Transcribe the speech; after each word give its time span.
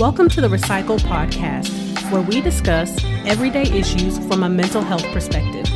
Welcome 0.00 0.30
to 0.30 0.40
the 0.40 0.48
RePsychled 0.48 1.00
Podcast, 1.00 2.10
where 2.10 2.22
we 2.22 2.40
discuss 2.40 3.04
everyday 3.26 3.64
issues 3.64 4.18
from 4.28 4.42
a 4.42 4.48
mental 4.48 4.80
health 4.80 5.04
perspective. 5.12 5.66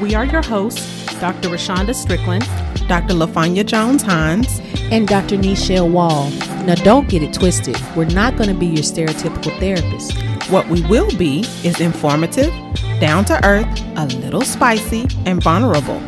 We 0.00 0.16
are 0.16 0.24
your 0.24 0.42
hosts, 0.42 1.06
Dr. 1.20 1.48
Rashonda 1.48 1.94
Strickland, 1.94 2.42
Dr. 2.88 3.14
LaFanya 3.14 3.64
Jones 3.64 4.02
Hines, 4.02 4.60
and 4.90 5.06
Dr. 5.06 5.36
Nichelle 5.36 5.88
Wall. 5.92 6.28
Now, 6.66 6.74
don't 6.74 7.08
get 7.08 7.22
it 7.22 7.32
twisted. 7.32 7.76
We're 7.94 8.06
not 8.06 8.36
going 8.36 8.48
to 8.48 8.54
be 8.56 8.66
your 8.66 8.82
stereotypical 8.82 9.56
therapist. 9.60 10.12
What 10.50 10.68
we 10.68 10.82
will 10.88 11.16
be 11.16 11.42
is 11.62 11.80
informative, 11.80 12.52
down 12.98 13.26
to 13.26 13.46
earth, 13.46 13.68
a 13.94 14.06
little 14.06 14.42
spicy, 14.42 15.06
and 15.24 15.40
vulnerable. 15.40 16.02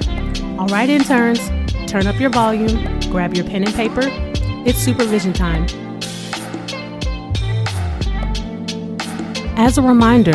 All 0.59 0.67
right, 0.67 0.89
interns, 0.89 1.39
turn 1.89 2.09
up 2.09 2.19
your 2.19 2.31
volume, 2.31 2.99
grab 3.13 3.35
your 3.35 3.45
pen 3.47 3.63
and 3.63 3.75
paper. 3.77 4.03
It's 4.67 4.79
supervision 4.79 5.33
time. 5.33 5.69
As 9.63 9.77
a 9.77 9.83
reminder, 9.83 10.33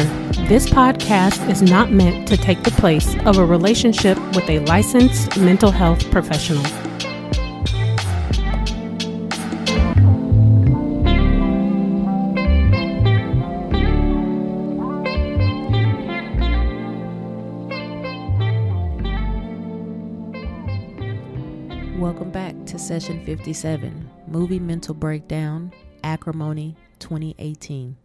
this 0.47 0.67
podcast 0.67 1.49
is 1.49 1.63
not 1.63 1.91
meant 1.91 2.27
to 2.27 2.37
take 2.37 2.61
the 2.61 2.69
place 2.69 3.15
of 3.25 3.39
a 3.39 3.43
relationship 3.43 4.19
with 4.35 4.47
a 4.47 4.59
licensed 4.67 5.35
mental 5.35 5.71
health 5.71 6.11
professional. 6.11 6.61
Welcome 21.99 22.29
back 22.29 22.53
to 22.67 22.77
session 22.77 23.25
57 23.25 24.07
Movie 24.27 24.59
Mental 24.59 24.93
Breakdown 24.93 25.73
Acrimony 26.03 26.75
2018. 26.99 27.97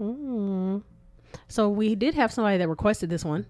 Mm-hmm. 0.00 0.78
So 1.48 1.68
we 1.68 1.94
did 1.94 2.14
have 2.14 2.32
somebody 2.32 2.58
that 2.58 2.68
requested 2.68 3.10
this 3.10 3.24
one. 3.24 3.46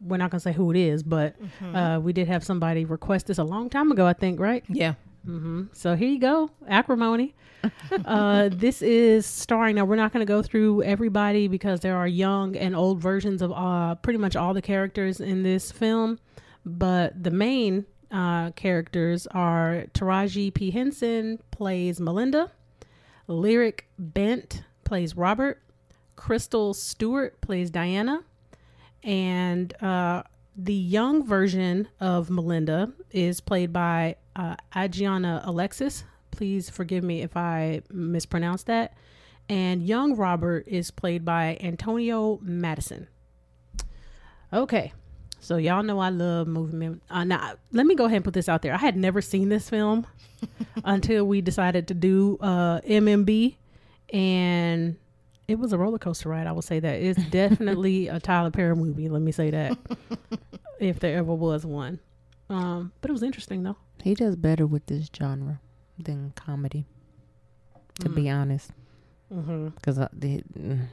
We're 0.00 0.18
not 0.18 0.30
gonna 0.30 0.40
say 0.40 0.52
who 0.52 0.70
it 0.70 0.76
is, 0.76 1.02
but 1.02 1.40
Mm-hmm. 1.40 1.76
uh, 1.76 1.98
we 2.00 2.12
did 2.12 2.28
have 2.28 2.44
somebody 2.44 2.84
request 2.84 3.26
this 3.26 3.38
a 3.38 3.44
long 3.44 3.70
time 3.70 3.90
ago. 3.92 4.06
I 4.06 4.12
think, 4.12 4.38
right? 4.40 4.62
Yeah. 4.68 4.94
hmm 5.24 5.64
So 5.72 5.94
here 5.96 6.08
you 6.08 6.18
go, 6.18 6.50
acrimony. 6.68 7.34
uh, 8.04 8.50
this 8.52 8.82
is 8.82 9.24
starring. 9.24 9.76
Now 9.76 9.86
we're 9.86 9.96
not 9.96 10.12
going 10.12 10.20
to 10.26 10.30
go 10.30 10.42
through 10.42 10.82
everybody 10.82 11.48
because 11.48 11.80
there 11.80 11.96
are 11.96 12.06
young 12.06 12.56
and 12.56 12.76
old 12.76 13.00
versions 13.00 13.40
of 13.40 13.52
uh, 13.52 13.94
pretty 13.96 14.18
much 14.18 14.36
all 14.36 14.52
the 14.52 14.60
characters 14.60 15.18
in 15.20 15.42
this 15.42 15.72
film, 15.72 16.18
but 16.66 17.22
the 17.22 17.30
main 17.30 17.86
uh, 18.10 18.50
characters 18.50 19.26
are 19.28 19.86
Taraji 19.94 20.52
P 20.52 20.70
Henson 20.72 21.38
plays 21.52 21.98
Melinda, 22.00 22.52
Lyriq 23.30 23.80
Bent 23.98 24.62
plays 24.84 25.16
Robert, 25.16 25.62
Crystal 26.24 26.72
Stewart 26.72 27.38
plays 27.42 27.70
Diana, 27.70 28.24
and 29.02 29.74
uh, 29.82 30.22
the 30.56 30.72
young 30.72 31.26
version 31.26 31.86
of 32.00 32.30
Melinda 32.30 32.94
is 33.10 33.42
played 33.42 33.74
by 33.74 34.16
uh, 34.34 34.56
Adriana 34.74 35.42
Alexus. 35.44 36.04
Please 36.30 36.70
forgive 36.70 37.04
me 37.04 37.20
if 37.20 37.36
I 37.36 37.82
mispronounce 37.90 38.62
that. 38.62 38.96
And 39.50 39.82
young 39.82 40.16
Robert 40.16 40.66
is 40.66 40.90
played 40.90 41.26
by 41.26 41.58
Antonio 41.60 42.38
Madison. 42.40 43.06
Okay, 44.50 44.94
so 45.40 45.58
y'all 45.58 45.82
know 45.82 45.98
I 45.98 46.08
love 46.08 46.46
movie. 46.46 47.00
Uh, 47.10 47.24
now, 47.24 47.52
let 47.70 47.84
me 47.84 47.94
go 47.94 48.06
ahead 48.06 48.16
and 48.16 48.24
put 48.24 48.32
this 48.32 48.48
out 48.48 48.62
there. 48.62 48.72
I 48.72 48.78
had 48.78 48.96
never 48.96 49.20
seen 49.20 49.50
this 49.50 49.68
film 49.68 50.06
until 50.86 51.26
we 51.26 51.42
decided 51.42 51.86
to 51.88 51.92
do 51.92 52.38
uh, 52.40 52.80
MMB, 52.80 53.56
and 54.10 54.96
it 55.48 55.58
was 55.58 55.72
a 55.72 55.78
roller 55.78 55.98
coaster 55.98 56.28
ride. 56.28 56.46
I 56.46 56.52
will 56.52 56.62
say 56.62 56.80
that 56.80 57.00
it's 57.00 57.22
definitely 57.26 58.08
a 58.08 58.20
Tyler 58.20 58.50
Perry 58.50 58.74
movie. 58.76 59.08
Let 59.08 59.22
me 59.22 59.32
say 59.32 59.50
that, 59.50 59.76
if 60.80 61.00
there 61.00 61.16
ever 61.18 61.34
was 61.34 61.64
one. 61.66 62.00
Um, 62.50 62.92
but 63.00 63.10
it 63.10 63.12
was 63.12 63.22
interesting 63.22 63.62
though. 63.62 63.76
He 64.02 64.14
does 64.14 64.36
better 64.36 64.66
with 64.66 64.86
this 64.86 65.08
genre 65.16 65.60
than 65.98 66.32
comedy, 66.36 66.86
to 68.00 68.08
be 68.08 68.28
honest. 68.28 68.70
Mm-hmm. 69.32 69.68
Because 69.68 69.96
the, 69.96 70.42
mm, 70.58 70.86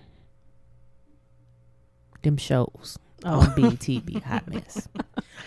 them 2.21 2.37
shows 2.37 2.97
Oh. 3.23 3.41
on 3.41 3.53
BET 3.55 3.85
be 4.05 4.19
hot 4.25 4.47
mess. 4.47 4.87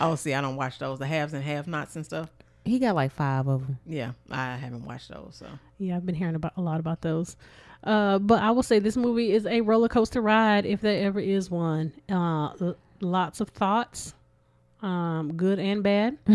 Oh, 0.01 0.17
see, 0.17 0.35
I 0.35 0.41
don't 0.41 0.57
watch 0.57 0.81
those, 0.81 0.99
the 0.99 1.07
haves 1.07 1.35
and 1.35 1.43
have-nots 1.45 1.95
and 1.95 2.05
stuff. 2.05 2.29
He 2.65 2.81
got 2.81 2.97
like 2.97 3.13
five 3.13 3.47
of 3.47 3.61
them. 3.61 3.79
Yeah, 3.87 4.13
I 4.29 4.57
haven't 4.57 4.85
watched 4.85 5.09
those. 5.09 5.37
So 5.39 5.47
Yeah, 5.79 5.97
I've 5.97 6.05
been 6.05 6.17
hearing 6.17 6.35
about 6.35 6.53
a 6.57 6.61
lot 6.61 6.81
about 6.81 7.01
those. 7.01 7.37
Uh, 7.85 8.19
but 8.19 8.43
I 8.43 8.51
will 8.51 8.63
say 8.63 8.79
this 8.79 8.97
movie 8.97 9.33
is 9.33 9.47
a 9.47 9.61
roller 9.61 9.89
coaster 9.89 10.21
ride 10.21 10.65
if 10.65 10.81
there 10.81 11.05
ever 11.07 11.21
is 11.21 11.51
one. 11.51 11.93
Uh, 12.11 12.53
l- 12.61 12.77
lots 13.01 13.41
of 13.41 13.51
thoughts, 13.51 14.15
um, 14.83 15.35
good 15.37 15.59
and 15.59 15.83
bad. 15.83 16.17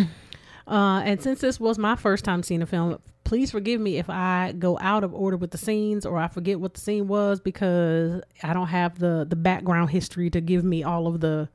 uh, 0.68 1.02
and 1.04 1.22
since 1.22 1.42
this 1.42 1.60
was 1.60 1.80
my 1.80 1.96
first 1.96 2.24
time 2.24 2.44
seeing 2.44 2.62
a 2.62 2.68
film, 2.68 3.00
please 3.24 3.52
forgive 3.52 3.82
me 3.82 3.98
if 3.98 4.10
I 4.10 4.54
go 4.58 4.78
out 4.80 5.04
of 5.04 5.14
order 5.14 5.38
with 5.38 5.52
the 5.52 5.58
scenes 5.58 6.06
or 6.06 6.18
I 6.18 6.28
forget 6.28 6.60
what 6.60 6.76
the 6.76 6.82
scene 6.82 7.08
was 7.08 7.40
because 7.40 8.22
I 8.42 8.54
don't 8.54 8.68
have 8.68 8.98
the 8.98 9.26
the 9.30 9.36
background 9.36 9.92
history 9.92 10.30
to 10.32 10.42
give 10.42 10.64
me 10.64 10.84
all 10.84 11.06
of 11.06 11.20
the 11.20 11.50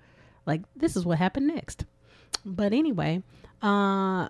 like 0.46 0.62
this 0.76 0.94
is 0.96 1.04
what 1.04 1.18
happened 1.18 1.48
next. 1.48 1.84
But 2.44 2.72
anyway, 2.72 3.22
uh 3.60 4.28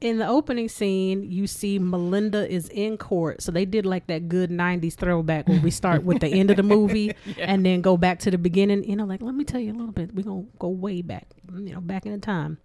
in 0.00 0.18
the 0.18 0.28
opening 0.28 0.68
scene, 0.68 1.22
you 1.24 1.46
see 1.46 1.78
Melinda 1.78 2.48
is 2.48 2.68
in 2.68 2.96
court. 2.96 3.42
So 3.42 3.50
they 3.50 3.64
did 3.64 3.84
like 3.84 4.06
that 4.06 4.28
good 4.28 4.50
90s 4.50 4.94
throwback 4.94 5.48
where 5.48 5.60
we 5.60 5.70
start 5.70 6.04
with 6.04 6.20
the 6.20 6.28
end 6.28 6.50
of 6.50 6.56
the 6.56 6.62
movie 6.62 7.14
and 7.38 7.66
then 7.66 7.80
go 7.80 7.96
back 7.96 8.20
to 8.20 8.30
the 8.30 8.38
beginning. 8.38 8.84
You 8.84 8.96
know, 8.96 9.04
like, 9.04 9.22
let 9.22 9.34
me 9.34 9.44
tell 9.44 9.60
you 9.60 9.72
a 9.72 9.76
little 9.76 9.92
bit. 9.92 10.14
We're 10.14 10.22
going 10.22 10.44
to 10.44 10.50
go 10.58 10.68
way 10.68 11.02
back, 11.02 11.26
you 11.52 11.74
know, 11.74 11.80
back 11.80 12.06
in 12.06 12.12
the 12.12 12.18
time. 12.18 12.58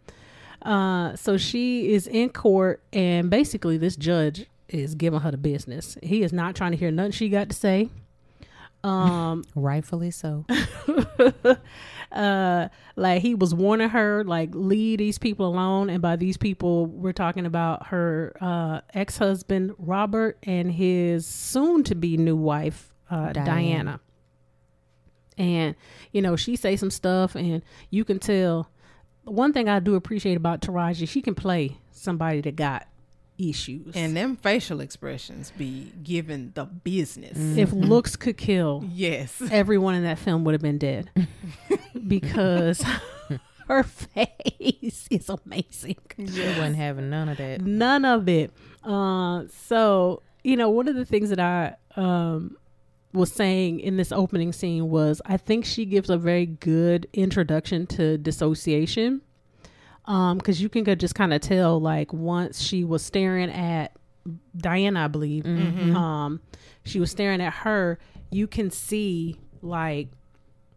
Uh, 0.61 1.16
so 1.16 1.38
she 1.38 1.91
is 1.91 2.07
in 2.07 2.29
court, 2.29 2.81
and 2.94 3.29
basically, 3.29 3.77
this 3.77 3.97
judge 3.97 4.45
is 4.69 4.95
giving 4.95 5.19
her 5.19 5.31
the 5.31 5.38
business. 5.38 5.97
He 6.01 6.23
is 6.23 6.31
not 6.31 6.55
trying 6.55 6.71
to 6.71 6.77
hear 6.77 6.89
nothing 6.89 7.11
she 7.11 7.29
got 7.29 7.50
to 7.50 7.55
say. 7.55 7.89
Um, 8.83 9.44
Rightfully 9.55 10.11
so. 10.11 10.45
uh 12.13 12.68
like 12.96 13.22
he 13.22 13.35
was 13.35 13.53
warning 13.53 13.90
her 13.90 14.24
like 14.24 14.50
leave 14.53 15.00
these 15.00 15.18
people 15.18 15.47
alone 15.47 15.90
and 15.90 16.01
by 16.01 16.16
these 16.16 16.38
people 16.38 16.85
we're 16.85 17.12
talking 17.12 17.46
about 17.46 17.88
her 17.88 18.35
uh 18.41 18.81
ex-husband 18.94 19.74
robert 19.78 20.38
and 20.44 20.72
his 20.72 21.25
soon 21.25 21.84
to 21.84 21.96
be 21.96 22.18
new 22.18 22.35
wife 22.35 22.94
uh 23.09 23.34
diana. 23.34 23.46
Diana. 23.46 24.00
and 25.38 25.75
you 26.12 26.22
know 26.22 26.35
she 26.35 26.56
say 26.56 26.75
some 26.75 26.91
stuff 26.91 27.35
and 27.35 27.62
you 27.90 28.06
can 28.06 28.19
tell 28.19 28.69
one 29.24 29.53
thing 29.53 29.68
i 29.68 29.80
do 29.80 29.95
appreciate 29.95 30.38
about 30.38 30.62
taraji 30.62 31.07
she 31.07 31.22
can 31.22 31.35
play 31.35 31.78
somebody 31.91 32.41
that 32.41 32.56
got 32.56 32.88
issues 33.38 33.95
and 33.95 34.16
them 34.16 34.35
facial 34.35 34.79
expressions 34.79 35.51
be 35.57 35.91
given 36.03 36.51
the 36.55 36.66
business. 36.66 37.38
if 37.57 37.71
looks 37.73 38.16
could 38.16 38.38
kill 38.38 38.83
Yes. 38.91 39.41
everyone 39.51 39.95
in 39.95 40.03
that 40.03 40.19
film 40.19 40.44
would 40.44 40.53
have 40.53 40.61
been 40.61 40.77
dead 40.77 41.09
because 42.07 42.83
her 43.67 43.83
face 43.83 45.07
is 45.09 45.29
amazing. 45.29 45.97
She 46.17 46.23
wasn't 46.47 46.75
having 46.75 47.09
none 47.09 47.30
of 47.30 47.38
that. 47.38 47.62
None 47.62 48.06
of 48.06 48.27
it. 48.30 48.51
Uh, 48.83 49.44
so 49.51 50.21
you 50.44 50.57
know, 50.57 50.69
one 50.69 50.88
of 50.88 50.95
the 50.95 51.06
things 51.06 51.30
that 51.30 51.39
I 51.39 51.75
um, 51.95 52.57
was 53.13 53.31
saying 53.31 53.80
in 53.80 53.95
this 53.97 54.12
opening 54.12 54.51
scene 54.51 54.89
was 54.89 55.21
I 55.25 55.38
think 55.38 55.63
she 55.65 55.85
gives 55.85 56.09
a 56.09 56.18
very 56.18 56.45
good 56.45 57.07
introduction 57.13 57.88
to 57.88 58.18
dissociation. 58.18 59.21
Um, 60.05 60.38
because 60.38 60.61
you 60.61 60.67
can 60.69 60.83
go 60.83 60.95
just 60.95 61.15
kind 61.15 61.33
of 61.33 61.41
tell 61.41 61.79
like 61.79 62.11
once 62.13 62.61
she 62.61 62.83
was 62.83 63.01
staring 63.03 63.50
at 63.50 63.94
Diana, 64.57 65.05
I 65.05 65.07
believe, 65.07 65.45
um, 65.45 66.41
she 66.85 67.00
was 67.00 67.09
staring 67.11 67.41
at 67.41 67.53
her, 67.53 68.00
you 68.31 68.47
can 68.47 68.69
see 68.71 69.39
like 69.61 70.09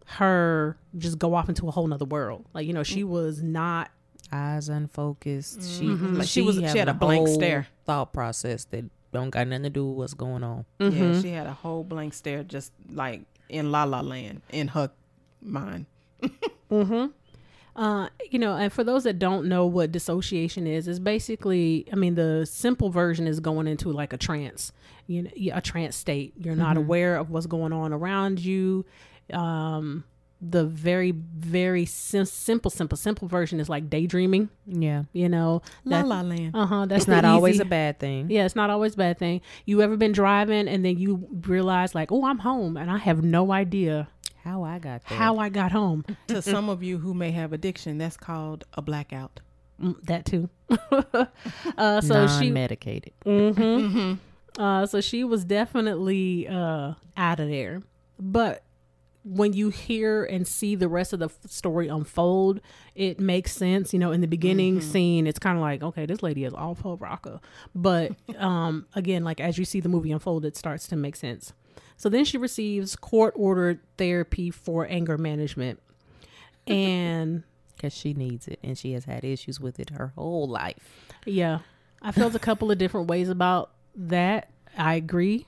her 0.05 0.77
just 0.97 1.19
go 1.19 1.33
off 1.35 1.49
into 1.49 1.67
a 1.67 1.71
whole 1.71 1.87
nother 1.87 2.05
world. 2.05 2.45
Like, 2.53 2.65
you 2.67 2.73
know, 2.73 2.83
she 2.83 3.03
was 3.03 3.41
not 3.41 3.91
Eyes 4.31 4.67
unfocused. 4.67 5.61
She 5.63 5.85
Mhm. 5.85 6.17
Like 6.17 6.27
she 6.27 6.41
was- 6.41 6.55
she 6.57 6.63
had 6.63 6.89
a 6.89 6.93
blank 6.93 7.27
stare. 7.29 7.67
Thought 7.85 8.11
process 8.11 8.65
that 8.65 8.83
don't 9.13 9.29
got 9.29 9.47
nothing 9.47 9.63
to 9.63 9.69
do 9.69 9.85
with 9.87 9.97
what's 9.97 10.13
going 10.13 10.43
on. 10.43 10.65
Yeah, 10.79 11.21
she 11.21 11.29
had 11.29 11.47
a 11.47 11.53
whole 11.53 11.83
blank 11.85 12.13
stare, 12.13 12.43
just 12.43 12.73
like 12.91 13.21
in 13.47 13.71
La 13.71 13.85
La 13.85 14.01
Land 14.01 14.41
in 14.51 14.69
her 14.69 14.91
mind. 15.41 15.85
Mm-hmm. 16.69 17.05
Uh, 17.77 18.09
you 18.31 18.39
know, 18.39 18.55
and 18.57 18.73
for 18.73 18.83
those 18.83 19.03
that 19.03 19.19
don't 19.19 19.47
know 19.47 19.65
what 19.67 19.91
dissociation 19.91 20.65
is, 20.65 20.87
is 20.87 20.99
basically, 20.99 21.85
I 21.93 21.95
mean, 21.95 22.15
the 22.15 22.45
simple 22.45 22.89
version 22.89 23.27
is 23.27 23.39
going 23.39 23.67
into 23.67 23.91
like 23.91 24.13
a 24.13 24.17
trance, 24.17 24.71
you 25.05 25.21
know, 25.23 25.29
a 25.53 25.61
trance 25.61 25.95
state. 25.95 26.33
You're 26.37 26.55
not 26.55 26.75
aware 26.75 27.17
of 27.17 27.29
what's 27.29 27.45
going 27.45 27.73
on 27.73 27.93
around 27.93 28.39
you. 28.43 28.83
Um, 29.31 30.05
the 30.39 30.65
very 30.65 31.11
very 31.11 31.83
sim- 31.85 32.23
simple 32.25 32.69
simple 32.69 32.95
simple 32.95 33.27
version 33.27 33.59
is 33.59 33.69
like 33.69 33.89
daydreaming 33.89 34.49
Yeah. 34.67 35.05
you 35.11 35.29
know 35.29 35.63
La 35.83 35.97
that, 36.03 36.07
La 36.07 36.21
Land. 36.21 36.51
uh-huh 36.55 36.85
that's 36.85 36.97
It's 36.97 37.05
the 37.07 37.13
not 37.19 37.25
always 37.25 37.59
a 37.59 37.65
bad 37.65 37.97
thing. 37.99 38.29
yeah 38.29 38.45
it's 38.45 38.55
not 38.55 38.69
always 38.69 38.93
a 38.93 38.97
bad 38.97 39.17
thing 39.17 39.41
you 39.65 39.81
ever 39.81 39.97
been 39.97 40.11
driving 40.11 40.67
and 40.67 40.85
then 40.85 40.95
you 40.99 41.27
realize 41.47 41.95
like 41.95 42.11
oh 42.11 42.23
i'm 42.23 42.37
home 42.37 42.77
and 42.77 42.91
i 42.91 42.97
have 42.99 43.23
no 43.23 43.51
idea 43.51 44.07
How 44.47 44.63
I 44.63 44.79
got 44.79 45.01
there. 45.07 45.17
how 45.17 45.37
i 45.39 45.49
got 45.49 45.71
home 45.71 46.05
to 46.27 46.41
some 46.41 46.69
of 46.69 46.81
you 46.81 46.97
who 46.99 47.13
may 47.13 47.31
have 47.31 47.51
addiction, 47.53 47.97
that's 47.97 48.17
called 48.17 48.63
a 48.73 48.81
blackout. 48.81 49.41
Mm, 49.81 50.01
that 50.05 50.25
too 50.25 50.49
uh 51.77 52.01
so 52.01 52.25
she 52.27 52.45
non-medicated. 52.49 53.13
hmm 53.25 54.13
Uh, 54.57 54.85
so 54.87 55.01
she 55.01 55.23
was 55.23 55.45
definitely 55.45 56.47
uh, 56.47 56.93
out 57.15 57.39
of 57.39 57.47
there. 57.47 57.83
But 58.19 58.63
when 59.23 59.53
you 59.53 59.69
hear 59.69 60.23
and 60.23 60.47
see 60.47 60.73
the 60.73 60.87
rest 60.87 61.13
of 61.13 61.19
the 61.19 61.25
f- 61.25 61.37
story 61.45 61.89
unfold, 61.89 62.59
it 62.95 63.19
makes 63.19 63.51
sense. 63.51 63.93
You 63.93 63.99
know, 63.99 64.11
in 64.11 64.21
the 64.21 64.27
beginning 64.27 64.81
scene, 64.81 65.27
it's 65.27 65.37
kind 65.37 65.57
of 65.57 65.61
like, 65.61 65.83
okay, 65.83 66.05
this 66.07 66.23
lady 66.23 66.43
is 66.43 66.53
awful 66.55 66.97
rocker. 66.97 67.39
But 67.75 68.13
um, 68.37 68.87
again, 68.95 69.23
like 69.23 69.39
as 69.39 69.59
you 69.59 69.65
see 69.65 69.79
the 69.79 69.89
movie 69.89 70.11
unfold, 70.11 70.43
it 70.45 70.55
starts 70.57 70.87
to 70.87 70.95
make 70.95 71.15
sense. 71.15 71.53
So 71.97 72.09
then 72.09 72.25
she 72.25 72.37
receives 72.37 72.95
court 72.95 73.33
ordered 73.35 73.79
therapy 73.97 74.51
for 74.51 74.87
anger 74.89 75.17
management. 75.17 75.81
And 76.65 77.43
Because 77.75 77.93
she 77.93 78.13
needs 78.13 78.47
it 78.47 78.59
and 78.63 78.75
she 78.75 78.93
has 78.93 79.05
had 79.05 79.23
issues 79.23 79.59
with 79.59 79.79
it 79.79 79.91
her 79.91 80.13
whole 80.15 80.47
life. 80.47 81.05
Yeah. 81.25 81.59
I 82.01 82.11
felt 82.11 82.33
a 82.33 82.39
couple 82.39 82.71
of 82.71 82.77
different 82.77 83.07
ways 83.07 83.29
about 83.29 83.71
that. 83.95 84.49
I 84.75 84.95
agree 84.95 85.47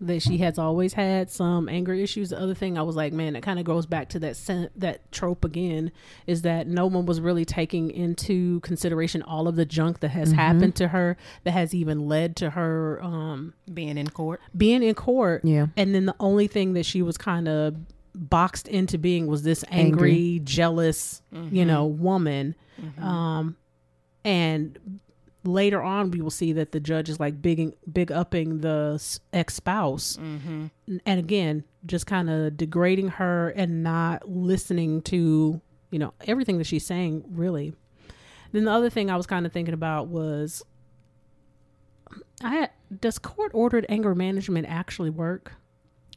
that 0.00 0.22
she 0.22 0.38
has 0.38 0.58
always 0.58 0.92
had 0.92 1.28
some 1.30 1.68
anger 1.68 1.92
issues. 1.92 2.30
The 2.30 2.40
other 2.40 2.54
thing 2.54 2.78
I 2.78 2.82
was 2.82 2.94
like, 2.94 3.12
man, 3.12 3.34
it 3.34 3.40
kind 3.42 3.58
of 3.58 3.64
goes 3.64 3.84
back 3.84 4.08
to 4.10 4.18
that 4.20 4.36
sen- 4.36 4.70
that 4.76 5.10
trope 5.10 5.44
again 5.44 5.90
is 6.26 6.42
that 6.42 6.66
no 6.68 6.86
one 6.86 7.04
was 7.06 7.20
really 7.20 7.44
taking 7.44 7.90
into 7.90 8.60
consideration 8.60 9.22
all 9.22 9.48
of 9.48 9.56
the 9.56 9.64
junk 9.64 10.00
that 10.00 10.10
has 10.10 10.30
happened 10.30 10.76
to 10.76 10.88
her 10.88 11.16
that 11.44 11.50
has 11.50 11.74
even 11.74 12.06
led 12.08 12.36
to 12.36 12.50
her 12.50 13.00
um 13.02 13.54
Being 13.72 13.98
in 13.98 14.08
court. 14.08 14.40
being 14.56 14.82
in 14.84 14.94
court. 14.94 15.44
Yeah. 15.44 15.66
And 15.76 15.94
then 15.94 16.06
the 16.06 16.14
only 16.20 16.46
thing 16.46 16.74
that 16.74 16.86
she 16.86 17.02
was 17.02 17.18
kind 17.18 17.48
of 17.48 17.74
boxed 18.14 18.68
into 18.68 18.98
being 18.98 19.26
was 19.26 19.42
this 19.42 19.64
angry, 19.70 20.40
jealous, 20.44 21.22
you 21.32 21.64
know, 21.64 21.86
woman. 21.86 22.54
Um, 23.00 23.56
and 24.24 24.78
later 25.44 25.82
on, 25.82 26.10
we 26.10 26.20
will 26.20 26.30
see 26.30 26.52
that 26.52 26.72
the 26.72 26.80
judge 26.80 27.08
is 27.08 27.20
like 27.20 27.40
big, 27.40 27.74
big 27.90 28.12
upping 28.12 28.60
the 28.60 29.02
ex 29.32 29.54
spouse. 29.54 30.16
And 30.16 30.70
again, 31.06 31.64
just 31.86 32.06
kind 32.06 32.28
of 32.30 32.56
degrading 32.56 33.08
her 33.08 33.50
and 33.50 33.82
not 33.82 34.28
listening 34.28 35.02
to, 35.02 35.60
you 35.90 35.98
know, 35.98 36.12
everything 36.26 36.58
that 36.58 36.66
she's 36.66 36.86
saying, 36.86 37.24
really. 37.30 37.72
Then 38.52 38.64
the 38.64 38.72
other 38.72 38.90
thing 38.90 39.10
I 39.10 39.16
was 39.16 39.26
kind 39.26 39.46
of 39.46 39.52
thinking 39.52 39.74
about 39.74 40.08
was 40.08 40.62
I 42.42 42.70
does 43.00 43.18
court 43.18 43.52
ordered 43.54 43.84
anger 43.88 44.14
management 44.14 44.66
actually 44.68 45.10
work? 45.10 45.52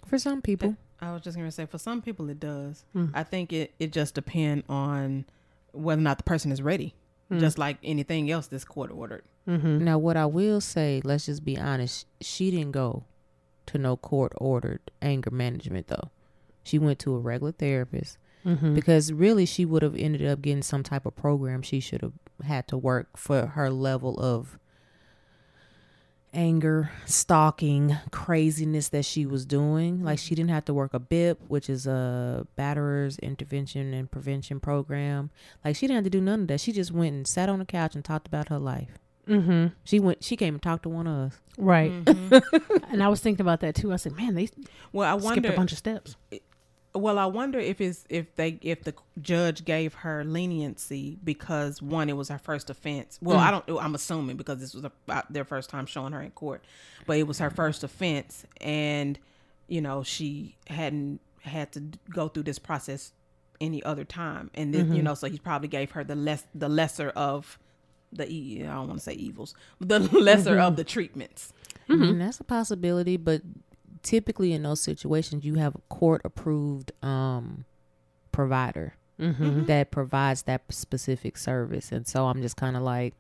For 0.05 0.17
some 0.17 0.41
people. 0.41 0.75
I 0.99 1.11
was 1.13 1.21
just 1.21 1.37
gonna 1.37 1.51
say 1.51 1.65
for 1.65 1.77
some 1.77 2.01
people 2.01 2.29
it 2.29 2.39
does. 2.39 2.85
Hmm. 2.93 3.07
I 3.13 3.23
think 3.23 3.51
it 3.53 3.73
it 3.79 3.91
just 3.91 4.15
depend 4.15 4.63
on 4.69 5.25
whether 5.71 5.99
or 5.99 6.03
not 6.03 6.17
the 6.17 6.23
person 6.23 6.51
is 6.51 6.61
ready. 6.61 6.95
Hmm. 7.31 7.39
Just 7.39 7.57
like 7.57 7.77
anything 7.81 8.29
else 8.29 8.47
this 8.47 8.65
court 8.65 8.91
ordered. 8.91 9.23
Mm-hmm. 9.47 9.85
Now, 9.85 9.97
what 9.97 10.17
I 10.17 10.25
will 10.25 10.59
say, 10.59 11.01
let's 11.03 11.27
just 11.27 11.45
be 11.45 11.57
honest, 11.57 12.05
she 12.19 12.51
didn't 12.51 12.71
go 12.73 13.05
to 13.67 13.77
no 13.77 13.95
court 13.95 14.33
ordered 14.37 14.81
anger 15.01 15.31
management, 15.31 15.87
though. 15.87 16.09
She 16.63 16.77
went 16.77 16.99
to 16.99 17.15
a 17.15 17.19
regular 17.19 17.51
therapist 17.53 18.17
Mm-hmm. 18.43 18.73
because 18.73 19.13
really 19.13 19.45
she 19.45 19.65
would 19.65 19.83
have 19.83 19.95
ended 19.95 20.25
up 20.25 20.41
getting 20.41 20.63
some 20.63 20.81
type 20.81 21.05
of 21.05 21.15
program 21.15 21.61
she 21.61 21.79
should 21.79 22.01
have 22.01 22.13
had 22.43 22.67
to 22.69 22.75
work 22.75 23.15
for 23.15 23.45
her 23.45 23.69
level 23.69 24.19
of 24.19 24.57
anger, 26.33 26.91
stalking, 27.05 27.97
craziness 28.11 28.89
that 28.89 29.05
she 29.05 29.25
was 29.25 29.45
doing. 29.45 30.03
Like 30.03 30.19
she 30.19 30.35
didn't 30.35 30.49
have 30.51 30.65
to 30.65 30.73
work 30.73 30.93
a 30.93 30.99
BIP, 30.99 31.37
which 31.47 31.69
is 31.69 31.85
a 31.87 32.45
batterers 32.57 33.19
intervention 33.21 33.93
and 33.93 34.09
prevention 34.09 34.59
program. 34.59 35.29
Like 35.63 35.75
she 35.75 35.87
didn't 35.87 35.95
have 35.97 36.03
to 36.05 36.09
do 36.09 36.21
none 36.21 36.41
of 36.41 36.47
that. 36.47 36.61
She 36.61 36.71
just 36.71 36.91
went 36.91 37.13
and 37.15 37.27
sat 37.27 37.49
on 37.49 37.59
the 37.59 37.65
couch 37.65 37.95
and 37.95 38.03
talked 38.05 38.27
about 38.27 38.49
her 38.49 38.59
life. 38.59 38.89
Mm-hmm. 39.27 39.67
She 39.83 39.99
went. 39.99 40.23
She 40.23 40.35
came 40.35 40.55
and 40.55 40.63
talked 40.63 40.83
to 40.83 40.89
one 40.89 41.07
of 41.07 41.31
us. 41.31 41.39
Right. 41.57 41.91
Mm-hmm. 41.91 42.83
and 42.91 43.03
I 43.03 43.07
was 43.07 43.19
thinking 43.19 43.41
about 43.41 43.59
that 43.61 43.75
too. 43.75 43.93
I 43.93 43.97
said, 43.97 44.13
man, 44.17 44.33
they 44.35 44.49
Well, 44.91 45.07
I 45.07 45.17
skipped 45.19 45.25
wonder. 45.35 45.53
a 45.53 45.55
bunch 45.55 45.71
of 45.71 45.77
steps. 45.77 46.15
Well, 46.93 47.17
I 47.17 47.25
wonder 47.25 47.57
if 47.57 47.79
it's 47.79 48.05
if 48.09 48.35
they 48.35 48.59
if 48.61 48.83
the 48.83 48.93
judge 49.21 49.63
gave 49.63 49.93
her 49.93 50.25
leniency 50.25 51.17
because 51.23 51.81
one, 51.81 52.09
it 52.09 52.17
was 52.17 52.27
her 52.29 52.37
first 52.37 52.69
offense. 52.69 53.17
Well, 53.21 53.37
mm. 53.37 53.41
I 53.41 53.51
don't. 53.51 53.81
I'm 53.81 53.95
assuming 53.95 54.35
because 54.35 54.59
this 54.59 54.73
was 54.73 54.83
a, 54.83 54.91
uh, 55.07 55.21
their 55.29 55.45
first 55.45 55.69
time 55.69 55.85
showing 55.85 56.11
her 56.11 56.21
in 56.21 56.31
court, 56.31 56.63
but 57.05 57.17
it 57.17 57.27
was 57.27 57.39
her 57.39 57.49
first 57.49 57.83
offense, 57.83 58.45
and 58.59 59.17
you 59.67 59.79
know 59.79 60.03
she 60.03 60.57
hadn't 60.67 61.21
had 61.43 61.71
to 61.73 61.83
go 62.09 62.27
through 62.27 62.43
this 62.43 62.59
process 62.59 63.13
any 63.61 63.81
other 63.83 64.03
time, 64.03 64.51
and 64.53 64.73
then 64.73 64.87
you 64.87 64.95
mm-hmm. 64.95 65.03
know 65.05 65.13
so 65.13 65.27
he 65.27 65.37
probably 65.37 65.69
gave 65.69 65.91
her 65.91 66.03
the 66.03 66.15
less 66.15 66.43
the 66.53 66.67
lesser 66.67 67.09
of 67.11 67.57
the 68.11 68.25
I 68.25 68.65
don't 68.65 68.87
want 68.87 68.99
to 68.99 69.03
say 69.03 69.13
evils, 69.13 69.55
the 69.79 69.99
lesser 70.11 70.59
of 70.59 70.73
mm-hmm. 70.73 70.75
the 70.75 70.83
treatments. 70.83 71.53
Mm-hmm. 71.87 72.03
I 72.03 72.05
mean, 72.05 72.19
that's 72.19 72.39
a 72.41 72.43
possibility, 72.43 73.15
but 73.15 73.41
typically 74.03 74.53
in 74.53 74.63
those 74.63 74.81
situations, 74.81 75.43
you 75.45 75.55
have 75.55 75.75
a 75.75 75.81
court 75.89 76.21
approved 76.23 76.91
um, 77.03 77.65
provider 78.31 78.95
that 79.67 79.91
provides 79.91 80.43
that 80.43 80.63
specific 80.69 81.37
service, 81.37 81.91
and 81.91 82.07
so 82.07 82.25
I'm 82.25 82.41
just 82.41 82.57
kind 82.57 82.75
of 82.75 82.81
like, 82.81 83.13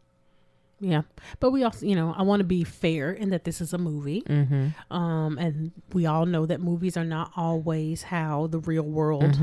Yeah. 0.79 1.03
But 1.39 1.51
we 1.51 1.63
also, 1.63 1.85
you 1.85 1.95
know, 1.95 2.15
I 2.17 2.23
want 2.23 2.39
to 2.39 2.43
be 2.43 2.63
fair 2.63 3.11
in 3.11 3.29
that 3.29 3.43
this 3.43 3.61
is 3.61 3.71
a 3.71 3.77
movie. 3.77 4.23
mm-hmm, 4.23 4.69
Um, 4.91 5.37
and 5.37 5.71
we 5.93 6.07
all 6.07 6.25
know 6.25 6.47
that 6.47 6.59
movies 6.59 6.97
are 6.97 7.05
not 7.05 7.31
always 7.35 8.01
how 8.03 8.47
the 8.47 8.57
real 8.59 8.81
world 8.83 9.37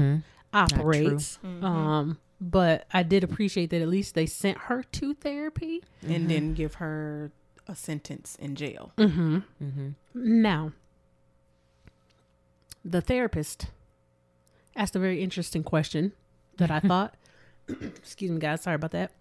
operates. 0.52 1.38
Um, 1.44 2.18
but 2.40 2.86
I 2.92 3.02
did 3.04 3.22
appreciate 3.22 3.70
that 3.70 3.82
at 3.82 3.88
least 3.88 4.14
they 4.16 4.26
sent 4.26 4.58
her 4.58 4.82
to 4.82 5.14
therapy. 5.14 5.82
and 6.02 6.28
then 6.28 6.54
give 6.54 6.74
her 6.74 7.30
a 7.68 7.76
sentence 7.76 8.36
in 8.40 8.56
jail. 8.56 8.92
Mm-hmm. 8.96 9.36
mm-hmm. 9.62 9.88
Now, 10.14 10.72
the 12.84 13.00
therapist 13.00 13.66
asked 14.76 14.96
a 14.96 14.98
very 14.98 15.22
interesting 15.22 15.62
question 15.62 16.12
that 16.56 16.70
I 16.70 16.80
thought. 16.88 17.14
excuse 17.68 18.30
me, 18.30 18.38
guys. 18.38 18.62
Sorry 18.62 18.76
about 18.76 18.92
that. 18.92 19.12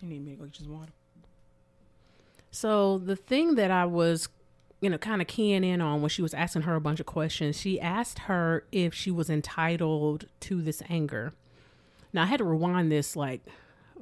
You 0.00 0.08
need 0.08 0.24
me 0.24 0.32
to 0.32 0.36
go 0.38 0.44
get 0.44 0.58
you 0.58 0.64
some 0.64 0.78
water. 0.78 0.92
So 2.50 2.98
the 2.98 3.16
thing 3.16 3.54
that 3.56 3.70
I 3.70 3.84
was, 3.84 4.28
you 4.80 4.90
know, 4.90 4.98
kind 4.98 5.20
of 5.20 5.28
keying 5.28 5.62
in 5.62 5.80
on 5.80 6.00
when 6.00 6.08
she 6.08 6.22
was 6.22 6.34
asking 6.34 6.62
her 6.62 6.74
a 6.74 6.80
bunch 6.80 7.00
of 7.00 7.06
questions, 7.06 7.60
she 7.60 7.80
asked 7.80 8.20
her 8.20 8.64
if 8.72 8.94
she 8.94 9.10
was 9.10 9.30
entitled 9.30 10.26
to 10.40 10.62
this 10.62 10.82
anger. 10.88 11.32
Now 12.12 12.22
I 12.22 12.26
had 12.26 12.38
to 12.38 12.44
rewind 12.44 12.90
this 12.90 13.14
like 13.14 13.42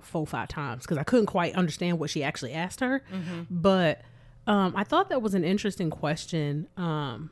four 0.01 0.27
five 0.27 0.49
times 0.49 0.85
because 0.85 0.99
I 0.99 1.03
couldn't 1.03 1.27
quite 1.27 1.55
understand 1.55 1.99
what 1.99 2.11
she 2.11 2.23
actually 2.23 2.55
asked 2.55 2.81
her. 2.81 3.03
Mm-hmm. 3.13 3.43
But 3.51 4.03
um, 4.49 4.73
I 4.75 4.83
thought 4.83 5.09
that 5.11 5.23
was 5.23 5.35
an 5.35 5.45
interesting 5.45 5.91
question 5.91 6.67
um, 6.77 7.31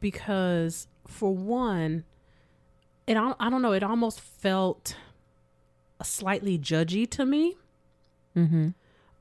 because 0.00 0.86
for 1.06 1.34
one, 1.34 2.04
it 3.06 3.16
I 3.16 3.50
don't 3.50 3.62
know, 3.62 3.72
it 3.72 3.82
almost 3.82 4.20
felt 4.20 4.96
slightly 6.02 6.58
judgy 6.58 7.08
to 7.10 7.24
me 7.24 7.56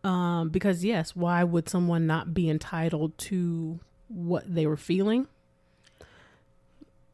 um, 0.03 0.49
because 0.49 0.83
yes, 0.83 1.15
why 1.15 1.43
would 1.43 1.69
someone 1.69 2.05
not 2.07 2.33
be 2.33 2.49
entitled 2.49 3.17
to 3.19 3.79
what 4.07 4.53
they 4.53 4.65
were 4.65 4.77
feeling? 4.77 5.27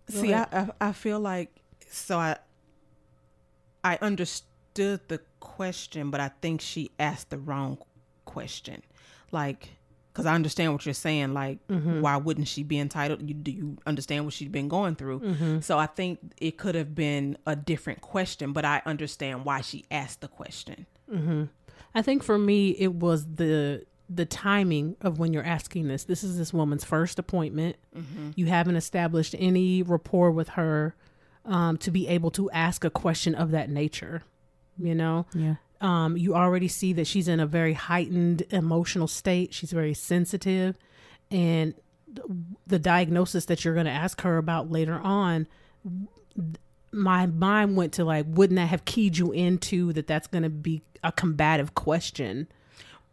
See, 0.08 0.34
I, 0.34 0.44
I 0.52 0.70
I 0.90 0.92
feel 0.92 1.20
like 1.20 1.50
so 1.90 2.18
I 2.20 2.38
I 3.84 3.98
understood 4.02 5.02
the 5.08 5.20
question, 5.40 6.10
but 6.12 6.20
I 6.20 6.30
think 6.42 6.62
she 6.62 6.92
asked 7.00 7.30
the 7.32 7.38
wrong 7.38 7.78
question. 8.26 8.82
Like, 9.32 9.70
because 10.16 10.26
I 10.26 10.34
understand 10.34 10.72
what 10.72 10.86
you're 10.86 10.94
saying. 10.94 11.34
Like, 11.34 11.60
mm-hmm. 11.68 12.00
why 12.00 12.16
wouldn't 12.16 12.48
she 12.48 12.64
be 12.64 12.80
entitled? 12.80 13.28
You 13.28 13.34
do 13.34 13.52
you 13.52 13.78
understand 13.86 14.24
what 14.24 14.34
she's 14.34 14.48
been 14.48 14.70
going 14.70 14.96
through? 14.96 15.20
Mm-hmm. 15.20 15.60
So 15.60 15.78
I 15.78 15.88
think 15.88 16.20
it 16.38 16.58
could 16.58 16.74
have 16.74 16.96
been 16.96 17.38
a 17.46 17.56
different 17.56 18.00
question, 18.00 18.54
but 18.54 18.64
I 18.64 18.82
understand 18.86 19.44
why 19.44 19.60
she 19.60 19.84
asked 19.92 20.22
the 20.22 20.30
question. 20.30 20.86
Mm-hmm. 21.14 21.44
I 21.94 22.02
think 22.02 22.24
for 22.24 22.38
me, 22.38 22.70
it 22.72 22.94
was 22.94 23.26
the 23.26 23.86
the 24.10 24.26
timing 24.26 24.96
of 25.02 25.20
when 25.20 25.34
you're 25.34 25.44
asking 25.44 25.90
this. 25.90 26.06
This 26.06 26.24
is 26.24 26.38
this 26.38 26.54
woman's 26.54 26.86
first 26.86 27.20
appointment. 27.20 27.76
You 28.36 28.46
haven't 28.46 28.78
established 28.78 29.36
any 29.38 29.84
rapport 29.84 30.32
with 30.32 30.50
her 30.50 30.96
um, 31.44 31.78
to 31.80 31.92
be 31.92 32.08
able 32.08 32.32
to 32.32 32.50
ask 32.52 32.86
a 32.86 32.90
question 32.90 33.36
of 33.36 33.52
that 33.52 33.70
nature. 33.70 34.24
You 34.78 34.96
know, 34.96 35.26
Yeah. 35.34 35.56
Um, 35.82 36.18
you 36.18 36.36
already 36.36 36.68
see 36.68 36.94
that 36.94 37.08
she's 37.08 37.28
in 37.28 37.40
a 37.40 37.46
very 37.46 37.74
heightened 37.74 38.44
emotional 38.52 39.08
state. 39.08 39.54
She's 39.54 39.72
very 39.72 39.94
sensitive, 39.94 40.78
and 41.30 41.74
the 42.66 42.80
diagnosis 42.80 43.46
that 43.46 43.66
you're 43.66 43.74
going 43.74 43.88
to 43.88 43.92
ask 43.92 44.22
her 44.22 44.38
about 44.38 44.72
later 44.72 44.94
on 44.96 45.48
my 46.92 47.26
mind 47.26 47.76
went 47.76 47.94
to 47.94 48.06
like 48.06 48.26
wouldn't 48.28 48.56
that 48.56 48.68
have 48.68 48.86
keyed 48.86 49.18
you 49.18 49.32
into 49.32 49.92
that 49.94 50.08
that's 50.08 50.28
going 50.28 50.44
to 50.44 50.50
be 50.50 50.82
a 51.04 51.12
combative 51.12 51.76
question 51.76 52.48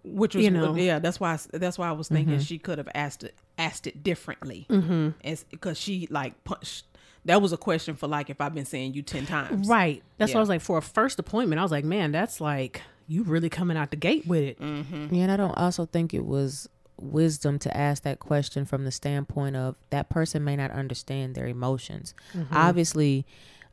which 0.05 0.35
was 0.35 0.45
You 0.45 0.51
know. 0.53 0.75
yeah 0.77 0.99
that's 1.01 1.19
why 1.19 1.33
I, 1.35 1.39
that's 1.59 1.79
why 1.79 1.89
I 1.89 1.93
was 1.93 2.09
thinking 2.09 2.35
Mm-hmm. 2.35 2.43
she 2.43 2.59
could 2.59 2.79
have 2.79 2.89
asked 2.95 3.25
it 3.25 3.35
asked 3.59 3.87
it 3.87 4.03
differently 4.05 4.67
mm-hmm. 4.71 5.11
because 5.51 5.79
she 5.79 6.07
like 6.11 6.43
punched 6.45 6.87
that 7.25 7.41
was 7.41 7.53
a 7.53 7.57
question 7.57 7.95
for 7.95 8.07
like 8.09 8.31
if 8.31 8.41
I've 8.41 8.55
been 8.55 8.65
saying 8.65 8.95
you 8.95 9.03
10 9.03 9.27
times 9.27 9.69
right 9.69 10.03
that's 10.19 10.31
Yeah. 10.31 10.37
why 10.37 10.39
i 10.39 10.43
was 10.43 10.49
like 10.49 10.61
for 10.61 10.79
a 10.79 10.83
first 10.83 11.19
appointment 11.19 11.59
i 11.59 11.63
was 11.63 11.71
like 11.71 11.85
man 11.85 12.11
that's 12.13 12.41
like 12.41 12.83
you 13.09 13.23
really 13.23 13.49
coming 13.49 13.77
out 13.77 13.91
the 13.91 13.97
gate 13.97 14.27
with 14.27 14.43
it 14.43 14.57
Yeah, 14.61 15.23
and 15.25 15.31
I 15.33 15.37
don't 15.37 15.57
also 15.59 15.87
think 15.87 16.15
it 16.15 16.25
was 16.25 16.69
wisdom 16.99 17.59
to 17.59 17.77
ask 17.77 18.05
that 18.05 18.21
question 18.21 18.65
from 18.65 18.85
the 18.85 18.91
standpoint 18.93 19.57
of 19.57 19.75
that 19.91 20.09
person 20.09 20.45
may 20.45 20.55
not 20.57 20.71
understand 20.71 21.35
their 21.35 21.47
emotions. 21.49 22.15
Obviously, 22.53 23.27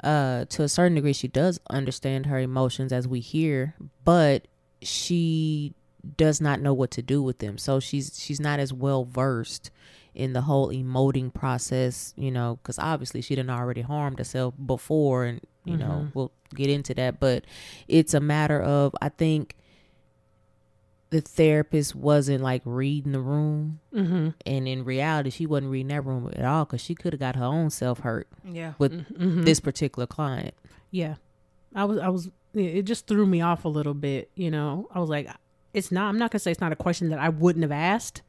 uh, 0.03 0.45
to 0.45 0.63
a 0.63 0.67
certain 0.69 0.95
degree, 0.95 1.13
she 1.13 1.27
does 1.27 1.59
understand 1.69 2.25
her 2.25 2.39
emotions 2.39 2.91
as 2.91 3.07
we 3.07 3.19
hear, 3.19 3.75
but 4.03 4.47
she 4.81 5.73
does 6.17 6.41
not 6.41 6.59
know 6.61 6.73
what 6.73 6.89
to 6.91 7.01
do 7.01 7.21
with 7.21 7.39
them. 7.39 7.57
So 7.57 7.79
she's 7.79 8.19
she's 8.19 8.39
not 8.39 8.59
as 8.59 8.73
well 8.73 9.05
versed 9.05 9.69
in 10.15 10.33
the 10.33 10.41
whole 10.41 10.69
emoting 10.69 11.33
process, 11.33 12.13
you 12.17 12.31
know, 12.31 12.59
because 12.61 12.79
obviously 12.79 13.21
she 13.21 13.35
didn't 13.35 13.49
already 13.51 13.81
harmed 13.81 14.17
herself 14.19 14.53
before, 14.65 15.25
and 15.25 15.41
you 15.65 15.77
know 15.77 16.07
we'll 16.13 16.31
get 16.55 16.69
into 16.69 16.93
that. 16.95 17.19
But 17.19 17.45
it's 17.87 18.13
a 18.13 18.19
matter 18.19 18.61
of 18.61 18.95
I 19.01 19.09
think 19.09 19.55
the 21.11 21.21
therapist 21.21 21.95
wasn't 21.95 22.43
like 22.43 22.61
reading 22.65 23.13
the 23.13 23.19
room, 23.19 23.79
mm-hmm. 23.93 24.29
and 24.45 24.67
in 24.67 24.83
reality, 24.83 25.31
she 25.31 25.45
wasn't 25.47 25.71
reading 25.71 25.87
that 25.87 26.05
room 26.05 26.29
at 26.35 26.45
all 26.45 26.65
because 26.65 26.81
she 26.81 26.93
could 26.93 27.13
have 27.13 27.19
got 27.19 27.35
her 27.35 27.43
own 27.45 27.69
self 27.71 27.99
hurt 27.99 28.27
yeah 28.43 28.73
with 28.77 28.91
Mm-hmm. 28.93 29.41
this 29.43 29.59
particular 29.59 30.05
client. 30.07 30.53
yeah 30.91 31.15
i 31.75 31.83
was 31.85 31.99
i 31.99 32.09
was 32.09 32.29
it 32.53 32.81
just 32.83 33.05
threw 33.07 33.25
me 33.27 33.41
off 33.41 33.63
a 33.65 33.67
little 33.67 33.93
bit 33.93 34.31
you 34.35 34.49
know 34.49 34.87
i 34.93 34.99
was 34.99 35.07
like 35.09 35.29
it's 35.73 35.91
not 35.91 36.09
i'm 36.09 36.17
not 36.17 36.31
gonna 36.31 36.39
say 36.39 36.49
it's 36.51 36.59
not 36.61 36.71
a 36.71 36.75
question 36.75 37.09
that 37.09 37.19
i 37.19 37.29
wouldn't 37.29 37.61
have 37.61 37.71
asked 37.71 38.21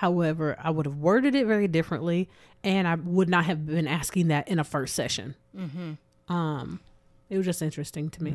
however 0.00 0.56
i 0.62 0.70
would 0.70 0.86
have 0.86 0.96
worded 0.96 1.34
it 1.34 1.46
very 1.46 1.68
differently 1.68 2.26
and 2.64 2.88
i 2.88 2.94
would 2.94 3.28
not 3.28 3.44
have 3.44 3.66
been 3.66 3.86
asking 3.86 4.28
that 4.28 4.48
in 4.48 4.58
a 4.58 4.64
first 4.64 4.94
session. 4.94 5.34
Mm-hmm. 5.54 6.32
um 6.32 6.80
it 7.28 7.36
was 7.36 7.44
just 7.46 7.60
interesting 7.62 8.08
to 8.10 8.22
me. 8.24 8.34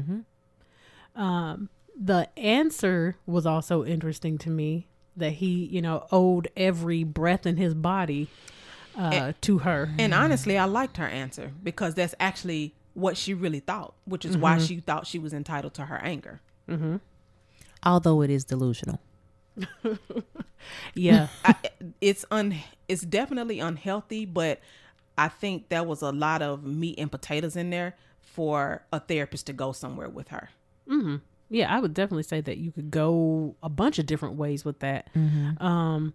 Um 1.15 1.69
the 1.99 2.27
answer 2.37 3.15
was 3.25 3.45
also 3.45 3.83
interesting 3.83 4.37
to 4.39 4.49
me 4.49 4.87
that 5.17 5.31
he 5.33 5.65
you 5.65 5.81
know 5.81 6.05
owed 6.11 6.49
every 6.55 7.03
breath 7.03 7.45
in 7.45 7.57
his 7.57 7.73
body 7.73 8.29
uh 8.97 9.33
to 9.41 9.59
her. 9.59 9.89
And 9.97 10.13
honestly 10.13 10.57
I 10.57 10.65
liked 10.65 10.97
her 10.97 11.07
answer 11.07 11.51
because 11.63 11.95
that's 11.95 12.15
actually 12.19 12.75
what 12.93 13.17
she 13.17 13.33
really 13.33 13.59
thought 13.59 13.93
which 14.05 14.23
is 14.23 14.37
why 14.37 14.59
she 14.59 14.79
thought 14.81 15.07
she 15.07 15.17
was 15.19 15.33
entitled 15.33 15.73
to 15.75 15.85
her 15.85 15.97
anger. 15.97 16.41
Although 17.83 18.21
it 18.21 18.29
is 18.29 18.43
delusional. 18.45 18.99
yeah. 20.93 21.27
I, 21.43 21.55
it's 22.01 22.25
un 22.31 22.55
it's 22.87 23.01
definitely 23.03 23.59
unhealthy 23.59 24.25
but 24.25 24.59
I 25.17 25.27
think 25.29 25.69
there 25.69 25.83
was 25.83 26.01
a 26.01 26.11
lot 26.11 26.41
of 26.41 26.63
meat 26.63 26.99
and 26.99 27.09
potatoes 27.11 27.55
in 27.55 27.69
there 27.69 27.95
for 28.21 28.83
a 28.91 28.99
therapist 28.99 29.45
to 29.47 29.53
go 29.53 29.71
somewhere 29.71 30.09
with 30.09 30.27
her. 30.29 30.49
Yeah 31.49 31.73
i 31.73 31.79
would 31.79 31.93
definitely 31.93 32.23
say 32.23 32.41
that 32.41 32.57
you 32.57 32.71
could 32.71 32.89
go 32.91 33.55
a 33.63 33.69
bunch 33.69 33.99
of 33.99 34.05
different 34.05 34.35
ways 34.35 34.65
with 34.65 34.79
that. 34.79 35.09
Um 35.59 36.13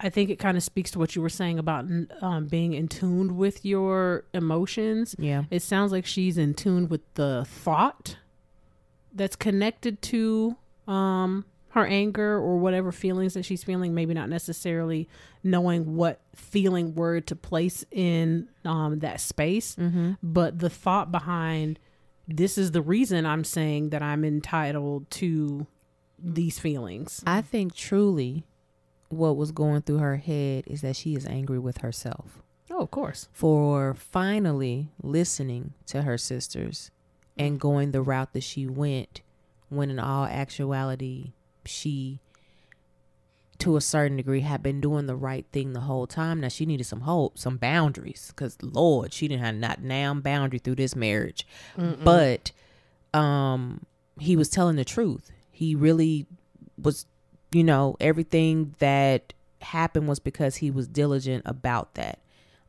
i 0.00 0.10
think 0.10 0.28
it 0.28 0.40
kind 0.40 0.56
of 0.56 0.62
speaks 0.62 0.90
to 0.90 0.98
what 0.98 1.14
you 1.14 1.22
were 1.22 1.28
saying 1.30 1.58
about 1.58 1.86
um, 2.20 2.46
being 2.46 2.72
in 2.74 2.88
tune 2.88 3.36
with 3.36 3.64
your 3.64 4.24
emotions. 4.34 5.14
Yeah. 5.18 5.44
it 5.50 5.62
sounds 5.62 5.92
like 5.92 6.04
she's 6.04 6.36
in 6.36 6.52
tune 6.54 6.88
with 6.88 7.02
the 7.14 7.44
thought 7.48 8.16
that's 9.14 9.36
connected 9.36 10.02
to 10.02 10.56
um 10.88 11.44
her 11.74 11.84
anger 11.84 12.36
or 12.36 12.56
whatever 12.56 12.92
feelings 12.92 13.34
that 13.34 13.44
she's 13.44 13.64
feeling 13.64 13.94
maybe 13.94 14.14
not 14.14 14.28
necessarily 14.28 15.08
knowing 15.42 15.96
what 15.96 16.20
feeling 16.36 16.94
word 16.94 17.26
to 17.26 17.34
place 17.34 17.84
in 17.90 18.48
um 18.64 19.00
that 19.00 19.20
space. 19.20 19.76
But 20.22 20.60
the 20.60 20.70
thought 20.70 21.10
behind 21.10 21.80
this 22.28 22.56
is 22.56 22.70
the 22.70 22.80
reason 22.80 23.26
i'm 23.26 23.44
saying 23.44 23.90
that 23.90 24.00
i'm 24.02 24.24
entitled 24.24 25.10
to 25.10 25.66
these 26.18 26.58
feelings. 26.58 27.22
I 27.26 27.42
think 27.42 27.74
truly 27.74 28.44
what 29.08 29.36
was 29.36 29.52
going 29.52 29.82
through 29.82 29.98
her 29.98 30.16
head 30.16 30.64
is 30.66 30.80
that 30.80 30.96
she 30.96 31.14
is 31.16 31.26
angry 31.26 31.58
with 31.58 31.78
herself. 31.78 32.40
Oh 32.70 32.78
of 32.82 32.90
course. 32.90 33.28
For 33.32 33.94
finally 33.94 34.88
listening 35.02 35.74
to 35.86 36.02
her 36.02 36.16
sisters 36.16 36.90
and 37.36 37.60
going 37.60 37.90
the 37.90 38.00
route 38.00 38.32
that 38.32 38.44
she 38.44 38.66
went 38.66 39.22
when 39.68 39.90
in 39.90 39.98
all 39.98 40.24
actuality 40.24 41.32
she 41.66 42.20
to 43.58 43.76
a 43.76 43.80
certain 43.80 44.16
degree 44.16 44.40
had 44.40 44.62
been 44.62 44.80
doing 44.80 45.06
the 45.06 45.14
right 45.16 45.46
thing 45.52 45.72
the 45.72 45.80
whole 45.80 46.06
time. 46.06 46.40
Now 46.40 46.48
she 46.48 46.66
needed 46.66 46.84
some 46.84 47.02
hope 47.02 47.38
some 47.38 47.56
boundaries 47.56 48.32
because 48.34 48.58
lord 48.62 49.12
she 49.12 49.28
didn't 49.28 49.44
have 49.44 49.54
not 49.54 49.86
damn 49.86 50.20
boundary 50.20 50.58
through 50.58 50.74
this 50.76 50.96
marriage. 50.96 51.46
But 52.04 52.52
um 53.18 53.86
he 54.18 54.36
was 54.36 54.48
telling 54.48 54.76
the 54.76 54.84
truth. 54.84 55.30
He 55.50 55.74
really 55.74 56.26
was 56.76 57.06
you 57.52 57.64
know 57.64 57.96
everything 58.00 58.74
that 58.80 59.32
happened 59.62 60.08
was 60.08 60.18
because 60.18 60.56
he 60.56 60.70
was 60.70 60.86
diligent 60.88 61.42
about 61.46 61.94
that. 61.94 62.18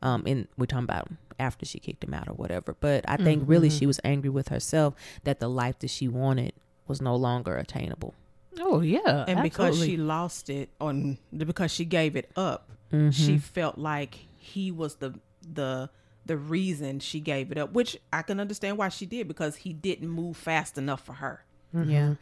Um 0.02 0.22
and 0.26 0.46
we're 0.56 0.66
talking 0.66 0.84
about 0.84 1.08
after 1.38 1.66
she 1.66 1.78
kicked 1.78 2.04
him 2.04 2.14
out 2.14 2.28
or 2.28 2.32
whatever. 2.34 2.76
But 2.78 3.04
i 3.08 3.16
think 3.16 3.42
really 3.46 3.68
she 3.70 3.86
was 3.86 4.00
angry 4.04 4.30
with 4.30 4.48
herself 4.48 4.94
that 5.24 5.40
the 5.40 5.48
life 5.48 5.78
that 5.80 5.90
she 5.90 6.06
wanted 6.08 6.52
was 6.86 7.02
no 7.02 7.16
longer 7.16 7.56
attainable 7.56 8.14
oh 8.60 8.80
yeah 8.80 9.24
and 9.28 9.42
because 9.42 9.82
she 9.82 9.96
lost 9.96 10.48
it 10.48 10.68
on 10.80 11.18
because 11.36 11.70
she 11.70 11.84
gave 11.84 12.16
it 12.16 12.30
up 12.36 12.70
she 12.90 12.96
mm-hmm. 12.96 13.36
felt 13.38 13.78
like 13.78 14.26
he 14.38 14.70
was 14.70 14.96
the 14.96 15.14
the 15.52 15.90
the 16.24 16.36
reason 16.36 16.98
she 16.98 17.20
gave 17.20 17.52
it 17.52 17.58
up 17.58 17.72
which 17.72 17.96
i 18.12 18.22
can 18.22 18.40
understand 18.40 18.78
why 18.78 18.88
she 18.88 19.06
did 19.06 19.28
because 19.28 19.56
he 19.56 19.72
didn't 19.72 20.08
move 20.08 20.36
fast 20.36 20.76
enough 20.76 21.04
for 21.04 21.14
her. 21.14 21.44
Mm-hmm. 21.74 21.90
Yeah. 21.90 22.14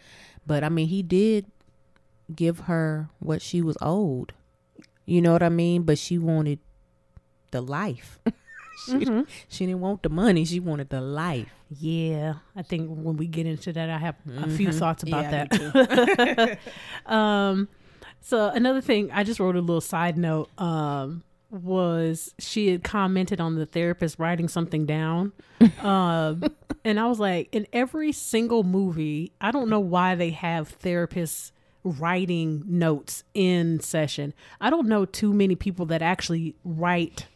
But 0.46 0.64
i 0.64 0.68
mean 0.68 0.88
he 0.88 1.02
did 1.02 1.46
give 2.34 2.60
her 2.60 3.08
what 3.18 3.42
she 3.42 3.60
was 3.60 3.76
owed. 3.80 4.32
You 5.06 5.20
know 5.20 5.32
what 5.32 5.42
i 5.42 5.48
mean? 5.48 5.82
But 5.82 5.98
she 5.98 6.18
wanted 6.18 6.58
the 7.50 7.60
life 7.60 8.18
she, 8.76 9.24
she 9.48 9.66
didn't 9.66 9.80
want 9.80 10.02
the 10.02 10.08
money 10.08 10.44
she 10.44 10.60
wanted 10.60 10.88
the 10.90 11.00
life 11.00 11.48
Yeah, 11.70 12.34
I 12.56 12.62
think 12.62 12.88
when 12.88 13.16
we 13.16 13.26
get 13.26 13.46
into 13.46 13.72
that, 13.72 13.88
I 13.90 13.98
have 13.98 14.16
a 14.36 14.48
few 14.48 14.72
thoughts 14.72 15.02
about 15.02 15.32
Yeah, 15.32 15.46
that. 15.48 16.58
um, 17.06 17.68
so 18.20 18.48
another 18.48 18.80
thing, 18.80 19.10
I 19.12 19.24
just 19.24 19.38
wrote 19.40 19.56
a 19.56 19.60
little 19.60 19.80
side 19.80 20.16
note. 20.16 20.48
Um, 20.60 21.22
was 21.50 22.34
she 22.38 22.68
had 22.68 22.82
commented 22.82 23.40
on 23.40 23.54
the 23.54 23.66
therapist 23.66 24.18
writing 24.18 24.48
something 24.48 24.86
down, 24.86 25.32
um, 25.82 26.42
and 26.84 26.98
I 26.98 27.06
was 27.06 27.20
like, 27.20 27.48
in 27.54 27.66
every 27.72 28.10
single 28.12 28.64
movie, 28.64 29.32
I 29.40 29.50
don't 29.52 29.68
know 29.68 29.78
why 29.80 30.14
they 30.16 30.30
have 30.30 30.76
therapists 30.80 31.52
writing 31.84 32.64
notes 32.66 33.22
in 33.34 33.78
session. 33.80 34.34
I 34.60 34.70
don't 34.70 34.88
know 34.88 35.04
too 35.04 35.32
many 35.32 35.54
people 35.54 35.86
that 35.86 36.02
actually 36.02 36.56
write 36.64 37.26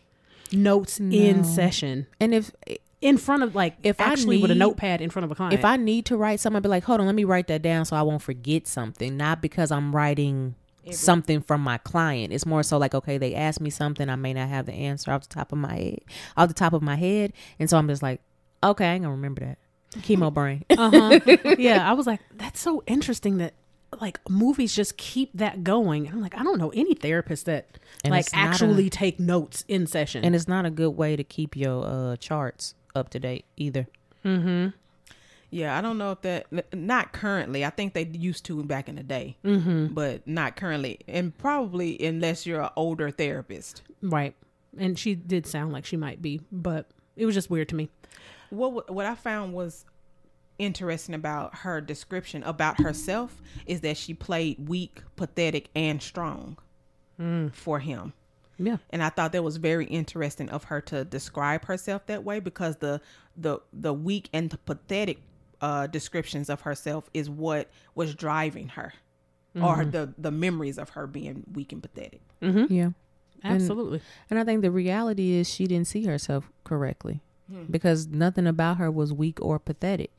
notes 0.53 0.99
in 0.99 1.45
session 1.45 2.07
and 2.21 2.35
if 2.35 2.53
in 3.01 3.17
front 3.17 3.43
of 3.43 3.55
like 3.55 3.77
If 3.83 4.01
I 4.01 4.05
actually 4.05 4.43
with 4.43 4.51
a 4.51 4.55
notepad 4.55 5.01
in 5.01 5.11
front 5.11 5.25
of 5.25 5.31
a 5.31 5.35
client. 5.35 5.55
if 5.55 5.65
I 5.65 5.77
need 5.77 6.07
to 6.07 6.17
write 6.17 6.41
something, 6.41 6.57
I'd 6.57 6.63
be 6.63 6.69
like, 6.69 6.85
hold 6.85 7.01
on, 7.01 7.07
let 7.07 7.15
me 7.15 7.25
write 7.25 7.47
that 7.49 7.63
down 7.63 7.85
so 7.85 7.97
I 7.97 8.03
won't 8.03 8.23
forget 8.23 8.67
something. 8.67 9.17
Not 9.17 9.41
because 9.41 9.71
I'm 9.71 9.95
writing 9.95 10.55
something 10.91 11.41
from 11.41 11.61
my 11.61 11.79
client. 11.79 12.33
It's 12.33 12.47
more 12.47 12.63
so 12.63 12.79
like, 12.79 12.95
okay, 12.95 13.19
they 13.19 13.35
asked 13.35 13.61
me 13.61 13.71
something, 13.71 14.09
I 14.09 14.17
may 14.17 14.33
not 14.33 14.49
have 14.49 14.67
the 14.67 14.73
answer 14.73 15.13
off 15.13 15.23
the 15.29 15.35
top 15.35 15.53
of 15.53 15.59
my 15.59 15.75
head, 15.75 16.01
off 16.37 16.49
the 16.49 16.55
top 16.55 16.73
of 16.73 16.83
my 16.83 16.97
head, 16.97 17.33
and 17.59 17.69
so 17.69 17.77
I'm 17.77 17.89
just 17.89 18.03
like, 18.03 18.21
okay, 18.63 18.87
I 18.87 18.95
ain't 18.95 19.03
gonna 19.03 19.15
remember 19.15 19.45
that. 19.45 19.59
Chemo 20.03 20.33
brain. 20.33 20.65
uh-huh. 20.71 21.21
yeah, 21.59 21.89
I 21.89 21.93
was 21.93 22.07
like, 22.07 22.21
that's 22.35 22.61
so 22.61 22.83
interesting 22.87 23.39
that 23.39 23.55
like 24.01 24.21
movies 24.29 24.75
just 24.75 24.97
keep 24.97 25.31
that 25.35 25.65
going. 25.65 26.07
And 26.07 26.15
I'm 26.17 26.21
like, 26.23 26.37
I 26.39 26.43
don't 26.43 26.59
know 26.59 26.71
any 26.71 26.95
therapists 26.95 27.45
that 27.45 27.79
And 28.05 28.11
like 28.13 28.27
it's 28.27 28.33
not 28.35 28.47
a- 28.47 28.49
actually 28.51 28.91
take 28.91 29.19
notes 29.19 29.65
in 29.69 29.87
session. 29.87 30.25
and 30.25 30.35
it's 30.35 30.49
not 30.49 30.67
a 30.67 30.71
good 30.71 30.91
way 30.91 31.17
to 31.17 31.25
keep 31.25 31.57
your 31.57 31.85
uh, 31.87 32.17
charts 32.17 32.75
up 32.95 33.11
to 33.11 33.19
date 33.21 33.45
either. 33.57 33.87
Mhm. 34.25 34.73
yeah 35.51 35.79
i 35.79 35.81
don't 35.81 35.97
know 35.97 36.11
if 36.13 36.21
that 36.23 36.47
not 36.75 37.13
currently 37.13 37.65
i 37.65 37.71
think 37.71 37.95
they 37.95 38.05
used 38.05 38.45
to 38.45 38.63
back 38.65 38.89
in 38.89 38.97
the 38.97 39.03
day 39.03 39.37
mm-hmm. 39.45 39.87
but 39.95 40.27
not 40.27 40.57
currently 40.57 40.99
and 41.09 41.37
probably 41.39 41.97
unless 42.05 42.45
you're 42.45 42.61
an 42.61 42.69
older 42.77 43.11
therapist 43.11 43.83
right. 44.03 44.35
And 44.77 44.99
she 44.99 45.15
did 45.15 45.47
sound 45.47 45.73
like 45.73 45.87
she 45.87 45.97
might 45.97 46.21
be, 46.21 46.41
but 46.53 46.91
it 47.17 47.25
was 47.27 47.35
just 47.35 47.49
weird 47.51 47.69
to 47.71 47.75
me. 47.75 47.89
what 48.51 48.91
what 48.93 49.07
I 49.07 49.15
found 49.15 49.55
was 49.55 49.85
interesting 50.59 51.15
about 51.15 51.57
her 51.57 51.81
description 51.81 52.43
about 52.43 52.81
herself 52.81 53.41
is 53.67 53.81
that 53.83 53.97
she 53.97 54.15
played 54.15 54.69
weak, 54.69 55.03
pathetic, 55.17 55.71
and 55.75 56.03
strong 56.03 56.59
mm. 57.21 57.53
for 57.55 57.79
him. 57.79 58.13
Yeah. 58.61 58.79
and 58.91 59.05
I 59.05 59.09
thought 59.09 59.31
that 59.33 59.45
was 59.45 59.57
very 59.57 59.87
interesting 59.87 60.49
of 60.51 60.65
her 60.65 60.81
to 60.81 61.05
describe 61.05 61.67
herself 61.67 62.07
that 62.07 62.25
way 62.25 62.41
because 62.41 62.77
the 62.79 63.01
the 63.37 63.61
the 63.73 63.95
weak 63.95 64.29
and 64.33 64.51
the 64.51 64.59
pathetic 64.59 65.19
uh, 65.61 65.87
descriptions 65.87 66.51
of 66.51 66.63
herself 66.63 67.09
is 67.15 67.31
what 67.31 67.71
was 67.95 68.17
driving 68.17 68.71
her, 68.71 68.95
or 69.55 69.77
mm-hmm. 69.77 69.91
the 69.91 70.13
the 70.19 70.33
memories 70.33 70.77
of 70.77 70.91
her 70.91 71.07
being 71.07 71.45
weak 71.53 71.73
and 71.73 71.83
pathetic. 71.83 72.21
Mm-hmm. 72.43 72.73
Yeah. 72.73 72.91
Absolutely. 73.45 74.01
And 74.31 74.39
I 74.39 74.45
think 74.45 74.63
the 74.63 74.71
reality 74.71 75.35
is 75.35 75.49
she 75.49 75.67
didn't 75.67 75.87
see 75.87 76.05
herself 76.05 76.51
correctly 76.65 77.21
hmm. 77.49 77.65
because 77.71 78.09
nothing 78.09 78.49
about 78.49 78.79
her 78.79 78.91
was 78.91 79.13
weak 79.13 79.41
or 79.41 79.59
pathetic. 79.59 80.11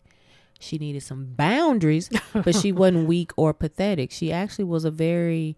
She 0.60 0.78
needed 0.78 1.02
some 1.04 1.26
boundaries, 1.36 2.10
but 2.34 2.54
she 2.54 2.72
wasn't 2.72 3.08
weak 3.14 3.32
or 3.38 3.54
pathetic. 3.54 4.12
She 4.12 4.32
actually 4.32 4.66
was 4.66 4.84
a 4.86 4.92
very 4.92 5.56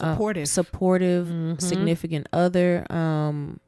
uh, 0.00 0.12
Supportive. 0.14 0.48
supportive, 0.48 1.28
significant 1.60 2.28
other. 2.32 2.90
Um, 2.90 3.60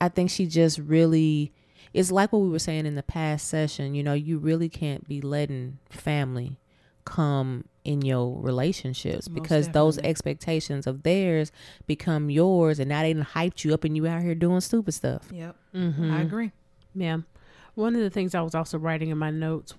I 0.00 0.08
think 0.08 0.30
she 0.30 0.46
just 0.46 0.78
really. 0.78 1.52
It's 1.94 2.10
like 2.10 2.32
what 2.32 2.38
we 2.40 2.48
were 2.48 2.58
saying 2.58 2.86
in 2.86 2.94
the 2.94 3.02
past 3.02 3.48
session. 3.48 3.94
You 3.94 4.02
know, 4.02 4.14
you 4.14 4.38
really 4.38 4.68
can't 4.70 5.06
be 5.06 5.20
letting 5.20 5.78
family 5.90 6.58
come 7.04 7.64
in 7.84 8.00
your 8.00 8.40
relationships 8.40 9.28
Most 9.28 9.34
because 9.34 9.68
those 9.70 9.98
expectations 9.98 10.86
of 10.86 11.02
theirs 11.02 11.52
become 11.86 12.30
yours, 12.30 12.78
and 12.78 12.88
now 12.88 13.02
they 13.02 13.12
done 13.12 13.26
hyped 13.34 13.64
you 13.64 13.74
up, 13.74 13.84
and 13.84 13.94
you 13.96 14.06
out 14.06 14.22
here 14.22 14.34
doing 14.34 14.60
stupid 14.60 14.94
stuff. 14.94 15.28
Yep, 15.32 15.56
Mm-hmm. 15.74 16.14
I 16.14 16.20
agree. 16.22 16.52
Yeah. 16.94 17.18
One 17.74 17.94
of 17.94 18.02
the 18.02 18.10
things 18.10 18.34
I 18.34 18.42
was 18.42 18.54
also 18.54 18.78
writing 18.78 19.10
in 19.10 19.18
my 19.18 19.30
notes, 19.30 19.74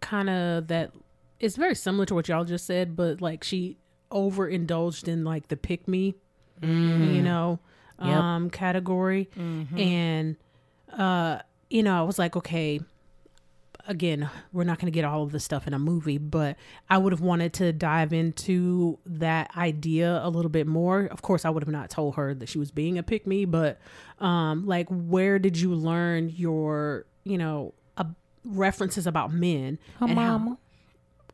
kind 0.00 0.30
of 0.30 0.66
that 0.68 0.92
it's 1.40 1.56
very 1.56 1.74
similar 1.74 2.06
to 2.06 2.14
what 2.14 2.28
y'all 2.28 2.44
just 2.44 2.66
said, 2.66 2.96
but 2.96 3.20
like 3.20 3.44
she 3.44 3.76
overindulged 4.12 5.08
in 5.08 5.24
like 5.24 5.48
the 5.48 5.56
pick 5.56 5.86
me, 5.88 6.14
you 6.62 7.22
know, 7.22 7.58
Yep. 8.00 8.08
um, 8.08 8.50
category. 8.50 9.28
And, 9.36 10.36
uh, 10.92 11.40
you 11.70 11.82
know, 11.82 11.98
I 11.98 12.02
was 12.02 12.18
like, 12.18 12.34
okay, 12.36 12.80
again, 13.86 14.28
we're 14.52 14.64
not 14.64 14.78
going 14.78 14.90
to 14.90 14.94
get 14.94 15.04
all 15.04 15.22
of 15.22 15.32
this 15.32 15.44
stuff 15.44 15.66
in 15.66 15.74
a 15.74 15.78
movie, 15.78 16.18
but 16.18 16.56
I 16.88 16.96
would 16.98 17.12
have 17.12 17.20
wanted 17.20 17.52
to 17.54 17.72
dive 17.72 18.12
into 18.12 18.98
that 19.06 19.54
idea 19.56 20.20
a 20.24 20.30
little 20.30 20.50
bit 20.50 20.66
more. 20.66 21.02
Of 21.06 21.22
course, 21.22 21.44
I 21.44 21.50
would 21.50 21.62
have 21.62 21.70
not 21.72 21.90
told 21.90 22.14
her 22.16 22.34
that 22.34 22.48
she 22.48 22.58
was 22.58 22.70
being 22.70 22.96
a 22.98 23.02
pick 23.02 23.26
me, 23.26 23.44
but 23.44 23.78
um, 24.20 24.64
like, 24.66 24.86
where 24.88 25.38
did 25.38 25.58
you 25.58 25.74
learn 25.74 26.30
your, 26.30 27.04
you 27.24 27.38
know, 27.38 27.74
uh, 27.96 28.04
references 28.44 29.06
about 29.06 29.32
men? 29.32 29.78
Her 29.98 30.06
and 30.06 30.14
mama. 30.14 30.58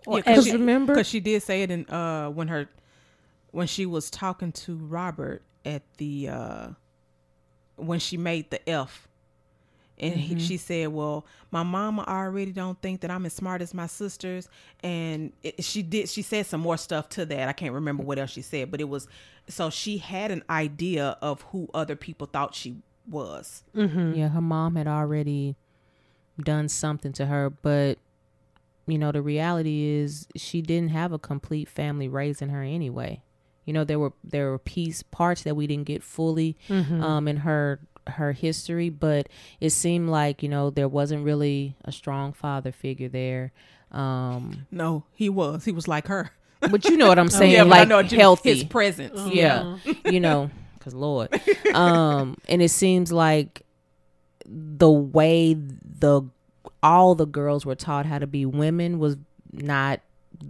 Well, 0.07 0.19
Yeah, 0.19 0.23
Because 0.33 0.45
she- 0.47 0.53
remember, 0.53 0.95
Because 0.95 1.09
she 1.09 1.21
did 1.21 1.43
say 1.43 1.63
it 1.63 1.71
in 1.71 1.85
uh 1.91 2.29
when 2.31 2.49
her 2.49 2.69
when 3.51 3.67
she 3.67 3.85
was 3.87 4.09
talking 4.11 4.53
to 4.53 4.77
Robert 4.77 5.43
at 5.65 5.83
the 5.99 6.29
uh 6.29 6.69
when 7.77 7.99
she 7.99 8.17
made 8.17 8.51
the 8.51 8.67
F. 8.69 9.07
And 10.03 10.15
he, 10.15 10.39
she 10.41 10.57
said, 10.57 10.89
"Well, 10.89 11.27
my 11.51 11.63
mama 11.63 12.05
already 12.09 12.53
don't 12.53 12.81
think 12.81 13.03
that 13.03 13.11
I'm 13.11 13.27
as 13.27 13.35
smart 13.35 13.61
as 13.61 13.75
my 13.75 13.87
sisters." 13.87 14.49
And 14.83 15.31
it, 15.43 15.63
she 15.63 15.83
did. 15.83 16.09
She 16.09 16.23
said 16.23 16.47
some 16.47 16.63
more 16.63 16.79
stuff 16.79 17.11
to 17.11 17.27
that. 17.27 17.49
I 17.51 17.53
can't 17.53 17.75
remember 17.75 18.03
what 18.03 18.19
else 18.19 18.31
she 18.31 18.41
said, 18.41 18.71
but 18.71 18.81
it 18.81 18.89
was 18.89 19.07
so 19.47 19.69
she 19.69 19.99
had 19.99 20.31
an 20.31 20.43
idea 20.49 21.19
of 21.21 21.43
who 21.53 21.69
other 21.75 21.97
people 21.97 22.27
thought 22.27 22.55
she 22.55 22.77
was. 23.11 23.63
yeah, 23.75 24.29
her 24.29 24.41
mom 24.41 24.77
had 24.77 24.87
already 24.87 25.57
done 26.41 26.69
something 26.69 27.13
to 27.15 27.27
her, 27.27 27.51
but 27.51 27.99
you 28.87 28.99
know, 28.99 29.13
the 29.13 29.23
reality 29.23 29.85
is 29.85 30.27
she 30.35 30.61
didn't 30.63 30.91
have 30.91 31.13
a 31.13 31.19
complete 31.19 31.69
family 31.69 32.09
raising 32.09 32.49
her 32.49 32.63
anyway. 32.63 33.23
You 33.65 33.73
know, 33.75 33.85
there 33.85 33.99
were 34.01 34.13
there 34.25 34.51
were 34.51 34.59
piece 34.59 35.03
parts 35.05 35.43
that 35.45 35.55
we 35.55 35.67
didn't 35.69 35.85
get 35.87 36.03
fully 36.03 36.57
um 36.69 37.29
in 37.29 37.39
her 37.39 37.79
her 38.07 38.33
history, 38.33 38.89
but 38.89 39.29
it 39.61 39.71
seemed 39.71 40.09
like, 40.09 40.43
you 40.43 40.49
know, 40.49 40.71
there 40.71 40.89
wasn't 40.89 41.25
really 41.25 41.77
a 41.85 41.93
strong 41.93 42.33
father 42.33 42.73
figure 42.73 43.09
there. 43.09 43.53
Um 43.93 44.67
No, 44.71 45.05
he 45.13 45.29
was. 45.29 45.65
He 45.65 45.73
was 45.73 45.87
like 45.87 46.09
her. 46.09 46.31
but 46.61 46.85
you 46.87 46.97
know 46.97 47.07
what 47.09 47.19
I'm 47.19 47.29
saying, 47.41 47.53
yeah, 47.53 47.61
I 47.61 47.67
like 47.67 47.89
know 47.89 48.03
healthy. 48.03 48.55
His 48.55 48.65
presence. 48.65 49.21
yeah 49.33 49.77
you 50.05 50.19
know 50.21 50.51
because 50.79 50.95
lord 50.95 51.29
um 51.75 52.37
and 52.49 52.61
it 52.63 52.71
seems 52.71 53.13
like 53.13 53.63
the 54.47 54.91
way 54.91 55.55
the 56.01 56.23
all 56.83 57.15
the 57.15 57.27
girls 57.27 57.65
were 57.65 57.75
taught 57.75 58.07
how 58.07 58.19
to 58.19 58.27
be 58.27 58.45
women 58.45 58.99
was 58.99 59.17
not 59.53 60.01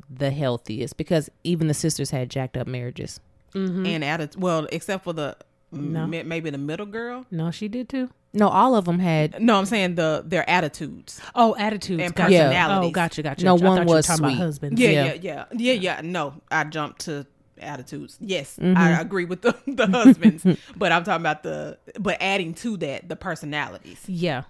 the 0.08 0.30
healthiest 0.30 0.96
because 0.96 1.28
even 1.44 1.66
the 1.68 1.74
sisters 1.74 2.10
had 2.10 2.30
jacked 2.30 2.56
up 2.56 2.66
marriages 2.66 3.20
and 3.54 4.04
attitude. 4.04 4.40
Well, 4.40 4.66
except 4.72 5.04
for 5.04 5.12
the 5.12 5.36
No. 5.72 6.02
m- 6.04 6.28
maybe 6.28 6.50
the 6.50 6.58
middle 6.58 6.86
girl. 6.86 7.26
No, 7.30 7.50
she 7.50 7.68
did 7.68 7.88
too. 7.88 8.10
no 8.32 8.48
all 8.48 8.76
of 8.76 8.84
them 8.84 9.00
had 9.00 9.40
No, 9.42 9.56
I'm 9.56 9.66
saying 9.66 9.96
the 9.96 10.22
their 10.24 10.48
attitudes 10.48 11.20
Oh, 11.34 11.56
attitudes. 11.58 12.02
and 12.02 12.14
gotcha. 12.14 12.30
personalities. 12.30 12.88
Oh, 12.88 12.92
gotcha, 12.92 13.22
gotcha. 13.22 13.44
No. 13.44 13.56
I 13.56 13.60
one 13.60 13.76
thought 13.78 13.82
you 13.86 13.88
were 13.90 13.94
was 13.96 14.06
talking 14.06 14.24
about 14.24 14.30
sweet. 14.34 14.38
husbands. 14.42 14.80
Yeah, 14.80 14.90
Yeah. 14.90 15.04
yeah, 15.04 15.14
yeah, 15.22 15.44
yeah, 15.52 15.72
yeah. 15.72 16.00
No, 16.04 16.34
I 16.50 16.64
jumped 16.64 17.00
to 17.06 17.26
attitudes. 17.60 18.16
Yes, 18.20 18.56
Mm-hmm. 18.60 18.76
I 18.76 19.00
agree 19.00 19.24
with 19.24 19.42
the 19.42 19.54
the 19.66 19.86
husbands, 19.88 20.46
but 20.76 20.92
I'm 20.92 21.02
talking 21.04 21.22
about 21.22 21.42
the 21.42 21.78
but 21.98 22.18
adding 22.20 22.54
to 22.54 22.76
that 22.78 23.08
the 23.08 23.16
personalities. 23.16 24.00
Yeah. 24.06 24.42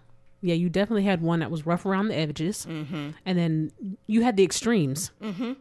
Yeah, 0.43 0.55
you 0.55 0.69
definitely 0.71 1.05
had 1.05 1.21
one 1.23 1.41
that 1.41 1.51
was 1.51 1.67
rough 1.67 1.85
around 1.85 2.09
the 2.09 2.17
edges. 2.17 2.67
Mm-hmm. 2.69 3.11
And 3.27 3.39
then 3.39 3.73
you 4.07 4.23
had 4.23 4.37
the 4.37 4.45
extremes. 4.45 5.11
Mm-hmm. 5.23 5.53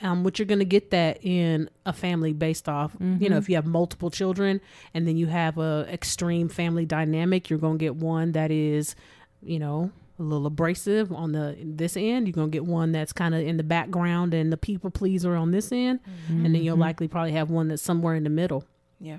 Um, 0.00 0.24
which 0.24 0.40
you're 0.40 0.46
going 0.46 0.58
to 0.58 0.64
get 0.64 0.90
that 0.90 1.24
in 1.24 1.70
a 1.86 1.92
family 1.92 2.32
based 2.32 2.68
off, 2.68 2.96
you 2.98 3.06
Mm-hmm. 3.06 3.24
know, 3.26 3.36
if 3.36 3.48
you 3.48 3.54
have 3.54 3.64
multiple 3.64 4.10
children 4.10 4.60
and 4.92 5.06
then 5.06 5.16
you 5.16 5.28
have 5.28 5.56
a 5.56 5.86
extreme 5.88 6.48
family 6.48 6.84
dynamic, 6.84 7.48
you're 7.48 7.60
going 7.60 7.78
to 7.78 7.84
get 7.84 7.94
one 7.94 8.32
that 8.32 8.50
is, 8.50 8.96
you 9.40 9.60
know, 9.60 9.92
a 10.18 10.22
little 10.24 10.46
abrasive 10.46 11.12
on 11.12 11.30
the 11.30 11.56
this 11.62 11.96
end. 11.96 12.26
You're 12.26 12.32
going 12.34 12.50
to 12.50 12.52
get 12.52 12.64
one 12.66 12.90
that's 12.90 13.12
kind 13.12 13.36
of 13.36 13.42
in 13.46 13.56
the 13.56 13.62
background 13.62 14.34
and 14.34 14.52
the 14.52 14.56
people 14.56 14.90
pleaser 14.90 15.36
on 15.36 15.52
this 15.52 15.70
end. 15.70 16.00
And 16.28 16.44
then 16.44 16.54
Mm-hmm. 16.54 16.62
you'll 16.64 16.76
likely 16.76 17.06
probably 17.06 17.32
have 17.32 17.48
one 17.50 17.68
that's 17.68 17.80
somewhere 17.80 18.16
in 18.16 18.24
the 18.24 18.30
middle. 18.30 18.64
Yeah, 18.98 19.18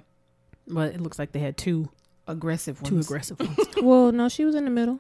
But 0.68 0.94
it 0.94 1.00
looks 1.00 1.18
like 1.18 1.32
they 1.32 1.40
had 1.40 1.56
two 1.56 1.88
aggressive 2.28 2.82
ones. 2.82 2.90
two 2.90 3.00
aggressive 3.00 3.40
ones. 3.40 3.58
well 3.82 4.12
no 4.12 4.28
she 4.30 4.46
was 4.46 4.56
in 4.56 4.66
the 4.66 4.72
middle 4.72 5.00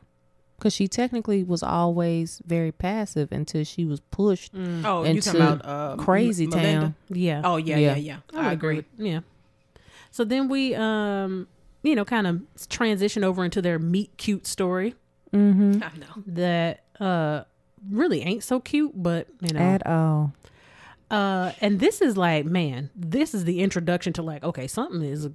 because 0.57 0.73
she 0.73 0.87
technically 0.87 1.43
was 1.43 1.61
always 1.63 2.41
very 2.45 2.71
passive 2.71 3.31
until 3.31 3.63
she 3.63 3.83
was 3.85 3.99
pushed 3.99 4.53
Oh, 4.55 4.59
you 4.59 4.83
talking 4.83 5.15
into 5.17 5.35
about 5.37 5.65
uh, 5.65 5.95
crazy 5.97 6.45
M- 6.45 6.49
Melinda? 6.51 6.79
town 6.81 6.95
Yeah. 7.09 7.41
Oh 7.43 7.57
yeah, 7.57 7.77
Yeah. 7.77 7.95
yeah, 7.95 7.95
yeah. 7.97 8.17
would 8.33 8.45
I 8.45 8.51
agree. 8.53 8.75
with- 8.77 8.85
Yeah. 8.97 9.19
So 10.11 10.23
then 10.23 10.47
we, 10.47 10.73
um, 10.75 11.47
you 11.83 11.93
know, 11.93 12.05
kind 12.05 12.25
of 12.25 12.41
transition 12.69 13.23
over 13.25 13.43
into 13.43 13.61
their 13.61 13.77
meet 13.79 14.15
cute 14.17 14.47
story 14.47 14.95
mm-hmm. 15.33 15.83
I 15.83 15.97
know. 15.97 16.23
that 16.27 16.83
uh 17.01 17.43
really 17.91 18.21
ain't 18.21 18.43
so 18.43 18.59
cute, 18.61 18.93
but 18.95 19.27
you 19.41 19.53
know, 19.53 19.59
at 19.59 19.85
all 19.85 20.33
uh, 21.11 21.51
and 21.61 21.79
this 21.79 22.01
is 22.01 22.17
like, 22.17 22.45
man, 22.45 22.89
this 22.95 23.33
is 23.35 23.45
the 23.45 23.59
introduction 23.61 24.11
to 24.13 24.23
like, 24.23 24.43
okay, 24.43 24.65
something 24.67 25.01
is 25.03 25.29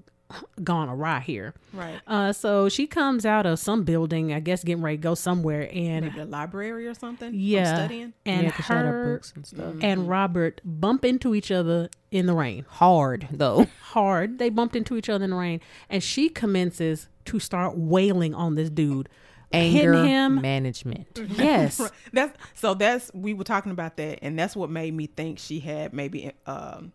gone 0.62 0.88
awry 0.88 1.20
here. 1.20 1.54
Right. 1.72 2.00
Uh, 2.06 2.32
so 2.32 2.68
she 2.68 2.86
comes 2.86 3.24
out 3.26 3.46
of 3.46 3.58
some 3.58 3.84
building, 3.84 4.32
I 4.32 4.40
guess, 4.40 4.62
getting 4.64 4.82
ready 4.82 4.96
to 4.96 5.02
go 5.02 5.14
somewhere, 5.14 5.68
and 5.72 6.06
Maybe 6.06 6.20
a 6.20 6.24
library 6.24 6.86
or 6.86 6.94
something. 6.94 7.32
yeah, 7.34 7.64
From 7.64 7.76
studying. 7.76 8.12
and 8.26 8.42
yeah, 8.44 8.50
'cause 8.50 8.66
she 8.66 8.72
had 8.72 8.84
her 8.84 8.92
her 8.92 9.14
books 9.14 9.32
and 9.36 9.46
stuff 9.46 9.74
and 9.80 10.08
Robert 10.08 10.60
bump 10.64 11.04
into 11.04 11.34
each 11.34 11.50
other 11.50 11.88
in 12.10 12.26
the 12.26 12.34
rain. 12.34 12.64
hard 12.68 13.28
though 13.30 13.66
hard. 13.82 14.38
They 14.38 14.50
bumped 14.50 14.76
into 14.76 14.96
each 14.96 15.08
other 15.08 15.24
in 15.24 15.30
the 15.30 15.36
rain, 15.36 15.60
and 15.88 16.02
she 16.02 16.28
commences 16.28 17.08
to 17.26 17.38
start 17.38 17.76
wailing 17.76 18.34
on 18.34 18.54
this 18.54 18.70
dude, 18.70 19.08
anger 19.52 19.92
hitting 19.92 20.08
him. 20.08 20.40
management 20.40 21.20
Yes, 21.36 21.80
That's 22.12 22.36
so. 22.54 22.74
That's 22.74 23.10
we 23.14 23.34
were 23.34 23.44
talking 23.44 23.72
about 23.72 23.96
that, 23.98 24.20
and 24.22 24.38
that's 24.38 24.56
what 24.56 24.70
made 24.70 24.94
me 24.94 25.06
think 25.06 25.38
she 25.38 25.60
had 25.60 25.92
maybe 25.92 26.32
um, 26.46 26.92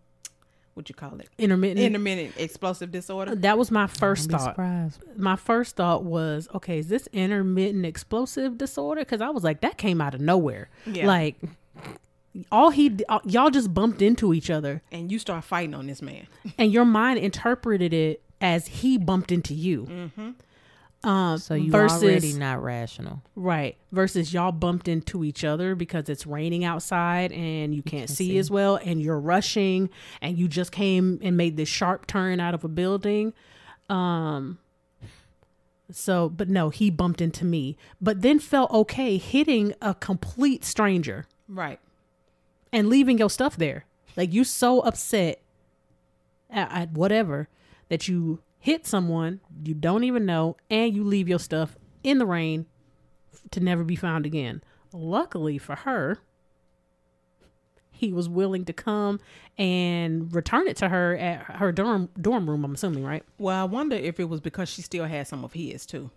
what 0.76 0.88
you 0.90 0.94
call 0.96 1.18
it, 1.20 1.30
intermittent. 1.38 1.80
intermittent 1.80 2.34
explosive 2.38 2.92
disorder. 2.92 3.34
that 3.34 3.58
was 3.58 3.72
my 3.72 3.88
1st 3.88 4.30
thought. 4.32 4.42
surprised. 4.42 5.04
My 5.18 5.36
first 5.36 5.76
thought 5.76 6.04
was, 6.04 6.48
okay, 6.54 6.80
is 6.80 6.88
this 6.90 7.08
intermittent 7.14 7.86
explosive 7.86 8.58
disorder? 8.58 9.02
Because 9.02 9.22
I 9.22 9.30
was 9.30 9.44
like, 9.44 9.62
that 9.62 9.78
came 9.78 10.00
out 10.02 10.14
of 10.14 10.22
nowhere. 10.22 10.70
Yeah. 10.86 11.08
Like, 11.08 11.38
all 12.52 12.70
he, 12.72 12.90
d- 12.90 13.06
uh, 13.08 13.20
y'all 13.24 13.50
just 13.50 13.74
bumped 13.74 14.02
into 14.02 14.34
each 14.34 14.50
other, 14.50 14.82
And 14.92 15.10
you 15.12 15.18
start 15.20 15.44
fighting 15.46 15.74
on 15.74 15.88
this 15.88 16.02
man. 16.02 16.28
and 16.58 16.72
your 16.72 16.86
mind 16.86 17.20
interpreted 17.20 17.94
it 17.94 18.22
as 18.42 18.68
he 18.68 18.98
bumped 18.98 19.32
into 19.32 19.54
you. 19.54 19.84
Mm-hmm. 19.86 20.30
Um, 21.04 21.38
So 21.38 21.54
you 21.54 21.72
versus 21.72 22.02
already 22.04 22.34
not 22.34 22.64
rational. 22.64 23.22
Right. 23.36 23.78
Versus 23.92 24.34
y'all 24.34 24.52
bumped 24.52 24.88
into 24.88 25.24
each 25.24 25.44
other 25.44 25.76
because 25.76 26.10
it's 26.10 26.26
raining 26.26 26.64
outside 26.66 27.32
and 27.32 27.76
you 27.76 27.84
can't, 27.84 28.10
see, 28.10 28.38
as 28.40 28.50
well 28.50 28.78
and 28.84 29.02
you're 29.02 29.20
rushing 29.20 29.90
and 30.22 30.38
you 30.38 30.48
just 30.48 30.72
came 30.72 31.20
and 31.22 31.38
made 31.38 31.58
this 31.58 31.70
sharp 31.70 32.08
turn 32.08 32.40
out 32.40 32.54
of 32.56 32.64
a 32.64 32.68
building. 32.68 33.34
Um 33.90 34.58
so 35.92 36.28
but 36.30 36.50
no, 36.50 36.70
he 36.70 36.90
bumped 36.90 37.22
into 37.22 37.46
me, 37.46 37.78
but 38.02 38.22
then 38.24 38.40
felt 38.40 38.72
okay 38.72 39.18
hitting 39.18 39.74
a 39.82 39.94
complete 39.94 40.66
stranger 40.66 41.28
Right. 41.48 41.80
and 42.74 42.90
leaving 42.90 43.20
your 43.20 43.30
stuff 43.30 43.56
there. 43.58 43.86
Like 44.18 44.34
you 44.34 44.44
so 44.44 44.80
upset 44.80 45.40
at, 46.50 46.72
at 46.72 46.92
whatever 46.94 47.48
that 47.90 48.08
you 48.08 48.40
hit 48.66 48.88
someone 48.88 49.40
you 49.64 49.76
don't 49.76 50.04
even 50.04 50.26
know 50.26 50.58
and 50.72 50.92
you 50.96 51.04
leave 51.04 51.28
your 51.30 51.38
stuff 51.38 51.78
in 52.04 52.18
the 52.18 52.26
rain 52.26 52.66
to 53.52 53.60
never 53.60 53.84
be 53.84 53.96
found 53.96 54.26
again. 54.26 54.64
Luckily 54.92 55.60
for 55.60 55.76
her, 55.76 56.18
he 57.92 58.12
was 58.12 58.28
willing 58.28 58.66
to 58.66 58.74
come 58.74 59.20
and 59.58 60.34
return 60.34 60.68
it 60.68 60.78
to 60.78 60.90
her 60.90 61.16
at 61.16 61.44
her 61.44 61.72
dorm 61.72 62.10
dorm 62.20 62.50
room. 62.50 62.66
I'm 62.66 62.74
assuming, 62.74 63.04
right? 63.04 63.24
Well, 63.38 63.62
I 63.62 63.64
wonder 63.66 63.96
if 63.96 64.20
it 64.20 64.26
was 64.30 64.42
because 64.42 64.68
she 64.68 64.82
still 64.82 65.06
had 65.06 65.28
some 65.28 65.44
of 65.46 65.54
his 65.54 65.86
too. 65.86 66.10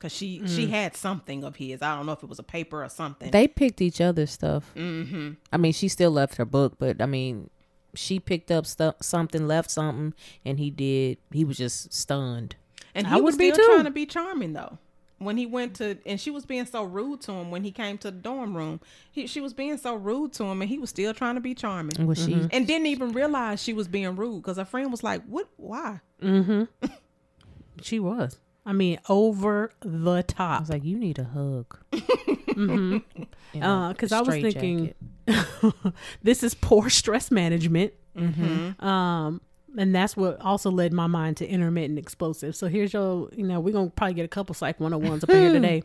Cause 0.00 0.12
she 0.12 0.40
she 0.46 0.66
Mm. 0.66 0.70
had 0.70 0.96
something 0.96 1.44
of 1.44 1.56
his. 1.56 1.82
I 1.82 1.94
don't 1.94 2.06
know 2.06 2.12
if 2.12 2.22
it 2.22 2.28
was 2.28 2.38
a 2.38 2.42
paper 2.42 2.82
or 2.82 2.88
something. 2.88 3.30
They 3.30 3.46
picked 3.46 3.82
each 3.82 4.00
other's 4.00 4.30
stuff. 4.30 4.72
Mm-hmm. 4.74 5.32
I 5.52 5.56
mean, 5.58 5.74
she 5.74 5.88
still 5.88 6.10
left 6.10 6.36
her 6.36 6.46
book, 6.46 6.76
but 6.78 7.02
I 7.02 7.06
mean, 7.06 7.50
she 7.94 8.18
picked 8.20 8.50
up 8.50 8.66
stuff, 8.66 8.96
something, 9.00 9.46
left 9.46 9.70
something, 9.70 10.14
and 10.44 10.58
he 10.58 10.70
did. 10.70 11.18
He 11.32 11.44
was 11.44 11.56
just 11.56 11.92
stunned. 11.92 12.56
and 12.94 13.06
I 13.06 13.14
he 13.16 13.20
was 13.20 13.34
would 13.34 13.38
be 13.38 13.52
still 13.52 13.66
trying 13.66 13.84
to 13.84 13.90
be 13.90 14.06
charming 14.06 14.52
though. 14.52 14.78
When 15.18 15.36
he 15.36 15.44
went 15.44 15.74
to, 15.76 15.98
and 16.06 16.18
she 16.18 16.30
was 16.30 16.46
being 16.46 16.64
so 16.64 16.82
rude 16.82 17.20
to 17.22 17.32
him 17.32 17.50
when 17.50 17.62
he 17.62 17.72
came 17.72 17.98
to 17.98 18.10
the 18.10 18.16
dorm 18.16 18.56
room. 18.56 18.80
He, 19.12 19.26
she 19.26 19.42
was 19.42 19.52
being 19.52 19.76
so 19.76 19.94
rude 19.94 20.32
to 20.34 20.44
him, 20.44 20.62
and 20.62 20.68
he 20.70 20.78
was 20.78 20.88
still 20.88 21.12
trying 21.12 21.34
to 21.34 21.42
be 21.42 21.52
charming, 21.54 22.06
Was 22.06 22.24
she? 22.24 22.32
and 22.50 22.66
didn't 22.66 22.86
even 22.86 23.12
realize 23.12 23.62
she 23.62 23.74
was 23.74 23.86
being 23.86 24.16
rude 24.16 24.40
because 24.40 24.56
her 24.56 24.64
friend 24.64 24.90
was 24.90 25.02
like, 25.02 25.22
"What? 25.26 25.46
Why?" 25.56 26.00
Mm-hmm. 26.22 26.64
She 27.82 27.98
was. 28.00 28.38
I 28.66 28.72
mean, 28.72 28.98
over 29.08 29.72
the 29.80 30.22
top. 30.22 30.58
I 30.58 30.60
was 30.60 30.70
like, 30.70 30.84
"You 30.84 30.98
need 30.98 31.18
a 31.18 31.24
hug." 31.24 31.78
mm-hmm. 31.92 32.98
You 33.52 33.88
Because 33.88 34.12
Uh, 34.12 34.18
I 34.18 34.20
was 34.22 34.34
thinking, 34.36 34.78
jacket. 34.86 34.96
this 36.22 36.42
is 36.42 36.54
poor 36.54 36.90
stress 36.90 37.30
management. 37.30 37.92
Mm-hmm. 38.16 38.84
Um, 38.84 39.40
and 39.78 39.94
that's 39.94 40.16
what 40.16 40.40
also 40.40 40.70
led 40.70 40.92
my 40.92 41.06
mind 41.06 41.36
to 41.38 41.46
intermittent 41.46 41.98
explosive. 41.98 42.56
So 42.56 42.66
here's 42.66 42.92
your, 42.92 43.28
you 43.32 43.46
know, 43.46 43.60
we're 43.60 43.72
gonna 43.72 43.90
probably 43.90 44.14
get 44.14 44.24
a 44.24 44.28
couple 44.28 44.54
psych 44.54 44.78
101s 44.78 45.22
up 45.22 45.30
here 45.30 45.52
today. 45.52 45.84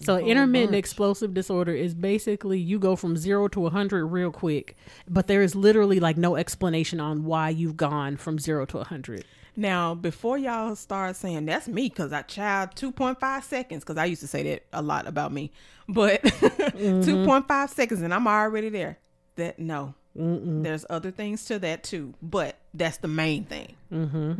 So 0.00 0.18
intermittent 0.18 0.74
explosive 0.74 1.34
disorder 1.34 1.72
is 1.72 1.94
basically 1.94 2.58
you 2.58 2.78
go 2.78 2.96
from 2.96 3.16
zero 3.16 3.48
to 3.48 3.60
100 3.60 4.06
real 4.06 4.30
quick, 4.30 4.76
but 5.08 5.28
there 5.28 5.42
is 5.42 5.54
literally 5.54 6.00
like 6.00 6.16
no 6.16 6.36
explanation 6.36 7.00
on 7.00 7.24
why 7.24 7.50
you've 7.50 7.76
gone 7.76 8.16
from 8.16 8.38
zero 8.38 8.66
to 8.66 8.78
100. 8.78 9.24
Now, 9.56 9.94
before 9.94 10.36
y'all 10.36 10.74
start 10.74 11.16
saying 11.16 11.46
that's 11.46 11.68
me, 11.68 11.88
because 11.88 12.12
I 12.12 12.22
child 12.22 12.70
2.5 12.74 13.42
seconds, 13.44 13.84
because 13.84 13.96
I 13.96 14.06
used 14.06 14.20
to 14.22 14.26
say 14.26 14.42
that 14.44 14.64
a 14.72 14.82
lot 14.82 15.06
about 15.06 15.32
me, 15.32 15.52
but 15.88 16.22
2.5 16.22 17.46
mm-hmm. 17.46 17.72
seconds 17.72 18.02
and 18.02 18.12
I'm 18.12 18.26
already 18.26 18.68
there. 18.68 18.98
That 19.36 19.58
no, 19.58 19.94
there's 20.14 20.86
other 20.88 21.10
things 21.10 21.44
to 21.46 21.58
that 21.60 21.82
too, 21.82 22.14
but 22.22 22.56
that's 22.72 22.98
the 22.98 23.08
main 23.08 23.44
thing. 23.44 23.74
Mm-hmm. 23.92 24.32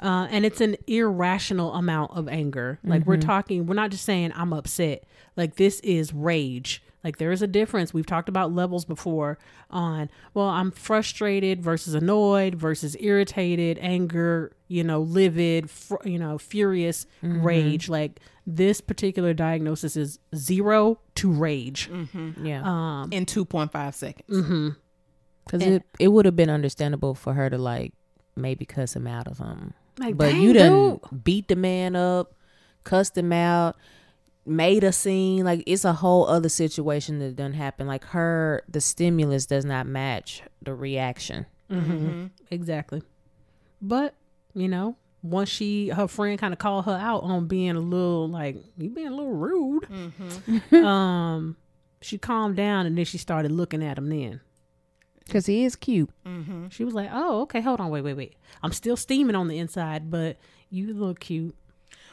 uh, 0.00 0.26
and 0.30 0.46
it's 0.46 0.60
an 0.60 0.76
irrational 0.86 1.74
amount 1.74 2.12
of 2.12 2.28
anger. 2.28 2.78
Like 2.84 3.06
we're 3.06 3.16
mm-hmm. 3.16 3.28
talking, 3.28 3.66
we're 3.66 3.74
not 3.74 3.90
just 3.90 4.04
saying 4.04 4.32
I'm 4.34 4.52
upset. 4.52 5.04
Like 5.36 5.56
this 5.56 5.80
is 5.80 6.12
rage. 6.12 6.82
Like 7.04 7.18
there 7.18 7.30
is 7.30 7.42
a 7.42 7.46
difference. 7.46 7.92
We've 7.92 8.06
talked 8.06 8.30
about 8.30 8.52
levels 8.52 8.86
before 8.86 9.38
on 9.70 10.10
well, 10.32 10.48
I'm 10.48 10.70
frustrated 10.70 11.62
versus 11.62 11.94
annoyed 11.94 12.54
versus 12.54 12.96
irritated, 12.98 13.78
anger, 13.80 14.52
you 14.68 14.82
know, 14.82 15.02
livid, 15.02 15.68
fr- 15.70 15.96
you 16.04 16.18
know, 16.18 16.38
furious, 16.38 17.06
mm-hmm. 17.22 17.42
rage. 17.42 17.88
Like 17.90 18.20
this 18.46 18.80
particular 18.80 19.34
diagnosis 19.34 19.96
is 19.96 20.18
zero 20.34 20.98
to 21.16 21.30
rage. 21.30 21.90
Mm-hmm. 21.90 22.46
yeah, 22.46 22.62
Um, 22.64 23.10
In 23.12 23.26
2.5 23.26 23.94
seconds. 23.94 24.28
Mm-hmm. 24.28 24.68
because 25.44 25.62
it 25.62 25.82
it 25.98 26.08
would 26.08 26.24
have 26.24 26.36
been 26.36 26.50
understandable 26.50 27.14
for 27.14 27.34
her 27.34 27.50
to 27.50 27.58
like 27.58 27.92
maybe 28.34 28.64
cuss 28.64 28.96
him 28.96 29.06
out 29.06 29.28
or 29.28 29.34
something. 29.34 29.74
like, 29.98 30.16
but 30.16 30.30
dang, 30.30 30.40
you 30.42 30.52
done 30.54 30.98
dude. 31.10 31.24
beat 31.24 31.48
the 31.48 31.56
man 31.56 31.94
up, 31.96 32.34
cussed 32.82 33.16
him 33.16 33.32
out, 33.32 33.76
made 34.46 34.84
a 34.84 34.92
scene. 34.92 35.44
Like 35.44 35.62
it's 35.66 35.84
a 35.84 35.92
whole 35.94 36.26
other 36.26 36.48
situation 36.48 37.18
that 37.20 37.36
done 37.36 37.52
happen. 37.54 37.86
Like 37.86 38.04
her, 38.06 38.62
the 38.68 38.80
stimulus 38.80 39.46
does 39.46 39.64
not 39.64 39.86
match 39.86 40.42
the 40.62 40.74
reaction. 40.74 41.46
Mm-hmm. 41.70 42.26
Exactly. 42.50 43.02
But, 43.80 44.14
you 44.54 44.68
know, 44.68 44.96
once 45.22 45.48
she 45.48 45.88
her 45.88 46.06
friend 46.06 46.38
kind 46.38 46.52
of 46.52 46.58
called 46.58 46.84
her 46.84 46.96
out 47.00 47.22
on 47.22 47.46
being 47.46 47.70
a 47.76 47.80
little 47.80 48.28
like 48.28 48.56
you 48.76 48.90
being 48.90 49.08
a 49.08 49.14
little 49.14 49.32
rude, 49.32 49.88
um, 50.84 51.56
she 52.00 52.18
calmed 52.18 52.56
down 52.56 52.86
and 52.86 52.96
then 52.96 53.04
she 53.04 53.18
started 53.18 53.50
looking 53.50 53.82
at 53.82 53.96
him. 53.98 54.08
Then 54.08 54.40
Because 55.24 55.46
he 55.46 55.64
is 55.64 55.76
cute. 55.76 56.10
she 56.70 56.84
was 56.84 56.92
like, 56.94 57.08
"Oh, 57.12 57.42
okay, 57.42 57.60
hold 57.62 57.80
on, 57.80 57.90
wait, 57.90 58.02
wait, 58.02 58.14
wait. 58.14 58.36
I'm 58.62 58.72
still 58.72 58.96
steaming 58.96 59.34
on 59.36 59.48
the 59.48 59.58
inside, 59.58 60.10
but 60.10 60.36
you 60.70 60.92
look 60.92 61.20
cute." 61.20 61.54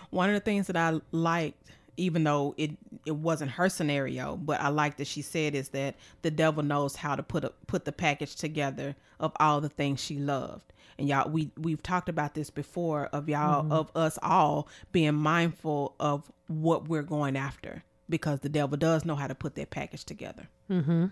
One 0.10 0.30
of 0.30 0.34
the 0.36 0.39
things 0.41 0.67
that 0.67 0.76
I 0.78 1.00
liked, 1.12 1.70
even 2.02 2.24
though 2.24 2.56
it 2.58 2.72
it 3.06 3.16
wasn't 3.16 3.52
her 3.52 3.70
scenario, 3.70 4.36
but 4.36 4.60
I 4.60 4.70
like 4.70 4.98
that 4.98 5.08
she 5.08 5.22
said 5.22 5.56
is 5.56 5.70
that 5.70 5.96
the 6.24 6.32
devil 6.32 6.64
knows 6.64 6.96
how 6.96 7.16
to 7.16 7.24
put 7.24 7.44
a, 7.44 7.54
put 7.68 7.86
the 7.86 7.92
package 7.92 8.36
together 8.36 8.96
of 9.20 9.32
all 9.40 9.62
the 9.62 9.70
things 9.70 10.00
she 10.00 10.18
loved. 10.18 10.74
And 10.98 11.08
y'all, 11.08 11.30
we 11.30 11.52
we've 11.58 11.84
talked 11.84 12.10
about 12.10 12.34
this 12.34 12.50
before 12.50 13.06
of 13.08 13.30
y'all 13.30 13.64
mm-hmm. 13.64 13.72
of 13.72 13.92
us 13.96 14.18
all 14.22 14.68
being 14.92 15.14
mindful 15.14 15.96
of 16.00 16.32
what 16.48 16.88
we're 16.88 17.04
going 17.04 17.38
after 17.38 17.84
because 18.10 18.40
the 18.42 18.50
devil 18.50 18.78
does 18.78 19.06
know 19.06 19.16
how 19.16 19.28
to 19.28 19.36
put 19.36 19.56
that 19.56 19.70
package 19.70 20.04
together. 20.04 20.50
Mm-hmm. 20.70 21.06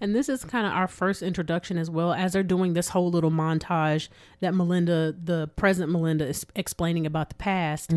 And 0.00 0.14
this 0.14 0.28
is 0.28 0.44
kind 0.44 0.66
of 0.66 0.72
our 0.72 0.86
first 0.88 1.22
introduction 1.22 1.78
as 1.78 1.88
well 1.88 2.12
as 2.12 2.34
they're 2.34 2.42
doing 2.42 2.74
this 2.74 2.90
whole 2.90 3.10
little 3.10 3.30
montage 3.30 4.08
that 4.40 4.54
Melinda, 4.54 5.14
the 5.22 5.48
present 5.56 5.90
Melinda, 5.90 6.26
is 6.26 6.44
explaining 6.54 7.06
about 7.06 7.30
the 7.30 7.34
past. 7.36 7.92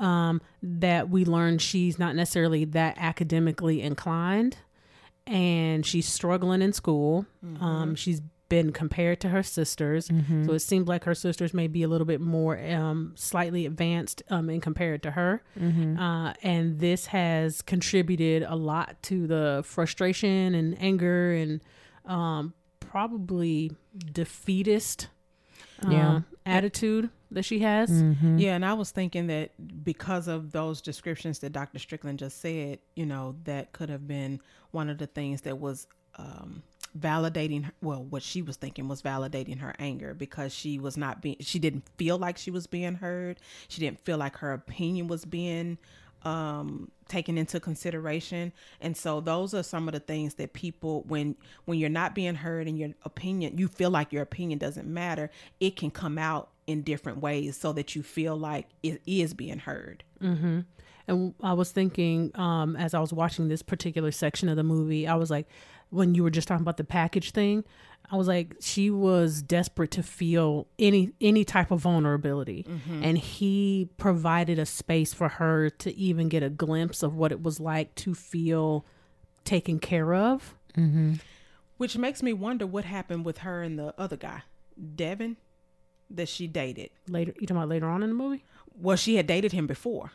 Um, 0.00 0.40
that 0.62 1.10
we 1.10 1.24
learn 1.24 1.58
she's 1.58 1.98
not 1.98 2.16
necessarily 2.16 2.64
that 2.64 2.96
academically 2.98 3.80
inclined, 3.82 4.56
and 5.26 5.86
she's 5.86 6.06
struggling 6.08 6.60
in 6.62 6.72
school. 6.72 7.26
Um, 7.60 7.94
she's 7.94 8.20
been 8.48 8.72
compared 8.72 9.20
to 9.20 9.28
her 9.30 9.42
sisters, 9.42 10.06
so 10.46 10.52
it 10.52 10.60
seems 10.60 10.86
like 10.86 11.04
her 11.04 11.14
sisters 11.14 11.54
may 11.54 11.66
be 11.66 11.82
a 11.82 11.88
little 11.88 12.06
bit 12.06 12.20
more 12.20 12.58
um, 12.58 13.12
slightly 13.16 13.64
advanced 13.66 14.22
um, 14.30 14.50
in 14.50 14.60
compared 14.60 15.02
to 15.02 15.12
her. 15.12 15.42
Uh, 15.98 16.34
and 16.42 16.78
this 16.78 17.06
has 17.06 17.62
contributed 17.62 18.42
a 18.42 18.54
lot 18.54 19.02
to 19.04 19.26
the 19.26 19.62
frustration 19.64 20.54
and 20.54 20.76
anger 20.80 21.32
and 21.32 21.60
um, 22.04 22.52
probably 22.80 23.72
defeatist 24.12 25.08
uh, 25.84 25.90
Yeah. 25.90 26.20
attitude 26.46 27.10
that 27.30 27.44
she 27.44 27.58
has. 27.60 27.90
Yeah, 28.38 28.54
and 28.54 28.64
I 28.64 28.74
was 28.74 28.90
thinking 28.90 29.26
that 29.28 29.50
because 29.84 30.28
of 30.28 30.52
those 30.52 30.80
descriptions 30.80 31.40
that 31.40 31.50
Dr. 31.52 31.78
Strickland 31.78 32.18
just 32.20 32.40
said, 32.40 32.78
you 32.94 33.06
know, 33.06 33.34
that 33.44 33.72
could 33.72 33.88
have 33.88 34.06
been 34.06 34.40
one 34.70 34.88
of 34.88 34.98
the 34.98 35.06
things 35.06 35.40
that 35.42 35.58
was 35.58 35.86
um, 36.16 36.62
validating. 36.98 37.70
Well, 37.82 38.04
what 38.04 38.22
she 38.22 38.42
was 38.42 38.56
thinking 38.56 38.88
was 38.88 39.02
validating 39.02 39.60
her 39.60 39.74
anger 39.78 40.14
because 40.14 40.54
she 40.54 40.78
was 40.78 40.96
not 40.96 41.22
being. 41.22 41.36
She 41.40 41.58
didn't 41.58 41.84
feel 41.96 42.18
like 42.18 42.38
she 42.38 42.50
was 42.50 42.66
being 42.66 42.94
heard. 42.94 43.38
She 43.68 43.80
didn't 43.80 44.04
feel 44.04 44.18
like 44.18 44.36
her 44.38 44.52
opinion 44.52 45.08
was 45.08 45.24
being 45.24 45.78
um 46.22 46.90
taken 47.06 47.36
into 47.36 47.60
consideration 47.60 48.50
and 48.80 48.96
so 48.96 49.20
those 49.20 49.52
are 49.52 49.62
some 49.62 49.86
of 49.88 49.92
the 49.92 50.00
things 50.00 50.34
that 50.36 50.54
people 50.54 51.02
when 51.06 51.36
when 51.66 51.78
you're 51.78 51.90
not 51.90 52.14
being 52.14 52.34
heard 52.34 52.66
and 52.66 52.78
your 52.78 52.88
opinion 53.04 53.58
you 53.58 53.68
feel 53.68 53.90
like 53.90 54.10
your 54.10 54.22
opinion 54.22 54.58
doesn't 54.58 54.88
matter 54.88 55.30
it 55.60 55.76
can 55.76 55.90
come 55.90 56.16
out 56.16 56.48
in 56.66 56.80
different 56.80 57.18
ways 57.18 57.58
so 57.58 57.74
that 57.74 57.94
you 57.94 58.02
feel 58.02 58.38
like 58.38 58.66
it 58.82 59.02
is 59.06 59.34
being 59.34 59.58
heard 59.58 60.02
And 61.06 61.34
I 61.42 61.52
was 61.52 61.70
thinking, 61.70 62.30
um, 62.34 62.76
as 62.76 62.94
I 62.94 63.00
was 63.00 63.12
watching 63.12 63.48
this 63.48 63.60
particular 63.60 64.10
section 64.10 64.48
of 64.48 64.56
the 64.56 64.62
movie, 64.62 65.06
I 65.06 65.16
was 65.16 65.30
like, 65.30 65.46
when 65.90 66.14
you 66.14 66.22
were 66.22 66.30
just 66.30 66.48
talking 66.48 66.62
about 66.62 66.76
the 66.76 66.84
package 66.84 67.30
thing, 67.32 67.64
I 68.10 68.16
was 68.16 68.28
like, 68.28 68.56
she 68.60 68.90
was 68.90 69.42
desperate 69.42 69.90
to 69.92 70.02
feel 70.02 70.66
any 70.78 71.12
any 71.20 71.44
type 71.44 71.70
of 71.70 71.80
vulnerability, 71.80 72.66
mm-hmm. 72.68 73.02
and 73.02 73.16
he 73.18 73.88
provided 73.96 74.58
a 74.58 74.66
space 74.66 75.14
for 75.14 75.28
her 75.28 75.70
to 75.70 75.96
even 75.96 76.28
get 76.28 76.42
a 76.42 76.50
glimpse 76.50 77.02
of 77.02 77.14
what 77.16 77.32
it 77.32 77.42
was 77.42 77.60
like 77.60 77.94
to 77.96 78.14
feel 78.14 78.84
taken 79.44 79.78
care 79.78 80.14
of. 80.14 80.54
Mm-hmm. 80.76 81.14
which 81.76 81.96
makes 81.96 82.20
me 82.20 82.32
wonder 82.32 82.66
what 82.66 82.84
happened 82.84 83.24
with 83.24 83.38
her 83.38 83.62
and 83.62 83.78
the 83.78 83.94
other 83.96 84.16
guy 84.16 84.42
devin 84.96 85.36
that 86.10 86.28
she 86.28 86.48
dated 86.48 86.90
Later, 87.08 87.32
you 87.38 87.46
talking 87.46 87.58
about 87.58 87.68
later 87.68 87.86
on 87.86 88.02
in 88.02 88.08
the 88.08 88.14
movie? 88.16 88.42
well 88.76 88.96
she 88.96 89.14
had 89.14 89.28
dated 89.28 89.52
him 89.52 89.68
before 89.68 90.10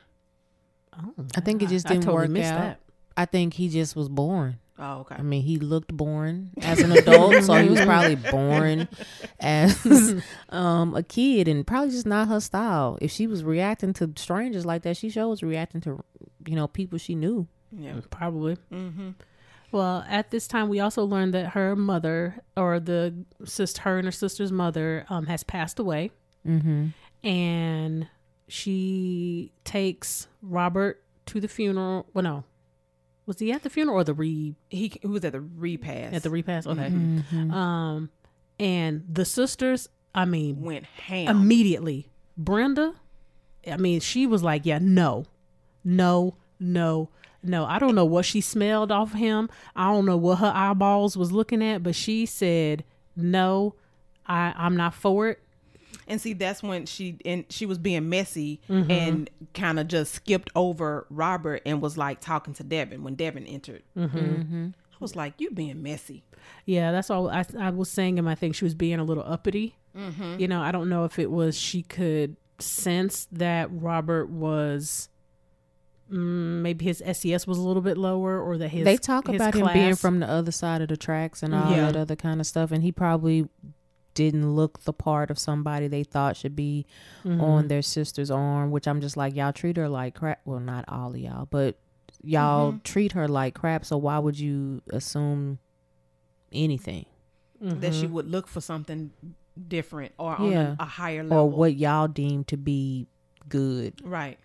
Oh, 0.93 1.13
I 1.35 1.39
think 1.39 1.61
it 1.61 1.69
just 1.69 1.87
didn't 1.87 2.03
totally 2.03 2.27
work 2.39 2.45
out. 2.47 2.59
that. 2.59 2.79
I 3.15 3.25
think 3.25 3.53
he 3.53 3.69
just 3.69 3.95
was 3.95 4.09
boring. 4.09 4.57
Oh 4.79 4.99
okay 5.01 5.15
I 5.17 5.21
mean, 5.21 5.41
he 5.43 5.57
looked 5.57 5.95
boring 5.95 6.51
as 6.61 6.79
an 6.79 6.91
adult, 6.91 7.43
so 7.43 7.53
he 7.55 7.69
was 7.69 7.81
probably 7.81 8.15
boring 8.31 8.87
as 9.39 10.15
um, 10.49 10.95
a 10.95 11.03
kid, 11.03 11.47
and 11.47 11.65
probably 11.67 11.91
just 11.91 12.05
not 12.05 12.27
her 12.29 12.39
style. 12.39 12.97
If 13.01 13.11
she 13.11 13.27
was 13.27 13.43
reacting 13.43 13.93
to 13.93 14.11
strangers 14.15 14.65
like 14.65 14.83
that, 14.83 14.97
she 14.97 15.09
sure 15.09 15.27
was 15.27 15.43
reacting 15.43 15.81
to, 15.81 16.03
you 16.47 16.55
know, 16.55 16.67
people 16.67 16.97
she 16.97 17.15
knew. 17.15 17.47
yeah 17.75 17.99
Probably. 18.09 18.57
Well, 19.71 20.03
at 20.09 20.31
this 20.31 20.47
time, 20.47 20.67
we 20.67 20.79
also 20.79 21.03
learned 21.03 21.35
that 21.35 21.49
her 21.49 21.75
mother, 21.75 22.41
or 22.57 22.79
the 22.79 23.13
sister, 23.45 23.81
her 23.83 23.97
and 23.97 24.05
her 24.05 24.11
sister's 24.11 24.51
mother, 24.51 25.05
um, 25.09 25.27
has 25.27 25.43
passed 25.43 25.77
away. 25.77 26.11
Mm-hmm. 26.47 26.87
and 27.27 28.07
she 28.47 29.51
takes 29.65 30.27
Robert 30.41 31.03
to 31.27 31.39
the 31.39 31.47
funeral. 31.49 32.07
Well, 32.13 32.23
no, 32.23 32.43
was 33.29 33.39
he 33.39 33.51
at 33.53 33.61
the 33.63 33.69
funeral 33.69 33.97
or 33.99 34.03
the 34.03 34.13
re 34.13 34.55
He, 34.69 34.91
he 35.01 35.07
was 35.07 35.23
at 35.23 35.31
the 35.33 35.39
repass. 35.39 36.13
at 36.13 36.23
the 36.23 36.29
repast? 36.29 36.67
Okay. 36.67 36.89
Mm-hmm. 36.89 37.51
Um, 37.53 38.09
and 38.59 39.05
the 39.09 39.23
sisters. 39.23 39.87
I 40.13 40.25
mean, 40.25 40.61
went 40.61 40.85
ham. 40.85 41.27
immediately, 41.29 42.09
Brenda. 42.35 42.95
I 43.71 43.77
mean, 43.77 43.99
she 43.99 44.25
was 44.25 44.41
like, 44.43 44.65
"Yeah, 44.65 44.79
no, 44.81 45.25
no, 45.85 46.35
no." 46.59 47.09
No, 47.41 47.63
I 47.63 47.79
don't 47.79 47.95
know 47.95 48.03
what 48.03 48.25
she 48.25 48.41
smelled 48.41 48.91
off 48.91 49.13
him. 49.13 49.49
I 49.73 49.85
don't 49.93 50.05
know 50.05 50.17
what 50.17 50.39
her 50.39 50.51
eyeballs 50.53 51.15
was 51.15 51.31
looking 51.31 51.63
at, 51.63 51.83
but 51.83 51.95
she 51.95 52.25
said, 52.25 52.83
"No, 53.15 53.75
I, 54.25 54.53
I'm 54.57 54.75
not 54.75 54.93
for 54.93 55.29
it." 55.29 55.39
And 56.09 56.19
see, 56.19 56.33
that's 56.33 56.61
when 56.63 56.85
she 56.85 57.17
and 57.23 57.45
she 57.49 57.65
was 57.65 57.77
being 57.77 58.09
messy 58.09 58.59
Mm-hmm. 58.69 58.91
and 58.91 59.29
kind 59.53 59.79
of 59.79 59.87
just 59.87 60.13
skipped 60.13 60.49
over 60.55 61.05
Robert 61.09 61.61
and 61.65 61.81
was 61.81 61.97
like 61.97 62.19
talking 62.19 62.53
to 62.55 62.63
Devin 62.63 63.03
when 63.03 63.15
Devin 63.15 63.45
entered. 63.45 63.83
Mm-hmm. 63.95 64.69
I 64.73 64.97
was 64.99 65.15
like, 65.15 65.35
"You 65.39 65.51
being 65.51 65.81
messy." 65.81 66.23
Yeah, 66.65 66.91
that's 66.91 67.09
all 67.09 67.29
I, 67.29 67.45
I 67.57 67.69
was 67.69 67.89
saying 67.89 68.17
him. 68.17 68.27
I 68.27 68.35
think 68.35 68.55
she 68.55 68.65
was 68.65 68.73
being 68.75 68.99
a 68.99 69.03
little 69.03 69.23
uppity. 69.25 69.75
You 70.37 70.47
know, 70.47 70.61
I 70.61 70.71
don't 70.71 70.87
know 70.89 71.03
if 71.05 71.19
it 71.19 71.29
was 71.29 71.57
she 71.57 71.81
could 71.83 72.37
sense 72.59 73.27
that 73.33 73.67
Robert 73.71 74.29
was 74.29 75.09
mm, 76.11 76.61
maybe 76.61 76.85
his 76.85 77.03
SES 77.05 77.45
was 77.45 77.57
a 77.57 77.61
little 77.61 77.81
bit 77.81 77.97
lower, 77.97 78.39
or 78.41 78.57
that 78.57 78.69
his 78.69 78.85
they 78.85 78.97
talk 78.97 79.27
his 79.27 79.35
about 79.35 79.53
him 79.55 79.67
being 79.73 79.95
from 79.95 80.19
the 80.19 80.27
other 80.29 80.51
side 80.51 80.81
of 80.81 80.87
the 80.87 80.97
tracks 80.97 81.43
and 81.43 81.53
all 81.53 81.71
Yeah. 81.71 81.85
that 81.91 81.95
other 81.95 82.15
kind 82.15 82.39
of 82.39 82.47
stuff, 82.47 82.71
and 82.71 82.81
he 82.83 82.91
probably 82.91 83.47
didn't 84.21 84.53
look 84.59 84.73
the 84.83 84.93
part 84.93 85.31
of 85.31 85.37
somebody 85.39 85.87
they 85.87 86.03
thought 86.03 86.35
should 86.37 86.55
be 86.55 86.85
Mm-hmm. 87.25 87.41
on 87.41 87.67
their 87.67 87.81
sister's 87.81 88.29
arm. 88.31 88.71
Which 88.71 88.87
I'm 88.87 88.99
just 89.01 89.15
like, 89.17 89.35
y'all 89.35 89.53
treat 89.53 89.77
her 89.77 89.87
like 89.89 90.15
crap. 90.15 90.41
Well, 90.45 90.59
not 90.59 90.85
all 90.87 91.11
of 91.11 91.17
y'all, 91.17 91.47
but 91.49 91.77
y'all 92.23 92.71
Mm-hmm. 92.73 92.79
treat 92.83 93.11
her 93.13 93.27
like 93.27 93.53
crap. 93.55 93.85
So 93.85 93.97
why 93.97 94.17
would 94.19 94.37
you 94.39 94.81
assume 94.89 95.59
anything 96.51 97.05
That 97.61 97.93
she 97.93 98.05
Mm-hmm. 98.05 98.13
would 98.13 98.29
look 98.31 98.47
for 98.47 98.61
something 98.61 99.11
different 99.67 100.13
or 100.17 100.35
on 100.35 100.51
Yeah. 100.51 100.75
a, 100.79 100.83
a 100.83 100.85
higher 100.85 101.23
level. 101.23 101.37
or 101.45 101.49
what 101.49 101.75
y'all 101.75 102.07
deem 102.07 102.43
to 102.45 102.57
be 102.57 103.07
good? 103.49 103.93
Right. 104.03 104.37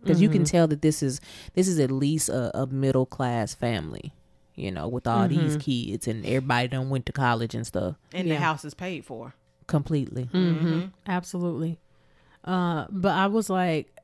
because 0.00 0.20
you 0.20 0.28
Mm-hmm. 0.28 0.38
can 0.38 0.44
tell 0.44 0.66
that 0.68 0.82
this 0.82 1.02
is 1.02 1.20
this 1.54 1.68
is 1.68 1.78
at 1.78 1.90
least 1.90 2.28
a, 2.28 2.50
a 2.58 2.66
middle 2.66 3.06
class 3.06 3.54
family 3.54 4.12
you 4.54 4.70
know 4.70 4.86
with 4.88 5.06
all 5.06 5.26
these 5.28 5.56
kids 5.56 6.06
and 6.08 6.24
everybody 6.26 6.68
done 6.68 6.90
went 6.90 7.06
to 7.06 7.12
college 7.12 7.54
and 7.54 7.66
stuff 7.66 7.96
And 8.12 8.28
Yeah. 8.28 8.34
the 8.34 8.40
house 8.40 8.64
is 8.64 8.74
paid 8.74 9.04
for. 9.04 9.34
completely 9.66 10.24
hmm 10.24 10.86
Absolutely. 11.06 11.78
Uh, 12.44 12.86
but 12.90 13.12
I 13.12 13.28
was 13.28 13.48
like, 13.48 13.96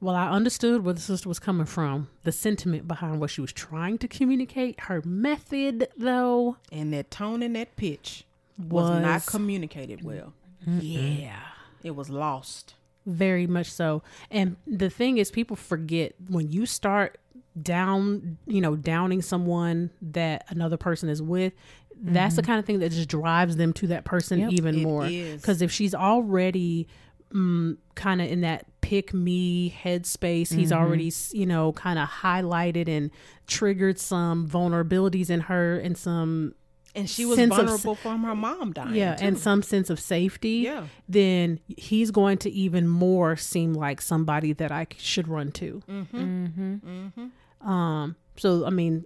well, 0.00 0.14
I 0.14 0.28
understood 0.30 0.84
where 0.84 0.92
the 0.94 1.00
sister 1.00 1.28
was 1.28 1.38
coming 1.38 1.64
from, 1.66 2.08
the 2.24 2.32
sentiment 2.32 2.86
behind 2.86 3.20
what 3.20 3.30
she 3.30 3.40
was 3.40 3.52
trying 3.52 3.96
to 3.98 4.08
communicate. 4.08 4.80
Her 4.80 5.00
method, 5.04 5.88
though, 5.96 6.58
And 6.70 6.92
that 6.92 7.10
tone 7.10 7.42
and 7.42 7.56
that 7.56 7.74
pitch 7.76 8.24
was, 8.58 8.90
was, 8.90 9.00
not 9.02 9.24
communicated 9.26 10.04
well. 10.04 10.34
yeah, 10.66 11.38
It 11.82 11.92
was 11.96 12.10
lost. 12.10 12.74
Very 13.06 13.46
much 13.46 13.70
so. 13.70 14.02
And 14.30 14.56
the 14.66 14.90
thing 14.90 15.18
is, 15.18 15.30
people 15.30 15.56
forget 15.56 16.14
when 16.28 16.50
you 16.50 16.66
start 16.66 17.18
down, 17.60 18.36
you 18.46 18.60
know, 18.60 18.76
downing 18.76 19.22
someone 19.22 19.90
that 20.02 20.44
another 20.48 20.76
person 20.76 21.08
is 21.08 21.22
with. 21.22 21.52
That's 21.98 22.36
the 22.36 22.42
kind 22.42 22.58
of 22.58 22.66
thing 22.66 22.80
that 22.80 22.90
just 22.92 23.08
drives 23.08 23.56
them 23.56 23.72
to 23.74 23.86
that 23.86 24.04
person 24.04 24.40
Yep, 24.40 24.52
even 24.52 24.82
more. 24.82 25.06
Because 25.40 25.62
if 25.62 25.72
she's 25.72 25.94
already 25.94 26.88
mm, 27.32 27.78
kind 27.94 28.20
of 28.20 28.30
in 28.30 28.42
that 28.42 28.66
pick 28.82 29.14
me 29.14 29.70
headspace, 29.82 30.52
he's 30.52 30.72
already, 30.72 31.10
you 31.32 31.46
know, 31.46 31.72
kind 31.72 31.98
of 31.98 32.06
highlighted 32.06 32.86
and 32.88 33.10
triggered 33.46 33.98
some 33.98 34.46
vulnerabilities 34.46 35.30
in 35.30 35.40
her 35.40 35.78
and 35.78 35.96
some, 35.96 36.54
And 36.96 37.08
she 37.10 37.24
was 37.26 37.36
Sense 37.36 37.52
of 37.52 37.56
vulnerable 37.66 37.94
from 37.94 38.22
her 38.24 38.34
mom 38.34 38.72
dying. 38.72 38.94
yeah, 38.94 39.16
and 39.20 39.38
some 39.38 39.62
sense 39.62 39.90
of 39.90 40.00
safety. 40.00 40.62
Yeah. 40.64 40.86
Then 41.08 41.60
he's 41.68 42.10
going 42.10 42.38
to 42.38 42.50
even 42.50 42.88
more 42.88 43.36
seem 43.36 43.74
like 43.74 44.00
somebody 44.00 44.52
that 44.54 44.72
I 44.72 44.86
should 44.96 45.28
run 45.28 45.52
to. 45.52 45.82
Mhm 45.88 46.80
mhm 46.82 47.30
um. 47.66 48.16
So 48.38 48.64
I 48.66 48.70
mean, 48.70 49.04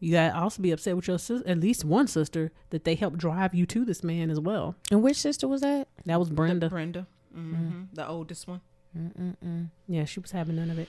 you 0.00 0.12
got 0.12 0.30
to 0.32 0.38
also 0.38 0.62
be 0.62 0.70
upset 0.70 0.96
with 0.96 1.08
your 1.08 1.18
sis- 1.18 1.42
at 1.46 1.58
least 1.60 1.84
one 1.84 2.06
sister 2.06 2.52
that 2.70 2.84
they 2.84 2.94
helped 2.94 3.18
drive 3.18 3.54
you 3.54 3.66
to 3.66 3.84
this 3.84 4.02
man 4.02 4.30
as 4.30 4.40
well. 4.40 4.74
and 4.90 5.02
which 5.02 5.16
sister 5.18 5.46
was 5.48 5.60
that 5.60 5.88
That 6.06 6.18
was 6.18 6.30
Brenda. 6.30 6.68
Brenda, 6.70 7.06
hmm 7.34 7.84
the 7.92 8.06
oldest 8.08 8.46
one. 8.48 8.60
Yeah, 9.88 10.04
she 10.06 10.20
was 10.20 10.30
having 10.30 10.56
none 10.56 10.70
of 10.70 10.78
it. 10.78 10.88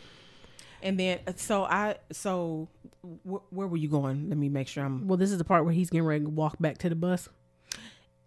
And 0.83 0.99
then, 0.99 1.19
uh, 1.27 1.33
so 1.35 1.63
I, 1.63 1.95
so 2.11 2.67
wh- 3.03 3.51
where 3.51 3.67
were 3.67 3.77
you 3.77 3.87
going? 3.89 4.29
Let 4.29 4.37
me 4.37 4.49
make 4.49 4.67
sure 4.67 4.83
I'm. 4.85 5.07
Well, 5.07 5.17
this 5.17 5.31
is 5.31 5.37
the 5.37 5.43
part 5.43 5.63
where 5.65 5.73
he's 5.73 5.89
getting 5.89 6.05
ready 6.07 6.23
to 6.25 6.29
walk 6.29 6.57
back 6.59 6.77
to 6.79 6.89
the 6.89 6.95
bus. 6.95 7.29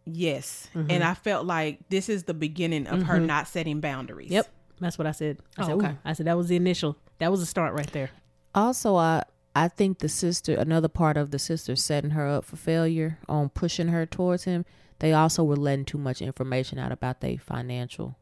Yes. 0.05 0.69
Mm-hmm. 0.75 0.91
And 0.91 1.05
I 1.05 1.15
felt 1.15 1.47
like 1.47 1.89
this 1.89 2.09
is 2.09 2.25
the 2.25 2.35
beginning 2.35 2.87
of 2.87 3.03
her 3.05 3.21
not 3.21 3.47
setting 3.49 3.81
boundaries. 3.81 4.31
Yep, 4.31 4.49
that's 4.81 4.99
what 4.99 5.07
I 5.07 5.13
said. 5.13 5.39
I 5.57 5.63
Oh, 5.63 5.67
said, 5.67 5.75
okay. 5.77 5.87
"Ooh." 5.93 5.99
I 6.05 6.13
said 6.15 6.27
that 6.27 6.37
was 6.37 6.49
the 6.49 6.57
initial. 6.57 6.97
That 7.19 7.31
was 7.31 7.41
the 7.41 7.47
start 7.47 7.75
right 7.75 7.91
there. 7.93 8.11
also 8.55 8.97
i 8.97 9.23
i 9.55 9.69
think 9.69 9.99
the 10.01 10.09
sister 10.09 10.55
another 10.55 10.89
part 10.89 11.17
of 11.17 11.31
the 11.31 11.39
sister 11.39 11.77
setting 11.77 12.11
her 12.11 12.27
up 12.27 12.45
for 12.45 12.57
failure 12.57 13.19
on 13.29 13.49
pushing 13.49 13.87
her 13.89 14.05
towards 14.07 14.43
him 14.45 14.65
they 15.01 15.13
also 15.13 15.45
were 15.45 15.57
letting 15.57 15.85
too 15.85 15.99
much 15.99 16.21
information 16.23 16.77
out 16.79 16.91
about 16.91 17.21
their 17.21 17.37
financial 17.39 18.17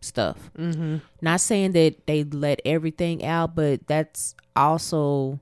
stuff 0.00 0.50
Mm-hmm. 0.58 0.96
not 1.20 1.40
saying 1.40 1.72
that 1.72 2.06
they 2.06 2.22
let 2.24 2.60
everything 2.64 3.24
out 3.24 3.54
but 3.54 3.86
that's 3.86 4.34
also 4.54 5.40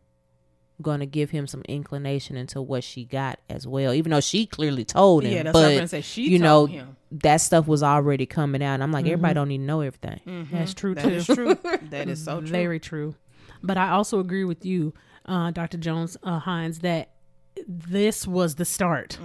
gonna 0.83 1.07
give 1.07 1.31
him 1.31 1.47
some 1.47 1.63
inclination 1.69 2.37
into 2.37 2.61
what 2.61 2.83
she 2.83 3.05
got 3.05 3.39
as 3.49 3.67
well 3.67 3.93
even 3.95 4.11
though 4.11 4.21
she 4.21 4.45
clearly 4.47 4.85
told 4.85 5.25
him 5.25 5.33
Yeah, 5.33 5.43
that's 5.45 5.55
what 5.55 5.65
I'm 5.65 5.71
but 5.73 5.77
gonna 5.77 5.89
say. 5.89 6.01
She 6.01 6.23
you 6.29 6.39
know 6.39 6.67
him. 6.67 6.97
that 7.13 7.39
stuff 7.39 7.67
was 7.67 7.83
already 7.83 8.27
coming 8.27 8.63
out 8.63 8.75
and 8.75 8.83
i'm 8.83 8.91
like 8.93 9.07
everybody 9.07 9.35
don't 9.35 9.51
even 9.53 9.67
know 9.67 9.81
everything 9.83 10.49
That's 10.53 10.75
true 10.75 10.95
That 10.95 11.05
too. 11.05 11.11
is 11.11 11.27
true. 11.27 11.55
That 11.91 12.09
is 12.09 12.25
so 12.25 12.41
true. 12.41 12.49
Very 12.49 12.81
true. 12.81 13.15
But 13.63 13.77
I 13.79 13.91
also 13.91 14.19
agree 14.21 14.45
with 14.45 14.65
you, 14.67 14.93
uh, 15.27 15.51
Dr. 15.53 15.79
Jones 15.79 16.17
uh, 16.23 16.39
Hines, 16.41 16.81
that 16.81 17.11
this 17.67 18.27
was 18.27 18.57
the 18.57 18.65
start 18.67 19.17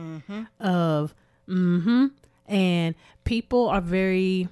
of, 0.61 1.13
mm-hmm, 1.49 2.05
and 2.47 2.95
people 3.25 3.67
are 3.67 3.81
very, 3.81 4.47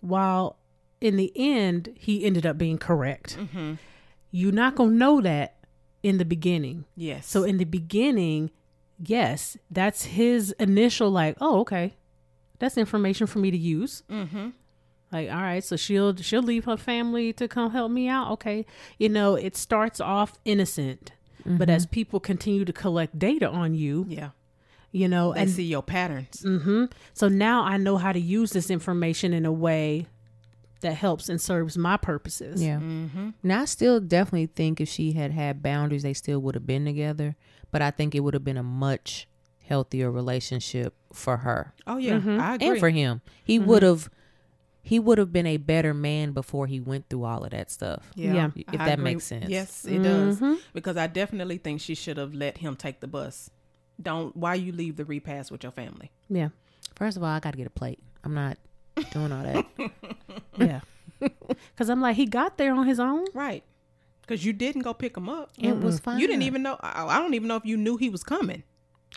while 0.00 0.56
in 1.00 1.16
the 1.16 1.32
end, 1.34 1.92
he 1.96 2.24
ended 2.24 2.44
up 2.46 2.58
being 2.58 2.78
correct. 2.78 3.38
You're 4.30 4.52
not 4.52 4.76
to 4.76 4.86
know 4.86 5.20
that 5.20 5.56
in 6.02 6.18
the 6.18 6.24
beginning. 6.24 6.84
yes. 6.96 7.26
So 7.26 7.42
in 7.42 7.58
the 7.58 7.64
beginning, 7.64 8.50
yes, 8.98 9.56
that's 9.70 10.04
his 10.04 10.52
initial, 10.58 11.10
like, 11.10 11.36
oh, 11.40 11.60
okay, 11.60 11.94
that's 12.58 12.76
information 12.78 13.26
for 13.26 13.38
me 13.38 13.50
to 13.50 13.58
use. 13.58 14.02
mm-hmm. 14.10 14.50
Like, 15.12 15.28
all 15.28 15.42
right, 15.42 15.64
so 15.64 15.74
she'll 15.76 16.14
she'll 16.16 16.42
leave 16.42 16.66
her 16.66 16.76
family 16.76 17.32
to 17.32 17.48
come 17.48 17.72
help 17.72 17.90
me 17.90 18.06
out. 18.06 18.30
Okay, 18.30 18.64
you 18.96 19.08
know, 19.08 19.34
it 19.34 19.56
starts 19.56 20.00
off 20.00 20.38
innocent, 20.44 21.10
but 21.44 21.68
as 21.68 21.84
people 21.84 22.20
continue 22.20 22.64
to 22.64 22.72
collect 22.72 23.18
data 23.18 23.48
on 23.48 23.74
you, 23.74 24.06
yeah, 24.08 24.30
you 24.92 25.06
know, 25.08 25.32
they 25.34 25.40
and 25.42 25.50
see 25.50 25.62
your 25.64 25.82
patterns. 25.82 26.42
hmm 26.42 26.86
so 27.14 27.28
now 27.28 27.62
I 27.64 27.76
know 27.76 27.96
how 27.96 28.12
to 28.12 28.20
use 28.20 28.50
this 28.50 28.70
information 28.70 29.32
in 29.32 29.44
a 29.46 29.52
way 29.52 30.06
that 30.80 30.94
helps 30.94 31.28
and 31.28 31.40
serves 31.40 31.76
my 31.76 31.96
purposes. 31.98 32.62
Yeah. 32.62 32.78
Mm-hmm. 32.80 33.30
Now 33.42 33.62
I 33.62 33.64
still 33.66 34.00
definitely 34.00 34.46
think 34.46 34.80
if 34.80 34.88
she 34.88 35.12
had 35.12 35.30
had 35.30 35.62
boundaries, 35.62 36.02
they 36.02 36.14
still 36.14 36.40
would 36.40 36.54
have 36.54 36.66
been 36.66 36.86
together. 36.86 37.36
But 37.70 37.82
I 37.82 37.90
think 37.90 38.14
it 38.14 38.20
would 38.20 38.32
have 38.34 38.44
been 38.44 38.56
a 38.56 38.62
much 38.62 39.28
healthier 39.62 40.10
relationship 40.10 40.94
for 41.12 41.36
her 41.38 41.72
Oh 41.86 41.98
yeah, 41.98 42.20
I 42.40 42.54
agree. 42.54 42.68
and 42.68 42.78
for 42.80 42.88
him. 42.90 43.20
He 43.44 43.58
would 43.58 43.82
have, 43.84 44.08
he 44.82 44.98
would 44.98 45.18
have 45.18 45.32
been 45.32 45.46
a 45.46 45.58
better 45.58 45.92
man 45.94 46.32
before 46.32 46.66
he 46.66 46.80
went 46.80 47.08
through 47.10 47.24
all 47.24 47.44
of 47.44 47.50
that 47.50 47.70
stuff. 47.70 48.10
yeah, 48.16 48.32
Yeah. 48.34 48.50
If 48.72 48.80
I 48.80 48.86
that 48.86 48.92
agree. 48.94 49.04
makes 49.04 49.24
sense. 49.24 49.48
Yes, 49.48 49.84
it 49.84 50.02
does. 50.02 50.40
Mhm. 50.40 50.58
Because 50.72 50.96
I 50.96 51.06
definitely 51.06 51.58
think 51.58 51.80
she 51.80 51.94
should 51.94 52.16
have 52.16 52.32
let 52.34 52.58
him 52.58 52.74
take 52.74 53.00
the 53.00 53.06
bus. 53.06 53.50
Don't 54.00 54.34
why 54.36 54.54
you 54.54 54.72
leave 54.72 54.96
the 54.96 55.04
repass 55.04 55.50
with 55.50 55.62
your 55.62 55.72
family. 55.72 56.10
Yeah, 56.28 56.48
First 56.96 57.16
of 57.16 57.22
all, 57.22 57.28
I 57.30 57.40
got 57.40 57.52
to 57.52 57.56
get 57.58 57.66
a 57.66 57.70
plate. 57.70 57.98
I'm 58.24 58.34
not 58.34 58.58
doing 59.12 59.32
all 59.32 59.42
that. 59.42 59.66
yeah. 60.58 60.80
Because 61.18 61.88
I'm 61.90 62.00
like, 62.00 62.16
he 62.16 62.26
got 62.26 62.56
there 62.58 62.74
on 62.74 62.86
his 62.86 62.98
own. 63.00 63.24
Right. 63.34 63.62
Because 64.22 64.44
you 64.44 64.52
didn't 64.52 64.82
go 64.82 64.94
pick 64.94 65.16
him 65.16 65.28
up. 65.28 65.50
it 65.58 65.76
was 65.80 65.98
fine. 66.00 66.18
You 66.18 66.26
didn't 66.26 66.42
even 66.42 66.62
know. 66.62 66.76
I, 66.80 67.04
I 67.04 67.18
don't 67.18 67.34
even 67.34 67.48
know 67.48 67.56
if 67.56 67.64
you 67.64 67.76
knew 67.76 67.96
he 67.96 68.08
was 68.08 68.22
coming. 68.22 68.62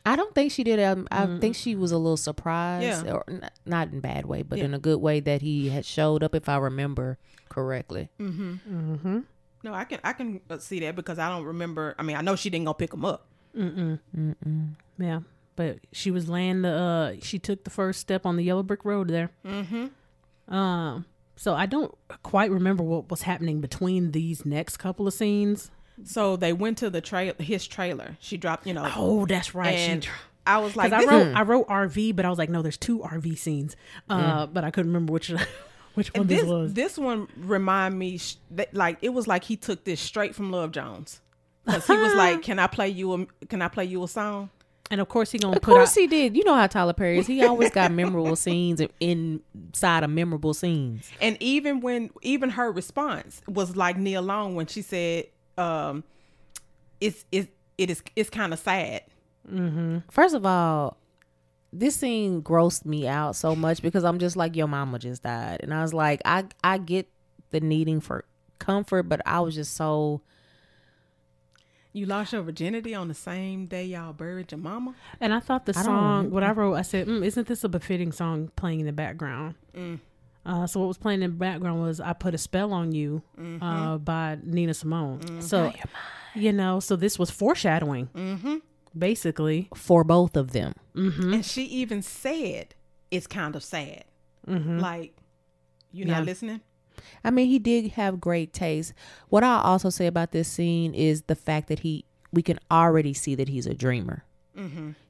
I 0.06 0.16
don't 0.16 0.34
think 0.36 0.52
she 0.52 0.64
did. 0.64 0.80
Um, 0.82 1.08
I 1.12 1.26
think 1.40 1.56
she 1.56 1.76
was 1.76 1.92
a 1.92 1.98
little 1.98 2.18
surprised, 2.18 3.06
Yeah. 3.06 3.14
or 3.14 3.24
n- 3.30 3.50
not 3.66 3.90
in 3.94 4.00
bad 4.02 4.26
way, 4.26 4.42
but 4.42 4.58
Yeah. 4.60 4.66
in 4.66 4.74
a 4.74 4.80
good 4.80 5.00
way 5.00 5.20
that 5.22 5.42
he 5.42 5.70
had 5.70 5.86
showed 5.86 6.24
up, 6.24 6.34
if 6.36 6.50
I 6.50 6.58
remember 6.58 7.20
correctly. 7.48 8.10
Mm-hmm. 8.20 9.20
No, 9.64 9.74
I 9.74 9.86
can 9.86 10.00
I 10.04 10.12
can 10.14 10.42
uh, 10.50 10.58
see 10.58 10.80
that 10.82 10.96
because 10.96 11.20
I 11.20 11.30
don't 11.30 11.46
remember. 11.46 11.96
I 11.98 12.04
mean, 12.04 12.18
I 12.18 12.22
know 12.22 12.36
she 12.36 12.50
didn't 12.50 12.66
go 12.66 12.74
pick 12.74 12.94
him 12.94 13.06
up. 13.06 13.28
Yeah. 13.56 15.20
but 15.56 15.78
she 15.92 16.12
was 16.12 16.28
laying 16.30 16.62
the. 16.64 16.72
Uh, 16.72 17.14
she 17.22 17.40
took 17.40 17.64
the 17.64 17.70
first 17.70 18.00
step 18.00 18.26
on 18.26 18.36
the 18.38 18.44
yellow 18.44 18.64
brick 18.64 18.86
road 18.86 19.08
there. 19.10 19.32
Mm-hmm. 19.46 20.54
Um, 20.54 21.06
so 21.36 21.54
I 21.56 21.66
don't 21.66 21.94
quite 22.24 22.52
remember 22.52 22.84
what 22.84 23.10
was 23.10 23.24
happening 23.24 23.62
between 23.62 24.12
these 24.12 24.46
next 24.46 24.78
couple 24.78 25.08
of 25.08 25.14
scenes. 25.14 25.72
So 26.04 26.36
they 26.36 26.54
went 26.54 26.80
to 26.80 26.90
the 26.90 27.02
trail, 27.02 27.34
his 27.40 27.68
trailer. 27.68 28.18
She 28.20 28.38
dropped, 28.38 28.66
you 28.66 28.74
know. 28.74 28.90
Oh, 28.96 29.26
that's 29.26 29.54
right. 29.54 29.78
She 29.78 29.86
and 29.86 30.08
I 30.46 30.58
was 30.58 30.76
like, 30.76 30.92
I 30.92 31.00
this- 31.02 31.08
wrote 31.10 31.36
I 31.36 31.42
wrote 31.44 31.68
RV, 31.68 32.16
but 32.16 32.26
I 32.26 32.30
was 32.30 32.38
like, 32.38 32.50
no, 32.50 32.62
there's 32.62 32.78
two 32.78 33.00
RV 33.00 33.38
scenes. 33.38 33.76
Uh, 34.10 34.46
but 34.48 34.64
I 34.64 34.72
couldn't 34.72 34.92
remember 34.92 35.14
which 35.14 35.30
which 35.94 36.12
one 36.14 36.22
And 36.22 36.30
this, 36.30 36.42
this 36.42 36.50
was. 36.50 36.74
this 36.74 36.98
one 36.98 37.28
remind 37.38 37.98
me 37.98 38.18
sh- 38.18 38.38
that, 38.52 38.74
like 38.74 38.98
it 39.02 39.10
was 39.10 39.28
like 39.28 39.44
he 39.44 39.56
took 39.56 39.84
this 39.84 40.02
straight 40.02 40.34
from 40.36 40.52
Love 40.52 40.72
Jones 40.72 41.22
because 41.66 41.88
he 41.88 41.96
was 41.98 42.14
like, 42.16 42.42
"Can 42.44 42.60
I 42.60 42.68
play 42.68 42.90
you 42.90 43.14
a 43.14 43.46
Can 43.48 43.62
I 43.62 43.68
play 43.68 43.86
you 43.86 44.04
a 44.04 44.08
song?" 44.08 44.50
and 44.92 45.00
of 45.02 45.08
course 45.10 45.32
he 45.32 45.40
gonna 45.40 45.56
Of 45.56 45.62
put 45.64 45.72
out. 45.72 45.76
course 45.78 45.96
he 45.96 46.08
did. 46.08 46.36
You 46.36 46.44
know 46.44 46.54
how 46.56 46.68
Tyler 46.68 46.94
Perry 46.94 47.18
is. 47.18 47.26
He 47.26 47.44
always 47.44 47.72
got 47.72 47.92
memorable 48.02 48.36
scenes 48.36 48.82
in- 48.82 48.90
inside 49.00 50.04
of 50.04 50.10
memorable 50.10 50.54
scenes. 50.54 51.10
And 51.22 51.38
even 51.42 51.80
when 51.80 52.10
even 52.22 52.50
her 52.52 52.72
response 52.72 53.42
was 53.48 53.76
like 53.76 53.98
Nia 53.98 54.22
Long 54.22 54.56
when 54.56 54.68
she 54.68 54.82
said, 54.82 55.26
um, 55.58 56.04
"It's 57.02 57.26
it 57.32 57.50
it 57.78 57.90
is 57.90 58.04
it's 58.16 58.30
kind 58.30 58.54
of 58.54 58.60
sad." 58.60 59.04
First 60.12 60.36
of 60.36 60.46
all, 60.46 60.98
this 61.72 61.96
scene 61.96 62.42
grossed 62.42 62.86
me 62.86 63.08
out 63.08 63.36
so 63.36 63.56
much 63.56 63.82
because 63.82 64.04
I'm 64.04 64.20
just 64.20 64.36
like, 64.38 64.56
your 64.56 64.68
mama 64.68 65.00
just 65.00 65.24
died. 65.24 65.60
And 65.64 65.74
I 65.74 65.82
was 65.82 65.94
like, 65.94 66.22
I 66.26 66.46
I 66.64 66.78
get 66.78 67.10
the 67.52 67.60
needing 67.60 68.00
for 68.00 68.26
comfort, 68.60 69.04
but 69.04 69.22
I 69.26 69.40
was 69.42 69.56
just 69.56 69.76
so 69.76 70.22
You 71.96 72.08
lost 72.08 72.34
your 72.34 72.42
virginity 72.42 72.96
on 72.96 73.08
the 73.08 73.14
same 73.14 73.68
day 73.68 73.86
y'all 73.86 74.14
buried 74.14 74.52
your 74.52 74.60
mama. 74.60 74.96
And 75.22 75.32
I 75.34 75.40
thought 75.40 75.66
the 75.68 75.78
I 75.78 75.84
song, 75.84 76.32
what 76.32 76.44
I 76.44 76.52
wrote, 76.52 76.74
I 76.74 76.82
said, 76.82 77.08
mm, 77.08 77.24
"Isn't 77.24 77.48
this 77.48 77.64
a 77.64 77.70
befitting 77.70 78.12
song 78.12 78.50
playing 78.56 78.80
in 78.80 78.86
the 78.88 78.92
background?" 78.94 79.56
Uh, 80.46 80.68
so 80.68 80.80
what 80.80 80.88
was 80.88 80.98
playing 80.98 81.22
in 81.22 81.32
the 81.32 81.38
background 81.38 81.82
was 81.82 82.02
"I 82.02 82.14
Put 82.14 82.34
a 82.34 82.38
Spell 82.40 82.74
on 82.74 82.92
You" 82.94 83.22
uh, 83.62 83.98
by 84.00 84.40
Nina 84.44 84.74
Simone. 84.74 85.42
So 85.42 85.72
you 86.36 86.52
know, 86.52 86.80
so 86.80 86.96
this 86.96 87.20
was 87.20 87.30
foreshadowing, 87.30 88.08
Mm-hmm. 88.16 88.56
basically. 88.98 89.70
for 89.76 90.04
both 90.04 90.36
of 90.36 90.52
them. 90.52 90.74
And 90.96 91.46
she 91.46 91.64
even 91.66 92.02
said, 92.02 92.74
"It's 93.12 93.28
kind 93.28 93.56
of 93.56 93.64
sad." 93.64 94.06
Like, 94.48 95.16
you 95.92 96.06
Yeah. 96.06 96.16
not 96.18 96.26
listening? 96.26 96.62
I 97.24 97.32
mean, 97.32 97.48
he 97.48 97.60
did 97.60 97.92
have 97.92 98.22
great 98.22 98.54
taste. 98.54 98.94
What 99.30 99.44
I'll 99.44 99.62
also 99.62 99.90
say 99.90 100.08
about 100.08 100.32
this 100.32 100.48
scene 100.48 100.94
is 100.94 101.24
the 101.24 101.36
fact 101.36 101.68
that 101.68 101.80
he, 101.80 102.06
we 102.32 102.42
can 102.42 102.60
already 102.70 103.14
see 103.14 103.36
that 103.36 103.50
he's 103.50 103.68
a 103.68 103.74
dreamer. 103.74 104.24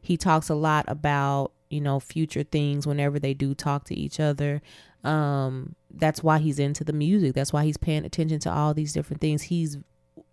He 0.01 0.17
talks 0.17 0.49
a 0.49 0.55
lot 0.55 0.85
about, 0.87 1.51
you 1.69 1.81
know, 1.81 1.99
future 1.99 2.43
things 2.43 2.87
whenever 2.87 3.19
they 3.19 3.33
do 3.33 3.53
talk 3.53 3.83
to 3.85 3.95
each 3.95 4.19
other. 4.19 4.61
Um, 5.03 5.75
that's 5.93 6.23
why 6.23 6.39
he's 6.39 6.59
into 6.59 6.83
the 6.83 6.93
music. 6.93 7.33
That's 7.33 7.51
why 7.51 7.65
he's 7.65 7.77
paying 7.77 8.05
attention 8.05 8.39
to 8.39 8.51
all 8.51 8.73
these 8.73 8.93
different 8.93 9.19
things. 9.19 9.43
He's 9.43 9.77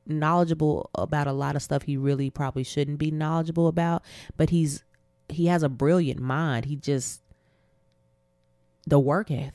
knowledgeable 0.07 0.91
about 0.95 1.27
a 1.27 1.33
lot 1.33 1.57
of 1.57 1.63
stuff 1.63 1.83
he 1.83 1.97
really 1.97 2.31
probably 2.31 2.65
shouldn't 2.65 2.99
be 2.99 3.11
knowledgeable 3.11 3.69
about, 3.69 4.03
but 4.37 4.51
he's, 4.51 4.85
he 5.29 5.47
has 5.47 5.63
a 5.63 5.69
brilliant 5.69 6.21
mind. 6.21 6.67
He 6.67 6.77
just, 6.77 7.23
the 8.87 8.99
work 8.99 9.31
ethic 9.31 9.55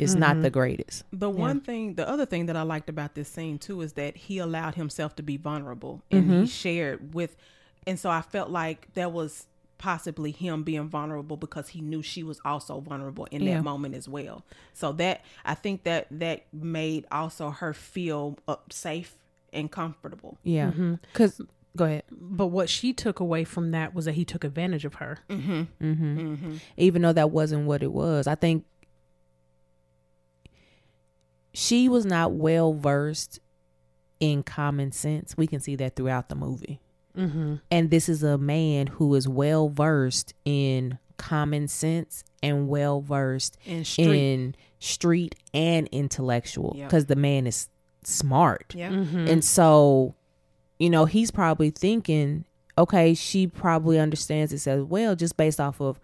is 0.00 0.16
not 0.16 0.36
the 0.36 0.48
mm-hmm. 0.48 0.58
greatest. 0.58 1.04
The 1.12 1.30
one 1.30 1.60
thing, 1.60 1.94
the 1.94 2.08
other 2.08 2.26
thing 2.26 2.46
that 2.46 2.56
I 2.56 2.62
liked 2.62 2.88
about 2.88 3.14
this 3.14 3.28
scene 3.28 3.58
too 3.58 3.80
is 3.80 3.92
that 3.94 4.16
he 4.16 4.38
allowed 4.38 4.74
himself 4.74 5.16
to 5.16 5.22
be 5.22 5.36
vulnerable 5.36 6.02
and 6.10 6.24
he 6.24 6.30
mm-hmm. 6.30 6.44
shared 6.46 7.14
with, 7.14 7.36
and 7.86 7.98
so 7.98 8.10
I 8.10 8.22
felt 8.22 8.50
like 8.50 8.92
that 8.94 9.12
was 9.12 9.46
possibly 9.78 10.30
him 10.30 10.62
being 10.62 10.88
vulnerable 10.88 11.38
because 11.38 11.68
he 11.68 11.80
knew 11.80 12.02
she 12.02 12.22
was 12.22 12.38
also 12.44 12.80
vulnerable 12.80 13.26
in 13.30 13.42
Yeah. 13.42 13.54
that 13.56 13.64
moment 13.64 13.94
as 13.94 14.06
well. 14.06 14.44
So 14.74 14.92
that 14.92 15.24
I 15.44 15.54
think 15.54 15.84
that 15.84 16.06
that 16.10 16.44
made 16.52 17.06
also 17.10 17.48
her 17.50 17.72
feel 17.72 18.38
uh, 18.46 18.56
safe 18.70 19.16
and 19.54 19.70
comfortable. 19.70 20.36
Yeah. 20.42 20.70
Mm-hmm. 20.70 20.94
Because, 21.12 21.40
go 21.76 21.86
ahead. 21.86 22.02
But 22.10 22.48
what 22.48 22.68
she 22.68 22.92
took 22.92 23.20
away 23.20 23.44
from 23.44 23.70
that 23.70 23.94
was 23.94 24.04
that 24.04 24.12
he 24.12 24.24
took 24.24 24.44
advantage 24.44 24.84
of 24.84 24.96
her. 24.96 25.20
Even 25.30 27.02
though 27.02 27.14
that 27.14 27.30
wasn't 27.30 27.66
what 27.66 27.82
it 27.82 27.92
was. 27.92 28.26
I 28.26 28.34
think 28.34 28.66
she 31.52 31.88
was 31.88 32.04
not 32.04 32.32
well 32.32 32.72
versed 32.72 33.40
in 34.20 34.42
common 34.42 34.92
sense. 34.92 35.36
We 35.36 35.46
can 35.46 35.60
see 35.60 35.76
that 35.76 35.96
throughout 35.96 36.28
the 36.28 36.34
movie. 36.34 36.80
Mm-hmm. 37.16 37.56
And 37.70 37.90
this 37.90 38.08
is 38.08 38.22
a 38.22 38.38
man 38.38 38.86
who 38.86 39.14
is 39.14 39.26
well 39.28 39.68
versed 39.68 40.34
in 40.44 40.98
common 41.16 41.68
sense 41.68 42.24
and 42.42 42.68
well 42.68 43.00
versed 43.00 43.58
And 43.66 43.86
in 43.98 44.54
street 44.78 45.34
and 45.52 45.88
intellectual 45.92 46.72
Yep. 46.76 46.88
because 46.88 47.06
the 47.06 47.16
man 47.16 47.46
is 47.46 47.68
smart. 48.04 48.74
Yeah. 48.76 48.90
Mm-hmm. 48.90 49.26
And 49.28 49.44
so, 49.44 50.14
you 50.78 50.88
know, 50.88 51.04
he's 51.04 51.30
probably 51.30 51.70
thinking, 51.70 52.44
okay, 52.78 53.12
she 53.14 53.46
probably 53.46 53.98
understands 53.98 54.52
this 54.52 54.66
as 54.66 54.82
well, 54.84 55.14
just 55.16 55.36
based 55.36 55.60
off 55.60 55.80
of 55.80 56.00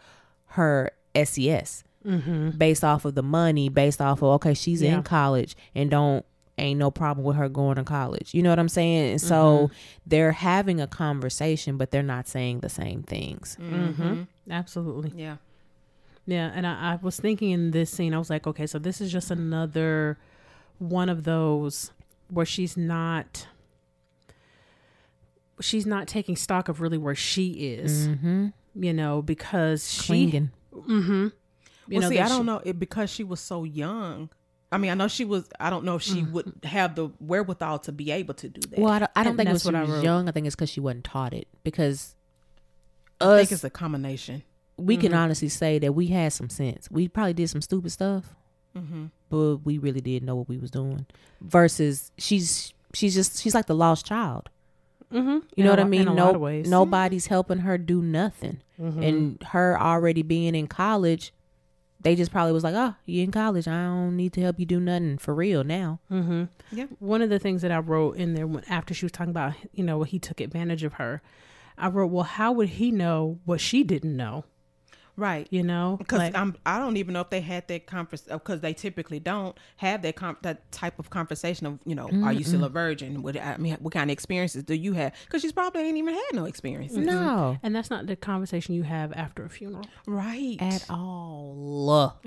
her 0.51 0.91
SES, 1.15 1.85
Mm-hmm. 2.07 2.51
based 2.51 2.85
off 2.85 3.05
of 3.05 3.15
the 3.17 3.23
money, 3.23 3.69
based 3.69 4.01
off 4.01 4.19
of, 4.23 4.29
okay, 4.35 4.55
she's 4.55 4.81
Yeah. 4.83 4.95
in 4.97 5.03
college 5.03 5.57
and 5.75 5.91
don't, 5.91 6.25
ain't 6.59 6.79
no 6.79 6.91
problem 6.91 7.27
with 7.27 7.37
her 7.37 7.49
going 7.49 7.77
to 7.77 7.85
college. 7.85 8.33
You 8.33 8.43
know 8.43 8.51
what 8.51 8.59
I'm 8.59 8.69
saying? 8.69 9.11
And 9.11 9.21
so 9.21 9.71
they're 10.07 10.33
having 10.33 10.81
a 10.81 10.87
conversation, 10.87 11.77
but 11.77 11.91
they're 11.91 12.03
not 12.03 12.29
saying 12.29 12.61
the 12.61 12.69
same 12.69 13.03
things. 13.03 13.57
Mm-hmm. 13.61 14.23
Absolutely. 14.51 15.13
Yeah. 15.17 15.37
Yeah, 16.29 16.51
and 16.55 16.67
I, 16.67 16.93
I 16.95 16.99
was 17.03 17.19
thinking 17.21 17.51
in 17.51 17.71
this 17.73 17.91
scene, 17.91 18.13
I 18.15 18.19
was 18.19 18.31
like, 18.31 18.47
okay, 18.47 18.67
so 18.67 18.79
this 18.79 19.01
is 19.01 19.13
just 19.13 19.31
another 19.31 20.19
one 20.79 21.09
of 21.09 21.25
those 21.25 21.93
where 22.31 22.47
she's 22.47 22.77
not 22.77 23.47
she's 25.61 25.87
not 25.87 26.07
taking 26.07 26.37
stock 26.37 26.69
of 26.69 26.81
really 26.81 26.99
where 26.99 27.15
she 27.15 27.51
is, 27.51 28.09
Mm-hmm. 28.09 28.49
you 28.75 28.93
know, 28.93 29.23
because 29.23 29.91
she 29.93 30.07
Clinging. 30.29 30.51
mm-hmm. 30.75 31.29
You 31.89 31.99
well, 31.99 32.03
know, 32.03 32.09
see, 32.11 32.17
that 32.17 32.27
I 32.27 32.29
don't 32.29 32.41
she- 32.41 32.45
know 32.47 32.61
it 32.65 32.79
because 32.79 33.11
she 33.11 33.25
was 33.25 33.41
so 33.41 33.65
young. 33.65 34.29
I 34.73 34.79
mean, 34.79 34.91
I 34.91 34.95
know 34.95 35.07
she 35.09 35.25
was. 35.25 35.49
I 35.61 35.71
don't 35.71 35.85
know 35.85 35.95
if 35.97 36.03
she 36.03 36.25
would 36.25 36.53
have 36.65 36.97
the 36.97 37.09
wherewithal 37.21 37.79
to 37.81 37.93
be 37.93 38.11
able 38.11 38.35
to 38.35 38.49
do 38.49 38.61
that. 38.71 38.79
Well, 38.79 38.93
I 38.93 38.99
don't, 38.99 39.11
I 39.15 39.23
don't 39.25 39.37
think 39.37 39.49
it 39.49 39.53
that's 39.53 39.65
was 39.65 39.71
she 39.71 39.75
what 39.75 39.75
I 39.77 39.81
was 39.83 39.91
wrote. 39.91 40.05
young. 40.05 40.29
I 40.29 40.33
think 40.33 40.47
it's 40.47 40.57
because 40.57 40.71
she 40.71 40.81
wasn't 40.81 41.05
taught 41.05 41.33
it. 41.33 41.47
Because 41.63 42.17
I 43.21 43.37
think 43.39 43.47
us, 43.49 43.53
it's 43.53 43.65
a 43.65 43.71
combination. 43.71 44.43
we 44.77 44.97
Mm-hmm. 44.97 45.03
can 45.03 45.15
honestly 45.15 45.49
say 45.49 45.79
that 45.79 45.93
we 45.95 46.09
had 46.09 46.33
some 46.33 46.51
sense. 46.51 46.91
We 46.91 47.07
probably 47.09 47.33
did 47.35 47.49
some 47.49 47.63
stupid 47.63 47.93
stuff, 47.93 48.35
Mm-hmm. 48.77 49.07
but 49.31 49.59
we 49.65 49.79
really 49.79 50.01
did 50.01 50.23
know 50.25 50.35
what 50.37 50.49
we 50.49 50.59
was 50.59 50.71
doing. 50.73 51.07
Versus 51.41 52.11
she's 52.19 52.75
she's 52.93 53.15
just 53.15 53.41
she's 53.41 53.55
like 53.55 53.67
the 53.67 53.75
lost 53.75 54.05
child. 54.05 54.51
Mhm. 55.15 55.43
You 55.43 55.43
In 55.59 55.65
know 55.65 55.71
a 55.71 55.73
what 55.75 55.81
I 55.81 55.85
mean? 55.85 56.01
In 56.03 56.09
a 56.09 56.15
no, 56.15 56.25
lot 56.27 56.35
of 56.35 56.41
ways. 56.41 56.69
nobody's 56.69 57.29
helping 57.29 57.59
her 57.59 57.79
do 57.79 58.03
nothing, 58.03 58.61
Mhm. 58.81 59.09
and 59.09 59.43
her 59.51 59.81
already 59.81 60.23
being 60.23 60.55
in 60.57 60.67
college, 60.67 61.33
they 62.01 62.15
just 62.15 62.31
probably 62.31 62.53
was 62.53 62.65
like, 62.65 62.75
"Oh, 62.75 62.95
you 63.05 63.23
in 63.23 63.31
college? 63.31 63.67
I 63.67 63.85
don't 63.85 64.17
need 64.17 64.33
to 64.35 64.41
help 64.43 64.59
you 64.61 64.67
do 64.67 64.81
nothing 64.81 65.19
for 65.19 65.35
real 65.35 65.65
now." 65.65 66.01
Mm-hmm. 66.11 66.45
Yeah. 66.73 66.87
One 66.99 67.23
of 67.23 67.31
the 67.31 67.39
things 67.39 67.63
that 67.63 67.73
I 67.73 67.79
wrote 67.79 68.17
in 68.17 68.35
there 68.35 68.47
when, 68.47 68.65
after 68.69 68.95
she 68.95 69.05
was 69.05 69.13
talking 69.13 69.31
about, 69.31 69.55
you 69.73 69.85
know, 69.85 70.03
he 70.03 70.19
took 70.19 70.41
advantage 70.41 70.85
of 70.85 70.95
her, 70.95 71.23
I 71.79 71.89
wrote, 71.89 72.11
well, 72.11 72.25
how 72.25 72.53
would 72.53 72.71
he 72.71 72.91
know 72.91 73.39
what 73.45 73.61
she 73.61 73.83
didn't 73.83 74.17
know? 74.17 74.45
Right. 75.17 75.47
You 75.51 75.63
know, 75.63 75.97
Because 75.99 76.19
Like- 76.19 76.37
I'm. 76.37 76.57
I 76.67 76.79
don't 76.79 76.97
even 76.99 77.15
know 77.15 77.21
if 77.23 77.31
they 77.31 77.41
had 77.41 77.67
that 77.69 77.87
conference 77.87 78.23
because 78.23 78.59
uh, 78.59 78.63
they 78.63 78.75
typically 78.75 79.19
don't 79.19 79.57
have 79.77 80.03
that 80.03 80.17
com- 80.17 80.37
that 80.43 80.71
type 80.73 80.99
of 80.99 81.11
conversation 81.11 81.67
of 81.67 81.79
you 81.85 81.95
know, 81.95 82.09
are 82.25 82.33
you 82.33 82.45
still 82.45 82.65
a 82.65 82.69
virgin? 82.69 83.23
What 83.23 83.41
I 83.41 83.57
mean, 83.57 83.77
what 83.81 83.93
kind 83.95 84.11
of 84.11 84.13
experiences 84.13 84.65
do 84.65 84.75
you 84.75 84.93
have? 84.93 85.15
Because 85.25 85.43
she's 85.43 85.53
probably 85.53 85.83
ain't 85.83 85.97
even 85.97 86.15
had 86.15 86.35
no 86.35 86.45
experiences. 86.45 86.99
No, 86.99 87.59
and 87.63 87.75
that's 87.75 87.91
not 87.91 88.07
the 88.07 88.17
conversation 88.17 88.75
you 88.75 88.83
have 88.83 89.13
after 89.15 89.45
a 89.45 89.49
funeral. 89.49 89.87
Right. 90.07 90.57
at 90.61 90.85
all. 90.91 92.21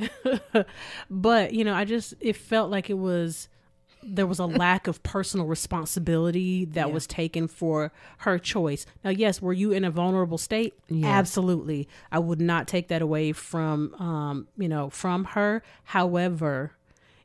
but 1.09 1.53
you 1.53 1.63
know 1.63 1.73
i 1.73 1.85
just 1.85 2.13
it 2.19 2.35
felt 2.35 2.69
like 2.71 2.89
it 2.89 2.97
was 2.97 3.49
there 4.03 4.25
was 4.27 4.39
a 4.39 4.45
lack 4.45 4.87
of 4.87 5.01
personal 5.03 5.45
responsibility 5.45 6.65
that 6.65 6.87
Yeah. 6.87 6.93
was 6.93 7.05
taken 7.07 7.47
for 7.47 7.91
her 8.19 8.37
choice. 8.39 8.85
Now 9.03 9.09
yes 9.11 9.41
were 9.41 9.53
you 9.53 9.71
in 9.71 9.83
a 9.83 9.91
vulnerable 9.91 10.37
state? 10.37 10.73
Absolutely. 11.03 11.87
I 12.11 12.19
would 12.19 12.41
not 12.41 12.67
take 12.67 12.87
that 12.89 13.01
away 13.01 13.31
from 13.33 13.93
um 13.95 14.47
you 14.57 14.67
know 14.69 14.89
from 14.89 15.23
her. 15.25 15.63
However 15.83 16.71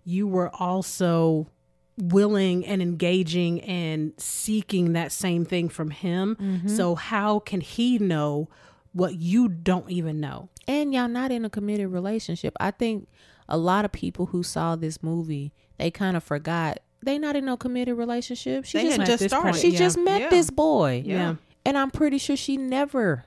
you 0.05 0.27
were 0.27 0.51
also 0.55 1.49
willing 1.97 2.67
and 2.67 2.83
engaging 2.83 3.61
and 3.63 4.13
seeking 4.19 4.93
that 4.95 5.13
same 5.13 5.45
thing 5.45 5.69
from 5.69 5.91
him. 5.91 6.37
So 6.67 6.95
how 6.97 7.39
can 7.39 7.61
he 7.61 7.99
know 7.99 8.49
what 8.93 9.15
you 9.17 9.49
don't 9.49 9.89
even 9.91 10.21
know? 10.21 10.49
And 10.67 10.93
y'all 10.93 11.09
not 11.09 11.31
in 11.31 11.45
a 11.45 11.51
committed 11.51 11.89
relationship. 11.89 12.55
I 12.59 12.71
think 12.73 13.09
a 13.49 13.57
lot 13.57 13.85
of 13.85 13.93
people 13.93 14.27
who 14.27 14.43
saw 14.43 14.75
this 14.77 15.03
movie, 15.03 15.53
they 15.79 15.91
kind 15.91 16.17
of 16.17 16.23
forgot 16.23 16.81
they 17.05 17.19
not 17.19 17.37
in 17.37 17.45
no 17.45 17.57
committed 17.57 17.97
relationship. 17.97 18.65
She 18.65 18.79
They 18.79 18.85
just 18.85 18.99
had 18.99 19.07
just 19.07 19.19
this 19.21 19.31
started. 19.31 19.53
point, 19.53 19.57
she 19.61 19.71
yeah. 19.71 19.79
just 19.79 19.99
met 19.99 20.21
Yeah. 20.23 20.31
this 20.31 20.51
boy. 20.51 21.03
Yeah. 21.05 21.37
And 21.67 21.79
I'm 21.79 21.91
pretty 21.91 22.19
sure 22.19 22.37
she 22.37 22.57
never 22.57 23.25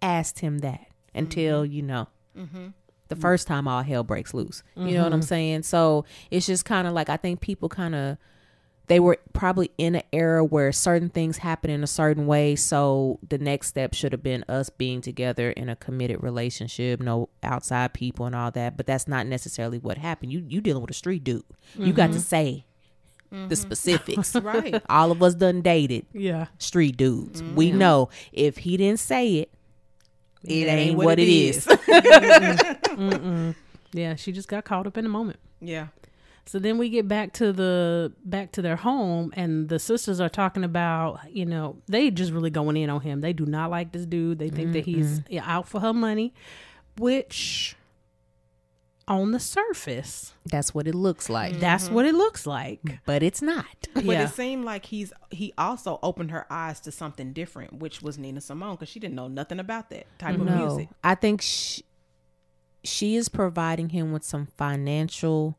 asked 0.00 0.40
him 0.40 0.58
that 0.58 0.86
until 1.14 1.62
mm-hmm. 1.64 1.72
you 1.72 1.82
know 1.82 2.08
mm-hmm. 2.36 2.68
the 3.08 3.16
first 3.16 3.46
time 3.46 3.66
all 3.66 3.82
hell 3.82 4.04
breaks 4.04 4.32
loose. 4.32 4.62
You 4.76 4.94
know 4.94 5.04
what 5.04 5.12
I'm 5.12 5.20
mm-hmm. 5.20 5.26
saying? 5.26 5.62
So 5.64 6.04
it's 6.30 6.46
just 6.46 6.64
kind 6.64 6.86
of 6.86 6.94
like 6.94 7.08
I 7.08 7.16
think 7.16 7.40
people 7.40 7.68
kind 7.68 7.94
of 7.94 8.18
they 8.88 9.00
were 9.00 9.18
probably 9.32 9.70
in 9.78 9.94
an 9.94 10.02
era 10.12 10.44
where 10.44 10.72
certain 10.72 11.08
things 11.10 11.38
happen 11.38 11.70
in 11.70 11.82
a 11.82 11.86
certain 11.86 12.26
way. 12.26 12.56
So 12.56 13.18
the 13.28 13.38
next 13.38 13.68
step 13.68 13.94
should 13.94 14.12
have 14.12 14.22
been 14.22 14.44
us 14.48 14.70
being 14.70 15.00
together 15.00 15.50
in 15.50 15.68
a 15.68 15.76
committed 15.76 16.22
relationship, 16.22 17.00
no 17.00 17.28
outside 17.42 17.92
people 17.92 18.26
and 18.26 18.34
all 18.34 18.50
that. 18.50 18.76
But 18.76 18.86
that's 18.86 19.06
not 19.06 19.26
necessarily 19.26 19.78
what 19.78 19.98
happened. 19.98 20.32
You 20.32 20.44
you 20.48 20.60
dealing 20.60 20.82
with 20.82 20.90
a 20.90 20.94
street 20.94 21.22
dude. 21.22 21.44
You 21.76 21.92
got 21.92 22.08
to 22.08 22.12
mm-hmm. 22.14 22.20
say 22.20 22.64
the 23.30 23.36
mm-hmm. 23.36 23.54
specifics. 23.54 24.34
Right. 24.48 24.82
All 24.88 25.10
of 25.10 25.22
us 25.22 25.34
done 25.34 25.60
dated 25.60 26.06
Yeah. 26.12 26.46
street 26.58 26.96
dudes. 26.96 27.42
Mm-hmm. 27.42 27.54
We 27.56 27.72
know 27.72 28.08
if 28.32 28.58
he 28.58 28.76
didn't 28.76 29.00
say 29.00 29.34
it, 29.34 29.50
it 30.44 30.68
ain't, 30.68 30.96
what, 30.96 31.18
it 31.18 31.28
is. 31.28 31.66
Yeah. 33.92 34.16
She 34.16 34.32
just 34.32 34.48
got 34.48 34.64
caught 34.64 34.86
up 34.86 34.96
in 34.96 35.04
the 35.04 35.10
moment. 35.10 35.38
yeah. 35.60 35.88
So 36.48 36.58
then 36.58 36.78
we 36.78 36.88
get 36.88 37.06
back 37.06 37.34
to 37.34 37.52
the 37.52 38.10
back 38.24 38.52
to 38.52 38.62
their 38.62 38.76
home, 38.76 39.34
and 39.36 39.68
the 39.68 39.78
sisters 39.78 40.18
are 40.18 40.30
talking 40.30 40.64
about, 40.64 41.20
you 41.30 41.44
know, 41.44 41.76
they 41.88 42.10
just 42.10 42.32
really 42.32 42.48
going 42.48 42.78
in 42.78 42.88
on 42.88 43.02
him. 43.02 43.20
They 43.20 43.34
do 43.34 43.44
not 43.44 43.70
like 43.70 43.92
this 43.92 44.06
dude. 44.06 44.38
They 44.38 44.48
think 44.48 44.72
that 44.72 44.86
he's 44.86 45.20
mm-hmm. 45.20 45.46
out 45.46 45.68
for 45.68 45.80
her 45.80 45.92
money, 45.92 46.32
which, 46.96 47.76
on 49.06 49.32
the 49.32 49.38
surface, 49.38 50.32
That's 50.46 50.74
what 50.74 50.86
it 50.86 50.94
looks 50.94 51.28
like. 51.28 51.60
that's 51.60 51.84
mm-hmm. 51.84 51.94
what 51.94 52.06
it 52.06 52.14
looks 52.14 52.46
like. 52.46 52.80
But 53.04 53.22
it's 53.22 53.42
not. 53.42 53.66
But 53.92 54.04
Yeah. 54.06 54.24
it 54.24 54.30
seemed 54.30 54.64
like 54.64 54.86
he's 54.86 55.12
he 55.30 55.52
also 55.58 55.98
opened 56.02 56.30
her 56.30 56.46
eyes 56.50 56.80
to 56.80 56.90
something 56.90 57.34
different, 57.34 57.74
which 57.74 58.00
was 58.00 58.16
Nina 58.16 58.40
Simone, 58.40 58.76
because 58.76 58.88
she 58.88 59.00
didn't 59.00 59.16
know 59.16 59.28
nothing 59.28 59.60
about 59.60 59.90
that 59.90 60.06
type 60.18 60.36
of 60.36 60.46
music. 60.46 60.88
I 61.04 61.14
think 61.14 61.42
she, 61.42 61.84
she 62.84 63.16
is 63.16 63.28
providing 63.28 63.90
him 63.90 64.12
with 64.12 64.24
some 64.24 64.46
financial 64.56 65.57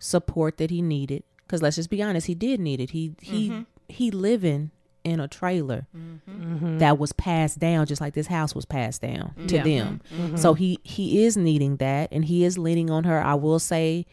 support 0.00 0.58
that 0.58 0.70
he 0.70 0.82
needed. 0.82 1.22
Because 1.46 1.62
let's 1.62 1.76
just 1.76 1.90
be 1.90 2.02
honest, 2.02 2.26
he 2.26 2.34
did 2.34 2.58
need 2.58 2.80
it. 2.80 2.90
He 2.90 3.14
he 3.20 3.50
mm-hmm. 3.50 3.62
he 3.88 4.10
living 4.10 4.72
in 5.02 5.18
a 5.20 5.26
trailer 5.28 5.86
mm-hmm. 5.96 6.54
Mm-hmm. 6.54 6.78
that 6.78 6.98
was 6.98 7.12
passed 7.12 7.58
down 7.58 7.86
just 7.86 8.00
like 8.00 8.14
this 8.14 8.26
house 8.26 8.54
was 8.54 8.64
passed 8.64 9.00
down 9.00 9.34
to 9.46 9.56
Yeah. 9.56 9.62
them. 9.62 10.36
So 10.36 10.54
he 10.54 10.78
he 10.82 11.24
is 11.24 11.36
needing 11.36 11.76
that 11.76 12.08
and 12.12 12.24
he 12.24 12.44
is 12.44 12.58
leaning 12.58 12.90
on 12.90 13.04
her. 13.04 13.22
I 13.22 13.34
will 13.34 13.58
say 13.58 14.06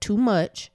too 0.00 0.16
much. 0.16 0.70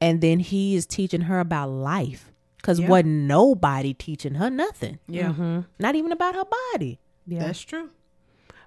And 0.00 0.20
then 0.20 0.38
he 0.38 0.76
is 0.76 0.86
teaching 0.86 1.22
her 1.22 1.40
about 1.40 1.70
life. 1.70 2.32
Cause 2.62 2.80
Yeah. 2.80 2.88
wasn't 2.88 3.26
nobody 3.26 3.94
teaching 3.94 4.34
her 4.34 4.50
nothing. 4.50 4.98
Yeah, 5.06 5.62
Not 5.78 5.94
even 5.94 6.12
about 6.12 6.34
her 6.34 6.44
body. 6.72 6.98
Yeah. 7.26 7.40
that's 7.40 7.60
true. 7.60 7.90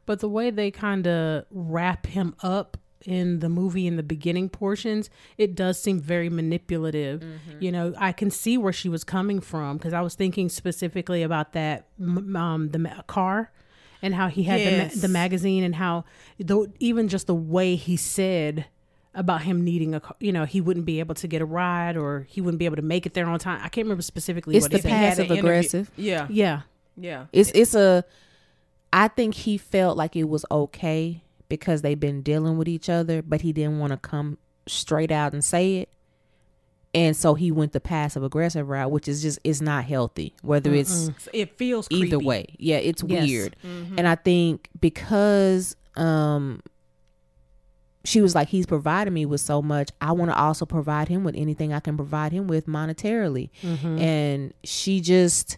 But 0.06 0.20
the 0.20 0.30
way 0.30 0.50
they 0.50 0.72
kind 0.72 1.08
of 1.08 1.46
wrap 1.52 2.06
him 2.08 2.36
up 2.42 2.78
in 3.06 3.40
the 3.40 3.50
movie 3.50 3.88
in 3.88 3.96
the 3.96 4.04
beginning 4.04 4.50
portions, 4.50 5.10
it 5.38 5.56
does 5.56 5.82
seem 5.82 6.00
very 6.00 6.30
manipulative. 6.30 7.24
You 7.60 7.72
know, 7.72 7.94
I 7.98 8.12
can 8.12 8.30
see 8.32 8.58
where 8.58 8.74
she 8.74 8.90
was 8.90 9.04
coming 9.04 9.40
from 9.42 9.78
because 9.78 9.94
I 9.94 10.02
was 10.02 10.16
thinking 10.16 10.50
specifically 10.50 11.24
about 11.24 11.54
that 11.54 11.88
um, 12.00 12.70
the 12.72 12.80
ma- 12.80 13.02
car 13.04 13.52
and 14.02 14.16
how 14.16 14.28
he 14.28 14.44
had 14.44 14.60
the, 14.62 14.78
ma- 14.84 15.02
the 15.02 15.08
magazine 15.08 15.64
and 15.64 15.76
how 15.76 16.06
though 16.40 16.68
even 16.80 17.08
just 17.08 17.28
the 17.28 17.36
way 17.36 17.76
he 17.76 17.96
said 17.98 18.66
about 19.14 19.42
him 19.42 19.64
needing 19.64 19.94
a 19.94 20.00
car, 20.00 20.16
you 20.20 20.32
know, 20.32 20.46
he 20.46 20.62
wouldn't 20.62 20.86
be 20.86 21.00
able 21.00 21.14
to 21.16 21.28
get 21.28 21.42
a 21.42 21.46
ride 21.46 21.98
or 21.98 22.26
he 22.30 22.40
wouldn't 22.42 22.60
be 22.60 22.66
able 22.66 22.78
to 22.78 22.82
make 22.82 23.06
it 23.06 23.14
there 23.14 23.26
on 23.28 23.38
time. 23.40 23.60
I 23.64 23.68
can't 23.70 23.86
remember 23.86 24.02
specifically 24.04 24.56
It's 24.56 24.64
what 24.64 24.72
the 24.72 24.78
he 24.78 24.82
said. 24.84 24.90
He 24.90 24.96
passive 24.96 25.26
interview- 25.26 25.40
aggressive. 25.42 25.92
Yeah, 25.98 26.28
Yeah. 26.30 26.62
yeah. 26.98 27.26
It's 27.34 27.52
it's 27.54 27.76
a 27.76 28.04
I 28.94 29.08
think 29.08 29.36
he 29.36 29.58
felt 29.58 29.98
like 29.98 30.16
it 30.16 30.26
was 30.30 30.46
okay 30.52 31.24
because 31.52 31.84
they've 31.84 32.00
been 32.00 32.24
dealing 32.24 32.58
with 32.58 32.68
each 32.68 32.90
other, 32.90 33.22
but 33.22 33.42
he 33.42 33.52
didn't 33.54 33.78
want 33.78 33.92
to 33.92 33.98
come 33.98 34.40
straight 34.68 35.12
out 35.12 35.34
and 35.34 35.44
say 35.44 35.76
it. 35.78 35.90
And 36.94 37.16
so 37.16 37.36
he 37.36 37.52
went 37.52 37.74
the 37.74 37.80
passive 37.80 38.24
aggressive 38.24 38.68
route, 38.68 38.90
which 38.92 39.08
is 39.08 39.22
just 39.22 39.38
it's 39.44 39.62
not 39.62 39.84
healthy. 39.86 40.34
Whether 40.42 40.74
it's 40.74 41.10
it 41.34 41.58
feels 41.58 41.88
either 41.92 42.18
creepy. 42.18 42.26
way. 42.26 42.46
Yeah, 42.58 42.78
it's 42.78 43.04
Yes. 43.04 43.28
weird. 43.28 43.56
And 43.64 44.08
I 44.08 44.16
think 44.16 44.70
because 44.80 45.76
um 45.96 46.62
she 48.04 48.20
was 48.20 48.34
like 48.34 48.48
he's 48.50 48.66
providing 48.66 49.14
me 49.14 49.26
with 49.26 49.42
so 49.42 49.62
much, 49.62 49.90
I 50.02 50.12
want 50.14 50.32
to 50.32 50.38
also 50.38 50.66
provide 50.66 51.08
him 51.08 51.24
with 51.24 51.36
anything 51.36 51.72
I 51.72 51.80
can 51.80 51.96
provide 51.96 52.32
him 52.32 52.48
with 52.48 52.66
monetarily. 52.66 53.50
And 53.64 54.54
she 54.64 55.02
just 55.02 55.58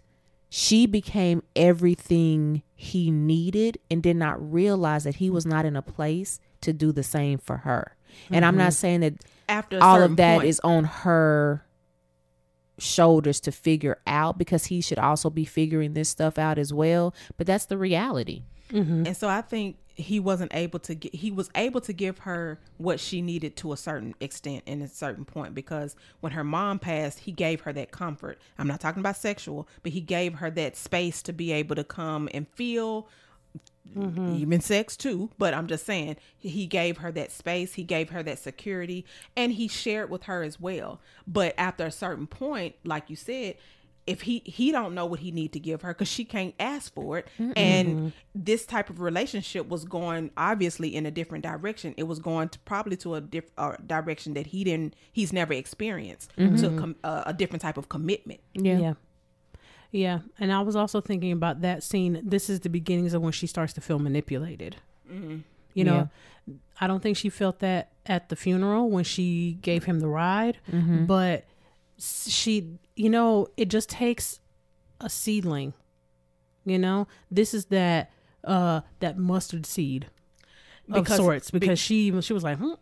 she 0.50 0.86
became 0.86 1.42
everything 1.56 2.62
he 2.84 3.12
needed 3.12 3.80
and 3.90 4.04
did 4.04 4.18
not 4.18 4.52
realize 4.52 5.06
that 5.06 5.16
he 5.16 5.30
was 5.30 5.46
not 5.46 5.66
in 5.66 5.76
a 5.76 5.82
place 5.82 6.40
to 6.62 6.74
do 6.74 6.92
the 6.92 7.04
same 7.04 7.38
for 7.38 7.58
her. 7.58 7.96
And 8.30 8.46
I'm 8.46 8.58
not 8.58 8.72
mm-hmm. 8.72 8.72
saying 8.72 9.00
that 9.02 9.14
After 9.48 9.82
all 9.82 10.02
of 10.02 10.18
that 10.18 10.44
is 10.44 10.60
point. 10.60 10.76
on 10.76 10.84
her 10.84 11.66
shoulders 12.78 13.40
to 13.40 13.52
figure 13.52 14.00
out 14.06 14.38
because 14.38 14.66
he 14.66 14.82
should 14.82 15.00
also 15.00 15.30
be 15.30 15.46
figuring 15.46 15.94
this 15.94 16.10
stuff 16.10 16.40
out 16.40 16.58
as 16.58 16.74
well 16.74 17.14
but 17.38 17.46
that's 17.46 17.68
the 17.68 17.78
reality 17.78 18.42
mm-hmm. 18.72 19.06
and 19.06 19.16
so 19.16 19.30
I 19.30 19.42
think 19.42 19.78
he 19.96 20.20
wasn't 20.20 20.54
able 20.56 20.80
to 20.80 20.96
get. 20.96 21.14
He 21.14 21.32
was 21.32 21.50
able 21.56 21.82
to 21.82 21.94
give 21.94 22.20
her 22.20 22.60
what 22.78 23.00
she 23.00 23.22
needed 23.22 23.56
to 23.58 23.74
a 23.74 23.78
certain 23.78 24.16
extent 24.20 24.64
and 24.66 24.82
a 24.82 24.88
certain 24.88 25.26
point 25.26 25.54
because 25.54 25.96
when 26.20 26.32
her 26.32 26.44
mom 26.44 26.80
passed, 26.80 27.20
he 27.20 27.32
gave 27.32 27.62
her 27.62 27.74
that 27.74 27.92
comfort. 27.92 28.40
I'm 28.58 28.68
not 28.68 28.80
talking 28.80 29.02
about 29.02 29.18
sexual, 29.18 29.68
but 29.84 29.92
he 29.92 30.02
gave 30.02 30.36
her 30.36 30.50
that 30.52 30.76
space 30.76 31.22
to 31.24 31.34
be 31.34 31.52
able 31.52 31.76
to 31.76 31.84
come 31.84 32.28
and 32.34 32.48
feel 32.50 33.08
mm-hmm. 33.96 34.36
even 34.36 34.62
sex 34.62 34.98
too 34.98 35.30
but 35.38 35.54
i'm 35.54 35.68
just 35.68 35.86
saying 35.86 36.16
he 36.38 36.66
gave 36.66 36.98
her 36.98 37.12
that 37.12 37.32
space 37.32 37.74
he 37.74 37.84
gave 37.84 38.10
her 38.10 38.24
that 38.24 38.40
security 38.40 39.06
and 39.36 39.54
he 39.54 39.68
shared 39.68 40.10
with 40.10 40.24
her 40.24 40.42
as 40.42 40.60
well 40.60 41.00
but 41.28 41.54
after 41.58 41.86
a 41.86 41.92
certain 41.92 42.26
point 42.26 42.76
like 42.84 43.10
you 43.10 43.16
said 43.16 43.56
if 44.06 44.22
he 44.22 44.42
he 44.46 44.72
don't 44.72 44.94
know 44.94 45.06
what 45.06 45.20
he 45.22 45.32
need 45.32 45.54
to 45.54 45.60
give 45.60 45.82
her 45.82 45.94
because 45.94 46.08
she 46.08 46.26
can't 46.26 46.54
ask 46.60 46.94
for 46.94 47.18
it. 47.20 47.28
And 47.56 48.12
this 48.36 48.66
type 48.66 48.90
of 48.90 49.00
relationship 49.00 49.70
was 49.70 49.86
going 49.86 50.32
obviously 50.36 50.94
in 50.96 51.06
a 51.06 51.12
different 51.12 51.44
direction. 51.44 51.94
It 51.98 52.04
was 52.04 52.20
going 52.20 52.50
to 52.50 52.60
probably 52.60 52.98
to 52.98 53.16
a 53.16 53.22
different 53.22 53.54
uh, 53.58 53.76
direction 53.86 54.34
that 54.34 54.48
he 54.48 54.64
didn't 54.64 54.96
he's 55.12 55.32
never 55.32 55.54
experienced 55.54 56.32
to 56.38 56.78
com- 56.78 56.96
uh, 57.04 57.24
a 57.26 57.34
different 57.34 57.62
type 57.62 57.78
of 57.78 57.88
commitment. 57.90 58.42
Yeah. 58.54 58.96
Yeah. 59.92 60.20
And 60.40 60.52
I 60.52 60.62
was 60.62 60.76
also 60.76 61.00
thinking 61.02 61.32
about 61.32 61.62
that 61.62 61.84
scene. 61.84 62.20
This 62.24 62.50
is 62.50 62.62
the 62.62 62.70
beginnings 62.70 63.14
of 63.14 63.22
when 63.22 63.32
she 63.32 63.48
starts 63.48 63.74
to 63.74 63.82
feel 63.82 64.00
manipulated. 64.00 64.78
You 65.76 65.84
know, 65.86 66.10
I 66.82 66.88
don't 66.88 67.02
think 67.02 67.16
she 67.18 67.30
felt 67.30 67.60
that 67.60 67.92
at 68.06 68.30
the 68.30 68.36
funeral 68.36 68.90
when 68.90 69.04
she 69.06 69.58
gave 69.62 69.86
him 69.86 70.00
the 70.02 70.08
ride, 70.08 70.58
but 71.08 71.46
she, 72.00 72.78
you 72.96 73.10
know, 73.10 73.48
it 73.58 73.70
just 73.70 73.90
takes 73.90 74.40
a 75.02 75.10
seedling. 75.10 75.74
You 76.66 76.80
know, 76.80 77.08
this 77.32 77.54
is 77.54 77.66
that 77.66 78.12
uh 78.44 78.82
that 79.00 79.18
mustard 79.18 79.66
seed 79.66 80.08
of 80.90 81.04
Because- 81.06 81.18
sorts 81.18 81.52
be- 81.52 81.60
because 81.60 81.80
she 81.80 82.20
she 82.22 82.34
was 82.34 82.44
like, 82.44 82.58
hmm, 82.58 82.74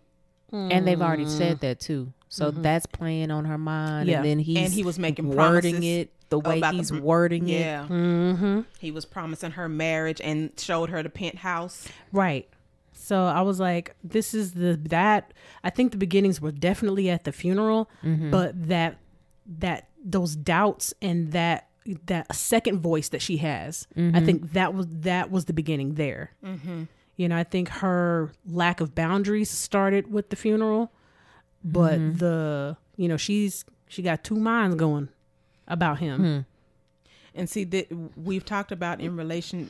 and 0.52 0.88
they've 0.88 1.02
already 1.02 1.28
said 1.28 1.60
that 1.62 1.80
too 1.80 2.12
so 2.30 2.50
that's 2.50 2.86
playing 2.86 3.30
on 3.30 3.46
her 3.46 3.58
mind 3.58 4.08
Yeah. 4.10 4.18
and 4.18 4.26
then 4.26 4.40
he's 4.40 4.58
And 4.58 4.74
he 4.74 4.84
was 4.84 4.98
making 4.98 5.30
wording 5.30 5.84
it 5.84 6.12
the 6.30 6.40
way 6.40 6.58
about 6.60 6.72
the 6.72 6.78
he's 6.78 6.92
pr- 6.92 6.98
wording 7.00 7.48
it 7.50 7.60
yeah 7.60 7.86
mm-hmm. 7.90 8.62
he 8.80 8.90
was 8.92 9.06
promising 9.06 9.52
her 9.52 9.68
marriage 9.70 10.20
and 10.22 10.50
showed 10.58 10.90
her 10.90 11.04
the 11.04 11.10
penthouse 11.10 11.88
Right. 12.12 12.50
So 12.94 13.26
I 13.26 13.42
was 13.42 13.60
like, 13.60 13.96
this 14.04 14.34
is 14.34 14.54
the 14.54 14.80
that 14.90 15.34
I 15.64 15.70
think 15.70 15.92
the 15.92 15.98
beginnings 15.98 16.40
were 16.42 16.52
definitely 16.52 17.10
at 17.10 17.24
the 17.24 17.32
funeral, 17.32 17.90
but 18.04 18.68
that 18.68 18.98
that 19.60 19.90
those 20.04 20.36
doubts 20.36 20.94
and 21.02 21.32
that 21.32 21.68
that 22.06 22.34
second 22.36 22.80
voice 22.80 23.10
that 23.10 23.22
she 23.22 23.38
has, 23.38 23.88
I 23.96 24.00
mm-hmm. 24.00 24.26
think 24.26 24.54
that 24.54 24.74
was 24.74 24.88
that 24.90 25.32
was 25.32 25.46
the 25.46 25.54
beginning 25.54 25.96
there. 25.96 26.32
Mm-hmm. 26.44 26.84
You 27.18 27.30
know, 27.30 27.38
I 27.38 27.44
think 27.44 27.70
her 27.70 28.32
lack 28.46 28.82
of 28.82 28.96
boundaries 28.96 29.50
started 29.50 30.12
with 30.12 30.30
the 30.30 30.36
funeral, 30.36 30.92
but 31.64 32.00
mm-hmm. 32.00 32.18
the 32.18 32.78
you 32.96 33.08
know 33.08 33.18
she's 33.18 33.66
she 33.88 34.02
got 34.02 34.24
two 34.24 34.36
minds 34.36 34.76
going 34.76 35.10
about 35.68 36.00
him. 36.00 36.20
Hmm. 36.20 36.40
and 37.34 37.50
see 37.50 37.64
that 37.64 37.88
we've 38.18 38.44
talked 38.44 38.72
about 38.72 39.00
in 39.00 39.16
relation 39.16 39.70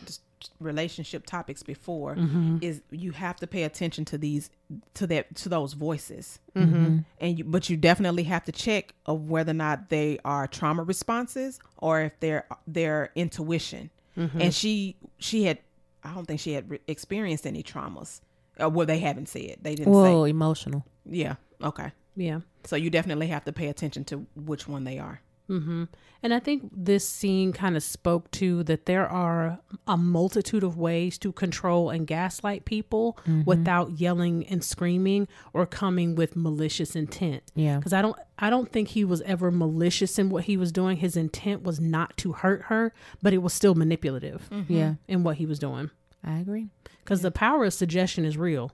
relationship 0.59 1.25
topics 1.25 1.63
before 1.63 2.15
mm-hmm. 2.15 2.57
is 2.61 2.81
you 2.91 3.11
have 3.11 3.35
to 3.37 3.47
pay 3.47 3.63
attention 3.63 4.05
to 4.05 4.17
these 4.17 4.49
to 4.93 5.07
that 5.07 5.35
to 5.35 5.49
those 5.49 5.73
voices. 5.73 6.39
Mm-hmm. 6.55 6.99
And 7.19 7.37
you 7.37 7.43
but 7.43 7.69
you 7.69 7.77
definitely 7.77 8.23
have 8.23 8.45
to 8.45 8.51
check 8.51 8.93
of 9.05 9.29
whether 9.29 9.51
or 9.51 9.55
not 9.55 9.89
they 9.89 10.19
are 10.25 10.47
trauma 10.47 10.83
responses 10.83 11.59
or 11.77 12.01
if 12.01 12.19
they're 12.19 12.45
their 12.67 13.11
intuition. 13.15 13.89
Mm-hmm. 14.17 14.41
And 14.41 14.53
she 14.53 14.95
she 15.17 15.43
had 15.43 15.59
i 16.03 16.13
don't 16.13 16.25
think 16.25 16.39
she 16.39 16.53
had 16.53 16.69
re- 16.69 16.79
experienced 16.87 17.45
any 17.45 17.63
traumas. 17.63 18.21
Uh, 18.61 18.69
well 18.69 18.85
they 18.85 18.99
haven't 18.99 19.27
said. 19.27 19.57
They 19.61 19.75
didn't 19.75 19.91
whoa 19.91 20.23
emotional. 20.25 20.85
Yeah. 21.05 21.35
Okay. 21.63 21.91
Yeah. 22.15 22.41
so 22.65 22.75
you 22.75 22.89
definitely 22.89 23.27
have 23.27 23.45
to 23.45 23.53
pay 23.53 23.67
attention 23.67 24.03
to 24.05 24.25
which 24.35 24.67
one 24.67 24.83
they 24.83 24.99
are 24.99 25.21
hmm 25.47 25.83
And 26.23 26.33
I 26.33 26.39
think 26.39 26.69
this 26.71 27.07
scene 27.07 27.51
kind 27.51 27.75
of 27.75 27.83
spoke 27.83 28.29
to 28.31 28.63
that 28.63 28.85
there 28.85 29.07
are 29.07 29.59
a 29.87 29.97
multitude 29.97 30.63
of 30.63 30.77
ways 30.77 31.17
to 31.19 31.31
control 31.31 31.89
and 31.89 32.05
gaslight 32.05 32.63
people 32.65 33.17
without 33.45 33.99
yelling 33.99 34.45
and 34.47 34.63
screaming 34.63 35.27
or 35.53 35.65
coming 35.65 36.15
with 36.15 36.35
malicious 36.35 36.95
intent. 36.95 37.43
Yeah. 37.55 37.77
Because 37.77 37.93
I 37.93 38.01
don't, 38.01 38.15
I 38.37 38.49
don't 38.49 38.71
think 38.71 38.89
he 38.89 39.03
was 39.03 39.21
ever 39.23 39.49
malicious 39.51 40.19
in 40.19 40.29
what 40.29 40.43
he 40.45 40.57
was 40.57 40.71
doing. 40.71 40.97
His 40.97 41.17
intent 41.17 41.63
was 41.63 41.79
not 41.79 42.15
to 42.17 42.33
hurt 42.33 42.63
her, 42.63 42.93
but 43.21 43.33
it 43.33 43.39
was 43.39 43.53
still 43.53 43.73
manipulative 43.75 44.47
Yeah. 44.67 44.95
in 45.07 45.23
what 45.23 45.37
he 45.37 45.45
was 45.45 45.57
doing. 45.59 45.89
I 46.23 46.37
agree. 46.39 46.69
Because 47.03 47.21
the 47.23 47.31
power 47.31 47.65
of 47.65 47.73
suggestion 47.73 48.25
is 48.25 48.37
real. 48.37 48.71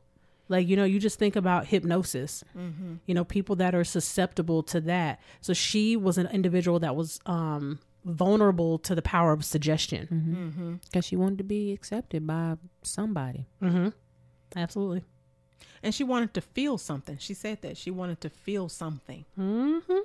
Like, 0.50 0.68
you 0.68 0.76
know, 0.76 0.86
you 0.86 1.00
just 1.00 1.20
think 1.20 1.36
about 1.36 1.68
hypnosis, 1.68 2.44
you 3.06 3.14
know, 3.14 3.26
people 3.26 3.58
that 3.58 3.76
are 3.76 3.84
susceptible 3.84 4.64
to 4.64 4.80
that. 4.82 5.20
So 5.42 5.54
she 5.54 5.98
was 5.98 6.18
an 6.18 6.28
individual 6.28 6.80
that 6.80 6.96
was 6.96 7.20
um, 7.26 7.80
vulnerable 8.06 8.80
to 8.80 8.96
the 8.96 9.02
power 9.02 9.34
of 9.34 9.44
suggestion. 9.44 10.80
Because 10.86 11.06
she 11.06 11.16
wanted 11.16 11.40
to 11.40 11.44
be 11.44 11.74
accepted 11.74 12.26
by 12.26 12.56
somebody. 12.82 13.46
Mm-hmm. 13.62 13.90
Absolutely. 14.56 15.04
And 15.84 15.94
she 15.94 16.04
wanted 16.04 16.34
to 16.34 16.42
feel 16.42 16.78
something. 16.78 17.18
She 17.20 17.34
said 17.34 17.62
that 17.62 17.78
she 17.78 17.92
wanted 17.92 18.22
to 18.22 18.30
feel 18.30 18.70
something. 18.70 19.26
Mm-hmm. 19.38 20.00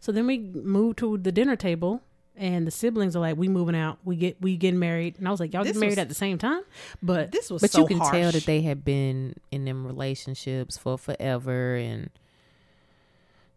So 0.00 0.12
then 0.12 0.26
we 0.26 0.38
move 0.38 0.96
to 0.96 1.16
the 1.16 1.32
dinner 1.32 1.56
table. 1.56 2.02
And 2.38 2.66
the 2.66 2.70
siblings 2.70 3.16
are 3.16 3.20
like, 3.20 3.36
"We 3.36 3.48
moving 3.48 3.74
out. 3.74 3.98
We 4.04 4.14
get 4.16 4.40
we 4.40 4.56
getting 4.56 4.78
married." 4.78 5.16
And 5.18 5.26
I 5.26 5.30
was 5.30 5.40
like, 5.40 5.52
"Y'all 5.52 5.64
This 5.64 5.72
get 5.72 5.80
married 5.80 5.90
was- 5.92 5.98
at 5.98 6.08
the 6.08 6.14
same 6.14 6.38
time?" 6.38 6.62
But 7.02 7.32
This 7.32 7.50
was 7.50 7.60
But 7.62 7.70
so 7.72 7.80
you 7.80 7.86
can 7.86 7.98
harsh. 7.98 8.12
tell 8.12 8.30
that 8.32 8.46
they 8.46 8.62
had 8.62 8.84
been 8.84 9.34
in 9.50 9.64
them 9.64 9.84
relationships 9.86 10.78
for 10.78 10.96
forever 10.96 11.74
and 11.74 12.10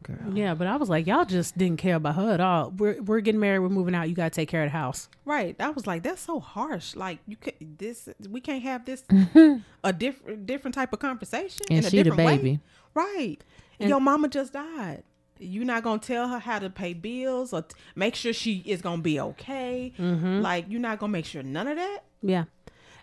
girl. 0.03 0.17
yeah, 0.33 0.53
but 0.55 0.67
I 0.67 0.77
was 0.77 0.89
like, 0.89 1.05
"Y'all 1.05 1.25
just 1.25 1.57
didn't 1.57 1.77
care 1.77 1.95
about 1.95 2.15
her 2.15 2.31
at 2.31 2.41
all. 2.41 2.71
We're 2.71 3.01
we're 3.01 3.19
getting 3.21 3.39
married. 3.39 3.59
We're 3.59 3.69
moving 3.69 3.93
out. 3.93 4.09
You 4.09 4.15
gotta 4.15 4.31
take 4.31 4.49
care 4.49 4.63
of 4.63 4.71
the 4.71 4.77
house." 4.77 5.09
Right. 5.25 5.55
I 5.59 5.69
was 5.69 5.85
like, 5.85 6.01
that's 6.03 6.21
so 6.21 6.39
harsh. 6.39 6.95
Like 6.95 7.19
you 7.27 7.35
could 7.35 7.53
this 7.77 8.09
we 8.29 8.41
can't 8.41 8.63
have 8.63 8.85
this 8.85 9.03
a 9.83 9.93
different 9.93 10.45
different 10.47 10.73
type 10.73 10.91
of 10.93 10.99
conversation. 10.99 11.65
And 11.69 11.79
in 11.79 11.85
a 11.85 11.89
she 11.89 11.97
the 11.97 12.03
different 12.05 12.25
way. 12.25 12.37
baby. 12.37 12.59
Right. 12.95 13.37
And- 13.79 13.89
Your 13.89 13.99
mama 14.01 14.27
just 14.27 14.53
died. 14.53 15.03
You're 15.41 15.65
not 15.65 15.83
gonna 15.83 15.99
tell 15.99 16.27
her 16.29 16.39
how 16.39 16.59
to 16.59 16.69
pay 16.69 16.93
bills 16.93 17.51
or 17.51 17.63
t- 17.63 17.75
make 17.95 18.15
sure 18.15 18.31
she 18.31 18.63
is 18.65 18.81
gonna 18.81 19.01
be 19.01 19.19
okay. 19.19 19.93
Mm-hmm. 19.97 20.41
Like 20.41 20.65
you're 20.69 20.79
not 20.79 20.99
gonna 20.99 21.11
make 21.11 21.25
sure 21.25 21.43
none 21.43 21.67
of 21.67 21.77
that. 21.77 22.01
Yeah. 22.21 22.45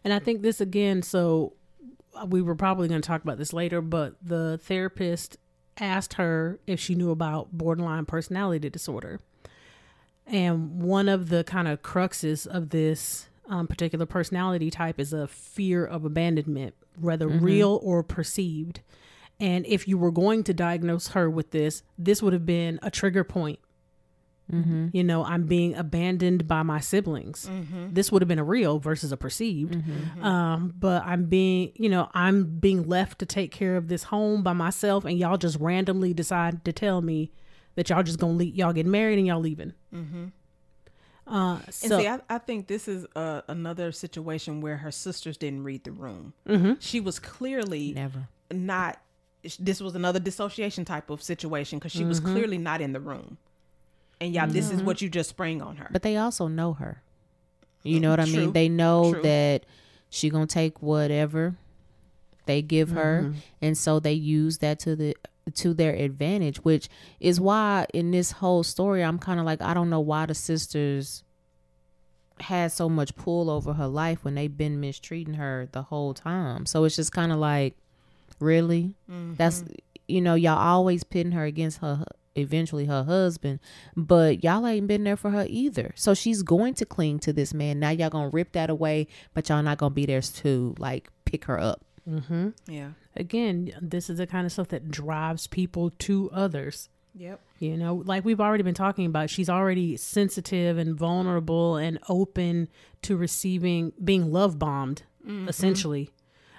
And 0.04 0.12
I 0.12 0.18
think 0.18 0.42
this 0.42 0.60
again, 0.60 1.02
so 1.02 1.54
uh, 2.14 2.26
we 2.26 2.42
were 2.42 2.54
probably 2.54 2.88
going 2.88 3.00
to 3.00 3.06
talk 3.06 3.22
about 3.22 3.38
this 3.38 3.52
later, 3.52 3.80
but 3.80 4.14
the 4.22 4.58
therapist 4.62 5.36
asked 5.78 6.14
her 6.14 6.58
if 6.66 6.80
she 6.80 6.94
knew 6.94 7.10
about 7.10 7.52
borderline 7.52 8.06
personality 8.06 8.68
disorder. 8.70 9.20
And 10.26 10.82
one 10.82 11.08
of 11.08 11.30
the 11.30 11.44
kind 11.44 11.68
of 11.68 11.82
cruxes 11.82 12.46
of 12.46 12.70
this 12.70 13.28
um, 13.48 13.66
particular 13.66 14.06
personality 14.06 14.70
type 14.70 15.00
is 15.00 15.12
a 15.12 15.26
fear 15.26 15.84
of 15.84 16.04
abandonment, 16.04 16.74
whether 17.00 17.26
real 17.28 17.80
or 17.82 18.02
perceived. 18.02 18.80
And 19.40 19.64
if 19.66 19.86
you 19.86 19.98
were 19.98 20.10
going 20.10 20.42
to 20.44 20.54
diagnose 20.54 21.08
her 21.08 21.30
with 21.30 21.52
this, 21.52 21.82
this 21.96 22.22
would 22.22 22.32
have 22.32 22.44
been 22.46 22.78
a 22.82 22.90
trigger 22.90 23.24
point. 23.24 23.58
You 24.50 25.04
know, 25.04 25.24
I'm 25.24 25.44
being 25.44 25.74
abandoned 25.74 26.48
by 26.48 26.62
my 26.62 26.80
siblings. 26.80 27.50
This 27.92 28.10
would 28.10 28.22
have 28.22 28.28
been 28.28 28.38
a 28.38 28.44
real 28.44 28.78
versus 28.78 29.12
a 29.12 29.16
perceived. 29.18 29.76
Um, 30.22 30.72
but 30.78 31.04
I'm 31.04 31.26
being, 31.26 31.72
you 31.74 31.90
know, 31.90 32.08
I'm 32.14 32.58
being 32.58 32.88
left 32.88 33.18
to 33.18 33.26
take 33.26 33.52
care 33.52 33.76
of 33.76 33.88
this 33.88 34.04
home 34.04 34.42
by 34.42 34.54
myself, 34.54 35.04
and 35.04 35.18
y'all 35.18 35.36
just 35.36 35.58
randomly 35.60 36.14
decide 36.14 36.64
to 36.64 36.72
tell 36.72 37.02
me 37.02 37.30
that 37.74 37.90
y'all 37.90 38.02
just 38.02 38.18
gonna 38.18 38.32
leave, 38.32 38.54
y'all 38.56 38.72
getting 38.72 38.90
married 38.90 39.18
and 39.18 39.26
y'all 39.26 39.38
leaving. 39.38 39.74
Uh, 41.26 41.58
And 41.66 41.74
see, 41.74 42.08
I, 42.08 42.20
I 42.30 42.38
think 42.38 42.68
this 42.68 42.88
is 42.88 43.06
uh, 43.14 43.42
another 43.48 43.92
situation 43.92 44.62
where 44.62 44.78
her 44.78 44.90
sisters 44.90 45.36
didn't 45.36 45.62
read 45.62 45.84
the 45.84 45.92
room. 45.92 46.32
Mm-hmm. 46.48 46.72
She 46.80 47.00
was 47.00 47.18
clearly 47.18 47.92
Never. 47.92 48.28
not. 48.50 48.98
This 49.58 49.80
was 49.80 49.94
another 49.94 50.18
dissociation 50.18 50.84
type 50.84 51.10
of 51.10 51.22
situation 51.22 51.78
because 51.78 51.92
she 51.92 52.04
was 52.04 52.20
Mm-hmm. 52.20 52.32
clearly 52.32 52.58
not 52.58 52.80
in 52.80 52.92
the 52.92 53.00
room. 53.00 53.38
And 54.20 54.32
yeah, 54.34 54.46
this 54.46 54.70
is 54.70 54.82
what 54.82 55.00
you 55.00 55.08
just 55.08 55.30
sprang 55.30 55.62
on 55.62 55.76
her. 55.76 55.88
But 55.92 56.02
they 56.02 56.16
also 56.16 56.48
know 56.48 56.72
her. 56.74 57.02
You 57.84 58.00
know 58.00 58.10
what 58.10 58.18
I 58.20 58.24
True. 58.26 58.40
mean? 58.40 58.52
They 58.52 58.68
know 58.68 59.12
True. 59.12 59.22
that 59.22 59.64
she 60.10 60.28
gonna 60.28 60.46
take 60.46 60.82
whatever 60.82 61.56
they 62.46 62.62
give 62.62 62.90
her, 62.90 63.26
Mm-hmm. 63.26 63.38
and 63.62 63.78
so 63.78 64.00
they 64.00 64.14
use 64.14 64.58
that 64.58 64.78
to 64.80 64.96
the 64.96 65.14
to 65.54 65.72
their 65.72 65.94
advantage, 65.94 66.58
which 66.64 66.88
is 67.20 67.40
why 67.40 67.86
in 67.94 68.10
this 68.10 68.32
whole 68.32 68.62
story, 68.62 69.02
I'm 69.04 69.18
kind 69.18 69.38
of 69.40 69.46
like, 69.46 69.62
I 69.62 69.72
don't 69.72 69.88
know 69.88 70.00
why 70.00 70.26
the 70.26 70.34
sisters 70.34 71.22
had 72.40 72.70
so 72.70 72.88
much 72.88 73.14
pull 73.16 73.48
over 73.50 73.72
her 73.74 73.86
life 73.86 74.24
when 74.24 74.34
they've 74.34 74.54
been 74.56 74.78
mistreating 74.80 75.34
her 75.34 75.68
the 75.72 75.82
whole 75.82 76.12
time. 76.14 76.66
So 76.66 76.84
it's 76.84 76.96
just 76.96 77.12
kind 77.12 77.32
of 77.32 77.38
like, 77.38 77.76
really? 78.40 78.94
That's 79.08 79.64
you 80.06 80.20
know, 80.20 80.34
y'all 80.34 80.58
always 80.58 81.04
pitting 81.04 81.32
her 81.32 81.44
against 81.44 81.78
her 81.78 82.04
eventually 82.34 82.86
her 82.86 83.04
husband, 83.04 83.60
but 83.96 84.42
y'all 84.44 84.66
ain't 84.66 84.86
been 84.86 85.04
there 85.04 85.16
for 85.16 85.30
her 85.30 85.46
either. 85.48 85.92
So 85.96 86.14
she's 86.14 86.42
going 86.42 86.74
to 86.74 86.86
cling 86.86 87.18
to 87.20 87.32
this 87.32 87.52
man. 87.52 87.78
Now 87.80 87.90
y'all 87.90 88.10
gonna 88.10 88.30
rip 88.30 88.52
that 88.52 88.70
away, 88.70 89.08
but 89.34 89.48
y'all 89.48 89.62
not 89.62 89.78
gonna 89.78 89.94
be 89.94 90.06
there 90.06 90.20
to 90.20 90.74
like 90.78 91.10
pick 91.24 91.44
her 91.44 91.58
up. 91.58 91.84
mm-hmm. 92.08 92.50
yeah. 92.66 92.90
again, 93.16 93.72
this 93.82 94.08
is 94.08 94.18
the 94.18 94.26
kind 94.26 94.46
of 94.46 94.52
stuff 94.52 94.68
that 94.68 94.90
drives 94.90 95.46
people 95.46 95.90
to 95.98 96.30
others. 96.32 96.88
Yep. 97.14 97.40
You 97.58 97.76
know, 97.76 98.02
like 98.06 98.24
we've 98.24 98.40
already 98.40 98.62
been 98.62 98.74
talking 98.74 99.06
about, 99.06 99.28
she's 99.28 99.50
already 99.50 99.96
sensitive 99.96 100.78
and 100.78 100.96
vulnerable 100.96 101.76
and 101.76 101.98
open 102.08 102.68
to 103.02 103.16
receiving, 103.16 103.92
being 104.02 104.30
love 104.30 104.58
bombed, 104.58 105.02
essentially. 105.48 106.10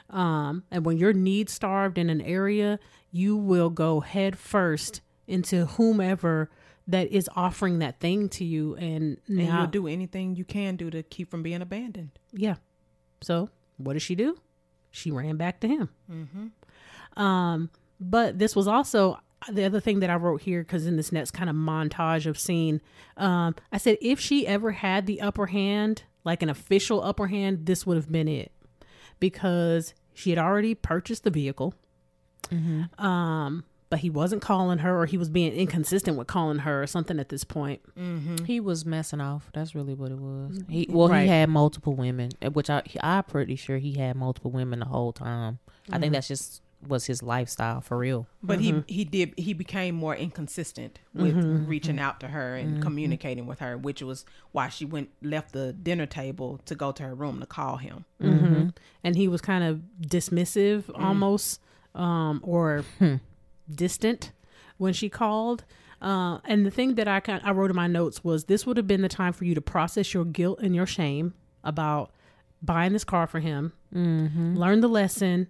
Um, 0.09 0.63
and 0.71 0.85
when 0.85 0.97
you're 0.97 1.13
need 1.13 1.49
starved 1.49 1.97
in 1.97 2.09
an 2.09 2.21
area, 2.21 2.79
you 3.11 3.35
will 3.37 3.69
go 3.69 3.99
head 3.99 4.37
first 4.37 5.01
into 5.27 5.65
whomever 5.65 6.49
that 6.87 7.07
is 7.11 7.29
offering 7.35 7.79
that 7.79 7.99
thing 7.99 8.29
to 8.29 8.43
you. 8.43 8.75
And 8.75 9.17
And 9.27 9.37
now, 9.37 9.59
you'll 9.59 9.67
do 9.67 9.87
anything 9.87 10.35
you 10.35 10.45
can 10.45 10.75
do 10.75 10.89
to 10.89 11.03
keep 11.03 11.29
from 11.29 11.43
being 11.43 11.61
abandoned. 11.61 12.11
yeah. 12.33 12.55
So 13.21 13.49
what 13.77 13.93
did 13.93 14.01
she 14.01 14.15
do? 14.15 14.37
She 14.91 15.11
ran 15.11 15.35
back 15.37 15.59
to 15.59 15.67
him. 15.67 15.89
Um, 17.17 17.69
but 17.99 18.39
this 18.39 18.55
was 18.55 18.67
also 18.67 19.19
the 19.51 19.63
other 19.65 19.79
thing 19.79 19.99
that 19.99 20.09
I 20.09 20.15
wrote 20.15 20.41
here 20.41 20.61
because 20.63 20.85
in 20.85 20.95
this 20.97 21.11
next 21.11 21.31
kind 21.31 21.49
of 21.49 21.55
montage 21.55 22.25
of 22.25 22.39
scene, 22.39 22.81
um, 23.17 23.55
I 23.71 23.77
said 23.77 23.97
if 24.01 24.19
she 24.19 24.47
ever 24.47 24.71
had 24.71 25.05
the 25.05 25.21
upper 25.21 25.47
hand, 25.47 26.03
like 26.23 26.41
an 26.41 26.49
official 26.49 27.03
upper 27.03 27.27
hand, 27.27 27.65
this 27.65 27.85
would 27.85 27.97
have 27.97 28.11
been 28.11 28.27
it 28.27 28.51
because 29.19 29.93
she 30.19 30.29
had 30.31 30.39
already 30.39 30.75
purchased 30.75 31.23
the 31.23 31.29
vehicle. 31.29 31.73
Mm-hmm. 32.51 33.03
Um, 33.03 33.63
but 33.89 33.99
he 33.99 34.09
wasn't 34.09 34.41
calling 34.41 34.79
her, 34.79 34.99
or 35.01 35.05
he 35.05 35.17
was 35.17 35.29
being 35.29 35.51
inconsistent 35.53 36.17
with 36.17 36.27
calling 36.27 36.59
her, 36.59 36.83
or 36.83 36.87
something 36.87 37.19
at 37.19 37.29
this 37.29 37.43
point. 37.43 37.81
Mm-hmm. 37.97 38.45
He 38.45 38.59
was 38.59 38.85
messing 38.85 39.19
off. 39.21 39.49
That's 39.53 39.73
really 39.73 39.93
what 39.95 40.11
it 40.11 40.19
was. 40.19 40.61
He 40.69 40.85
mm-hmm. 40.85 40.93
well, 40.93 41.07
Right. 41.09 41.23
he 41.23 41.27
had 41.27 41.49
multiple 41.49 41.95
women, 41.95 42.31
which 42.53 42.69
I 42.69 42.83
I'm 43.01 43.23
pretty 43.23 43.55
sure 43.55 43.77
he 43.77 43.93
had 43.93 44.15
multiple 44.15 44.51
women 44.51 44.79
the 44.79 44.85
whole 44.85 45.13
time. 45.13 45.59
I 45.91 45.97
think 45.97 46.13
that's 46.13 46.27
just 46.27 46.61
was 46.87 47.05
his 47.05 47.21
lifestyle 47.21 47.81
for 47.81 47.97
real. 47.97 48.27
But 48.41 48.59
he 48.59 48.71
mm-hmm. 48.71 48.81
he 48.87 49.03
did 49.03 49.33
he 49.37 49.53
became 49.53 49.95
more 49.95 50.15
inconsistent 50.15 50.99
with 51.13 51.35
mm-hmm. 51.35 51.65
reaching 51.65 51.95
mm-hmm. 51.95 52.05
out 52.05 52.19
to 52.21 52.27
her 52.27 52.55
and 52.55 52.81
communicating 52.81 53.45
with 53.45 53.59
her, 53.59 53.77
which 53.77 54.01
was 54.01 54.25
why 54.51 54.69
she 54.69 54.85
went 54.85 55.09
left 55.21 55.53
the 55.53 55.73
dinner 55.73 56.05
table 56.05 56.59
to 56.65 56.75
go 56.75 56.91
to 56.91 57.03
her 57.03 57.15
room 57.15 57.39
to 57.39 57.45
call 57.45 57.77
him. 57.77 58.05
hmm 58.21 58.69
And 59.03 59.15
he 59.15 59.27
was 59.27 59.41
kind 59.41 59.63
of 59.63 59.81
dismissive 60.01 60.83
mm. 60.83 61.01
almost, 61.01 61.61
um, 61.95 62.39
or 62.43 62.83
hmm. 62.97 63.15
distant 63.69 64.31
when 64.77 64.93
she 64.93 65.09
called. 65.09 65.65
Uh, 66.01 66.39
and 66.45 66.65
the 66.65 66.71
thing 66.71 66.95
that 66.95 67.09
I 67.09 67.19
kind 67.19 67.41
I 67.43 67.51
wrote 67.51 67.69
in 67.69 67.75
my 67.75 67.87
notes 67.87 68.23
was 68.23 68.45
this 68.45 68.65
would 68.65 68.77
have 68.77 68.87
been 68.87 69.01
the 69.01 69.09
time 69.09 69.33
for 69.33 69.43
you 69.43 69.53
to 69.55 69.61
process 69.61 70.13
your 70.13 70.23
guilt 70.23 70.59
and 70.61 70.73
your 70.73 70.85
shame 70.85 71.33
about 71.63 72.11
buying 72.61 72.93
this 72.93 73.03
car 73.03 73.27
for 73.27 73.39
him, 73.39 73.73
learn 74.57 74.79
the 74.81 74.87
lesson, 74.87 75.47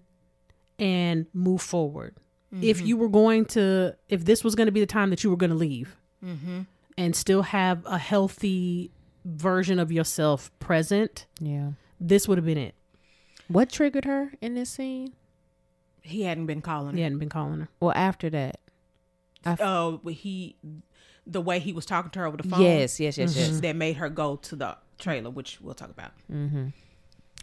and 0.79 1.25
move 1.33 1.61
forward. 1.61 2.15
If 2.51 2.77
mm-hmm. 2.77 2.85
you 2.87 2.97
were 2.97 3.09
going 3.09 3.45
to, 3.45 3.95
if 4.07 4.25
this 4.25 4.43
was 4.43 4.55
going 4.55 4.65
to 4.65 4.71
be 4.71 4.79
the 4.79 4.87
time 4.87 5.11
that 5.11 5.23
you 5.23 5.29
were 5.29 5.37
going 5.37 5.51
to 5.51 5.55
leave, 5.55 5.95
mm-hmm. 6.25 6.61
and 6.97 7.15
still 7.15 7.43
have 7.43 7.85
a 7.85 7.99
healthy 7.99 8.91
version 9.23 9.77
of 9.77 9.91
yourself 9.91 10.51
present, 10.59 11.27
Yeah. 11.39 11.71
this 11.99 12.27
would 12.27 12.39
have 12.39 12.45
been 12.45 12.57
it. 12.57 12.73
What 13.47 13.69
triggered 13.69 14.05
her 14.05 14.33
in 14.41 14.55
this 14.55 14.71
scene? 14.71 15.13
He 16.01 16.23
hadn't 16.23 16.47
been 16.47 16.61
calling 16.61 16.91
Her. 16.91 16.95
He 16.95 17.01
her. 17.01 17.05
hadn't 17.05 17.19
been 17.19 17.29
calling 17.29 17.59
her. 17.59 17.69
Well, 17.79 17.93
after 17.95 18.31
that. 18.31 18.59
Oh, 19.45 20.01
but 20.03 20.13
he 20.13 20.55
the 21.25 21.41
way 21.41 21.59
he 21.59 21.71
was 21.71 21.85
talking 21.85 22.11
to 22.11 22.19
her 22.19 22.25
over 22.25 22.37
the 22.37 22.43
phone. 22.49 22.61
Yes, 22.61 22.99
yes, 22.99 23.17
yes, 23.17 23.31
mm-hmm. 23.31 23.53
yes. 23.53 23.59
That 23.61 23.75
made 23.75 23.97
her 23.97 24.09
go 24.09 24.37
to 24.37 24.55
the 24.55 24.77
trailer, 24.97 25.29
which 25.29 25.61
we'll 25.61 25.75
talk 25.75 25.91
about. 25.91 26.11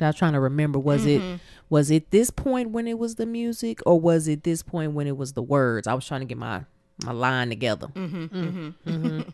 I 0.00 0.06
was 0.06 0.16
trying 0.16 0.34
to 0.34 0.40
remember 0.40 0.78
was 0.78 1.06
it 1.06 1.20
mm-hmm. 1.20 1.36
was 1.70 1.90
it 1.90 2.10
this 2.10 2.30
point 2.30 2.70
when 2.70 2.86
it 2.86 2.98
was 2.98 3.14
the 3.14 3.26
music 3.26 3.80
or 3.86 3.98
was 4.00 4.28
it 4.28 4.44
this 4.44 4.62
point 4.62 4.92
when 4.92 5.06
it 5.06 5.16
was 5.16 5.32
the 5.32 5.42
words? 5.42 5.86
I 5.86 5.94
was 5.94 6.06
trying 6.06 6.20
to 6.20 6.26
get 6.26 6.38
my 6.38 6.64
my 7.04 7.12
line 7.12 7.48
together. 7.48 7.88
Mm-hmm, 7.88 8.68
mm-hmm. 8.88 9.20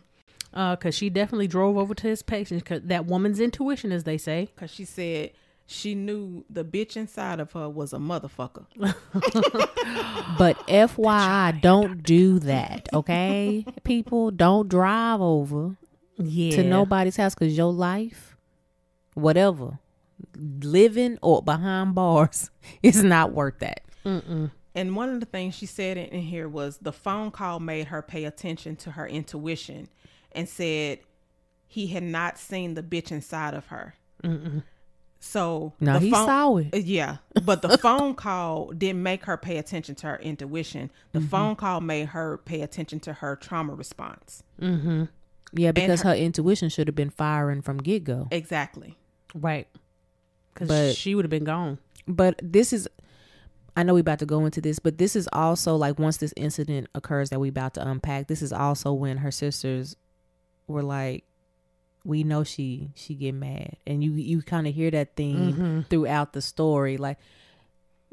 Uh, 0.53 0.75
cause 0.75 0.93
she 0.93 1.09
definitely 1.09 1.47
drove 1.47 1.77
over 1.77 1.95
to 1.95 2.05
his 2.07 2.21
patient. 2.21 2.63
Cause 2.63 2.81
that 2.83 3.07
woman's 3.07 3.39
intuition, 3.39 3.91
as 3.91 4.03
they 4.03 4.19
say. 4.19 4.49
Because 4.53 4.69
she 4.69 4.85
said 4.85 5.31
she 5.65 5.95
knew 5.95 6.45
the 6.49 6.63
bitch 6.63 6.95
inside 6.95 7.39
of 7.39 7.51
her 7.53 7.69
was 7.69 7.93
a 7.93 7.97
motherfucker. 7.97 8.65
But 10.37 10.57
FYI, 10.67 11.61
don't 11.61 12.01
do 12.01 12.39
that, 12.39 12.89
okay? 12.93 13.65
People, 13.83 14.31
don't 14.31 14.67
drive 14.67 15.21
over 15.21 15.77
Yeah. 16.17 16.55
to 16.55 16.63
nobody's 16.63 17.17
house 17.17 17.35
because 17.35 17.55
your 17.55 17.71
life, 17.71 18.35
whatever, 19.13 19.79
living 20.37 21.17
or 21.21 21.41
behind 21.41 21.95
bars, 21.95 22.49
is 22.83 23.03
not 23.03 23.33
worth 23.33 23.59
that. 23.59 23.81
And 24.75 24.95
one 24.95 25.09
of 25.09 25.19
the 25.19 25.25
things 25.25 25.55
she 25.55 25.65
said 25.65 25.97
in, 25.97 26.05
in 26.07 26.21
here 26.21 26.49
was 26.49 26.77
the 26.77 26.91
phone 26.91 27.29
call 27.31 27.59
made 27.59 27.87
her 27.87 28.01
pay 28.01 28.25
attention 28.25 28.75
to 28.77 28.91
her 28.91 29.07
intuition 29.07 29.87
and 30.31 30.49
said 30.49 30.99
he 31.67 31.87
had 31.87 32.03
not 32.03 32.37
seen 32.39 32.73
the 32.73 32.83
bitch 32.83 33.11
inside 33.11 33.53
of 33.53 33.67
her. 33.67 33.95
So 35.19 35.73
No, 35.79 35.93
the 35.93 35.99
he 35.99 36.11
phone- 36.11 36.25
saw 36.27 36.57
it. 36.57 36.73
Uh, 36.73 36.77
Yeah, 36.77 37.17
but 37.45 37.61
the 37.61 37.77
phone 37.77 38.13
call 38.15 38.71
didn't 38.71 39.01
make 39.03 39.23
her 39.25 39.37
pay 39.37 39.57
attention 39.57 39.95
to 39.95 40.07
her 40.07 40.17
intuition. 40.17 40.91
The 41.13 41.19
Mm-hmm. 41.19 41.27
phone 41.29 41.55
call 41.55 41.79
made 41.81 42.09
her 42.09 42.39
pay 42.39 42.61
attention 42.61 42.99
to 43.01 43.13
her 43.13 43.35
trauma 43.37 43.73
response. 43.73 44.43
Yeah, 44.59 45.71
because 45.71 46.01
her, 46.01 46.13
intuition 46.13 46.67
should 46.69 46.87
have 46.87 46.95
been 46.95 47.09
firing 47.11 47.61
from 47.61 47.77
get 47.77 48.03
go. 48.03 48.27
Exactly. 48.31 48.97
Right. 49.35 49.67
Cause 50.55 50.67
But- 50.67 50.95
she 50.95 51.15
would 51.15 51.25
have 51.25 51.29
been 51.29 51.43
gone. 51.43 51.79
But 52.07 52.39
this 52.43 52.73
is, 52.73 52.87
I 53.77 53.83
know 53.83 53.93
we 53.93 54.01
about 54.01 54.19
to 54.19 54.25
go 54.25 54.45
into 54.45 54.59
this, 54.61 54.77
but 54.79 54.97
this 54.97 55.15
is 55.15 55.27
also 55.31 55.75
like 55.75 55.97
once 55.97 56.17
this 56.17 56.33
incident 56.35 56.87
occurs 56.93 57.29
that 57.29 57.39
we 57.39 57.49
about 57.49 57.73
to 57.75 57.87
unpack. 57.87 58.27
This 58.27 58.41
is 58.41 58.51
also 58.53 58.91
when 58.93 59.17
her 59.17 59.31
sisters 59.31 59.95
were 60.67 60.83
like, 60.83 61.23
"We 62.03 62.23
know 62.23 62.43
she 62.43 62.91
she 62.93 63.15
get 63.15 63.33
mad," 63.33 63.77
and 63.87 64.03
you 64.03 64.11
you 64.11 64.41
kind 64.41 64.67
of 64.67 64.73
hear 64.75 64.91
that 64.91 65.15
theme 65.15 65.53
mm-hmm. 65.53 65.81
throughout 65.89 66.33
the 66.33 66.41
story, 66.41 66.97
like. 66.97 67.17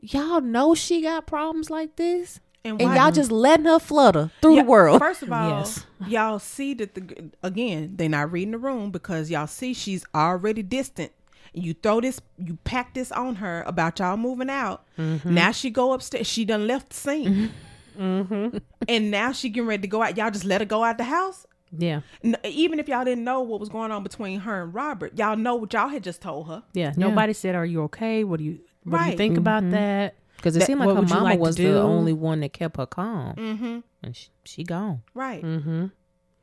Y'all 0.02 0.40
know 0.40 0.74
she 0.74 1.02
got 1.02 1.26
problems 1.26 1.68
like 1.68 1.96
this, 1.96 2.40
and 2.64 2.80
why- 2.80 2.96
y'all 2.96 3.12
just 3.12 3.30
letting 3.30 3.66
her 3.66 3.78
flutter 3.78 4.30
through 4.40 4.56
Yeah, 4.56 4.62
the 4.62 4.68
world. 4.70 4.98
First 4.98 5.22
of 5.22 5.30
all, 5.30 5.50
Yes. 5.60 5.84
y'all 6.06 6.38
see 6.38 6.72
that 6.72 6.94
the 6.94 7.30
again 7.42 7.96
they're 7.96 8.08
not 8.08 8.32
reading 8.32 8.52
the 8.52 8.58
room 8.58 8.90
because 8.90 9.30
y'all 9.30 9.46
see 9.46 9.74
she's 9.74 10.02
already 10.14 10.62
distant. 10.62 11.12
You 11.52 11.74
throw 11.74 12.00
this, 12.00 12.20
you 12.38 12.58
pack 12.64 12.94
this 12.94 13.10
on 13.12 13.36
her 13.36 13.62
about 13.66 13.98
y'all 13.98 14.16
moving 14.16 14.48
out. 14.50 14.84
Mm-hmm. 14.98 15.34
Now 15.34 15.50
she 15.52 15.70
go 15.70 15.92
upstairs. 15.92 16.26
She 16.26 16.44
done 16.44 16.66
left 16.66 16.90
the 16.90 16.96
scene, 16.96 17.50
Mm-hmm. 17.98 18.58
and 18.88 19.10
now 19.10 19.32
she 19.32 19.48
getting 19.48 19.68
ready 19.68 19.82
to 19.82 19.88
go 19.88 20.02
out. 20.02 20.16
Y'all 20.16 20.30
just 20.30 20.44
let 20.44 20.60
her 20.60 20.64
go 20.64 20.84
out 20.84 20.96
the 20.98 21.04
house. 21.04 21.46
Yeah. 21.76 22.00
N- 22.24 22.36
even 22.44 22.78
if 22.78 22.88
y'all 22.88 23.04
didn't 23.04 23.24
know 23.24 23.40
what 23.42 23.60
was 23.60 23.68
going 23.68 23.90
on 23.92 24.02
between 24.02 24.40
her 24.40 24.62
and 24.62 24.74
Robert, 24.74 25.16
y'all 25.18 25.36
know 25.36 25.54
what 25.56 25.72
y'all 25.72 25.88
had 25.88 26.02
just 26.02 26.20
told 26.22 26.46
her. 26.48 26.62
Yeah. 26.72 26.92
Nobody 26.96 27.32
said, 27.32 27.54
"Are 27.54 27.66
you 27.66 27.82
okay? 27.84 28.24
What 28.24 28.38
do 28.38 28.44
you 28.44 28.58
What 28.84 28.98
do 28.98 29.04
you 29.04 29.08
Right. 29.10 29.16
think 29.18 29.36
about 29.36 29.68
that?" 29.70 30.14
Because 30.36 30.56
it 30.56 30.60
That- 30.60 30.66
seemed 30.66 30.80
like 30.80 30.88
her 30.96 31.02
mama 31.02 31.22
like 31.24 31.38
was 31.38 31.56
the 31.56 31.78
only 31.80 32.12
one 32.14 32.40
that 32.40 32.52
kept 32.52 32.76
her 32.78 32.86
calm, 32.86 33.34
Mm-hmm. 33.36 33.78
and 34.02 34.16
she, 34.16 34.28
she 34.44 34.64
gone. 34.64 35.02
Right. 35.14 35.42
Mm-hmm. 35.44 35.86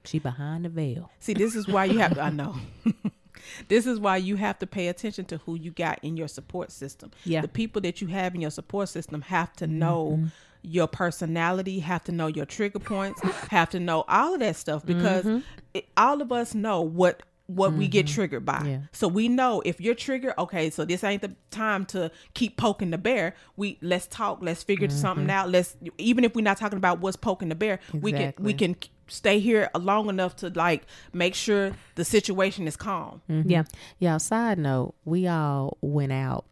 She 0.06 0.20
behind 0.20 0.64
the 0.66 0.70
veil. 0.70 1.10
See, 1.20 1.34
this 1.34 1.56
is 1.56 1.68
why 1.68 1.86
you 1.86 1.98
have 2.00 2.14
to, 2.14 2.22
I 2.22 2.30
know. 2.30 2.56
this 3.68 3.86
is 3.86 4.00
why 4.00 4.18
you 4.18 4.36
have 4.36 4.60
to 4.60 4.68
pay 4.68 4.88
attention 4.88 5.26
to 5.26 5.38
who 5.38 5.56
you 5.56 5.72
got 5.72 6.00
in 6.02 6.18
your 6.18 6.28
support 6.28 6.72
system. 6.72 7.12
Yeah. 7.26 7.42
The 7.42 7.48
people 7.48 7.82
that 7.82 8.02
you 8.02 8.08
have 8.08 8.36
in 8.36 8.42
your 8.42 8.52
support 8.52 8.90
system 8.90 9.22
have 9.22 9.54
to 9.58 9.66
mm-hmm. 9.66 9.80
know 9.80 10.30
your 10.62 10.88
personality, 10.88 11.80
have 11.80 12.04
to 12.06 12.12
know 12.12 12.28
your 12.28 12.46
trigger 12.46 12.80
points, 12.80 13.22
have 13.50 13.70
to 13.70 13.80
know 13.80 14.04
all 14.08 14.34
of 14.34 14.40
that 14.42 14.56
stuff 14.56 14.86
because 14.86 15.26
mm-hmm. 15.26 15.40
it, 15.74 15.88
all 15.96 16.22
of 16.22 16.32
us 16.32 16.54
know 16.54 16.82
what 16.82 17.24
what 17.48 17.72
we 17.72 17.88
get 17.88 18.06
mm-hmm. 18.06 18.16
triggered 18.16 18.46
by. 18.46 18.62
Yeah. 18.66 18.80
So 18.92 19.08
we 19.08 19.30
know 19.30 19.62
if 19.66 19.80
you're 19.80 19.96
triggered, 19.96 20.34
okay, 20.38 20.70
so 20.70 20.84
this 20.84 21.02
ain't 21.02 21.22
the 21.22 21.34
time 21.50 21.86
to 21.88 22.12
keep 22.34 22.58
poking 22.58 22.92
the 22.92 22.98
bear. 22.98 23.36
We 23.56 23.78
let's 23.82 24.06
talk, 24.08 24.40
let's 24.42 24.64
figure 24.64 24.90
something 24.90 25.30
out. 25.30 25.50
Let's 25.50 25.78
even 25.98 26.26
if 26.26 26.36
we're 26.36 26.42
not 26.42 26.58
talking 26.58 26.78
about 26.78 27.00
what's 27.00 27.16
poking 27.16 27.48
the 27.48 27.56
bear, 27.56 27.80
we 27.94 28.12
can 28.12 28.34
we 28.38 28.54
can 28.54 28.76
stay 29.08 29.40
here 29.40 29.70
long 29.76 30.10
enough 30.10 30.36
to 30.38 30.50
like 30.50 30.86
make 31.14 31.36
sure 31.36 31.72
the 31.96 32.06
situation 32.06 32.68
is 32.68 32.76
calm. 32.76 33.22
Yeah. 33.28 33.64
Yeah. 34.00 34.18
Side 34.18 34.58
note: 34.60 34.96
We 35.06 35.28
all 35.28 35.78
went 35.82 36.12
out, 36.12 36.46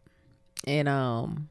and 0.66 0.88
um, 0.88 1.50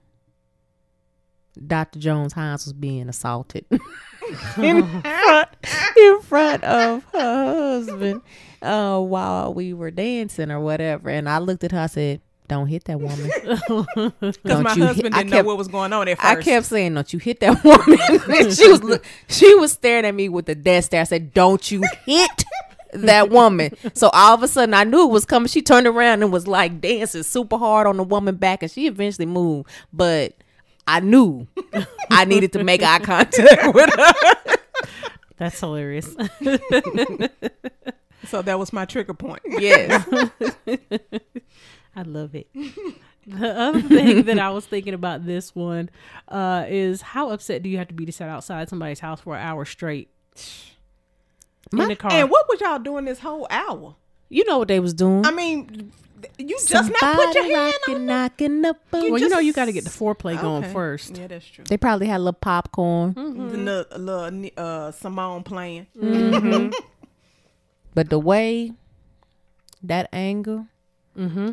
Dr. 1.67 1.99
Jones 1.99 2.33
Hines 2.33 2.65
was 2.65 2.73
being 2.73 3.09
assaulted 3.09 3.65
in 4.59 4.83
front 5.03 5.49
in 5.97 6.21
front 6.23 6.65
of 6.65 7.05
her 7.13 7.45
husband 7.55 8.23
uh, 8.63 9.01
while 9.01 9.55
we 9.55 9.73
were 9.73 9.91
dancing 9.91 10.51
or 10.51 10.61
whatever. 10.61 11.11
And 11.11 11.29
I 11.29 11.39
looked 11.39 11.65
at 11.65 11.73
her. 11.73 11.81
I 11.81 11.87
said, 11.87 12.21
"Don't 12.49 12.67
hit 12.67 12.85
that 12.85 13.01
woman." 13.01 13.31
Because 14.21 14.63
my 14.63 14.75
you 14.75 14.83
hit- 14.83 14.87
husband 14.87 15.15
didn't 15.15 15.31
kept- 15.31 15.31
know 15.31 15.43
what 15.45 15.59
was 15.59 15.69
going 15.69 15.93
on 15.93 16.09
at 16.09 16.19
first. 16.19 16.27
I 16.39 16.43
kept 16.43 16.67
saying, 16.67 16.95
"Don't 16.95 17.13
you 17.13 17.19
hit 17.19 17.41
that 17.41 17.63
woman?" 17.65 17.99
and 18.39 18.53
she 18.53 18.69
was 18.71 19.01
she 19.29 19.55
was 19.57 19.73
staring 19.73 20.05
at 20.05 20.15
me 20.15 20.29
with 20.29 20.47
the 20.47 20.55
death 20.55 20.85
stare. 20.87 21.01
I 21.03 21.05
said, 21.05 21.33
"Don't 21.35 21.71
you 21.71 21.83
hit 22.07 22.45
that 22.93 23.31
woman?" 23.31 23.73
So 23.95 24.09
all 24.13 24.35
of 24.35 24.43
a 24.43 24.49
sudden, 24.49 24.75
I 24.75 24.85
knew 24.85 25.05
it 25.05 25.11
was 25.13 25.25
coming. 25.25 25.49
She 25.49 25.63
turned 25.63 25.87
around 25.87 26.23
and 26.23 26.33
was 26.33 26.47
like 26.47 26.81
dancing 26.81 27.23
super 27.23 27.57
hard 27.59 27.87
on 27.87 27.97
the 27.97 28.05
woman 28.05 28.37
back, 28.37 28.63
and 28.63 28.71
she 28.71 28.87
eventually 28.87 29.27
moved. 29.27 29.69
But 29.93 30.35
I 30.87 31.01
knew 31.01 31.47
I 32.11 32.25
needed 32.25 32.53
to 32.55 32.63
make 32.65 32.83
eye 32.83 32.99
contact 33.01 33.75
with 33.75 33.91
her. 33.95 34.57
That's 35.37 35.59
hilarious. 35.59 36.15
so 38.29 38.43
that 38.43 38.59
was 38.59 38.73
my 38.73 38.85
trigger 38.85 39.15
point. 39.15 39.41
Yes, 39.49 40.07
I 41.97 42.03
love 42.03 42.35
it. 42.35 42.49
The 43.27 43.59
other 43.59 43.81
thing 43.81 44.25
that 44.25 44.39
I 44.39 44.51
was 44.51 44.67
thinking 44.67 44.93
about 44.93 45.25
this 45.25 45.55
one 45.55 45.89
uh, 46.29 46.67
is 46.69 47.01
how 47.01 47.31
upset 47.31 47.63
do 47.63 47.71
you 47.71 47.79
have 47.79 47.89
to 47.89 47.95
be 47.95 48.05
to 48.05 48.13
sit 48.13 48.29
outside 48.29 48.69
somebody's 48.69 49.01
house 49.01 49.21
for 49.21 49.35
an 49.35 49.41
hour 49.43 49.65
straight 49.65 50.11
in 51.73 51.79
the 51.89 51.97
car? 51.97 52.11
And 52.13 52.29
what 52.31 52.47
was 52.49 52.61
y'all 52.61 52.79
doing 52.79 53.05
this 53.07 53.21
whole 53.21 53.47
hour? 53.51 53.97
you 54.31 54.45
know 54.47 54.59
what 54.59 54.69
they 54.69 54.81
was 54.81 54.93
doing. 54.95 55.25
I 55.25 55.31
mean, 55.31 55.93
you 56.39 56.57
just 56.67 56.71
not 56.73 57.01
put 57.01 57.35
your 57.35 57.45
Somebody 57.45 57.53
hand 57.55 57.75
rocking, 57.87 57.95
on 57.97 58.07
knocking 58.07 58.65
up. 58.65 58.77
well, 58.91 59.19
you 59.19 59.29
know 59.29 59.39
you 59.39 59.53
got 59.53 59.67
to 59.67 59.73
get 59.73 59.85
the 59.85 59.91
foreplay 59.91 60.41
going 60.41 60.65
Okay. 60.65 60.73
first. 60.73 61.17
Yeah, 61.17 61.27
that's 61.29 61.47
true. 61.47 61.65
They 61.69 61.77
probably 61.77 62.09
had 62.09 62.17
a 62.17 62.25
little 62.25 62.33
popcorn, 62.33 63.15
The 63.15 63.23
little, 63.57 63.99
little 63.99 64.51
uh, 64.57 64.91
Simone 64.91 65.45
playing. 65.45 65.87
but 67.95 68.11
the 68.11 68.19
way 68.19 68.73
that 69.83 70.09
anger 70.13 70.67
Mm-hmm. 71.17 71.53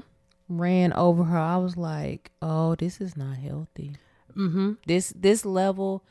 Ran 0.59 0.93
over 0.93 1.23
her, 1.23 1.37
I 1.37 1.57
was 1.57 1.77
like, 1.77 2.31
"Oh, 2.41 2.75
this 2.75 3.01
is 3.01 3.15
not 3.15 3.37
healthy." 3.37 3.95
Mm-hmm. 4.35 4.73
This 4.85 5.13
this 5.15 5.45
level 5.45 6.03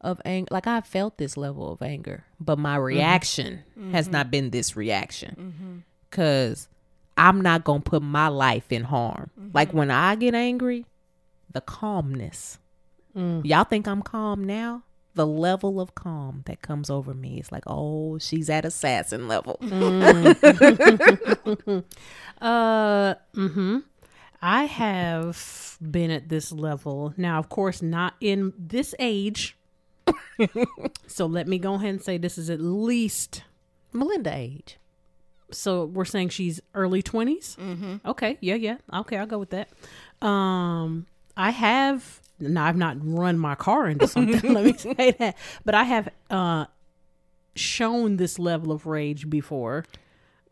of 0.00 0.20
anger, 0.24 0.48
like 0.50 0.66
I 0.66 0.80
felt 0.80 1.18
this 1.18 1.36
level 1.36 1.72
of 1.72 1.82
anger, 1.82 2.24
but 2.38 2.58
my 2.58 2.76
mm-hmm. 2.76 2.84
reaction 2.84 3.62
has 3.92 4.06
mm-hmm. 4.06 4.12
not 4.12 4.30
been 4.30 4.50
this 4.50 4.76
reaction, 4.76 5.36
mm-hmm. 5.38 5.78
because 6.08 6.68
I'm 7.16 7.40
not 7.40 7.64
gonna 7.64 7.80
put 7.80 8.02
my 8.02 8.28
life 8.28 8.72
in 8.72 8.84
harm. 8.84 9.30
Like 9.52 9.72
when 9.72 9.90
I 9.90 10.14
get 10.14 10.34
angry, 10.34 10.86
the 11.52 11.60
calmness. 11.60 12.58
Mm. 13.16 13.44
Y'all 13.44 13.64
think 13.64 13.88
I'm 13.88 14.02
calm 14.02 14.44
now? 14.44 14.84
The 15.14 15.26
level 15.26 15.80
of 15.80 15.94
calm 15.94 16.42
that 16.46 16.62
comes 16.62 16.88
over 16.88 17.14
me 17.14 17.40
is 17.40 17.50
like, 17.50 17.64
oh, 17.66 18.18
she's 18.18 18.48
at 18.48 18.64
assassin 18.64 19.28
level. 19.28 19.58
Uh, 22.40 23.14
mm-hmm. 23.36 23.78
I 24.40 24.64
have 24.64 25.76
been 25.80 26.10
at 26.10 26.28
this 26.28 26.50
level 26.50 27.12
now. 27.16 27.38
Of 27.38 27.48
course, 27.48 27.82
not 27.82 28.14
in 28.20 28.52
this 28.58 28.94
age. 28.98 29.56
so 31.06 31.26
let 31.26 31.46
me 31.46 31.58
go 31.58 31.74
ahead 31.74 31.90
and 31.90 32.02
say 32.02 32.16
this 32.16 32.38
is 32.38 32.48
at 32.48 32.60
least. 32.60 33.44
Melinda 33.92 34.32
age. 34.34 34.78
So 35.50 35.84
we're 35.84 36.04
saying 36.04 36.28
she's 36.28 36.60
early 36.74 37.02
20s 37.02 37.56
Mm-hmm. 37.56 38.08
Okay, 38.08 38.38
yeah, 38.40 38.54
yeah. 38.54 38.76
Okay, 38.92 39.18
I'll 39.18 39.26
go 39.26 39.38
with 39.38 39.50
that. 39.50 39.68
Um, 40.26 41.06
I 41.36 41.50
have. 41.50 42.20
Now 42.40 42.64
I've 42.64 42.76
not 42.76 42.96
run 43.00 43.38
my 43.38 43.54
car 43.54 43.88
into 43.88 44.08
something. 44.08 44.52
let 44.54 44.64
me 44.64 44.72
say 44.76 45.12
that, 45.18 45.36
but 45.64 45.74
I 45.74 45.84
have 45.84 46.08
uh 46.30 46.66
shown 47.54 48.16
this 48.16 48.38
level 48.38 48.72
of 48.72 48.86
rage 48.86 49.28
before. 49.28 49.84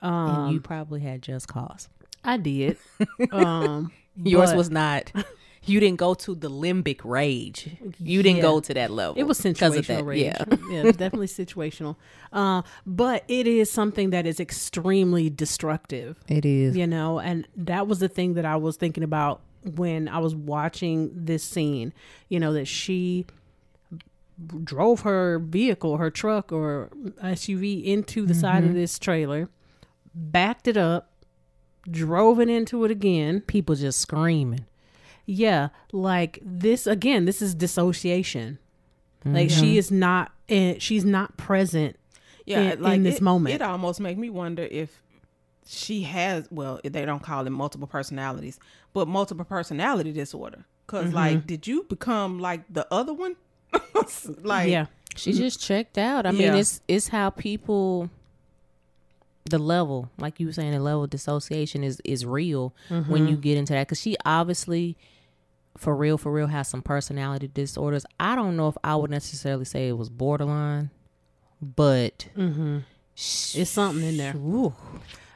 and 0.03 0.53
you 0.53 0.61
probably 0.61 1.01
had 1.01 1.22
just 1.22 1.49
cause. 1.49 1.89
I 2.24 2.36
did. 2.36 2.76
Um, 3.32 3.93
Yours 4.16 4.51
but- 4.51 4.57
was 4.57 4.70
not. 4.70 5.12
You 5.64 5.80
didn't 5.80 5.99
go 5.99 6.14
to 6.14 6.34
the 6.34 6.49
limbic 6.49 7.01
rage. 7.05 7.68
You 7.99 8.22
didn't 8.22 8.36
Yeah. 8.39 8.43
go 8.43 8.61
to 8.61 8.74
that 8.74 8.91
level. 8.91 9.16
It 9.20 9.24
was 9.24 9.39
'cause 9.41 9.47
of 9.76 9.84
situational 9.84 9.86
that. 9.86 10.05
rage. 10.05 10.22
Yeah. 10.22 10.45
Yeah, 10.70 10.82
definitely 10.93 11.26
situational. 11.26 11.97
Uh, 12.32 12.62
but 12.86 13.22
it 13.28 13.47
is 13.47 13.70
something 13.70 14.11
that 14.11 14.24
is 14.26 14.41
extremely 14.41 15.28
destructive, 15.30 16.16
It 16.26 16.47
is. 16.47 16.76
you 16.76 16.86
know, 16.86 17.18
and 17.18 17.47
that 17.57 17.86
was 17.86 17.99
the 17.99 18.09
thing 18.09 18.34
that 18.34 18.47
I 18.47 18.57
was 18.57 18.76
thinking 18.76 19.05
about 19.05 19.43
when 19.65 20.09
I 20.09 20.19
was 20.19 20.35
watching 20.35 21.11
this 21.15 21.43
scene, 21.43 21.93
you 22.29 22.41
know, 22.41 22.53
that 22.53 22.67
she 22.67 23.27
drove 24.63 25.01
her 25.01 25.39
vehicle, 25.39 25.97
her 25.97 26.11
truck 26.11 26.53
or 26.53 26.91
SUV 27.23 27.85
into 27.85 28.25
the 28.25 28.35
side 28.35 28.65
of 28.65 28.75
this 28.75 28.99
trailer, 28.99 29.49
backed 30.15 30.69
it 30.69 30.77
up, 30.77 31.11
drove 31.91 32.41
it 32.41 32.49
into 32.49 32.85
it 32.85 32.91
again. 32.91 33.41
People 33.41 33.75
just 33.75 33.99
screaming. 34.01 34.67
Yeah, 35.27 35.69
like 35.93 36.39
this 36.43 36.87
again, 36.87 37.25
this 37.25 37.43
is 37.43 37.55
dissociation. 37.55 38.59
Like 39.25 39.51
she 39.51 39.77
is 39.77 39.91
not 39.91 40.33
eh, 40.49 40.77
she's 40.79 41.05
not 41.05 41.37
present 41.37 41.97
yeah, 42.49 42.73
in- 42.73 42.83
like 42.83 42.97
in 42.97 43.03
this 43.03 43.17
it, 43.17 43.23
moment. 43.23 43.55
It 43.55 43.63
almost 43.63 44.01
make 44.01 44.17
me 44.17 44.31
wonder 44.31 44.67
if 44.71 45.03
she 45.69 46.03
has. 46.03 46.49
Well, 46.51 46.81
they 46.83 47.05
don't 47.05 47.23
call 47.23 47.47
it 47.47 47.51
multiple 47.51 47.87
personalities, 47.87 48.59
but 48.95 49.07
multiple 49.07 49.45
personality 49.45 50.12
disorder. 50.12 50.64
Because 50.87 51.07
Mm-hmm. 51.07 51.14
like, 51.14 51.47
did 51.47 51.66
you 51.66 51.85
become 51.85 52.39
like 52.39 52.62
the 52.73 52.87
other 52.93 53.12
one? 53.12 53.37
like, 54.43 54.71
yeah. 54.71 54.87
She 55.14 55.31
mm-hmm. 55.31 55.41
just 55.41 55.61
checked 55.61 55.99
out. 55.99 56.27
I 56.27 56.31
mean, 56.31 56.55
it's 56.55 56.81
it's 56.89 57.09
how 57.09 57.31
people 57.31 58.09
the 59.45 59.59
level, 59.59 60.11
like 60.19 60.41
you 60.41 60.47
were 60.47 60.53
saying, 60.53 60.73
the 60.73 60.81
level 60.81 61.05
of 61.05 61.11
dissociation 61.11 61.85
is 61.85 62.01
is 62.05 62.25
real 62.25 62.75
when 62.89 63.05
mm-hmm. 63.05 63.27
you 63.27 63.37
get 63.37 63.59
into 63.59 63.75
that. 63.75 63.89
Because 63.89 64.01
she 64.01 64.16
obviously, 64.25 64.97
for 65.77 65.95
real, 65.95 66.16
for 66.16 66.33
real, 66.33 66.47
has 66.47 66.69
some 66.69 66.83
personality 66.83 67.51
disorders. 67.53 68.07
I 68.19 68.37
don't 68.37 68.57
know 68.57 68.69
if 68.69 68.79
I 68.83 68.97
would 68.97 69.11
necessarily 69.11 69.64
say 69.64 69.89
it 69.89 69.99
was 69.99 70.09
borderline, 70.09 70.91
but 71.61 72.29
mm-hmm. 72.37 72.79
It's 73.14 73.71
something 73.71 74.05
in 74.05 74.16
there. 74.16 74.37
ooh, 74.37 74.73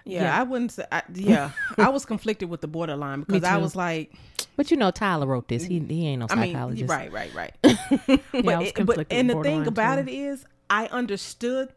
Yeah, 0.05 0.23
Yeah. 0.23 0.41
I 0.41 0.43
wouldn't 0.43 0.73
say. 0.73 0.85
I, 0.91 1.03
yeah, 1.15 1.51
I 1.79 1.89
was 1.89 2.05
conflicted 2.05 2.49
with 2.49 2.61
the 2.61 2.69
borderline 2.69 3.21
because 3.27 3.45
I 3.45 3.57
was 3.59 3.77
like, 3.77 4.13
but 4.57 4.71
you 4.71 4.77
know, 4.77 4.91
Tyler 4.91 5.27
wrote 5.27 5.49
this. 5.49 5.65
He 5.65 5.79
he 5.81 6.07
ain't 6.09 6.21
no 6.21 6.27
I 6.31 6.35
mean, 6.37 6.53
psychologist. 6.53 6.91
right, 6.91 7.13
right, 7.13 7.35
right. 7.35 7.55
Yeah, 7.65 8.17
but, 8.43 8.55
I 8.55 8.59
was 8.59 8.69
it- 8.69 8.75
but 8.75 8.75
conflicted 8.75 9.19
and 9.19 9.31
the 9.31 9.43
thing 9.43 9.67
about 9.67 9.97
too. 9.97 10.03
it 10.03 10.09
is, 10.09 10.45
I 10.69 10.87
understood. 10.87 11.73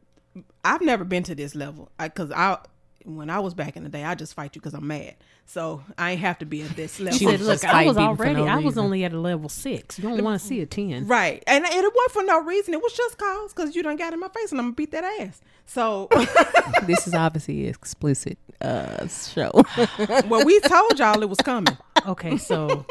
I've 0.63 0.81
never 0.81 1.03
been 1.03 1.23
to 1.23 1.35
this 1.35 1.55
level 1.55 1.89
because 1.97 2.31
I, 2.31 2.57
when 3.05 3.29
I 3.29 3.39
was 3.39 3.53
back 3.53 3.77
in 3.77 3.83
the 3.83 3.89
day, 3.89 4.03
I 4.03 4.15
just 4.15 4.33
fight 4.33 4.55
you 4.55 4.61
because 4.61 4.73
I'm 4.73 4.87
mad. 4.87 5.15
So 5.45 5.83
I 5.97 6.11
ain't 6.11 6.21
have 6.21 6.39
to 6.39 6.45
be 6.45 6.63
at 6.63 6.75
this 6.75 6.99
level. 6.99 7.17
She 7.17 7.25
Said, 7.25 7.39
look, 7.39 7.63
I 7.63 7.85
was 7.85 7.95
fighting 7.95 8.09
people 8.09 8.15
for 8.15 8.23
already 8.23 8.41
no 8.41 8.47
I 8.47 8.57
was 8.57 8.77
only 8.77 9.03
at 9.05 9.13
a 9.13 9.19
level 9.19 9.47
six. 9.47 9.99
You 9.99 10.09
don't 10.09 10.23
want 10.23 10.41
to 10.41 10.45
see 10.45 10.59
a 10.61 10.65
ten. 10.65 11.07
Right. 11.07 11.43
And 11.45 11.63
it 11.63 11.71
wasn't 11.71 12.11
for 12.11 12.23
no 12.23 12.41
reason. 12.41 12.73
It 12.73 12.81
was 12.81 12.93
just 12.93 13.17
cause 13.17 13.53
because 13.53 13.75
you 13.75 13.83
done 13.83 13.95
got 13.95 14.13
in 14.13 14.19
my 14.19 14.29
face 14.29 14.51
and 14.51 14.59
I'm 14.59 14.67
gonna 14.67 14.75
beat 14.75 14.91
that 14.91 15.03
ass. 15.21 15.39
So 15.65 16.07
this 16.83 17.07
is 17.07 17.13
obviously 17.13 17.63
an 17.63 17.69
explicit 17.69 18.37
uh 18.61 19.07
show. 19.07 19.51
well 20.27 20.45
we 20.45 20.59
told 20.61 20.99
y'all 20.99 21.21
it 21.21 21.29
was 21.29 21.39
coming. 21.39 21.77
Okay, 22.07 22.37
so 22.37 22.85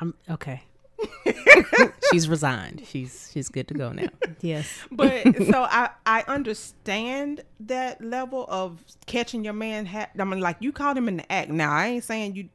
I'm 0.00 0.14
okay. 0.30 0.62
she's 2.10 2.28
resigned. 2.28 2.82
She's 2.86 3.30
she's 3.32 3.48
good 3.48 3.68
to 3.68 3.74
go 3.74 3.92
now. 3.92 4.08
Yes. 4.40 4.68
But 4.90 5.22
so 5.46 5.66
I 5.70 5.90
I 6.04 6.24
understand 6.26 7.42
that 7.60 8.02
level 8.02 8.46
of 8.48 8.82
catching 9.06 9.44
your 9.44 9.54
man 9.54 9.86
hat 9.86 10.10
I 10.18 10.24
mean 10.24 10.40
like 10.40 10.56
you 10.60 10.72
caught 10.72 10.96
him 10.96 11.08
in 11.08 11.18
the 11.18 11.32
act. 11.32 11.50
Now 11.50 11.72
I 11.72 11.86
ain't 11.86 12.04
saying 12.04 12.36
you 12.36 12.48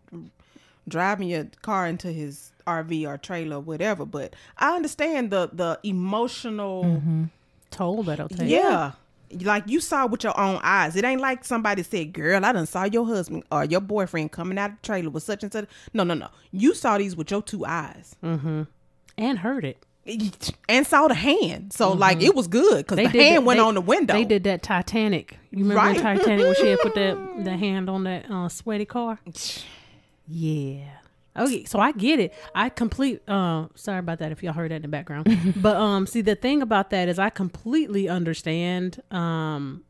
driving 0.87 1.29
your 1.29 1.47
car 1.61 1.87
into 1.87 2.11
his 2.11 2.51
RV 2.67 3.07
or 3.07 3.17
trailer 3.17 3.57
or 3.57 3.61
whatever, 3.61 4.05
but 4.05 4.35
I 4.57 4.75
understand 4.75 5.31
the 5.31 5.49
the 5.51 5.79
emotional 5.83 7.29
Toll 7.71 8.03
that'll 8.03 8.29
take. 8.29 8.49
Yeah. 8.49 8.91
Like 9.41 9.63
you 9.67 9.79
saw 9.79 10.05
with 10.07 10.23
your 10.23 10.37
own 10.39 10.59
eyes. 10.63 10.95
It 10.95 11.05
ain't 11.05 11.21
like 11.21 11.45
somebody 11.45 11.83
said, 11.83 12.13
Girl, 12.13 12.43
I 12.45 12.51
done 12.51 12.65
saw 12.65 12.83
your 12.85 13.05
husband 13.05 13.43
or 13.51 13.63
your 13.65 13.81
boyfriend 13.81 14.31
coming 14.31 14.57
out 14.57 14.71
of 14.71 14.75
the 14.81 14.85
trailer 14.87 15.09
with 15.09 15.23
such 15.23 15.43
and 15.43 15.51
such. 15.51 15.67
No, 15.93 16.03
no, 16.03 16.13
no. 16.13 16.27
You 16.51 16.73
saw 16.73 16.97
these 16.97 17.15
with 17.15 17.31
your 17.31 17.41
two 17.41 17.65
eyes. 17.65 18.15
And 18.21 19.39
heard 19.39 19.65
it. 19.65 19.85
And 20.67 20.85
saw 20.87 21.07
the 21.07 21.13
hand. 21.13 21.73
So 21.73 21.91
like 21.93 22.21
it 22.23 22.33
was 22.33 22.47
good 22.47 22.77
because 22.85 22.97
the 22.97 23.07
hand 23.07 23.35
that- 23.37 23.43
went 23.43 23.57
they- 23.59 23.63
on 23.63 23.75
the 23.75 23.81
window. 23.81 24.13
They 24.15 24.25
did 24.25 24.43
that 24.45 24.63
Titanic. 24.63 25.37
You 25.51 25.59
remember 25.65 25.75
Right. 25.75 25.97
Titanic 26.17 26.45
when 26.45 26.55
she 26.55 26.67
had 26.67 26.79
put 26.79 26.95
that 26.95 27.17
the 27.43 27.55
hand 27.57 27.89
on 27.89 28.03
that 28.05 28.29
uh, 28.31 28.49
sweaty 28.49 28.85
car? 28.85 29.19
Yeah. 30.27 30.85
Okay, 31.37 31.63
so 31.63 31.79
I 31.79 31.91
get 31.93 32.19
it. 32.19 32.33
I 32.53 32.69
complete. 32.69 33.21
Uh, 33.27 33.67
sorry 33.75 33.99
about 33.99 34.19
that 34.19 34.31
if 34.31 34.43
y'all 34.43 34.53
heard 34.53 34.71
that 34.71 34.75
in 34.77 34.81
the 34.81 34.87
background. 34.89 35.27
but 35.61 35.77
um, 35.77 36.05
see 36.05 36.21
the 36.21 36.35
thing 36.35 36.61
about 36.61 36.89
that 36.89 37.07
is 37.07 37.19
I 37.19 37.29
completely 37.29 38.09
understand 38.09 39.01
um 39.11 39.83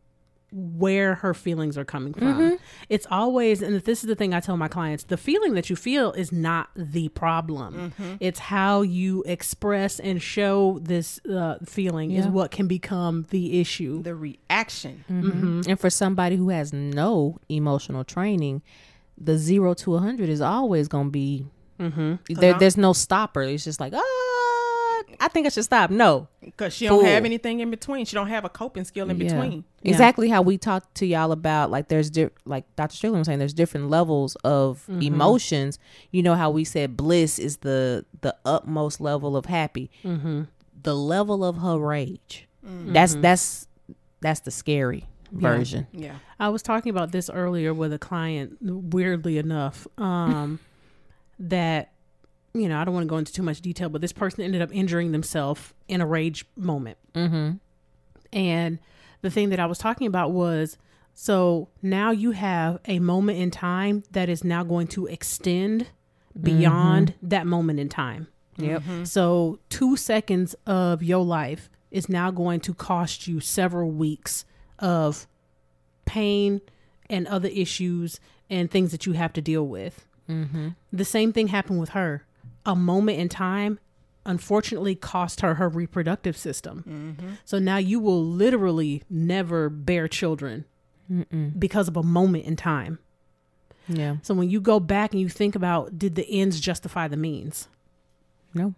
where 0.54 1.16
her 1.16 1.34
feelings 1.34 1.78
are 1.78 1.86
coming 1.86 2.14
from. 2.14 2.58
It's 2.90 3.08
always, 3.10 3.62
and 3.62 3.80
this 3.84 4.04
is 4.04 4.08
the 4.10 4.16
thing 4.16 4.34
I 4.34 4.42
tell 4.42 4.58
my 4.58 4.68
clients: 4.68 5.06
the 5.06 5.16
feeling 5.16 5.54
that 5.56 5.70
you 5.70 5.78
feel 5.78 6.12
is 6.12 6.32
not 6.34 6.68
the 6.76 7.08
problem. 7.10 7.94
It's 8.20 8.38
how 8.40 8.82
you 8.82 9.24
express 9.26 10.00
and 10.00 10.22
show 10.22 10.78
this 10.82 11.22
uh, 11.26 11.56
feeling 11.66 12.12
is 12.12 12.28
what 12.28 12.52
can 12.52 12.68
become 12.68 13.26
the 13.30 13.62
issue. 13.62 14.04
the 14.04 14.14
reaction. 14.14 15.06
And 15.08 15.80
for 15.80 15.90
somebody 15.90 16.36
who 16.36 16.50
has 16.50 16.74
no 16.74 17.40
emotional 17.48 18.04
training, 18.04 18.62
the 19.24 19.38
zero 19.38 19.74
to 19.76 19.96
a 19.96 20.00
hundred 20.00 20.30
is 20.30 20.42
always 20.42 20.88
going 20.88 21.08
to 21.08 21.12
be. 21.12 21.46
Mm-hmm. 21.80 22.34
There, 22.36 22.54
there's 22.58 22.78
no 22.78 22.94
stopper. 22.94 23.42
It's 23.42 23.64
just 23.64 23.80
like, 23.80 23.94
ah, 23.96 24.02
I 25.20 25.28
think 25.28 25.46
I 25.46 25.50
should 25.50 25.64
stop. 25.64 25.90
No, 25.90 26.28
Because 26.42 26.74
she 26.74 26.88
don't 26.88 27.06
have 27.06 27.26
anything 27.26 27.60
in 27.60 27.70
between. 27.70 28.06
She 28.06 28.16
don't 28.16 28.28
have 28.28 28.46
a 28.46 28.50
coping 28.50 28.84
skill 28.84 29.10
in 29.10 29.20
Yeah. 29.20 29.34
between. 29.34 29.64
Exactly 29.84 30.30
how 30.30 30.42
we 30.42 30.58
talked 30.58 30.96
to 30.96 31.06
y'all 31.06 31.32
about 31.32 31.72
like 31.72 31.88
there's 31.88 32.10
di- 32.10 32.30
like 32.46 32.66
Dr. 32.76 32.96
Strickland 32.96 33.22
was 33.22 33.28
saying 33.28 33.40
there's 33.40 33.54
different 33.54 33.90
levels 33.90 34.36
of 34.44 34.84
mm-hmm. 34.90 35.02
emotions. 35.02 35.80
You 36.12 36.24
know 36.24 36.36
how 36.36 36.50
we 36.52 36.64
said 36.64 36.98
bliss 36.98 37.40
is 37.40 37.58
the 37.58 38.06
the 38.22 38.36
utmost 38.46 39.02
level 39.02 39.36
of 39.36 39.46
happy. 39.46 39.90
Mm-hmm. 40.04 40.44
The 40.84 40.96
level 40.96 41.44
of 41.44 41.58
her 41.58 41.78
rage. 41.78 42.48
Mm. 42.66 42.94
That's 42.94 43.16
that's 43.16 43.68
that's 44.22 44.42
the 44.42 44.52
scary 44.52 45.08
version. 45.32 45.88
Yeah. 45.92 46.16
I 46.40 46.50
was 46.50 46.62
talking 46.62 46.90
about 46.90 47.12
this 47.12 47.30
earlier 47.30 47.74
with 47.74 47.94
a 47.94 48.00
client, 48.00 48.58
weirdly 48.62 49.38
enough, 49.38 49.88
um, 49.98 50.60
that, 51.40 51.92
you 52.54 52.68
know, 52.68 52.80
I 52.80 52.84
don't 52.84 52.94
want 52.94 53.06
to 53.06 53.10
go 53.10 53.18
into 53.18 53.34
too 53.34 53.44
much 53.44 53.62
detail, 53.62 53.90
but 53.90 54.02
this 54.02 54.14
person 54.14 54.44
ended 54.44 54.62
up 54.62 54.70
injuring 54.74 55.12
themselves 55.12 55.74
in 55.88 56.02
a 56.02 56.06
rage 56.06 56.46
moment. 56.56 56.98
Mm-hmm. 57.14 57.52
And 58.34 58.80
the 59.22 59.30
thing 59.30 59.50
that 59.50 59.60
I 59.60 59.66
was 59.66 59.78
talking 59.78 60.08
about 60.08 60.32
was 60.32 60.78
so 61.14 61.70
now 61.82 62.12
you 62.12 62.32
have 62.32 62.80
a 62.86 63.00
moment 63.00 63.38
in 63.38 63.52
time 63.52 64.04
that 64.12 64.30
is 64.30 64.44
now 64.44 64.64
going 64.64 64.88
to 64.88 65.08
extend 65.08 65.88
beyond 66.40 67.14
that 67.22 67.46
moment 67.46 67.80
in 67.80 67.90
time. 67.90 68.28
Yep. 68.58 68.84
So, 69.04 69.60
two 69.70 69.98
seconds 69.98 70.56
of 70.66 71.02
your 71.04 71.24
life 71.24 71.70
is 71.90 72.08
now 72.08 72.32
going 72.32 72.60
to 72.62 72.74
cost 72.74 73.28
you 73.28 73.40
several 73.40 73.92
weeks 73.92 74.46
of 74.82 75.28
pain 76.06 76.60
and 77.10 77.28
other 77.28 77.50
issues 77.50 78.20
and 78.50 78.70
things 78.70 78.92
that 78.92 79.06
you 79.06 79.14
have 79.14 79.32
to 79.34 79.42
deal 79.42 79.66
with. 79.66 80.06
Mm-hmm. 80.30 80.70
The 80.92 81.06
same 81.06 81.32
thing 81.32 81.48
happened 81.48 81.80
with 81.80 81.90
her. 81.90 82.26
A 82.66 82.76
moment 82.76 83.20
in 83.20 83.30
time, 83.30 83.80
unfortunately, 84.26 84.96
cost 84.96 85.42
her 85.42 85.56
her 85.56 85.70
reproductive 85.70 86.36
system. 86.38 87.36
So 87.46 87.60
now 87.60 87.78
you 87.78 88.00
will 88.00 88.24
literally 88.24 89.04
never 89.10 89.70
bear 89.70 90.08
children 90.08 90.66
because 91.58 91.88
of 91.88 91.98
a 91.98 92.04
moment 92.04 92.46
in 92.46 92.56
time. 92.56 93.00
Yeah. 93.88 94.18
So 94.22 94.34
when 94.34 94.50
you 94.50 94.62
go 94.62 94.80
back 94.80 95.12
and 95.12 95.20
you 95.20 95.28
think 95.28 95.56
about, 95.56 95.98
did 95.98 96.16
the 96.16 96.26
ends 96.30 96.60
justify 96.60 97.08
the 97.08 97.18
means? 97.18 97.68
No. 98.54 98.76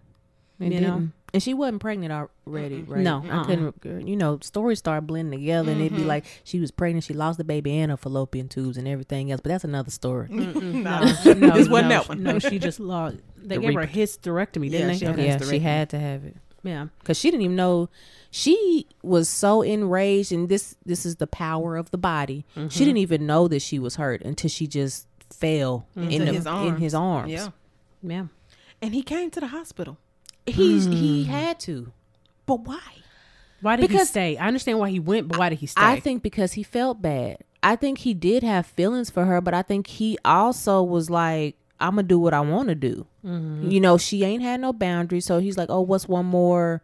It 0.59 0.71
You 0.71 0.81
know? 0.81 1.09
Didn't. 1.33 1.35
And 1.35 1.43
she 1.43 1.53
wasn't 1.53 1.81
pregnant 1.81 2.29
already, 2.45 2.83
right? 2.83 3.01
No, 3.01 3.23
I 3.29 3.37
uh-uh. 3.37 3.43
couldn't. 3.45 4.07
You 4.07 4.15
know, 4.15 4.37
stories 4.41 4.79
start 4.79 5.07
blending 5.07 5.39
together, 5.39 5.71
and 5.71 5.81
it'd 5.81 5.97
be 5.97 6.03
like 6.03 6.25
she 6.43 6.59
was 6.59 6.71
pregnant, 6.71 7.03
she 7.05 7.13
lost 7.13 7.37
the 7.39 7.43
baby 7.43 7.75
and 7.77 7.89
her 7.91 7.97
fallopian 7.97 8.47
tubes 8.49 8.77
and 8.77 8.87
everything 8.87 9.31
else. 9.31 9.41
But 9.41 9.49
that's 9.49 9.63
another 9.63 9.91
story. 9.91 10.27
Nah, 10.29 10.99
no, 11.01 11.05
this 11.05 11.25
wasn't 11.69 11.89
no, 11.89 11.89
that 11.89 12.09
one. 12.09 12.23
No, 12.23 12.39
she 12.39 12.59
just 12.59 12.79
lost. 12.93 13.17
They 13.37 13.55
The 13.57 13.61
gave 13.61 13.73
her 13.73 13.81
a 13.81 13.87
hysterectomy, 13.87 14.69
didn't 14.71 14.97
she 14.97 15.05
they? 15.05 15.11
had 15.11 15.19
yeah, 15.19 15.37
hysterectomy. 15.37 15.49
she 15.49 15.59
had 15.59 15.89
to 15.89 15.99
have 15.99 16.23
it 16.23 16.35
Yeah. 16.63 16.87
because 16.99 17.17
she 17.17 17.29
didn't 17.31 17.43
even 17.43 17.55
know. 17.57 17.89
She 18.31 18.87
was 19.03 19.27
so 19.29 19.61
enraged, 19.61 20.31
and 20.31 20.49
this 20.49 20.75
this 20.85 21.05
is 21.05 21.17
the 21.17 21.27
power 21.27 21.75
of 21.77 21.91
the 21.91 21.97
body. 21.97 22.45
Mm-hmm. 22.55 22.69
She 22.69 22.79
didn't 22.85 22.97
even 22.97 23.25
know 23.27 23.47
that 23.47 23.61
she 23.61 23.79
was 23.79 23.95
hurt 23.95 24.21
until 24.23 24.49
she 24.49 24.65
just 24.67 25.07
fell 25.29 25.87
in 25.95 26.11
Into 26.11 26.25
the, 26.25 26.33
his 26.33 26.45
in 26.45 26.77
his 26.77 26.93
arms. 26.95 27.31
Yeah. 27.31 27.49
Yeah. 28.01 28.25
And 28.81 28.93
he 28.93 29.01
came 29.03 29.29
to 29.31 29.39
the 29.39 29.47
hospital. 29.47 29.97
He's 30.45 30.85
Hmm. 30.85 30.91
he 30.93 31.23
had 31.25 31.59
to. 31.61 31.91
But 32.45 32.61
why? 32.61 32.79
Why 33.61 33.75
did 33.77 33.83
he 33.83 33.87
Because- 33.87 34.09
stay? 34.09 34.35
I 34.37 34.47
understand 34.47 34.79
why 34.79 34.89
he 34.89 34.99
went, 34.99 35.27
but 35.29 35.37
why 35.39 35.49
did 35.49 35.59
he 35.59 35.67
stay? 35.67 35.81
I 35.81 35.99
think 35.99 36.21
because 36.21 36.53
he 36.53 36.63
felt 36.63 37.01
bad. 37.01 37.37
I 37.61 37.77
think 37.77 37.99
he 37.99 38.13
did 38.13 38.43
have 38.43 38.65
feelings 38.65 39.09
for 39.09 39.23
her, 39.25 39.39
but 39.39 39.53
I 39.53 39.61
think 39.61 39.87
he 39.87 40.17
also 40.25 40.83
was 40.83 41.09
like, 41.09 41.55
I'm 41.79 41.91
gonna 41.91 42.03
do 42.03 42.19
what 42.19 42.33
I 42.33 42.41
want 42.41 42.67
to 42.69 42.75
do. 42.75 43.05
Mm-hmm. 43.25 43.69
You 43.71 43.79
know, 43.79 43.97
she 43.97 44.23
ain't 44.25 44.43
had 44.43 44.59
no 44.59 44.73
boundaries, 44.73 45.25
so 45.25 45.39
he's 45.39 45.57
like, 45.57 45.69
oh, 45.69 45.79
what's 45.81 46.07
one 46.09 46.25
more, 46.25 46.81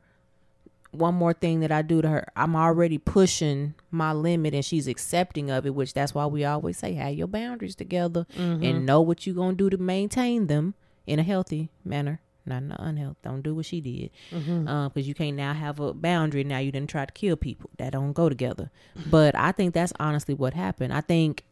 one 0.92 1.14
more 1.16 1.34
thing 1.34 1.60
that 1.60 1.72
I 1.72 1.82
do 1.82 2.02
to 2.02 2.08
her? 2.08 2.28
I'm 2.36 2.56
already 2.56 2.98
pushing 2.98 3.74
my 3.92 4.14
limit, 4.14 4.54
and 4.54 4.64
she's 4.64 4.88
accepting 4.88 5.52
of 5.52 5.66
it. 5.66 5.76
Which 5.76 5.94
that's 5.94 6.14
why 6.16 6.26
we 6.28 6.46
always 6.46 6.78
say, 6.78 6.94
have 6.94 7.14
your 7.14 7.28
boundaries 7.28 7.76
together 7.76 8.26
Mm-hmm. 8.38 8.64
and 8.64 8.86
know 8.86 9.02
what 9.02 9.28
you're 9.28 9.36
gonna 9.36 9.56
do 9.58 9.70
to 9.70 9.78
maintain 9.78 10.48
them 10.48 10.76
in 11.06 11.20
a 11.20 11.24
healthy 11.24 11.70
manner, 11.84 12.22
not 12.50 12.62
in 12.64 12.70
the 12.70 12.82
unhealth. 12.82 13.18
Don't 13.24 13.42
do 13.42 13.56
what 13.56 13.66
she 13.66 13.82
did, 13.82 14.12
mm-hmm. 14.32 14.68
um, 14.68 14.90
because 14.90 15.08
you 15.08 15.14
can't 15.14 15.38
now 15.38 15.54
have 15.54 15.80
a 15.80 15.94
boundary. 15.94 16.44
Now 16.44 16.60
you 16.60 16.72
didn't 16.72 16.90
try 16.90 17.06
to 17.06 17.12
kill 17.12 17.36
people. 17.36 17.70
That 17.78 17.94
don't 17.94 18.14
go 18.14 18.30
together. 18.30 18.72
But 19.10 19.36
I 19.36 19.52
think 19.52 19.74
that's 19.74 19.94
honestly 20.00 20.34
what 20.34 20.54
happened. 20.54 20.94
I 20.94 21.02
think 21.02 21.46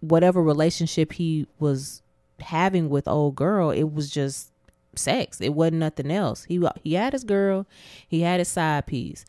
whatever 0.00 0.42
relationship 0.42 1.12
he 1.12 1.46
was 1.58 2.02
having 2.40 2.88
with 2.88 3.08
old 3.08 3.34
girl, 3.34 3.70
it 3.70 3.92
was 3.92 4.10
just 4.10 4.52
sex. 4.96 5.40
It 5.40 5.54
wasn't 5.54 5.78
nothing 5.78 6.10
else. 6.10 6.44
He 6.44 6.62
he 6.82 6.94
had 6.94 7.12
his 7.12 7.24
girl, 7.24 7.66
he 8.08 8.20
had 8.20 8.40
his 8.40 8.48
side 8.48 8.86
piece. 8.86 9.24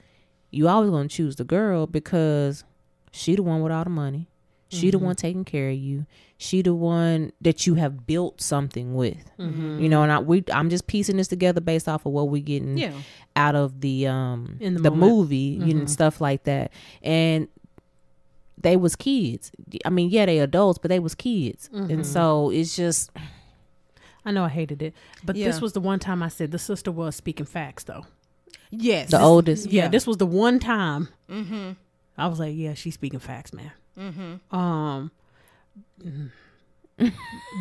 You 0.52 0.68
always 0.68 0.90
gonna 0.90 1.10
choose 1.10 1.36
the 1.36 1.44
girl 1.44 1.88
because 1.88 2.64
she 3.12 3.36
the 3.36 3.44
one 3.44 3.62
with 3.62 3.72
all 3.72 3.84
the 3.84 3.90
money. 3.90 4.28
She 4.70 4.90
the 4.92 5.00
one 5.00 5.16
taking 5.16 5.46
care 5.46 5.70
of 5.70 5.76
you. 5.78 6.06
She 6.38 6.62
the 6.62 6.74
one 6.74 7.32
that 7.40 7.66
you 7.68 7.76
have 7.76 8.06
built 8.08 8.42
something 8.42 8.94
with. 8.96 9.32
You 9.38 9.88
know, 9.88 10.04
and 10.04 10.12
I 10.12 10.20
we 10.20 10.44
I'm 10.52 10.70
just 10.70 10.88
piecing 10.88 11.18
this 11.18 11.28
together 11.28 11.62
based 11.62 11.88
off 11.88 12.06
of 12.06 12.12
what 12.12 12.30
we're 12.30 12.42
getting 12.44 12.78
Yeah. 12.78 12.94
out 13.36 13.56
of 13.56 13.80
the 13.82 14.08
um 14.08 14.58
In 14.60 14.74
the 14.74 14.82
the, 14.82 14.92
moment. 14.92 15.12
movie 15.12 15.36
you 15.38 15.74
know, 15.74 15.80
and 15.82 15.90
stuff 15.90 16.20
like 16.20 16.44
that. 16.44 16.72
And 17.04 17.48
they 18.58 18.76
was 18.76 18.96
kids. 18.96 19.52
I 19.86 19.90
mean, 19.90 20.10
yeah, 20.10 20.26
they 20.26 20.40
adults, 20.40 20.80
but 20.80 20.90
they 20.90 21.00
was 21.00 21.14
kids. 21.16 21.70
And 21.72 22.06
so 22.06 22.50
it's 22.50 22.76
just 22.76 23.12
I 24.26 24.32
know 24.32 24.46
I 24.46 24.50
hated 24.50 24.82
it, 24.82 24.94
but 25.24 25.36
Yeah. 25.36 25.46
this 25.46 25.62
was 25.62 25.74
the 25.74 25.80
one 25.82 26.00
time 26.00 26.24
I 26.24 26.30
said 26.30 26.50
the 26.52 26.58
sister 26.60 26.92
was 26.92 27.16
speaking 27.16 27.46
facts, 27.46 27.84
though. 27.84 28.06
Yes. 28.72 29.12
the 29.12 29.22
oldest. 29.22 29.68
Yeah, 29.72 29.84
Yeah. 29.84 29.88
this 29.90 30.08
was 30.08 30.18
the 30.18 30.26
one 30.26 30.58
time. 30.60 31.10
Mm-hmm. 31.30 31.72
I 32.18 32.28
was 32.28 32.40
like, 32.40 32.56
yeah, 32.58 32.74
she's 32.74 32.96
speaking 32.96 33.20
facts, 33.20 33.54
man. 33.54 33.72
Mm-hmm. 33.98 34.56
Um, 34.56 35.12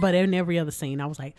but 0.01 0.15
in 0.15 0.35
every 0.35 0.59
other 0.59 0.71
scene, 0.71 1.01
I 1.01 1.07
was 1.07 1.19
like, 1.19 1.37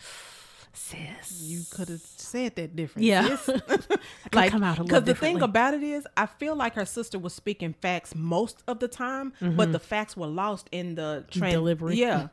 sis, 0.72 1.40
You 1.42 1.62
could 1.70 1.88
have 1.88 2.00
said 2.00 2.56
that 2.56 2.76
different. 2.76 3.06
yeah, 3.06 3.36
like 4.32 4.52
come 4.52 4.62
out 4.62 4.78
Because 4.78 5.04
the 5.04 5.14
thing 5.14 5.42
about 5.42 5.74
it 5.74 5.82
is, 5.82 6.06
I 6.16 6.26
feel 6.26 6.54
like 6.54 6.74
her 6.74 6.84
sister 6.84 7.18
was 7.18 7.34
speaking 7.34 7.74
facts 7.80 8.14
most 8.14 8.62
of 8.66 8.78
the 8.78 8.88
time, 8.88 9.32
but 9.40 9.50
mm-hmm. 9.50 9.72
the 9.72 9.78
facts 9.78 10.16
were 10.16 10.26
lost 10.26 10.68
in 10.72 10.94
the 10.94 11.24
tran- 11.30 11.50
Delivery. 11.50 11.96
Yeah, 11.96 12.28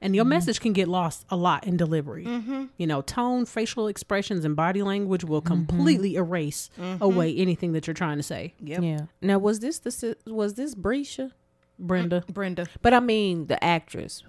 and 0.00 0.14
your 0.14 0.24
mm-hmm. 0.24 0.30
message 0.30 0.60
can 0.60 0.72
get 0.72 0.88
lost 0.88 1.24
a 1.30 1.36
lot 1.36 1.66
in 1.66 1.76
delivery. 1.76 2.24
Mm-hmm. 2.24 2.64
You 2.76 2.86
know, 2.86 3.02
tone, 3.02 3.46
facial 3.46 3.88
expressions, 3.88 4.44
and 4.44 4.54
body 4.56 4.82
language 4.82 5.24
will 5.24 5.40
completely 5.40 6.16
erase 6.16 6.70
away 7.00 7.34
anything 7.36 7.72
that 7.72 7.86
you're 7.86 7.94
trying 7.94 8.16
to 8.16 8.22
say. 8.22 8.54
yep. 8.60 8.82
Yeah. 8.82 9.00
Now 9.20 9.38
was 9.38 9.60
this 9.60 9.78
the 9.78 10.16
was 10.26 10.54
this 10.54 10.74
Bresha? 10.74 11.32
Brenda, 11.78 12.24
mm, 12.28 12.34
Brenda. 12.34 12.66
But 12.82 12.94
I 12.94 13.00
mean 13.00 13.46
the 13.46 13.62
actress. 13.62 14.22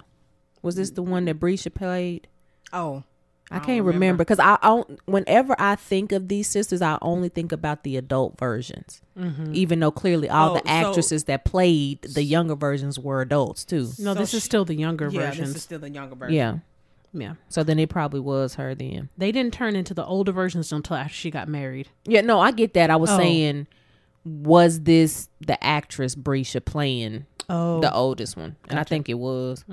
Was 0.62 0.76
this 0.76 0.91
the 0.91 1.02
one 1.04 1.26
that 1.26 1.39
Bresha 1.39 1.74
played? 1.74 2.28
Oh, 2.74 3.04
I, 3.52 3.56
don't 3.58 3.66
can't 3.66 3.86
remember 3.86 4.24
because 4.24 4.39
I, 4.39 4.56
I 4.62 4.68
don't- 4.68 5.00
whenever 5.06 5.56
I 5.58 5.76
think 5.76 6.12
of 6.12 6.28
these 6.28 6.47
sisters, 6.47 6.82
I 6.84 7.00
only 7.02 7.30
think 7.30 7.52
about 7.52 7.84
the 7.84 7.97
adult 7.97 8.38
versions. 8.38 9.02
Mm-hmm. 9.18 9.56
Even 9.56 9.80
though 9.80 9.89
clearly 9.89 10.30
all 10.30 10.52
Oh, 10.52 10.54
the 10.56 10.60
so- 10.60 10.70
actresses 10.89 11.24
that 11.24 11.45
played 11.45 12.02
the 12.04 12.22
younger 12.24 12.56
versions 12.56 13.00
were 13.00 13.22
adults 13.22 13.66
too. 13.66 13.89
no, 13.97 14.14
So 14.14 14.16
this 14.16 14.34
is 14.36 14.43
still 14.43 14.66
the 14.66 14.76
younger 14.76 15.10
yeah. 15.10 15.22
versions. 15.30 15.47
This 15.50 15.58
is 15.58 15.64
still 15.64 15.80
the 15.80 15.89
younger 15.89 16.14
version. 16.16 16.36
Yeah. 16.36 16.58
yeah, 17.12 17.34
So 17.47 17.64
then 17.64 17.80
it 17.80 17.89
probably 17.89 18.20
was 18.20 18.54
her 18.56 18.76
then. 18.76 19.10
they 19.18 19.32
didn't 19.32 19.54
turn 19.54 19.76
into 19.76 19.95
the 19.95 20.06
older 20.06 20.32
versions 20.32 20.72
until 20.72 20.97
after 20.97 21.14
she 21.16 21.32
got 21.32 21.47
married. 21.47 21.89
Yeah, 22.06 22.22
no, 22.22 22.39
I 22.39 22.52
get 22.52 22.76
that. 22.76 22.91
I 22.91 22.97
was 22.97 23.10
Oh. 23.10 23.18
saying, 23.18 23.66
was 24.26 24.82
this 24.82 25.30
the 25.39 25.62
actress 25.64 26.14
Bresha 26.14 26.64
playing 26.64 27.26
Oh, 27.50 27.82
the 27.82 27.93
oldest 27.93 28.38
one? 28.38 28.56
And 28.70 28.80
I 28.80 28.84
think 28.84 29.10
it 29.10 29.16
was. 29.16 29.66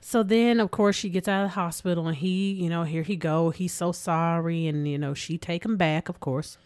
So 0.00 0.22
then, 0.22 0.60
of 0.60 0.70
course, 0.70 0.96
she 0.96 1.10
gets 1.10 1.28
out 1.28 1.44
of 1.44 1.50
the 1.50 1.54
hospital, 1.54 2.06
and 2.06 2.16
he, 2.16 2.52
you 2.52 2.70
know, 2.70 2.84
here 2.84 3.02
he 3.02 3.16
go. 3.16 3.50
He's 3.50 3.72
so 3.74 3.92
sorry, 3.92 4.66
and 4.66 4.88
you 4.88 4.96
know, 4.96 5.12
she 5.12 5.36
take 5.36 5.64
him 5.64 5.76
back, 5.76 6.08
of 6.08 6.20
course, 6.20 6.56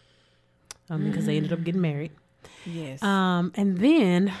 um, 0.89 1.03
because 1.05 1.25
they 1.25 1.35
ended 1.35 1.51
up 1.51 1.63
getting 1.63 1.81
married. 1.81 2.11
Yes. 2.65 3.03
Um, 3.03 3.51
and 3.55 3.79
then, 3.79 4.31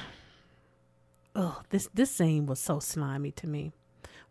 oh, 1.35 1.61
this 1.71 1.89
this 1.93 2.11
scene 2.11 2.45
was 2.45 2.59
so 2.59 2.79
slimy 2.79 3.31
to 3.31 3.47
me 3.47 3.73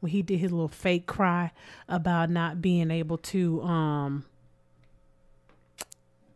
when 0.01 0.13
he 0.13 0.23
did 0.23 0.39
his 0.39 0.51
little 0.51 0.69
fake 0.69 1.07
cry 1.07 1.51
about 1.89 2.31
not 2.31 2.63
being 2.63 2.91
able 2.91 3.19
to, 3.19 3.63
um, 3.63 4.25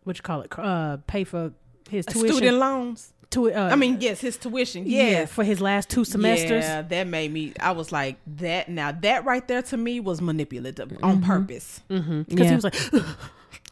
what 0.04 0.18
you 0.18 0.22
call 0.22 0.42
it, 0.42 0.52
uh, 0.58 0.98
pay 1.06 1.24
for 1.24 1.52
his 1.88 2.04
tuition. 2.06 2.36
Student 2.36 2.58
loans. 2.58 3.12
Tu- 3.36 3.52
uh, 3.52 3.68
I 3.72 3.76
mean, 3.76 3.98
yes, 4.00 4.20
his 4.20 4.36
tuition. 4.38 4.84
yeah, 4.86 5.26
for 5.26 5.44
his 5.44 5.60
last 5.60 5.90
two 5.90 6.04
semesters. 6.04 6.64
Yeah, 6.64 6.82
that 6.82 7.06
made 7.06 7.30
me. 7.32 7.52
I 7.60 7.72
was 7.72 7.92
like, 7.92 8.16
that. 8.38 8.68
Now 8.68 8.92
that 8.92 9.24
right 9.26 9.46
there 9.46 9.62
to 9.62 9.76
me 9.76 10.00
was 10.00 10.20
manipulative 10.22 10.96
on 11.02 11.20
purpose. 11.22 11.82
Because 11.88 12.26
Yeah. 12.28 12.48
he 12.48 12.54
was 12.54 12.64
like, 12.64 12.76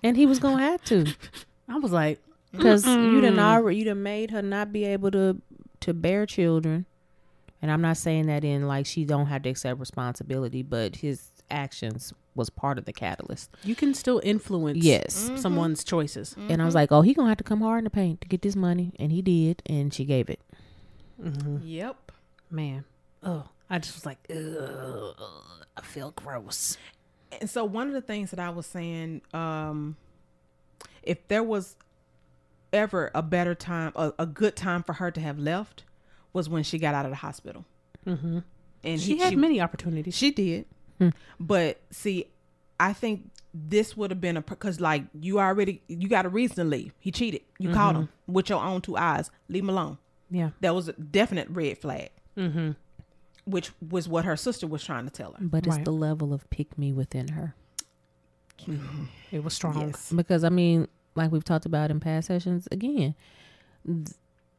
And 0.02 0.16
he 0.16 0.26
was 0.26 0.38
gonna 0.38 0.62
have 0.62 0.84
to. 0.84 1.06
I 1.68 1.78
was 1.78 1.92
like, 1.92 2.20
because 2.52 2.86
you 2.86 3.20
done 3.22 3.38
already 3.38 3.78
you 3.78 3.84
done 3.86 4.02
made 4.02 4.30
her 4.32 4.42
not 4.42 4.70
be 4.72 4.84
able 4.84 5.10
to 5.12 5.40
to 5.80 5.92
bear 5.92 6.24
children 6.24 6.86
and 7.60 7.70
i'm 7.70 7.80
not 7.82 7.96
saying 7.96 8.26
that 8.26 8.44
in 8.44 8.66
like 8.68 8.86
she 8.86 9.04
don't 9.04 9.26
have 9.26 9.42
to 9.42 9.48
accept 9.50 9.80
responsibility 9.80 10.62
but 10.62 10.94
his 10.96 11.28
actions 11.50 12.12
was 12.34 12.50
part 12.50 12.78
of 12.78 12.84
the 12.84 12.92
catalyst 12.92 13.50
you 13.62 13.74
can 13.74 13.94
still 13.94 14.20
influence 14.24 14.78
yes 14.78 15.30
someone's 15.36 15.84
choices. 15.84 16.34
and 16.48 16.60
i 16.60 16.64
was 16.64 16.74
like 16.74 16.90
oh 16.92 17.02
he 17.02 17.14
gonna 17.14 17.28
have 17.28 17.38
to 17.38 17.44
come 17.44 17.60
hard 17.60 17.78
in 17.78 17.84
the 17.84 17.90
paint 17.90 18.20
to 18.20 18.28
get 18.28 18.42
this 18.42 18.56
money 18.56 18.92
and 18.98 19.12
he 19.12 19.22
did 19.22 19.62
and 19.66 19.92
she 19.94 20.04
gave 20.04 20.28
it 20.28 20.40
Yep. 21.62 22.12
Man, 22.50 22.84
oh, 23.22 23.48
I 23.70 23.78
just 23.78 23.94
was 23.94 24.04
like, 24.06 24.18
ugh, 24.30 25.14
I 25.76 25.80
feel 25.82 26.10
gross. 26.12 26.76
And 27.40 27.48
so 27.48 27.64
one 27.64 27.86
of 27.88 27.94
the 27.94 28.00
things 28.00 28.30
that 28.30 28.38
I 28.40 28.50
was 28.50 28.66
saying, 28.66 29.22
um, 29.32 29.96
if 31.02 31.26
there 31.28 31.42
was 31.42 31.76
ever 32.72 33.10
a 33.14 33.22
better 33.22 33.54
time, 33.54 33.92
a, 33.96 34.12
a 34.18 34.26
good 34.26 34.56
time 34.56 34.82
for 34.82 34.94
her 34.94 35.10
to 35.10 35.20
have 35.20 35.38
left, 35.38 35.84
was 36.32 36.48
when 36.48 36.62
she 36.64 36.78
got 36.78 36.94
out 36.94 37.06
of 37.06 37.10
the 37.12 37.16
hospital. 37.16 37.64
Mm-hmm. 38.06 38.40
And 38.82 39.00
She 39.00 39.14
he- 39.16 39.20
had 39.22 39.36
many 39.36 39.60
opportunities. 39.60 40.14
She 40.16 40.30
did. 40.30 40.66
But 41.40 41.80
see, 41.90 42.26
I 42.80 42.92
think 42.92 43.30
this 43.52 43.96
would 43.96 44.10
have 44.10 44.20
been 44.20 44.36
a 44.36 44.42
because 44.42 44.80
like 44.80 45.04
you 45.18 45.38
already 45.38 45.82
you 45.88 46.08
got 46.08 46.26
a 46.26 46.28
reason 46.28 46.56
to 46.56 46.64
leave. 46.64 46.92
He 46.98 47.10
cheated. 47.10 47.42
You 47.58 47.72
caught 47.72 47.94
him 47.94 48.08
with 48.26 48.48
your 48.48 48.62
own 48.62 48.80
two 48.80 48.96
eyes. 48.96 49.30
Leave 49.48 49.62
him 49.64 49.70
alone. 49.70 49.98
yeah, 50.30 50.50
That 50.60 50.74
was 50.74 50.88
a 50.88 50.92
definite 50.94 51.48
red 51.50 51.78
flag. 51.78 52.10
Mm-hmm. 52.36 52.72
Which 53.46 53.70
was 53.90 54.08
what 54.08 54.24
her 54.24 54.36
sister 54.36 54.66
was 54.66 54.82
trying 54.82 55.04
to 55.04 55.10
tell 55.10 55.32
her. 55.32 55.38
but 55.40 55.66
it's 55.66 55.76
Right. 55.76 55.84
the 55.84 55.92
level 55.92 56.32
of 56.32 56.48
pick 56.50 56.76
me 56.78 56.92
within 56.92 57.28
her 57.28 57.54
it 59.30 59.44
was 59.44 59.52
strong. 59.54 59.78
Yes. 59.80 60.12
because 60.14 60.42
I 60.44 60.48
mean, 60.48 60.88
like 61.14 61.30
we've 61.30 61.44
talked 61.44 61.66
about 61.66 61.90
in 61.90 62.00
past 62.00 62.28
sessions, 62.28 62.66
again, 62.72 63.14
th- 63.86 64.08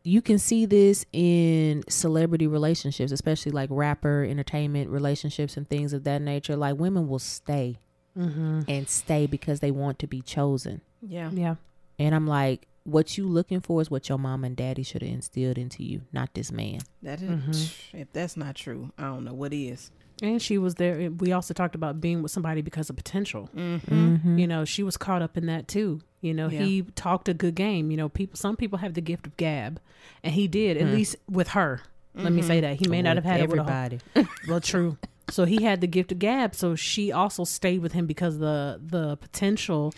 you 0.06 0.22
can 0.22 0.38
see 0.38 0.68
this 0.68 1.03
in 1.12 1.84
celebrity 1.89 2.45
relationships, 2.45 3.12
especially 3.12 3.51
like 3.51 3.70
rapper 3.72 4.24
entertainment 4.24 4.89
relationships 4.91 5.58
and 5.58 5.68
things 5.68 5.93
of 5.93 6.03
that 6.03 6.22
nature. 6.22 6.56
Like 6.56 6.78
women 6.78 7.08
will 7.08 7.20
stay 7.20 7.80
mm-hmm. 8.18 8.62
and 8.68 8.88
stay 8.88 9.26
because 9.26 9.62
they 9.62 9.72
want 9.72 9.97
to 9.99 10.08
be 10.08 10.22
chosen. 10.22 10.82
Yeah. 11.01 11.32
Yeah, 11.32 11.56
And 11.97 12.14
I'm 12.14 12.28
like, 12.28 12.68
what 12.84 13.18
you 13.18 13.28
looking 13.28 13.62
for 13.62 13.82
is 13.82 13.89
what 13.89 14.08
your 14.08 14.20
mom 14.20 14.43
and 14.43 14.56
daddy 14.56 14.84
should 14.84 15.01
have 15.01 15.12
instilled 15.12 15.58
into 15.58 15.84
you, 15.84 16.01
not 16.14 16.36
this 16.36 16.51
man. 16.51 16.82
That 17.01 17.22
is, 17.22 17.30
mm-hmm. 17.30 17.97
if 17.97 18.14
that's 18.14 18.38
not 18.38 18.56
true, 18.56 18.91
I 18.99 19.03
don't 19.06 19.24
know 19.24 19.34
what 19.34 19.53
is. 19.53 19.89
And 20.22 20.41
she 20.41 20.57
was 20.57 20.76
there. 20.76 21.09
We 21.11 21.32
also 21.32 21.53
talked 21.53 21.76
about 21.76 21.99
being 21.99 22.22
with 22.22 22.32
somebody 22.32 22.61
because 22.61 22.89
of 22.89 22.95
potential. 22.95 23.49
Mm-hmm. 23.55 23.93
mm-hmm. 23.93 24.38
You 24.38 24.47
know, 24.47 24.66
she 24.66 24.84
was 24.84 24.97
caught 24.97 25.22
up 25.22 25.38
in 25.38 25.45
that 25.47 25.68
too. 25.68 26.01
You 26.22 26.34
know, 26.34 26.47
he 26.47 26.84
talked 26.95 27.30
a 27.30 27.34
good 27.34 27.55
game. 27.55 27.91
You 27.91 27.97
know, 27.97 28.09
people. 28.09 28.38
Some 28.38 28.55
people 28.55 28.80
have 28.80 28.93
the 28.93 29.01
gift 29.01 29.28
of 29.28 29.38
gab, 29.38 29.80
and 30.24 30.34
he 30.34 30.47
did 30.47 30.78
at 30.78 30.88
mm. 30.88 30.93
least 30.93 31.16
with 31.30 31.49
her. 31.49 31.82
Let 32.16 32.32
me 32.32 32.41
say 32.41 32.55
mm-hmm. 32.55 32.61
that 32.61 32.76
he 32.78 32.88
may 32.88 33.01
not 33.01 33.18
have 33.18 33.26
had 33.26 33.41
it 33.41 33.49
with 33.49 33.59
a 33.59 33.63
whole- 33.63 33.72
everybody. 33.72 33.99
Well, 34.47 34.61
true. 34.61 34.97
So 35.30 35.45
he 35.45 35.63
had 35.63 35.82
the 35.82 35.88
gift 35.88 36.11
of 36.11 36.20
gab. 36.20 36.55
So 36.55 36.76
she 36.76 37.11
also 37.11 37.43
stayed 37.43 37.82
with 37.82 37.93
him 37.93 38.05
because 38.05 38.39
the 38.39 38.80
the 38.84 39.18
potential. 39.18 39.93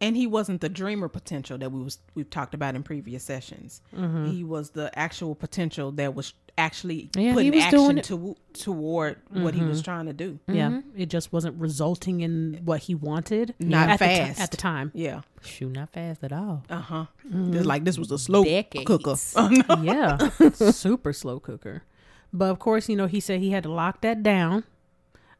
And 0.00 0.16
he 0.16 0.26
wasn't 0.26 0.60
the 0.60 0.68
dreamer 0.68 1.08
potential 1.08 1.56
that 1.58 1.72
we 1.72 1.82
was 1.82 1.98
we've 2.14 2.28
talked 2.28 2.52
about 2.54 2.74
in 2.74 2.82
previous 2.82 3.24
sessions. 3.24 3.80
Mm-hmm. 3.94 4.26
He 4.26 4.44
was 4.44 4.70
the 4.70 4.96
actual 4.98 5.34
potential 5.34 5.90
that 5.92 6.14
was 6.14 6.34
actually 6.58 7.10
Yeah, 7.14 7.30
he 7.30 7.32
putting 7.32 7.54
was 7.54 7.64
doing 7.66 7.98
action 7.98 7.98
it. 7.98 8.04
to, 8.04 8.36
toward 8.52 9.16
what 9.30 9.54
he 9.54 9.62
was 9.62 9.78
mm-hmm. 9.78 9.84
trying 9.84 10.06
to 10.06 10.12
do. 10.12 10.38
Yeah, 10.48 10.68
mm-hmm. 10.68 11.00
it 11.00 11.06
just 11.06 11.32
wasn't 11.32 11.58
resulting 11.60 12.20
in 12.20 12.60
what 12.64 12.80
he 12.80 12.94
wanted. 12.94 13.54
Not 13.58 13.88
at 13.88 13.98
the 13.98 14.06
ti- 14.06 14.16
fast. 14.16 14.40
at 14.40 14.50
the 14.50 14.56
time. 14.56 14.90
Yeah. 14.94 15.22
Shoot, 15.42 15.72
not 15.72 15.90
fast 15.92 16.24
at 16.24 16.32
all. 16.32 16.64
Uh 16.68 16.80
huh. 16.80 17.04
Like 17.30 17.84
this 17.84 17.98
was 17.98 18.10
a 18.10 18.18
slow 18.18 18.44
Decades. 18.44 18.84
cooker. 18.86 19.14
yeah, 19.82 20.28
super 20.52 21.12
slow 21.12 21.40
cooker. 21.40 21.84
But 22.32 22.50
of 22.50 22.58
course, 22.58 22.88
you 22.88 22.96
know, 22.96 23.06
he 23.06 23.20
said 23.20 23.40
he 23.40 23.50
had 23.50 23.62
to 23.62 23.70
lock 23.70 24.02
that 24.02 24.22
down, 24.22 24.64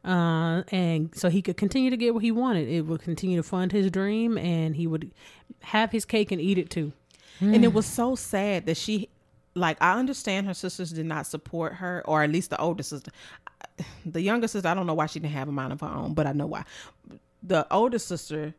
uh, 0.07 0.63
and 0.71 1.13
so 1.13 1.29
he 1.29 1.41
could 1.41 1.57
continue 1.57 1.89
to 1.89 1.97
get 1.97 2.13
what 2.13 2.23
he 2.23 2.31
wanted. 2.31 2.67
It 2.69 2.81
would 2.81 3.01
continue 3.01 3.37
to 3.37 3.43
fund 3.43 3.71
his 3.71 3.91
dream, 3.91 4.37
and 4.37 4.75
he 4.75 4.87
would 4.87 5.11
have 5.61 5.91
his 5.91 6.05
cake 6.05 6.31
and 6.31 6.39
eat 6.41 6.57
it 6.57 6.69
too. 6.69 6.91
And 7.39 7.63
it 7.63 7.71
was 7.73 7.85
so 7.85 8.15
sad 8.15 8.65
that 8.65 8.77
she, 8.77 9.09
like, 9.53 9.77
I 9.79 9.99
understand 9.99 10.47
her 10.47 10.55
sisters 10.55 10.91
did 10.91 11.05
not 11.05 11.27
support 11.27 11.73
her, 11.75 12.01
or 12.05 12.23
at 12.23 12.31
least 12.31 12.49
the 12.49 12.59
older 12.59 12.81
sister. 12.83 13.11
The 14.05 14.21
younger 14.21 14.47
sister, 14.47 14.67
I 14.67 14.73
don't 14.73 14.87
know 14.87 14.93
why 14.95 15.05
she 15.07 15.19
didn't 15.19 15.33
have 15.33 15.47
a 15.49 15.51
mind 15.51 15.71
of 15.73 15.81
her 15.81 15.87
own, 15.87 16.13
but 16.15 16.25
I 16.25 16.31
know 16.31 16.47
why. 16.47 16.63
the 17.43 17.67
older 17.71 17.99
sister 17.99 18.53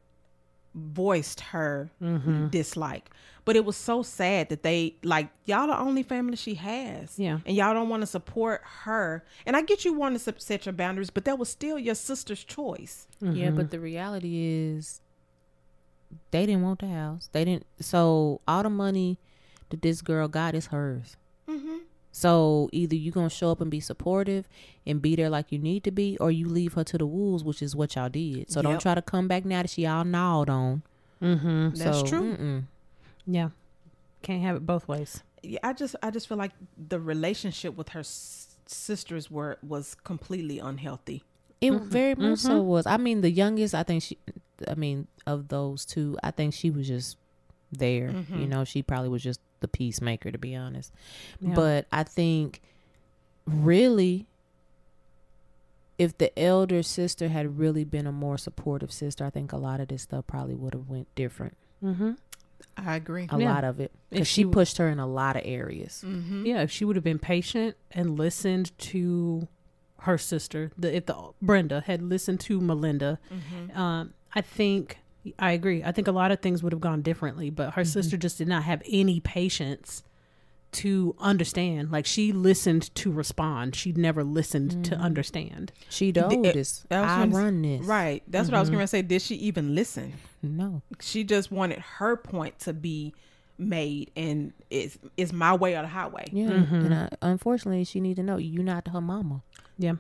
voiced 0.74 1.40
her 1.40 1.90
Mm-hmm. 2.02 2.48
dislike. 2.48 3.10
But 3.48 3.56
it 3.56 3.64
was 3.64 3.78
so 3.78 4.02
sad 4.02 4.50
that 4.50 4.62
they 4.62 4.96
like 5.02 5.30
y'all 5.46 5.68
the 5.68 5.78
only 5.78 6.02
family 6.02 6.36
she 6.36 6.52
has. 6.56 7.18
Yeah. 7.18 7.38
And 7.46 7.56
y'all 7.56 7.72
don't 7.72 7.88
want 7.88 8.02
to 8.02 8.06
support 8.06 8.60
her. 8.82 9.24
And 9.46 9.56
I 9.56 9.62
get 9.62 9.86
you 9.86 9.94
want 9.94 10.16
to 10.16 10.18
set- 10.18 10.42
set 10.42 10.66
your 10.66 10.74
boundaries, 10.74 11.08
but 11.08 11.24
that 11.24 11.38
was 11.38 11.48
still 11.48 11.78
your 11.78 11.94
sister's 11.94 12.44
choice. 12.44 13.06
Yeah, 13.22 13.48
but 13.48 13.70
the 13.70 13.80
reality 13.80 14.36
is 14.44 15.00
they 16.30 16.44
didn't 16.44 16.60
want 16.60 16.80
the 16.80 16.88
house. 16.88 17.30
They 17.32 17.46
didn't. 17.46 17.64
So 17.80 18.42
all 18.46 18.62
the 18.64 18.68
money 18.68 19.16
that 19.70 19.80
this 19.80 20.02
girl 20.02 20.28
got 20.28 20.54
is 20.54 20.66
hers. 20.66 21.16
Mm-hmm. 21.48 21.78
So 22.12 22.68
either 22.70 22.96
you're 22.96 23.14
gonna 23.14 23.30
show 23.30 23.50
up 23.50 23.62
and 23.62 23.70
be 23.70 23.80
supportive 23.80 24.46
and 24.86 25.00
be 25.00 25.16
there 25.16 25.30
like 25.30 25.50
you 25.52 25.58
need 25.58 25.84
to 25.84 25.90
be, 25.90 26.18
or 26.20 26.30
you 26.30 26.46
leave 26.46 26.74
her 26.74 26.84
to 26.84 26.98
the 26.98 27.06
wolves, 27.06 27.44
which 27.44 27.62
is 27.62 27.74
what 27.74 27.94
y'all 27.94 28.10
did. 28.10 28.50
So 28.50 28.60
don't 28.60 28.78
try 28.78 28.94
to 28.94 29.00
come 29.00 29.26
back 29.26 29.46
now 29.46 29.62
that 29.62 29.70
she 29.70 29.86
all 29.86 30.04
gnawed 30.04 30.50
on. 30.50 30.82
Mm-hmm. 31.22 31.70
That's 31.76 32.00
So, 32.00 32.04
true. 32.06 32.36
Mm-mm. 32.36 32.64
Yeah. 33.28 33.50
Can't 34.22 34.42
have 34.42 34.56
it 34.56 34.66
both 34.66 34.88
ways. 34.88 35.22
Yeah, 35.42 35.60
I 35.62 35.72
just 35.72 35.94
I 36.02 36.10
just 36.10 36.26
feel 36.28 36.38
like 36.38 36.52
the 36.76 36.98
relationship 36.98 37.76
with 37.76 37.90
her 37.90 38.00
s- 38.00 38.56
sisters 38.66 39.30
were 39.30 39.58
was 39.62 39.94
completely 40.02 40.58
unhealthy. 40.58 41.22
It 41.60 41.72
mm-hmm. 41.72 41.88
very 41.88 42.14
much 42.14 42.40
so 42.40 42.58
mm-hmm. 42.58 42.66
was. 42.66 42.86
I 42.86 42.96
mean, 42.96 43.20
the 43.20 43.30
youngest, 43.30 43.74
I 43.74 43.82
think 43.82 44.02
she, 44.02 44.18
I 44.66 44.74
mean, 44.74 45.06
of 45.26 45.48
those 45.48 45.84
two, 45.84 46.16
I 46.22 46.30
think 46.30 46.54
she 46.54 46.70
was 46.70 46.88
just 46.88 47.16
there. 47.70 48.08
Mm-hmm. 48.08 48.40
You 48.40 48.46
know, 48.46 48.64
she 48.64 48.82
probably 48.82 49.08
was 49.08 49.22
just 49.22 49.40
the 49.60 49.68
peacemaker, 49.68 50.30
to 50.30 50.38
be 50.38 50.54
honest. 50.54 50.92
Yeah. 51.40 51.54
But 51.54 51.86
I 51.92 52.04
think 52.04 52.60
really, 53.44 54.26
if 55.98 56.16
the 56.16 56.36
elder 56.38 56.82
sister 56.82 57.28
had 57.28 57.58
really 57.58 57.84
been 57.84 58.06
a 58.06 58.12
more 58.12 58.38
supportive 58.38 58.92
sister, 58.92 59.24
I 59.24 59.30
think 59.30 59.52
a 59.52 59.56
lot 59.56 59.80
of 59.80 59.88
this 59.88 60.02
stuff 60.02 60.26
probably 60.28 60.54
would 60.54 60.74
have 60.74 60.88
went 60.88 61.12
different. 61.16 61.56
Mm-hmm. 62.80 62.88
I 62.88 62.96
agree. 62.96 63.26
A 63.30 63.38
Yeah. 63.38 63.54
lot 63.54 63.64
of 63.64 63.80
it, 63.80 63.90
If 64.10 64.10
because 64.10 64.28
she 64.28 64.34
she 64.34 64.42
w- 64.44 64.52
pushed 64.54 64.78
her 64.78 64.88
in 64.88 64.98
a 64.98 65.06
lot 65.06 65.36
of 65.36 65.42
areas. 65.44 66.02
Mm-hmm. 66.06 66.46
Yeah, 66.46 66.62
if 66.62 66.70
she 66.70 66.84
would 66.84 66.96
have 66.96 67.04
been 67.04 67.18
patient 67.18 67.76
and 67.90 68.18
listened 68.18 68.76
to 68.78 69.48
her 70.00 70.16
sister, 70.18 70.70
the 70.78 70.94
if 70.96 71.06
the 71.06 71.16
Brenda 71.42 71.82
had 71.86 72.02
listened 72.02 72.40
to 72.40 72.60
Melinda, 72.60 73.18
Mm-hmm. 73.32 73.78
um, 73.78 74.14
I 74.34 74.40
think 74.42 74.98
I 75.38 75.52
agree. 75.52 75.82
I 75.82 75.92
think 75.92 76.06
a 76.08 76.12
lot 76.12 76.30
of 76.30 76.40
things 76.40 76.62
would 76.62 76.72
have 76.72 76.80
gone 76.80 77.02
differently, 77.02 77.50
but 77.50 77.74
her 77.74 77.84
sister 77.84 78.16
just 78.16 78.38
did 78.38 78.48
not 78.48 78.62
have 78.64 78.82
any 78.86 79.20
patience 79.20 80.02
to 80.78 81.14
understand. 81.18 81.90
Like 81.90 82.06
she 82.06 82.32
listened 82.32 82.94
to 82.96 83.10
respond. 83.10 83.74
She 83.74 83.92
never 83.92 84.22
listened 84.22 84.84
to 84.86 84.96
mm. 84.96 85.00
understand. 85.00 85.72
She 85.88 86.12
the 86.12 86.22
The- 86.22 86.28
it- 86.28 86.46
oldest. 86.46 86.86
I 86.90 87.26
run 87.26 87.62
this. 87.62 87.84
Right. 87.84 88.22
That's 88.28 88.48
what 88.48 88.56
I 88.56 88.60
was 88.60 88.68
mm-hmm. 88.68 88.76
going 88.76 88.84
to 88.84 88.88
say. 88.88 89.02
Did 89.02 89.22
she 89.22 89.34
even 89.36 89.74
listen? 89.74 90.14
No. 90.42 90.82
She 91.00 91.24
just 91.24 91.50
wanted 91.50 91.80
her 91.80 92.16
point 92.16 92.60
to 92.60 92.72
be 92.72 93.12
made, 93.58 94.12
and 94.16 94.52
it's 94.70 94.98
it's 95.16 95.32
my 95.32 95.54
way 95.54 95.76
or 95.76 95.82
the 95.82 95.88
highway. 95.88 96.26
Yeah. 96.32 96.50
Mm-hmm. 96.50 96.74
And 96.74 96.94
I, 96.94 97.08
unfortunately, 97.22 97.84
she 97.84 98.00
need 98.00 98.16
to 98.16 98.22
know 98.22 98.36
you're 98.36 98.62
not 98.62 98.86
her 98.88 99.00
mama. 99.00 99.42
Yeah. 99.78 99.94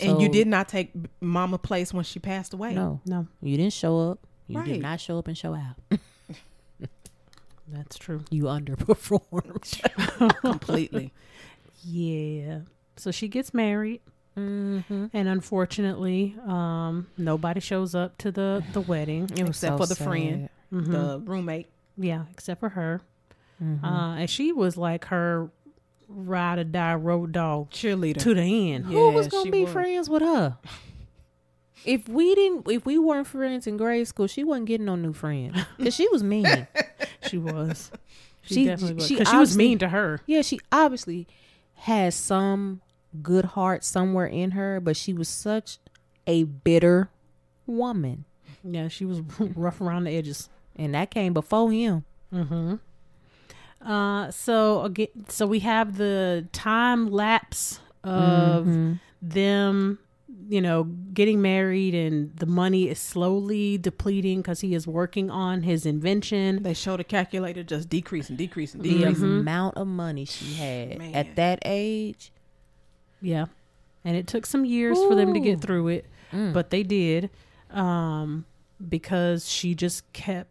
And 0.00 0.20
you 0.20 0.28
did 0.28 0.46
not 0.46 0.66
take 0.66 0.92
Mama 1.20 1.58
place 1.58 1.92
when 1.92 2.04
she 2.04 2.18
passed 2.18 2.54
away. 2.54 2.72
No, 2.72 3.02
No, 3.04 3.26
you 3.42 3.58
didn't 3.58 3.74
show 3.74 4.10
up. 4.10 4.26
You 4.46 4.58
Right. 4.58 4.66
did 4.66 4.80
not 4.80 4.98
show 4.98 5.18
up 5.18 5.28
and 5.28 5.36
show 5.36 5.54
out. 5.54 5.76
that's 7.72 7.98
true. 7.98 8.22
You 8.30 8.44
underperformed. 8.44 9.80
completely. 10.40 11.12
Yeah. 11.84 12.60
So 12.96 13.10
she 13.10 13.28
gets 13.28 13.54
married. 13.54 14.00
mm-hmm. 14.36 15.06
And 15.12 15.28
unfortunately, 15.28 16.36
um, 16.46 17.06
nobody 17.16 17.60
shows 17.60 17.94
up 17.94 18.18
to 18.18 18.30
the 18.30 18.62
the 18.72 18.80
wedding. 18.80 19.24
It 19.34 19.40
was 19.40 19.50
Except 19.50 19.74
so 19.74 19.78
for 19.78 19.86
the 19.86 19.96
friend. 19.96 20.48
Mhm. 20.72 20.90
The 20.92 21.18
roommate. 21.30 21.68
yeah, 21.96 22.24
except 22.30 22.60
for 22.60 22.68
her. 22.70 23.00
Mhm. 23.62 23.82
Uh, 23.84 24.14
and 24.20 24.30
she 24.30 24.52
was 24.52 24.76
like 24.76 25.06
her 25.06 25.50
ride 26.08 26.58
or 26.58 26.64
die 26.64 26.94
road 26.94 27.32
dog 27.32 27.70
Cheerleader. 27.70 28.18
to 28.18 28.34
the 28.34 28.72
end. 28.72 28.86
Who 28.86 29.10
was 29.10 29.28
gonna 29.28 29.50
be 29.50 29.64
was. 29.64 29.72
friends 29.72 30.08
with 30.10 30.22
her? 30.22 30.58
If 31.84 32.08
we 32.08 32.34
didn't, 32.34 32.70
if 32.70 32.84
we 32.84 32.98
weren't 32.98 33.26
friends 33.26 33.66
in 33.66 33.76
grade 33.76 34.06
school, 34.06 34.26
she 34.26 34.44
wasn't 34.44 34.66
getting 34.66 34.86
no 34.86 34.96
new 34.96 35.12
friends 35.12 35.58
because 35.78 35.94
she 35.94 36.06
was 36.08 36.22
mean. 36.22 36.66
She 37.28 37.38
was. 37.38 37.90
She, 38.42 38.54
She- 38.54 38.64
definitely 38.66 38.94
was. 38.96 39.06
she 39.06 39.14
Because 39.14 39.30
she, 39.30 39.36
was 39.36 39.56
mean 39.56 39.78
to 39.78 39.88
her. 39.88 40.20
yeah, 40.26 40.42
she 40.42 40.60
obviously 40.70 41.26
has 41.74 42.14
some 42.14 42.80
good 43.22 43.44
heart 43.46 43.82
somewhere 43.84 44.26
in 44.26 44.52
her, 44.52 44.78
but 44.80 44.96
she 44.96 45.12
was 45.12 45.28
such 45.28 45.78
a 46.26 46.44
bitter 46.44 47.10
woman, 47.66 48.24
Yeah, 48.62 48.88
she 48.88 49.04
was 49.04 49.20
rough 49.38 49.80
around 49.80 50.04
the 50.04 50.10
edges. 50.10 50.48
and 50.76 50.94
that 50.94 51.10
came 51.10 51.32
before 51.32 51.70
him. 51.72 52.04
Mm-hmm. 52.32 52.74
Uh, 53.90 54.30
so 54.30 54.82
again, 54.82 55.08
so 55.28 55.46
we 55.46 55.60
have 55.60 55.96
the 55.96 56.46
time 56.52 57.10
lapse 57.10 57.80
of 58.04 58.66
Mhm. 58.66 59.00
them, 59.22 59.98
you 60.48 60.60
know, 60.60 60.84
getting 61.14 61.40
married, 61.40 61.94
and 61.94 62.36
the 62.36 62.46
money 62.46 62.88
is 62.88 62.98
slowly 62.98 63.78
depleting 63.78 64.40
because 64.40 64.60
he 64.60 64.74
is 64.74 64.86
working 64.86 65.30
on 65.30 65.62
his 65.62 65.86
invention. 65.86 66.62
They 66.62 66.74
showed 66.74 66.98
a 67.00 67.04
calculator 67.04 67.62
just 67.62 67.88
decreasing, 67.88 68.36
decreasing, 68.36 68.80
decreasing. 68.82 69.00
the 69.04 69.10
decreasing. 69.12 69.38
amount 69.40 69.76
of 69.76 69.86
money 69.86 70.24
she 70.24 70.54
had 70.54 70.98
Man. 70.98 71.14
at 71.14 71.36
that 71.36 71.60
age. 71.64 72.32
Yeah, 73.22 73.46
and 74.04 74.16
it 74.16 74.26
took 74.26 74.46
some 74.46 74.64
years 74.64 74.98
for 74.98 75.14
them 75.14 75.34
to 75.34 75.40
get 75.40 75.60
through 75.60 75.88
it, 75.88 76.06
Mm. 76.32 76.52
but 76.52 76.70
they 76.70 76.82
did, 76.82 77.28
um, 77.70 78.44
because 78.88 79.48
she 79.48 79.74
just 79.74 80.10
kept 80.12 80.48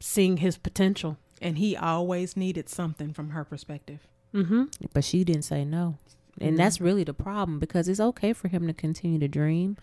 seeing 0.00 0.36
his 0.38 0.56
potential. 0.58 1.16
And 1.40 1.58
he 1.58 1.76
always 1.76 2.36
needed 2.36 2.68
something 2.68 3.12
from 3.12 3.30
her 3.30 3.44
perspective. 3.44 4.06
Mm-hmm. 4.32 4.64
But 4.94 5.02
she 5.04 5.24
didn't 5.24 5.42
say 5.42 5.64
no. 5.64 5.96
And 6.40 6.58
that's 6.58 6.80
really 6.80 7.04
the 7.04 7.14
problem 7.14 7.58
because 7.58 7.88
it's 7.88 8.00
okay 8.00 8.32
for 8.32 8.48
him 8.48 8.66
to 8.66 8.72
continue 8.72 9.18
to 9.18 9.28
dream. 9.28 9.76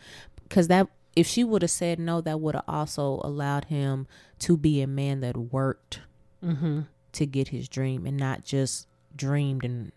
Because 0.43 0.67
that 0.67 0.87
if 1.15 1.27
she 1.27 1.43
would 1.43 1.61
have 1.61 1.71
said 1.71 1.99
no, 1.99 2.21
that 2.21 2.39
would 2.41 2.55
have 2.55 2.63
also 2.67 3.21
allowed 3.23 3.65
him 3.65 4.07
to 4.39 4.57
be 4.57 4.81
a 4.81 4.87
man 4.87 5.19
that 5.21 5.37
worked 5.37 6.01
Mm-hmm. 6.43 6.81
to 7.11 7.25
get 7.25 7.49
his 7.49 7.67
dream 7.67 8.05
and 8.05 8.15
not 8.15 8.45
just 8.45 8.87
dreamed 9.15 9.65
and 9.65 9.91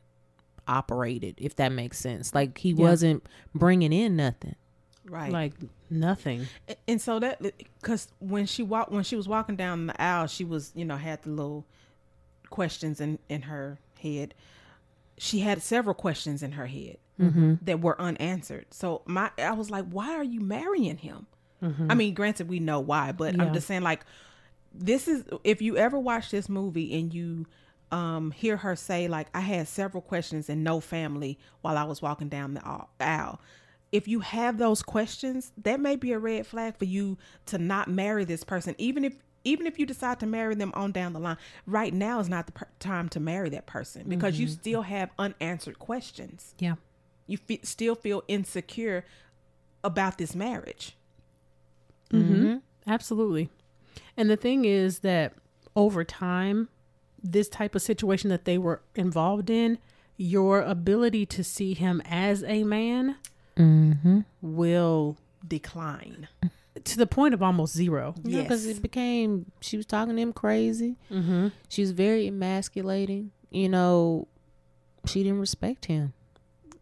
operated, 0.66 1.36
if 1.38 1.54
that 1.56 1.70
makes 1.70 1.98
sense. 1.98 2.34
Like 2.34 2.58
he 2.58 2.70
Yeah. 2.70 2.82
wasn't 2.84 3.26
bringing 3.54 3.92
in 3.92 4.16
nothing. 4.16 4.56
Right. 5.08 5.30
Like 5.32 5.54
nothing. 5.90 6.46
And 6.88 7.00
so 7.00 7.18
that 7.20 7.40
because 7.80 8.08
when 8.18 8.46
she 8.46 8.62
walked 8.62 8.90
when 8.92 9.04
she 9.04 9.16
was 9.16 9.28
walking 9.28 9.56
down 9.56 9.86
the 9.86 10.00
aisle 10.02 10.26
she 10.26 10.44
was 10.44 10.72
you 10.74 10.84
know 10.84 10.96
had 10.96 11.22
the 11.22 11.30
little 11.30 11.64
questions 12.50 13.00
in 13.00 13.18
in 13.28 13.42
her 13.42 13.78
head 14.00 14.34
she 15.22 15.38
had 15.40 15.62
several 15.62 15.94
questions 15.94 16.42
in 16.42 16.52
her 16.52 16.66
head 16.66 16.96
Mm-hmm. 17.20 17.54
that 17.62 17.80
were 17.80 18.00
unanswered 18.00 18.66
so 18.70 19.02
my 19.06 19.30
i 19.38 19.52
was 19.52 19.70
like 19.70 19.84
why 19.90 20.12
are 20.16 20.24
you 20.24 20.40
marrying 20.40 20.96
him 20.96 21.26
i 21.90 21.94
mean 21.94 22.14
granted 22.14 22.48
we 22.48 22.58
know 22.58 22.80
why 22.80 23.12
but 23.12 23.36
Yeah. 23.36 23.42
i'm 23.44 23.54
just 23.54 23.66
saying 23.68 23.82
like 23.82 24.00
this 24.74 25.06
is 25.06 25.22
if 25.44 25.62
you 25.62 25.76
ever 25.76 25.98
watch 25.98 26.30
this 26.30 26.48
movie 26.48 26.98
and 26.98 27.14
you 27.14 27.46
um 27.92 28.30
hear 28.32 28.56
her 28.56 28.74
say 28.74 29.06
like 29.06 29.28
i 29.34 29.40
had 29.40 29.68
several 29.68 30.00
questions 30.00 30.48
and 30.48 30.64
no 30.64 30.80
family 30.80 31.38
while 31.60 31.76
i 31.76 31.84
was 31.84 32.02
walking 32.02 32.28
down 32.28 32.54
the 32.54 32.86
aisle 32.98 33.40
if 33.92 34.08
you 34.08 34.20
have 34.20 34.56
those 34.58 34.82
questions 34.82 35.52
that 35.62 35.78
may 35.78 35.94
be 35.94 36.12
a 36.12 36.18
red 36.18 36.46
flag 36.46 36.76
for 36.76 36.86
you 36.86 37.18
to 37.46 37.58
not 37.58 37.88
marry 37.88 38.24
this 38.24 38.42
person 38.42 38.74
even 38.78 39.04
if 39.04 39.14
even 39.44 39.66
if 39.66 39.78
you 39.78 39.86
decide 39.86 40.20
to 40.20 40.26
marry 40.26 40.54
them 40.54 40.72
on 40.74 40.92
down 40.92 41.12
the 41.12 41.18
line 41.20 41.36
right 41.66 41.92
now 41.92 42.20
is 42.20 42.28
not 42.28 42.46
the 42.46 42.52
per- 42.52 42.68
time 42.78 43.08
to 43.08 43.18
marry 43.20 43.48
that 43.48 43.66
person 43.66 44.04
because 44.08 44.38
you 44.38 44.46
still 44.48 44.82
have 44.82 45.10
unanswered 45.18 45.78
questions 45.78 46.54
Yeah. 46.58 46.74
you 47.26 47.36
fe- 47.38 47.60
still 47.62 47.94
feel 47.94 48.22
insecure 48.28 49.04
about 49.84 50.18
this 50.18 50.34
marriage 50.34 50.96
Mm-hmm. 52.12 52.56
Absolutely. 52.86 53.48
And 54.16 54.28
the 54.28 54.36
thing 54.36 54.64
is 54.64 54.98
that 54.98 55.32
over 55.74 56.04
time, 56.04 56.68
this 57.22 57.48
type 57.48 57.74
of 57.74 57.80
situation 57.82 58.28
that 58.30 58.44
they 58.44 58.58
were 58.58 58.82
involved 58.94 59.48
in, 59.48 59.78
your 60.18 60.60
ability 60.60 61.24
to 61.26 61.42
see 61.42 61.72
him 61.74 62.02
as 62.04 62.42
a 62.44 62.64
man 62.64 63.16
Mm-hmm. 63.56 64.20
will 64.40 65.16
decline 65.46 66.28
to 66.84 66.96
the 66.96 67.06
point 67.06 67.34
of 67.34 67.42
almost 67.42 67.74
zero. 67.74 68.14
Yeah, 68.24 68.42
because 68.42 68.66
Yes. 68.66 68.76
it 68.78 68.82
became 68.82 69.50
she 69.60 69.76
was 69.76 69.86
talking 69.86 70.16
to 70.16 70.20
him 70.22 70.32
crazy. 70.32 70.96
Mm-hmm. 71.10 71.48
She 71.68 71.82
was 71.82 71.90
very 71.92 72.26
emasculating. 72.26 73.30
You 73.50 73.68
know, 73.68 74.28
she 75.06 75.22
didn't 75.22 75.40
respect 75.40 75.86
him. 75.86 76.12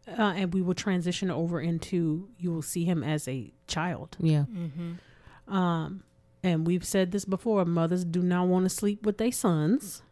Uh, 0.09 0.33
and 0.37 0.53
we 0.55 0.61
will 0.63 0.75
transition 0.75 1.31
over 1.31 1.61
into 1.61 2.29
you 2.39 2.51
will 2.53 2.63
see 2.63 2.85
him 2.85 3.03
as 3.05 3.29
a 3.29 3.53
child. 3.67 4.17
Yeah. 4.21 4.45
mm-hmm. 4.53 5.55
Um, 5.55 6.03
and 6.43 6.67
we've 6.67 6.85
said 6.85 7.13
this 7.13 7.25
before: 7.25 7.65
mothers 7.65 8.05
do 8.05 8.23
not 8.23 8.47
want 8.49 8.65
to 8.65 8.71
sleep 8.71 9.05
with 9.05 9.19
their 9.19 9.33
sons. 9.33 10.03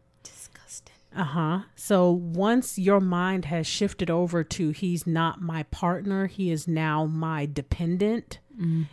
Uh 1.16 1.24
huh. 1.24 1.60
So 1.74 2.10
once 2.10 2.78
your 2.78 3.00
mind 3.00 3.46
has 3.46 3.66
shifted 3.66 4.10
over 4.10 4.44
to 4.44 4.70
he's 4.70 5.06
not 5.06 5.40
my 5.40 5.64
partner, 5.64 6.26
he 6.26 6.50
is 6.50 6.68
now 6.68 7.06
my 7.06 7.46
dependent. 7.46 8.40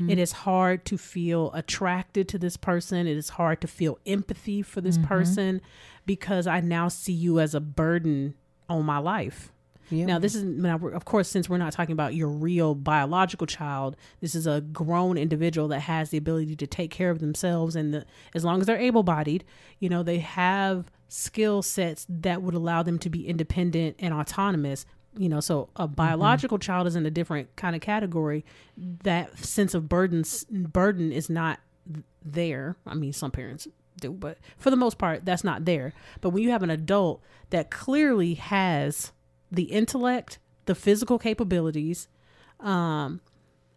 It 0.08 0.20
is 0.20 0.32
hard 0.32 0.86
to 0.86 0.98
feel 0.98 1.52
attracted 1.54 2.28
to 2.30 2.38
this 2.38 2.56
person. 2.56 3.08
It 3.08 3.18
is 3.18 3.30
hard 3.30 3.62
to 3.62 3.68
feel 3.68 3.98
empathy 4.06 4.62
for 4.62 4.80
this 4.80 5.00
person 5.00 5.60
because 6.06 6.46
I 6.46 6.60
now 6.60 6.88
see 6.88 7.14
you 7.14 7.40
as 7.40 7.56
a 7.56 7.60
burden 7.60 8.36
on 8.70 8.86
my 8.86 9.00
life. 9.00 9.52
Yeah. 9.90 10.06
Now, 10.06 10.20
this 10.20 10.36
is 10.36 10.44
now, 10.44 10.78
of 10.78 11.06
course, 11.06 11.28
since 11.28 11.50
we're 11.50 11.58
not 11.58 11.74
talking 11.74 11.94
about 11.94 12.14
your 12.14 12.28
real 12.28 12.76
biological 12.76 13.48
child, 13.48 13.96
this 14.20 14.36
is 14.36 14.46
a 14.46 14.62
grown 14.62 15.18
individual 15.18 15.68
that 15.70 15.82
has 15.82 16.12
the 16.12 16.18
ability 16.18 16.56
to 16.56 16.68
take 16.68 16.92
care 16.92 17.10
of 17.10 17.20
themselves, 17.20 17.76
and 17.76 17.94
the, 17.94 18.06
as 18.34 18.44
long 18.44 18.62
as 18.62 18.68
they're 18.68 18.78
able-bodied, 18.78 19.44
you 19.80 19.90
know, 19.90 20.02
they 20.04 20.20
have 20.20 20.92
skill 21.08 21.62
sets 21.62 22.06
that 22.10 22.42
would 22.42 22.54
allow 22.54 22.84
them 22.84 23.00
to 23.00 23.10
be 23.10 23.28
independent 23.28 23.96
and 24.00 24.14
autonomous. 24.14 24.86
You 25.18 25.30
know, 25.30 25.40
so 25.40 25.70
a 25.78 25.88
biological 25.88 26.60
child 26.60 26.88
is 26.88 26.96
in 26.96 27.06
a 27.06 27.12
different 27.12 27.56
kind 27.56 27.76
of 27.76 27.82
category. 27.82 28.44
That 28.76 29.38
sense 29.38 29.74
of 29.74 29.88
burdens 29.88 30.44
burden 30.46 31.12
is 31.12 31.30
not 31.30 31.60
there. 32.24 32.76
I 32.86 32.96
mean, 32.96 33.14
some 33.14 33.32
parents 33.32 33.68
do, 34.00 34.12
but 34.12 34.40
for 34.58 34.70
the 34.70 34.76
most 34.76 34.98
part, 34.98 35.24
that's 35.24 35.44
not 35.44 35.64
there. 35.66 35.94
But 36.20 36.32
when 36.32 36.44
you 36.44 36.52
have 36.52 36.64
an 36.64 36.70
adult 36.70 37.22
that 37.52 37.72
clearly 37.72 38.34
has 38.34 39.14
the 39.52 39.64
intellect, 39.64 40.40
the 40.66 40.76
physical 40.76 41.18
capabilities, 41.18 42.10
um, 42.60 43.22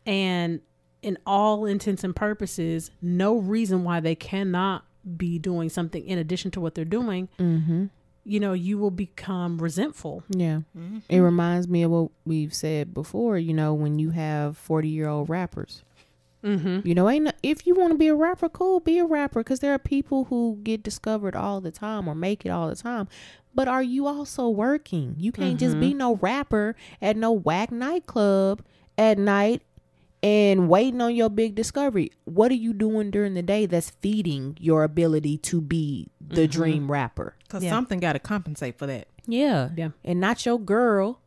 and 0.07 0.61
in 1.03 1.19
all 1.27 1.67
intents 1.67 2.03
and 2.03 2.17
purposes, 2.17 2.91
no 3.01 3.37
reason 3.37 3.85
why 3.85 4.01
they 4.01 4.15
cannot 4.15 4.85
be 5.17 5.39
doing 5.39 5.69
something 5.69 6.05
in 6.05 6.19
addition 6.19 6.51
to 6.53 6.61
what 6.61 6.75
they're 6.75 6.85
doing, 6.85 7.29
Mm-hmm. 7.39 7.87
you 8.25 8.41
know, 8.41 8.53
you 8.53 8.77
will 8.79 8.91
become 8.91 9.59
resentful. 9.59 10.23
Yeah. 10.29 10.61
It 11.09 11.19
reminds 11.21 11.67
me 11.69 11.83
of 11.83 11.91
what 11.91 12.11
we've 12.27 12.53
said 12.55 12.93
before, 12.93 13.39
you 13.39 13.55
know, 13.55 13.73
when 13.75 13.99
you 13.99 14.11
have 14.11 14.57
40 14.59 14.89
year 14.89 15.09
old 15.09 15.29
rappers. 15.31 15.83
Mm-hmm. 16.45 16.87
You 16.87 16.95
know, 16.95 17.09
ain't 17.09 17.25
no, 17.25 17.33
if 17.43 17.67
you 17.67 17.75
want 17.75 17.93
to 17.93 17.99
be 17.99 18.07
a 18.09 18.15
rapper, 18.15 18.49
cool, 18.49 18.79
be 18.79 18.99
a 18.99 19.05
rapper 19.05 19.41
because 19.41 19.59
there 19.59 19.73
are 19.75 19.79
people 19.79 20.25
who 20.27 20.61
get 20.63 20.85
discovered 20.85 21.35
all 21.35 21.61
the 21.61 21.73
time 21.73 22.07
or 22.07 22.15
make 22.15 22.47
it 22.47 22.51
all 22.51 22.69
the 22.69 22.77
time. 22.77 23.09
But 23.55 23.67
are 23.67 23.83
you 23.83 24.07
also 24.07 24.49
working? 24.49 25.17
You 25.19 25.33
can't 25.33 25.59
just 25.59 25.81
be 25.81 25.95
no 25.95 26.15
rapper 26.17 26.77
at 27.03 27.17
no 27.17 27.33
whack 27.33 27.73
nightclub 27.73 28.63
at 28.97 29.19
night 29.19 29.63
and 30.23 30.69
waiting 30.69 31.01
on 31.01 31.15
your 31.15 31.31
big 31.31 31.55
discovery. 31.55 32.11
What 32.25 32.51
are 32.51 32.57
you 32.57 32.73
doing 32.73 33.11
during 33.11 33.35
the 33.35 33.43
day 33.43 33.67
that's 33.67 33.91
feeding 33.91 34.57
your 34.61 34.83
ability 34.85 35.39
to 35.39 35.61
be 35.61 36.09
the 36.21 36.43
mm-hmm. 36.43 36.51
dream 36.51 36.91
rapper? 36.91 37.37
Because 37.45 37.63
Yeah. 37.65 37.71
something 37.71 38.01
got 38.01 38.15
to 38.15 38.19
compensate 38.19 38.79
for 38.79 38.87
that. 38.87 39.09
Yeah. 39.27 39.71
Yeah. 39.77 39.91
And 40.05 40.21
not 40.21 40.45
your 40.45 40.59
girl 40.59 41.21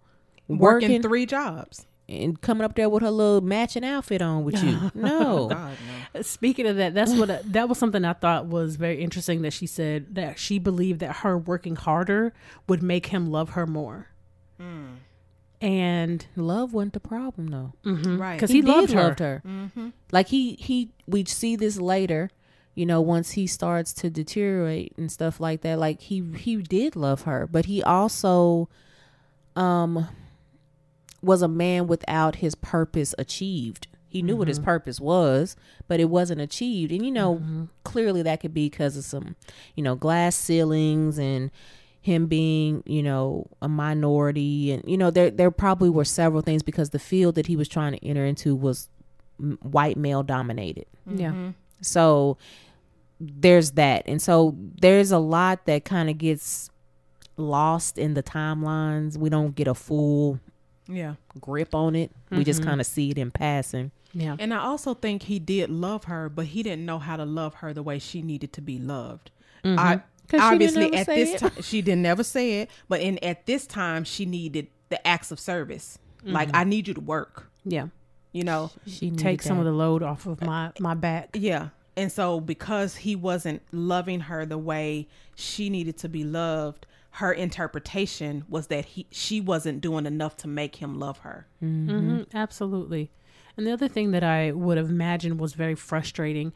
Working, 0.48 0.60
working, 0.60 1.02
three 1.02 1.26
jobs. 1.26 1.86
and 2.10 2.42
coming 2.42 2.66
up 2.66 2.76
there 2.76 2.90
with 2.90 3.04
her 3.04 3.12
little 3.12 3.40
matching 3.40 3.86
outfit 3.86 4.22
on 4.22 4.44
with 4.44 4.62
you. 4.62 4.92
No. 4.96 5.48
God, 5.52 5.78
no. 6.14 6.22
Speaking 6.24 6.68
of 6.68 6.76
that, 6.76 6.94
that's 6.94 7.14
what 7.14 7.54
that 7.54 7.70
was 7.70 7.78
something 7.78 8.04
I 8.04 8.12
thought 8.14 8.48
was 8.48 8.76
very 8.76 9.02
interesting 9.02 9.44
that 9.44 9.54
she 9.54 9.66
said 9.66 10.16
that 10.16 10.38
she 10.38 10.60
believed 10.60 11.00
that 11.00 11.18
her 11.18 11.38
working 11.38 11.78
harder 11.78 12.34
would 12.68 12.84
make 12.84 13.08
him 13.08 13.32
love 13.32 13.52
her 13.52 13.66
more. 13.66 14.10
Hmm. 14.60 14.88
And 15.62 16.26
Love 16.36 16.74
wasn't 16.74 16.94
the 16.94 17.00
problem 17.00 17.48
though. 17.48 17.74
Mm-hmm. 17.86 18.20
Right. 18.20 18.36
because 18.36 18.50
he, 18.50 18.62
loved 18.64 18.88
did 18.88 18.96
her. 18.96 19.04
loved 19.04 19.20
her. 19.20 19.44
Mm-hmm. 19.46 19.80
Mm-hmm. 19.80 19.90
Like 20.12 20.28
he 20.28 20.56
he 20.56 20.90
we 21.08 21.24
see 21.26 21.56
this 21.56 21.80
later, 21.80 22.32
you 22.74 22.86
know, 22.86 23.00
once 23.00 23.32
he 23.32 23.46
starts 23.46 23.94
to 23.94 24.10
deteriorate 24.10 24.94
and 24.98 25.12
stuff 25.12 25.40
like 25.40 25.62
that. 25.62 25.78
Like 25.78 26.02
he 26.02 26.24
he 26.36 26.58
did 26.58 26.96
love 26.96 27.24
her, 27.24 27.48
but 27.48 27.66
he 27.66 27.84
also 27.84 28.70
um 29.56 30.08
was 31.22 31.44
a 31.44 31.48
man 31.48 31.86
without 31.86 32.38
his 32.38 32.56
purpose 32.56 33.14
achieved. 33.20 33.88
He 34.08 34.22
knew 34.22 34.36
what 34.36 34.50
his 34.50 34.60
purpose 34.60 35.00
was, 35.00 35.56
but 35.88 36.02
it 36.02 36.10
wasn't 36.10 36.42
achieved. 36.42 36.92
And 36.92 37.06
you 37.06 37.12
know, 37.12 37.70
clearly 37.86 38.22
that 38.24 38.42
could 38.42 38.54
be 38.54 38.66
because 38.70 38.98
of 38.98 39.06
some, 39.06 39.36
you 39.76 39.84
know, 39.84 39.96
glass 39.96 40.36
ceilings 40.36 41.18
and 41.18 41.50
him 42.02 42.26
being, 42.26 42.84
you 42.86 43.04
know, 43.04 43.48
a 43.62 43.70
minority 43.70 44.72
and 44.72 44.84
you 44.88 44.98
know, 44.98 45.12
there 45.12 45.30
there 45.30 45.52
probably 45.52 45.90
were 45.90 46.06
several 46.06 46.42
things 46.42 46.64
because 46.64 46.90
the 46.90 47.00
field 47.00 47.36
that 47.36 47.46
he 47.48 47.56
was 47.56 47.68
trying 47.68 47.94
to 47.94 48.04
enter 48.06 48.26
into 48.26 48.56
was 48.56 48.90
m- 49.40 49.60
white 49.62 49.98
male 49.98 50.24
dominated. 50.24 50.86
Yeah. 51.08 51.30
Mm-hmm. 51.30 51.50
So 51.82 52.38
there's 53.20 53.72
that. 53.72 54.04
And 54.08 54.22
so 54.22 54.56
there's 54.58 55.12
a 55.12 55.20
lot 55.20 55.66
that 55.68 55.86
kind 55.86 56.10
of 56.10 56.18
gets 56.18 56.70
lost 57.38 57.98
in 57.98 58.14
the 58.16 58.24
timelines. 58.24 59.18
We 59.18 59.30
don't 59.30 59.56
get 59.56 59.68
a 59.68 59.76
full 59.76 60.40
Yeah. 60.88 61.16
grip 61.40 61.76
on 61.76 61.96
it. 61.96 62.12
We 62.32 62.44
just 62.44 62.62
mm-hmm. 62.62 62.70
kind 62.70 62.82
of 62.82 62.88
see 62.88 63.12
it 63.12 63.18
in 63.20 63.30
passing. 63.32 63.92
Yeah. 64.14 64.36
And 64.40 64.54
I 64.54 64.58
also 64.58 64.94
think 64.96 65.24
he 65.24 65.40
did 65.40 65.70
love 65.70 66.06
her, 66.06 66.30
but 66.30 66.48
he 66.48 66.64
didn't 66.64 66.86
know 66.86 67.00
how 67.00 67.16
to 67.16 67.26
love 67.26 67.56
her 67.56 67.74
the 67.74 67.84
way 67.84 68.00
she 68.00 68.22
needed 68.22 68.54
to 68.54 68.62
be 68.62 68.78
loved. 68.80 69.30
I 69.64 69.68
'Cause 69.68 69.78
she 69.78 69.90
didn't 69.92 70.04
obviously 70.40 70.86
ever 70.94 70.98
at 70.98 71.08
this 71.08 71.40
time 71.40 71.62
she 71.62 71.82
didn't 71.82 72.02
never 72.04 72.24
say 72.24 72.62
it, 72.62 72.70
but 72.88 73.02
in 73.02 73.18
at 73.24 73.46
this 73.46 73.66
time 73.68 74.04
she 74.04 74.26
needed 74.26 74.68
the 74.90 75.06
acts 75.08 75.32
of 75.32 75.40
service. 75.40 75.98
Like 76.24 76.50
I 76.54 76.64
need 76.64 76.88
you 76.88 76.94
to 76.94 77.02
work, 77.02 77.50
Yeah. 77.66 77.88
you 78.32 78.44
know. 78.44 78.70
She 78.86 79.10
Take 79.12 79.42
some 79.42 79.58
of 79.60 79.66
the 79.66 79.72
load 79.72 80.04
off 80.04 80.26
of 80.28 80.42
my 80.42 80.72
my 80.80 80.94
back. 80.94 81.30
Yeah. 81.34 81.70
And 81.98 82.12
so 82.12 82.40
because 82.40 82.96
he 82.98 83.16
wasn't 83.16 83.62
loving 83.72 84.22
her 84.22 84.46
the 84.46 84.58
way 84.58 85.08
she 85.36 85.70
needed 85.70 85.98
to 85.98 86.10
be 86.10 86.24
loved, 86.24 86.86
her 87.16 87.34
interpretation 87.34 88.46
was 88.48 88.68
that 88.68 88.86
he 88.86 89.08
she 89.12 89.42
wasn't 89.42 89.82
doing 89.82 90.06
enough 90.06 90.38
to 90.38 90.48
make 90.48 90.76
him 90.78 91.00
love 91.00 91.20
her. 91.20 91.48
hmm 91.60 92.22
absolutely. 92.34 93.12
And 93.58 93.68
the 93.68 93.72
other 93.74 93.90
thing 93.90 94.12
that 94.12 94.24
I 94.24 94.52
would 94.52 94.78
have 94.78 94.90
imagined 94.90 95.40
was 95.40 95.54
very 95.54 95.76
frustrating 95.76 96.54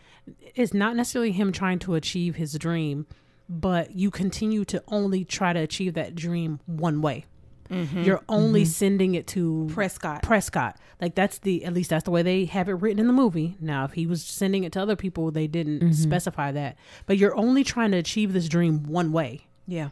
is 0.56 0.74
not 0.74 0.96
necessarily 0.96 1.34
him 1.34 1.52
trying 1.52 1.80
to 1.80 1.96
achieve 1.96 2.36
his 2.36 2.54
dream, 2.54 3.06
but 3.48 3.96
you 3.96 4.12
continue 4.12 4.66
to 4.66 4.84
only 4.88 5.24
try 5.24 5.54
to 5.54 5.60
achieve 5.60 5.94
that 5.94 6.16
dream 6.16 6.60
one 6.66 7.02
way. 7.02 7.26
Mm-hmm. 7.70 8.04
You're 8.04 8.22
only 8.30 8.62
mm-hmm. 8.62 8.70
sending 8.70 9.16
it 9.16 9.28
to 9.28 9.68
Prescott. 9.74 10.22
Prescott. 10.22 10.78
Like 11.02 11.16
that's 11.16 11.40
the 11.40 11.66
at 11.66 11.74
least 11.74 11.90
that's 11.90 12.04
the 12.04 12.12
way 12.12 12.22
they 12.22 12.46
have 12.46 12.70
it 12.70 12.74
written 12.74 13.00
in 13.00 13.08
the 13.08 13.14
movie. 13.14 13.58
Now, 13.60 13.86
if 13.86 13.94
he 13.94 14.06
was 14.06 14.24
sending 14.24 14.64
it 14.64 14.72
to 14.74 14.82
other 14.82 14.96
people, 14.96 15.32
they 15.32 15.48
didn't 15.48 15.80
mm-hmm. 15.80 15.92
specify 15.92 16.52
that. 16.52 16.78
But 17.06 17.18
you're 17.18 17.36
only 17.36 17.64
trying 17.64 17.92
to 17.92 17.98
achieve 17.98 18.34
this 18.34 18.48
dream 18.48 18.84
one 18.84 19.12
way. 19.12 19.48
Yeah. 19.68 19.90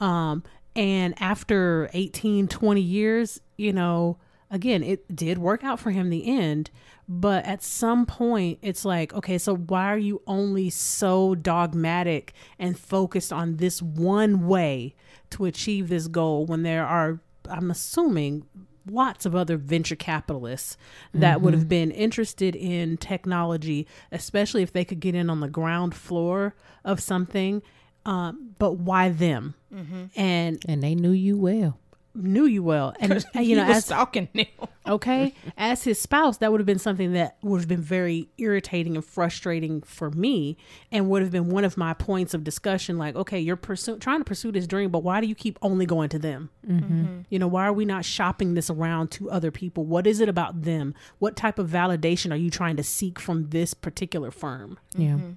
Um, 0.00 0.44
and 0.76 1.14
after 1.20 1.90
18, 1.92 2.48
20 2.48 2.80
years, 2.80 3.40
you 3.56 3.72
know, 3.72 4.18
again, 4.50 4.82
it 4.82 5.14
did 5.14 5.38
work 5.38 5.64
out 5.64 5.80
for 5.80 5.90
him 5.90 6.06
in 6.06 6.10
the 6.10 6.38
end. 6.38 6.70
But 7.08 7.44
at 7.44 7.62
some 7.62 8.06
point, 8.06 8.58
it's 8.62 8.84
like, 8.84 9.12
okay, 9.14 9.36
so 9.38 9.54
why 9.56 9.92
are 9.92 9.98
you 9.98 10.22
only 10.26 10.70
so 10.70 11.34
dogmatic 11.34 12.32
and 12.58 12.78
focused 12.78 13.32
on 13.32 13.56
this 13.56 13.82
one 13.82 14.46
way 14.46 14.94
to 15.30 15.44
achieve 15.44 15.88
this 15.88 16.08
goal 16.08 16.46
when 16.46 16.62
there 16.62 16.86
are, 16.86 17.20
I'm 17.48 17.70
assuming, 17.70 18.46
lots 18.90 19.24
of 19.24 19.34
other 19.34 19.56
venture 19.56 19.96
capitalists 19.96 20.76
that 21.14 21.40
would 21.40 21.54
have 21.54 21.68
been 21.68 21.90
interested 21.90 22.54
in 22.54 22.98
technology, 22.98 23.86
especially 24.12 24.62
if 24.62 24.72
they 24.72 24.84
could 24.84 25.00
get 25.00 25.14
in 25.14 25.30
on 25.30 25.40
the 25.40 25.48
ground 25.48 25.94
floor 25.94 26.54
of 26.84 27.00
something. 27.00 27.62
Um, 28.06 28.54
but 28.58 28.72
why 28.72 29.08
them? 29.08 29.54
And 29.72 30.62
And 30.68 30.82
they 30.82 30.94
knew 30.94 31.12
you 31.12 31.38
well. 31.38 31.78
Knew 32.14 32.44
you 32.44 32.62
well, 32.62 32.94
and 33.00 33.24
you 33.34 33.56
know, 33.56 33.64
as 33.64 33.86
stalking 33.86 34.28
them. 34.34 34.46
okay, 34.86 35.34
as 35.56 35.84
his 35.84 36.00
spouse, 36.00 36.38
that 36.38 36.50
would 36.50 36.60
have 36.60 36.66
been 36.66 36.78
something 36.78 37.12
that 37.12 37.36
would 37.42 37.60
have 37.60 37.68
been 37.68 37.80
very 37.80 38.28
irritating 38.38 38.94
and 38.94 39.04
frustrating 39.04 39.82
for 39.82 40.10
me, 40.10 40.56
and 40.92 41.08
would 41.10 41.22
have 41.22 41.30
been 41.30 41.48
one 41.48 41.64
of 41.64 41.76
my 41.76 41.94
points 41.94 42.34
of 42.34 42.44
discussion. 42.44 42.98
Like, 42.98 43.16
okay, 43.16 43.40
you're 43.40 43.56
pursuing 43.56 44.00
trying 44.00 44.20
to 44.20 44.24
pursue 44.24 44.52
this 44.52 44.66
dream, 44.66 44.90
but 44.90 45.02
why 45.02 45.20
do 45.20 45.26
you 45.26 45.34
keep 45.34 45.58
only 45.62 45.86
going 45.86 46.08
to 46.10 46.18
them? 46.18 46.50
Mm-hmm. 46.66 46.94
Mm-hmm. 46.94 47.20
You 47.30 47.38
know, 47.38 47.48
why 47.48 47.66
are 47.66 47.72
we 47.72 47.84
not 47.84 48.04
shopping 48.04 48.54
this 48.54 48.70
around 48.70 49.10
to 49.12 49.30
other 49.30 49.50
people? 49.50 49.84
What 49.84 50.06
is 50.06 50.20
it 50.20 50.28
about 50.28 50.62
them? 50.62 50.94
What 51.18 51.36
type 51.36 51.58
of 51.58 51.68
validation 51.68 52.32
are 52.32 52.36
you 52.36 52.50
trying 52.50 52.76
to 52.76 52.84
seek 52.84 53.18
from 53.18 53.50
this 53.50 53.74
particular 53.74 54.30
firm? 54.30 54.78
Yeah. 54.96 55.12
Mm-hmm. 55.12 55.30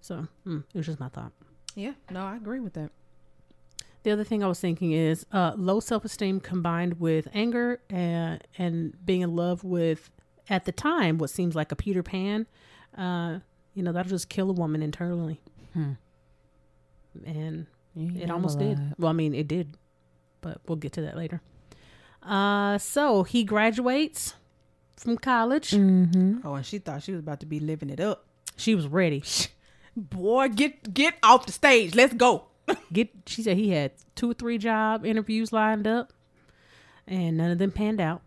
So, 0.00 0.26
mm, 0.46 0.64
it 0.74 0.76
was 0.76 0.86
just 0.86 1.00
my 1.00 1.08
thought. 1.08 1.32
Yeah. 1.74 1.92
No, 2.10 2.20
I 2.20 2.36
agree 2.36 2.60
with 2.60 2.74
that. 2.74 2.90
The 4.04 4.10
other 4.10 4.24
thing 4.24 4.42
I 4.42 4.48
was 4.48 4.58
thinking 4.60 4.92
is 4.92 5.24
uh, 5.32 5.52
low 5.56 5.78
self 5.80 6.04
esteem 6.04 6.40
combined 6.40 6.98
with 7.00 7.28
anger 7.34 7.80
and 7.88 8.42
and 8.58 8.94
being 9.04 9.20
in 9.20 9.36
love 9.36 9.62
with 9.64 10.10
at 10.50 10.64
the 10.64 10.72
time 10.72 11.18
what 11.18 11.30
seems 11.30 11.54
like 11.54 11.70
a 11.72 11.76
Peter 11.76 12.02
Pan. 12.02 12.46
Uh, 12.98 13.38
you 13.74 13.82
know 13.82 13.92
that'll 13.92 14.10
just 14.10 14.28
kill 14.28 14.50
a 14.50 14.52
woman 14.52 14.82
internally, 14.82 15.40
Hmm. 15.72 15.92
and 17.24 17.66
You 17.94 18.20
it 18.22 18.30
almost 18.30 18.58
did. 18.58 18.78
Well, 18.98 19.08
I 19.10 19.12
mean 19.12 19.34
it 19.34 19.48
did, 19.48 19.76
but 20.40 20.60
we'll 20.66 20.76
get 20.76 20.92
to 20.94 21.02
that 21.02 21.16
later. 21.16 21.40
Uh, 22.22 22.78
so 22.78 23.22
he 23.22 23.44
graduates 23.44 24.34
from 24.96 25.16
college. 25.18 25.70
Mm-hmm. 25.70 26.46
Oh, 26.46 26.54
and 26.54 26.66
she 26.66 26.78
thought 26.78 27.02
she 27.02 27.12
was 27.12 27.20
about 27.20 27.40
to 27.40 27.46
be 27.46 27.60
living 27.60 27.90
it 27.90 28.00
up. 28.00 28.26
She 28.56 28.74
was 28.74 28.86
ready. 28.86 29.22
Boy, 29.96 30.48
get 30.48 30.92
get 30.94 31.14
off 31.22 31.46
the 31.46 31.52
stage. 31.52 31.94
Let's 31.94 32.14
go. 32.14 32.46
Get. 32.92 33.10
She 33.26 33.42
said 33.42 33.56
he 33.56 33.70
had 33.70 33.92
two 34.14 34.30
or 34.30 34.34
three 34.34 34.58
job 34.58 35.04
interviews 35.04 35.52
lined 35.52 35.86
up, 35.86 36.12
and 37.06 37.36
none 37.36 37.50
of 37.50 37.58
them 37.58 37.72
panned 37.72 38.00
out. 38.00 38.22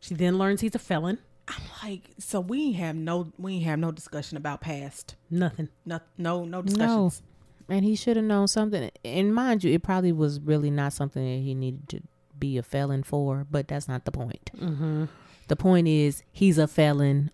She 0.00 0.14
then 0.14 0.38
learns 0.38 0.60
he's 0.60 0.74
a 0.74 0.78
felon. 0.78 1.18
I'm 1.48 1.62
like, 1.82 2.10
so 2.18 2.40
we 2.40 2.62
ain't 2.66 2.76
have 2.76 2.96
no 2.96 3.32
we 3.38 3.54
ain't 3.54 3.64
have 3.64 3.78
no 3.78 3.90
discussion 3.90 4.36
about 4.36 4.60
past. 4.60 5.16
Nothing. 5.30 5.68
No 5.84 6.00
no 6.16 6.44
no 6.44 6.62
discussions. 6.62 7.22
And 7.68 7.84
he 7.84 7.94
should 7.94 8.16
have 8.16 8.24
known 8.24 8.48
something. 8.48 8.90
And 9.04 9.34
mind 9.34 9.62
you, 9.62 9.72
it 9.72 9.82
probably 9.82 10.12
was 10.12 10.40
really 10.40 10.70
not 10.70 10.92
something 10.92 11.22
that 11.22 11.42
he 11.44 11.54
needed 11.54 11.88
to 11.90 12.02
be 12.36 12.58
a 12.58 12.62
felon 12.64 13.04
for, 13.04 13.46
but 13.48 13.68
that's 13.68 13.86
not 13.86 14.04
the 14.04 14.10
point. 14.10 14.50
Mm-hmm. 14.56 15.04
The 15.46 15.56
point 15.56 15.86
is, 15.86 16.24
he's 16.32 16.58
a 16.58 16.66
felon 16.66 17.30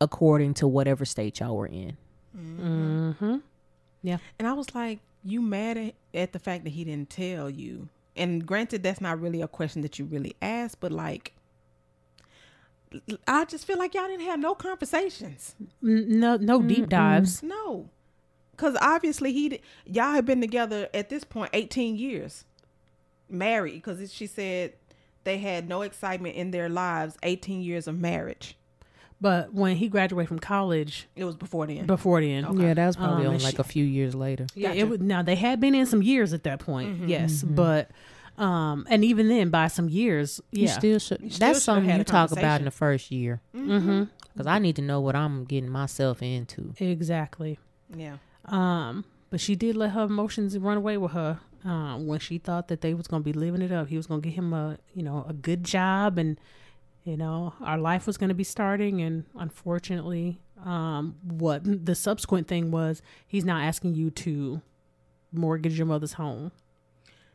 according 0.00 0.54
to 0.54 0.66
whatever 0.66 1.04
state 1.04 1.40
y'all 1.40 1.56
were 1.56 1.66
in. 1.66 1.96
Mm-hmm. 2.36 3.36
And 4.06 4.48
I 4.48 4.52
was 4.52 4.74
like, 4.74 5.00
you 5.24 5.40
mad 5.40 5.76
at, 5.76 5.94
at 6.12 6.32
the 6.32 6.38
fact 6.38 6.64
that 6.64 6.70
he 6.70 6.84
didn't 6.84 7.10
tell 7.10 7.48
you? 7.50 7.88
And 8.16 8.46
granted, 8.46 8.82
that's 8.82 9.00
not 9.00 9.20
really 9.20 9.42
a 9.42 9.48
question 9.48 9.82
that 9.82 9.98
you 9.98 10.04
really 10.04 10.36
asked, 10.40 10.80
but 10.80 10.92
like, 10.92 11.34
I 13.26 13.44
just 13.44 13.66
feel 13.66 13.78
like 13.78 13.94
y'all 13.94 14.06
didn't 14.06 14.26
have 14.26 14.38
no 14.38 14.54
conversations. 14.54 15.56
No, 15.82 16.36
no 16.36 16.62
deep 16.62 16.88
dives. 16.88 17.42
No, 17.42 17.90
because 18.52 18.76
obviously 18.80 19.32
he, 19.32 19.48
di- 19.48 19.60
y'all 19.84 20.12
have 20.12 20.26
been 20.26 20.40
together 20.40 20.88
at 20.94 21.08
this 21.08 21.24
point 21.24 21.50
18 21.52 21.96
years, 21.96 22.44
married. 23.28 23.74
Because 23.74 24.12
she 24.12 24.26
said 24.28 24.74
they 25.24 25.38
had 25.38 25.68
no 25.68 25.82
excitement 25.82 26.36
in 26.36 26.52
their 26.52 26.68
lives. 26.68 27.16
18 27.24 27.62
years 27.62 27.88
of 27.88 27.98
marriage. 27.98 28.56
But 29.24 29.54
when 29.54 29.76
he 29.76 29.88
graduated 29.88 30.28
from 30.28 30.38
college, 30.38 31.08
It 31.16 31.24
was 31.24 31.34
before 31.34 31.66
then. 31.66 31.86
before 31.86 32.20
then, 32.20 32.44
Okay. 32.44 32.62
Yeah, 32.62 32.74
that 32.74 32.86
was 32.86 32.96
probably 32.96 33.24
Um, 33.24 33.32
only 33.32 33.44
like 33.44 33.54
she- 33.56 33.60
a 33.60 33.64
few 33.64 33.84
years 33.84 34.14
later. 34.14 34.46
Yeah, 34.54 34.68
Gotcha. 34.68 34.80
it 34.80 34.88
was 34.90 35.00
now 35.00 35.22
they 35.22 35.34
had 35.36 35.60
been 35.60 35.74
in 35.74 35.86
some 35.86 36.02
years 36.02 36.34
at 36.34 36.42
that 36.42 36.58
point. 36.60 37.08
Yes, 37.08 37.42
but 37.42 37.90
um, 38.36 38.86
and 38.90 39.02
even 39.04 39.28
then, 39.28 39.48
by 39.48 39.68
some 39.68 39.88
years, 39.88 40.40
You 40.52 40.64
yeah, 40.66 40.72
still 40.78 40.98
should. 40.98 41.20
You 41.22 41.30
still 41.30 41.46
that's 41.48 41.62
something 41.62 41.96
you 41.96 42.04
talk 42.04 42.32
about 42.32 42.60
in 42.60 42.64
the 42.66 42.70
first 42.70 43.10
year. 43.10 43.40
mm-hmm. 43.56 44.04
Because 44.34 44.46
I 44.48 44.58
need 44.58 44.76
to 44.76 44.82
know 44.82 45.00
what 45.00 45.14
I'm 45.16 45.44
getting 45.44 45.70
myself 45.70 46.20
into. 46.22 46.74
exactly. 46.78 47.58
Yeah. 47.96 48.16
Um, 48.46 49.04
but 49.30 49.40
she 49.40 49.54
did 49.54 49.74
let 49.76 49.90
her 49.92 50.02
emotions 50.04 50.58
run 50.58 50.76
away 50.76 50.96
with 50.98 51.12
her 51.12 51.38
um, 51.64 52.06
when 52.08 52.18
she 52.18 52.36
thought 52.38 52.68
that 52.68 52.80
they 52.82 52.92
was 52.92 53.06
gonna 53.06 53.22
be 53.22 53.32
living 53.32 53.62
it 53.62 53.72
up. 53.72 53.88
He 53.88 53.96
was 53.96 54.06
gonna 54.06 54.20
get 54.20 54.34
him 54.34 54.52
a 54.52 54.76
you 54.94 55.02
know 55.02 55.24
a 55.28 55.32
good 55.32 55.64
job 55.64 56.18
and 56.18 56.38
you 57.04 57.16
know 57.16 57.54
our 57.60 57.78
life 57.78 58.06
was 58.06 58.16
gonna 58.16 58.34
be 58.34 58.44
starting. 58.44 59.00
And 59.00 59.24
unfortunately, 59.38 60.40
um, 60.64 61.16
what 61.22 61.62
the 61.64 61.94
subsequent 61.94 62.48
thing 62.48 62.70
was, 62.70 63.02
he's 63.26 63.44
now 63.44 63.58
asking 63.58 63.94
you 63.94 64.10
to 64.10 64.62
mortgage 65.32 65.76
your 65.76 65.86
mother's 65.86 66.14
home 66.14 66.52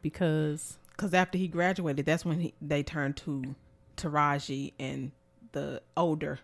because 0.01 0.77
Because 0.91 1.13
after 1.13 1.37
he 1.37 1.47
graduated, 1.47 2.05
that's 2.05 2.25
when 2.25 2.39
he, 2.39 2.53
they 2.61 2.83
turned 2.83 3.17
to 3.17 3.55
Taraji 3.97 4.73
and 4.79 5.11
the 5.51 5.81
older 5.95 6.39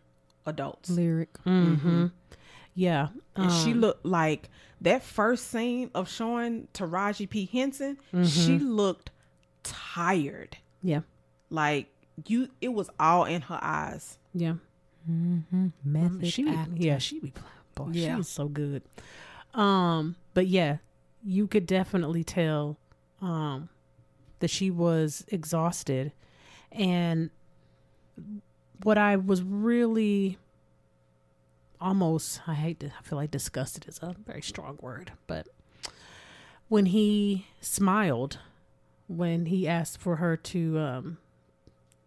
adults. 0.46 0.90
Lyriq. 0.90 1.28
Mm-hmm. 1.46 2.08
Yeah. 2.74 3.08
And 3.36 3.52
she 3.52 3.72
um, 3.72 3.82
looked 3.82 4.06
like 4.06 4.50
that 4.82 5.02
first 5.04 5.50
scene 5.50 5.90
of 5.96 6.10
showing 6.10 6.68
Taraji 6.74 7.30
P. 7.30 7.46
Henson, 7.52 7.98
she 8.26 8.60
looked 8.60 9.12
tired. 9.64 10.58
Yeah. 10.82 11.02
Like 11.50 11.88
you 12.28 12.50
it 12.62 12.70
was 12.74 12.90
all 13.00 13.26
in 13.26 13.42
her 13.44 13.60
eyes. 13.62 14.18
Yeah. 14.34 14.56
Mm-hmm. 15.10 15.68
Method 15.84 16.28
she, 16.28 16.48
actor. 16.50 16.72
yeah, 16.76 16.98
she 16.98 17.20
be 17.20 17.32
boy, 17.76 17.90
Yeah. 17.92 18.16
she 18.16 18.22
is 18.22 18.28
so 18.30 18.48
good. 18.48 18.82
Um, 19.54 20.16
but 20.34 20.48
yeah, 20.48 20.78
you 21.24 21.48
could 21.48 21.66
definitely 21.66 22.24
tell 22.24 22.78
um 23.22 23.70
that 24.40 24.50
she 24.50 24.70
was 24.72 25.26
exhausted 25.30 26.12
and 26.72 27.30
what 28.84 28.98
I 28.98 29.16
was 29.16 29.42
really 29.42 30.38
almost 31.80 32.42
I 32.48 32.54
hate 32.54 32.80
to 32.82 32.88
I 32.88 33.02
feel 33.04 33.18
like 33.18 33.32
disgusted 33.32 33.88
is 33.88 34.00
a 34.02 34.16
very 34.26 34.42
strong 34.42 34.78
word, 34.82 35.12
but 35.28 35.48
when 36.68 36.88
he 36.88 37.46
smiled 37.62 38.40
when 39.08 39.46
he 39.46 39.68
asked 39.68 40.00
for 40.00 40.16
her 40.18 40.36
to 40.36 40.80
um 40.80 41.18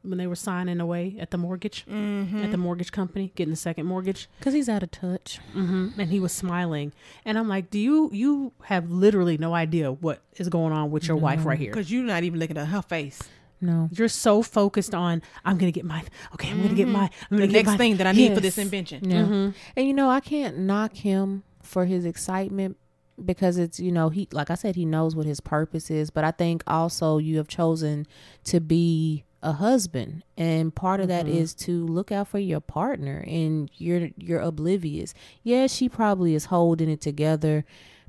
when 0.02 0.16
they 0.18 0.26
were 0.26 0.36
signing 0.36 0.80
away 0.80 1.16
at 1.18 1.30
the 1.30 1.38
mortgage 1.38 1.84
at 1.88 2.50
the 2.50 2.56
mortgage 2.56 2.92
company 2.92 3.32
getting 3.34 3.50
the 3.50 3.56
second 3.56 3.84
mortgage 3.86 4.28
Because 4.38 4.54
he's 4.54 4.68
out 4.68 4.82
of 4.82 4.90
touch. 4.90 5.38
hmm 5.52 5.88
and 5.98 6.10
he 6.10 6.20
was 6.20 6.32
smiling 6.32 6.92
and 7.24 7.36
i'm 7.38 7.48
like 7.48 7.68
do 7.70 7.78
you 7.78 8.08
you 8.12 8.52
have 8.64 8.90
literally 8.90 9.36
no 9.38 9.54
idea 9.54 9.90
what 9.92 10.22
is 10.36 10.48
going 10.48 10.72
on 10.72 10.90
with 10.90 11.06
your 11.08 11.16
wife 11.16 11.44
right 11.44 11.58
here 11.58 11.72
Because 11.72 11.90
you're 11.90 12.04
not 12.04 12.22
even 12.22 12.38
looking 12.38 12.56
at 12.58 12.66
her 12.68 12.82
face. 12.82 13.18
No. 13.60 13.88
you're 13.92 14.06
so 14.08 14.40
focused 14.42 14.94
on 14.94 15.20
i'm 15.44 15.58
gonna 15.58 15.72
get 15.72 15.84
my 15.84 16.04
okay 16.34 16.48
i'm 16.50 16.62
gonna 16.62 16.74
get 16.76 16.86
my 16.86 17.10
i'm 17.30 17.36
The 17.36 17.36
gonna 17.38 17.46
get 17.48 17.52
next 17.52 17.66
my 17.70 17.76
thing 17.76 17.96
that 17.96 18.06
I 18.06 18.12
need 18.12 18.34
for 18.34 18.40
this 18.40 18.56
invention. 18.56 19.10
Yeah. 19.10 19.22
Mhm. 19.22 19.54
And 19.76 19.86
you 19.86 19.92
know, 19.94 20.08
I 20.08 20.20
can't 20.20 20.58
knock 20.58 20.94
him 20.94 21.42
for 21.60 21.84
his 21.84 22.04
excitement 22.04 22.76
because 23.24 23.58
it's, 23.58 23.80
you 23.80 23.90
know, 23.90 24.10
he 24.10 24.28
like 24.30 24.48
I 24.48 24.54
said, 24.54 24.76
he 24.76 24.84
knows 24.84 25.16
what 25.16 25.26
his 25.26 25.40
purpose 25.40 25.90
is. 25.90 26.08
But 26.10 26.22
I 26.22 26.30
think 26.30 26.62
also 26.68 27.18
you 27.18 27.36
have 27.38 27.48
chosen 27.48 28.06
to 28.44 28.60
be 28.60 29.24
a 29.42 29.52
husband. 29.52 30.24
And 30.36 30.74
part 30.74 31.00
of 31.00 31.08
that 31.08 31.26
mm-hmm. 31.26 31.36
is 31.36 31.54
to 31.54 31.86
look 31.86 32.10
out 32.10 32.28
for 32.28 32.38
your 32.38 32.60
partner 32.60 33.24
and 33.26 33.70
you're 33.76 34.10
you're 34.16 34.40
oblivious. 34.40 35.14
Yeah, 35.42 35.66
she 35.66 35.88
probably 35.88 36.34
is 36.34 36.46
holding 36.46 36.90
it 36.90 37.00
together 37.00 37.64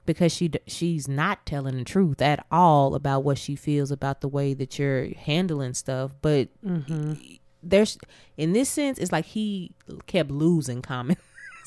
because 0.06 0.31
she 0.31 0.51
she's 0.65 1.07
not 1.07 1.45
telling 1.45 1.77
the 1.77 1.84
truth 1.84 2.22
at 2.22 2.45
all 2.51 2.95
about 2.95 3.23
what 3.23 3.38
she 3.38 3.56
feels 3.56 3.91
about 3.91 4.22
the 4.22 4.27
way 4.27 4.53
that 4.53 4.80
you're 4.80 5.14
handling 5.15 5.73
stuff, 5.73 6.11
but 6.22 6.49
mm-hmm. 6.65 7.14
there's 7.61 7.97
in 8.35 8.53
this 8.53 8.69
sense 8.69 8.97
it's 8.97 9.11
like 9.11 9.26
he 9.26 9.72
kept 10.07 10.31
losing 10.31 10.81
common 10.81 11.18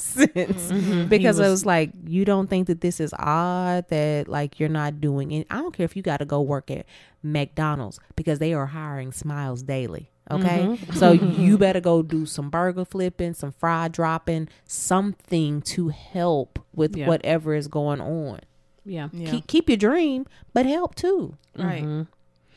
sense 0.03 0.33
mm-hmm. 0.35 0.75
mm-hmm. 0.75 1.09
because 1.09 1.39
it 1.39 1.43
was- 1.43 1.51
was 1.51 1.67
like 1.67 1.91
you 2.07 2.25
don't 2.25 2.49
think 2.49 2.67
that 2.67 2.81
this 2.81 3.01
is 3.01 3.15
odd 3.19 3.89
that 3.89 4.29
like 4.29 4.59
you're 4.61 4.69
not 4.69 5.01
doing 5.01 5.33
it. 5.33 5.47
I 5.51 5.57
don't 5.57 5.73
care 5.73 5.85
if 5.85 5.97
you 5.97 6.03
got 6.03 6.19
to 6.19 6.25
go 6.25 6.41
work 6.41 6.71
at 6.71 6.87
mcdonald's 7.23 8.01
because 8.17 8.41
they 8.41 8.53
are 8.53 8.67
hiring 8.67 9.13
smiles 9.13 9.63
daily 9.63 10.11
okay? 10.31 10.61
Mm-hmm. 10.67 10.93
So 10.95 11.13
you 11.13 11.59
better 11.59 11.81
go 11.81 12.03
do 12.03 12.27
some 12.27 12.51
burger 12.51 12.85
flipping 12.85 13.35
some 13.35 13.53
fry 13.53 13.89
dropping 13.89 14.49
something 14.65 15.63
to 15.63 15.89
help 15.89 16.59
with 16.75 16.97
Yeah. 16.97 17.09
whatever 17.09 17.55
is 17.55 17.69
going 17.69 18.01
on. 18.01 18.41
Yeah. 18.85 19.09
Yeah. 19.13 19.31
keep, 19.31 19.47
keep 19.47 19.69
your 19.69 19.77
dream 19.77 20.27
but 20.53 20.67
help 20.67 20.95
too. 20.95 21.37
Right. 21.57 22.07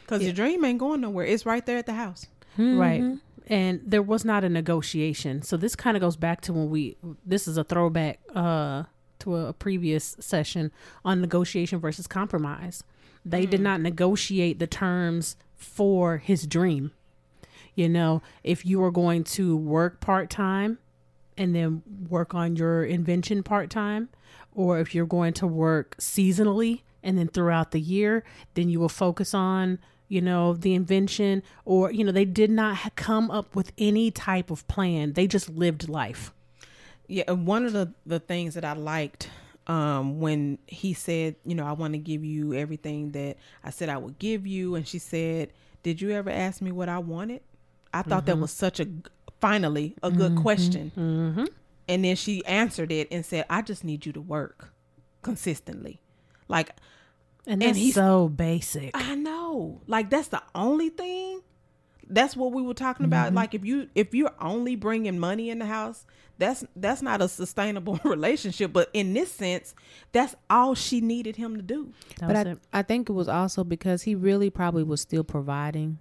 Because 0.02 0.24
your 0.24 0.34
dream 0.34 0.64
ain't 0.64 0.80
going 0.80 1.02
nowhere. 1.02 1.26
It's 1.26 1.46
right 1.46 1.66
there 1.66 1.78
at 1.78 1.86
the 1.86 1.94
house. 1.94 2.28
right 2.58 3.18
and 3.48 3.82
there 3.86 4.02
was 4.02 4.26
not 4.26 4.44
a 4.44 4.50
negotiation. 4.50 5.42
So 5.42 5.58
this 5.58 5.76
kind 5.76 5.96
of 5.96 6.02
goes 6.02 6.16
back 6.16 6.42
to 6.42 6.54
when 6.54 6.70
we 6.70 6.98
this 7.26 7.48
is 7.48 7.58
a 7.58 7.64
throwback 7.64 8.20
uh 8.34 8.84
to 9.20 9.36
a, 9.36 9.54
previous 9.54 10.18
session 10.20 10.72
on 11.04 11.22
negotiation 11.22 11.80
versus 11.80 12.08
compromise. 12.08 12.84
They 13.24 13.46
did 13.46 13.62
not 13.62 13.82
negotiate 13.82 14.60
the 14.60 14.68
terms 14.68 15.36
for 15.56 16.18
his 16.18 16.46
dream. 16.46 16.92
You 17.76 17.90
know 17.90 18.22
if 18.44 18.66
you 18.66 18.80
were 18.80 18.92
going 18.92 19.24
to 19.36 19.56
work 19.56 20.00
part-time 20.00 20.80
and 21.38 21.54
then 21.54 21.84
work 22.10 22.34
on 22.34 22.56
your 22.56 22.86
invention 22.86 23.44
part-time 23.44 24.10
or 24.54 24.80
if 24.80 24.96
you're 24.96 25.06
going 25.06 25.34
to 25.34 25.48
work 25.48 25.98
seasonally 25.98 26.82
and 27.04 27.18
then 27.18 27.28
throughout 27.28 27.72
the 27.72 27.82
year 27.82 28.24
then 28.54 28.70
you 28.70 28.80
will 28.80 28.90
focus 28.90 29.34
on 29.34 29.80
you 30.08 30.22
know 30.22 30.54
the 30.54 30.74
invention 30.74 31.42
or 31.66 31.92
you 31.92 32.04
know 32.04 32.12
they 32.12 32.26
did 32.26 32.50
not 32.52 32.96
come 32.96 33.32
up 33.32 33.56
with 33.56 33.72
any 33.78 34.12
type 34.12 34.52
of 34.52 34.68
plan 34.68 35.14
they 35.14 35.28
just 35.28 35.50
lived 35.50 35.90
life 35.90 36.32
Yeah, 37.08 37.32
one 37.32 37.66
of 37.66 37.74
the 37.74 37.94
the 38.06 38.20
things 38.20 38.54
that 38.56 38.66
I 38.66 38.74
liked 38.74 39.30
um 39.68 40.20
when 40.20 40.58
he 40.68 40.94
said, 40.94 41.36
you 41.44 41.56
know, 41.56 41.66
I 41.66 41.74
want 41.74 41.94
to 41.94 42.00
give 42.00 42.24
you 42.24 42.54
everything 42.54 43.12
that 43.12 43.38
I 43.64 43.70
said 43.72 43.90
I 43.90 43.98
would 43.98 44.18
give 44.20 44.46
you 44.46 44.76
and 44.76 44.88
she 44.88 45.00
said, 45.00 45.50
"Did 45.84 46.02
you 46.02 46.12
ever 46.12 46.30
ask 46.30 46.62
me 46.62 46.72
what 46.72 46.90
I 46.90 47.00
wanted?" 47.00 47.42
I 47.94 48.02
thought 48.02 48.26
that 48.26 48.38
was 48.38 48.52
such 48.52 48.80
a, 48.80 48.88
finally 49.40 49.96
a 50.04 50.12
good 50.12 50.36
question. 50.36 50.92
mm-hmm. 50.98 51.46
And 51.88 52.04
then 52.04 52.16
she 52.16 52.44
answered 52.46 52.92
it 52.92 53.08
and 53.12 53.26
said, 53.26 53.46
"I 53.50 53.62
just 53.62 53.84
need 53.84 54.06
you 54.06 54.14
to 54.14 54.22
work 54.22 54.74
consistently." 55.22 56.00
Like 56.48 56.72
and 57.48 57.62
And 57.64 57.76
he's- 57.78 57.94
so 57.96 58.30
basic 58.30 58.92
I 58.94 59.16
know. 59.16 59.82
Like 59.88 60.10
that's 60.10 60.30
the 60.30 60.42
only 60.54 60.90
thing. 60.90 61.42
That's 62.08 62.38
what 62.38 62.52
we 62.52 62.62
were 62.62 62.76
talking 62.76 63.06
about. 63.06 63.34
Like 63.34 63.54
if 63.56 63.66
you 63.66 63.90
if 63.96 64.14
you're 64.14 64.34
only 64.40 64.76
bringing 64.76 65.18
money 65.18 65.50
in 65.50 65.58
the 65.60 65.66
house, 65.66 66.06
that's 66.38 66.64
that's 66.76 67.02
not 67.02 67.22
a 67.22 67.28
sustainable 67.28 68.00
relationship. 68.04 68.72
But 68.74 68.90
in 68.94 69.14
this 69.14 69.32
sense, 69.32 69.74
that's 70.12 70.36
all 70.50 70.76
she 70.76 71.02
needed 71.02 71.36
him 71.36 71.56
to 71.56 71.64
do. 71.64 71.94
that 72.20 72.28
but 72.28 72.36
I, 72.36 72.42
it. 72.52 72.60
I 72.74 72.82
think 72.84 73.10
it 73.10 73.14
was 73.14 73.28
also 73.28 73.64
because 73.64 74.04
he 74.04 74.14
really 74.14 74.50
probably 74.52 74.84
was 74.84 75.02
still 75.02 75.24
providing 75.24 75.98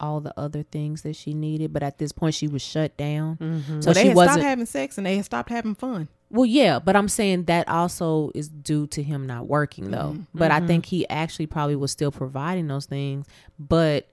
all 0.00 0.20
the 0.20 0.32
other 0.38 0.62
things 0.62 1.02
that 1.02 1.16
she 1.16 1.34
needed 1.34 1.72
but 1.72 1.82
at 1.82 1.98
this 1.98 2.12
point 2.12 2.32
she 2.32 2.46
was 2.46 2.62
shut 2.62 2.96
down 2.96 3.36
Mm-hmm. 3.38 3.80
so 3.80 3.90
So 3.90 3.92
they 3.94 4.02
she 4.02 4.06
had 4.08 4.16
wasn't 4.16 4.34
stopped 4.34 4.44
having 4.46 4.66
sex 4.66 4.96
and 4.96 5.04
they 5.04 5.16
had 5.16 5.24
stopped 5.24 5.48
having 5.50 5.74
fun. 5.74 6.06
Well, 6.30 6.46
yeah, 6.46 6.78
but 6.78 6.94
I'm 6.94 7.08
saying 7.08 7.44
that 7.44 7.68
also 7.68 8.30
is 8.34 8.48
due 8.48 8.86
to 8.88 9.02
him 9.02 9.26
not 9.26 9.46
working 9.46 9.90
though. 9.90 10.12
Mm-hmm. 10.12 10.22
But 10.38 10.50
I 10.50 10.58
mm-hmm. 10.58 10.66
think 10.66 10.86
he 10.86 11.08
actually 11.08 11.46
probably 11.46 11.76
was 11.76 11.90
still 11.90 12.12
providing 12.12 12.66
those 12.68 12.86
things, 12.86 13.26
but 13.58 14.08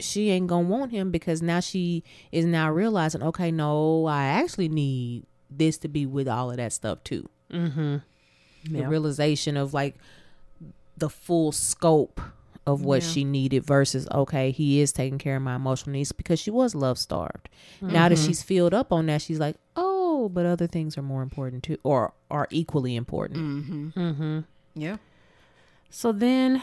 she 0.00 0.30
ain't 0.30 0.48
gonna 0.48 0.68
want 0.68 0.90
him 0.90 1.10
because 1.10 1.42
now 1.42 1.60
she 1.60 2.02
is 2.32 2.44
now 2.44 2.70
realizing, 2.70 3.22
okay, 3.22 3.50
no, 3.50 4.06
I 4.06 4.24
actually 4.24 4.68
need 4.68 5.26
this 5.48 5.78
to 5.78 5.88
be 5.88 6.06
with 6.06 6.28
all 6.28 6.50
of 6.50 6.56
that 6.56 6.72
stuff 6.72 7.04
too. 7.04 7.28
Mm-hmm. 7.52 7.96
The 8.70 8.88
realization 8.88 9.56
of 9.56 9.72
like 9.72 9.96
the 10.96 11.08
full 11.08 11.52
scope 11.52 12.20
of 12.66 12.84
what 12.84 13.02
Yeah. 13.02 13.08
she 13.08 13.24
needed 13.24 13.64
versus 13.64 14.06
okay, 14.10 14.50
he 14.50 14.80
is 14.80 14.92
taking 14.92 15.18
care 15.18 15.36
of 15.36 15.42
my 15.42 15.56
emotional 15.56 15.92
needs 15.92 16.12
because 16.12 16.38
she 16.38 16.50
was 16.50 16.74
love 16.74 16.98
starved. 16.98 17.48
Now 17.80 18.08
that 18.08 18.16
mm-hmm. 18.16 18.26
she's 18.26 18.42
filled 18.42 18.74
up 18.74 18.92
on 18.92 19.06
that, 19.06 19.22
she's 19.22 19.38
like, 19.38 19.56
oh, 19.76 19.89
but 20.28 20.46
other 20.46 20.66
things 20.66 20.98
are 20.98 21.02
more 21.02 21.22
important 21.22 21.62
too, 21.62 21.78
or 21.82 22.12
are 22.30 22.46
equally 22.50 22.96
important. 22.96 23.40
Mm-hmm. 23.40 24.00
Mm-hmm. 24.00 24.40
Yeah. 24.74 24.96
So 25.90 26.12
then 26.12 26.62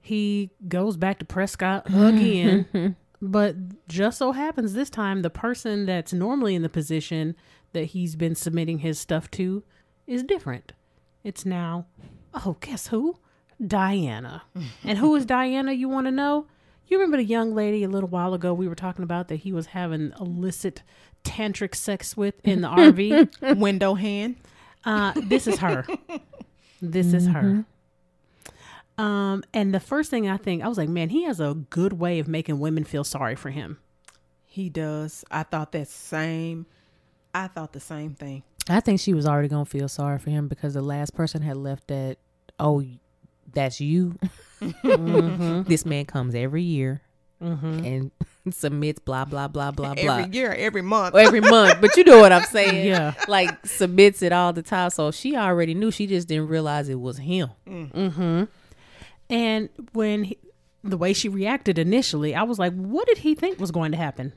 he 0.00 0.50
goes 0.68 0.96
back 0.96 1.18
to 1.18 1.24
Prescott 1.24 1.86
again. 1.88 2.96
but 3.22 3.56
just 3.88 4.18
so 4.18 4.32
happens 4.32 4.74
this 4.74 4.90
time 4.90 5.22
the 5.22 5.30
person 5.30 5.86
that's 5.86 6.12
normally 6.12 6.54
in 6.54 6.62
the 6.62 6.68
position 6.68 7.34
that 7.72 7.86
he's 7.86 8.14
been 8.16 8.34
submitting 8.34 8.78
his 8.78 8.98
stuff 8.98 9.30
to 9.32 9.62
is 10.06 10.22
different. 10.22 10.72
It's 11.24 11.44
now, 11.44 11.86
oh, 12.32 12.56
guess 12.60 12.88
who? 12.88 13.18
Diana. 13.64 14.44
and 14.84 14.98
who 14.98 15.14
is 15.16 15.26
Diana, 15.26 15.72
you 15.72 15.88
want 15.88 16.06
to 16.06 16.12
know? 16.12 16.46
You 16.86 16.98
remember 16.98 17.16
the 17.16 17.24
young 17.24 17.52
lady 17.52 17.82
a 17.82 17.88
little 17.88 18.08
while 18.08 18.32
ago 18.32 18.54
we 18.54 18.68
were 18.68 18.76
talking 18.76 19.02
about 19.02 19.26
that 19.28 19.36
he 19.36 19.52
was 19.52 19.66
having 19.66 20.12
illicit 20.20 20.82
tantric 21.30 21.74
sex 21.74 22.16
with 22.16 22.34
in 22.44 22.60
the 22.62 22.68
RV? 22.68 23.58
Window 23.58 23.94
hand. 23.94 24.36
Uh, 24.84 25.12
this 25.16 25.46
is 25.46 25.58
her. 25.58 25.84
This 26.80 27.12
is 27.12 27.26
her. 27.26 27.64
Um, 28.98 29.44
and 29.52 29.74
the 29.74 29.80
first 29.80 30.10
thing 30.10 30.28
I 30.28 30.36
think, 30.36 30.62
I 30.62 30.68
was 30.68 30.78
like, 30.78 30.88
man, 30.88 31.10
he 31.10 31.24
has 31.24 31.40
a 31.40 31.54
good 31.70 31.94
way 31.94 32.18
of 32.18 32.28
making 32.28 32.58
women 32.60 32.84
feel 32.84 33.04
sorry 33.04 33.36
for 33.36 33.50
him. 33.50 33.78
He 34.44 34.70
does. 34.70 35.24
I 35.30 35.42
thought 35.42 35.72
that 35.72 35.88
same. 35.88 36.66
I 37.34 37.48
thought 37.48 37.72
the 37.72 37.80
same 37.80 38.14
thing. 38.14 38.42
I 38.68 38.80
think 38.80 39.00
she 39.00 39.12
was 39.12 39.26
already 39.26 39.48
gonna 39.48 39.66
feel 39.66 39.88
sorry 39.88 40.18
for 40.18 40.30
him 40.30 40.48
because 40.48 40.74
the 40.74 40.82
last 40.82 41.14
person 41.14 41.42
had 41.42 41.56
left 41.58 41.88
that. 41.88 42.16
Oh, 42.58 42.82
that's 43.52 43.80
you. 43.80 44.18
This 45.68 45.84
man 45.84 46.06
comes 46.06 46.34
every 46.34 46.62
year 46.62 47.02
and 47.40 48.10
submits 48.50 48.98
blah 49.00 49.24
blah 49.24 49.48
blah 49.48 49.70
blah 49.70 49.94
blah 49.94 50.18
Every 50.18 50.32
year, 50.36 50.52
every 50.52 50.82
month. 50.82 51.14
every 51.14 51.40
month. 51.40 51.80
But 51.80 51.96
you 51.96 52.04
know 52.04 52.18
what 52.18 52.32
I'm 52.32 52.44
saying? 52.50 52.86
Yeah. 52.86 53.14
like 53.28 53.66
submits 53.66 54.22
it 54.22 54.32
all 54.32 54.52
the 54.52 54.62
time. 54.62 54.90
So 54.90 55.10
she 55.10 55.36
already 55.36 55.74
knew. 55.74 55.90
She 55.90 56.06
just 56.06 56.28
didn't 56.28 56.48
realize 56.48 56.88
it 56.88 57.00
was 57.00 57.18
him. 57.18 57.50
Mm-hmm. 57.68 58.44
And 59.28 59.68
when 59.92 60.24
he, 60.24 60.38
the 60.84 60.96
way 60.96 61.12
she 61.12 61.28
reacted 61.28 61.78
initially, 61.78 62.34
I 62.34 62.44
was 62.44 62.58
like, 62.58 62.72
what 62.74 63.06
did 63.08 63.18
he 63.18 63.34
think 63.34 63.58
was 63.58 63.70
going 63.72 63.90
to 63.92 63.98
happen? 63.98 64.32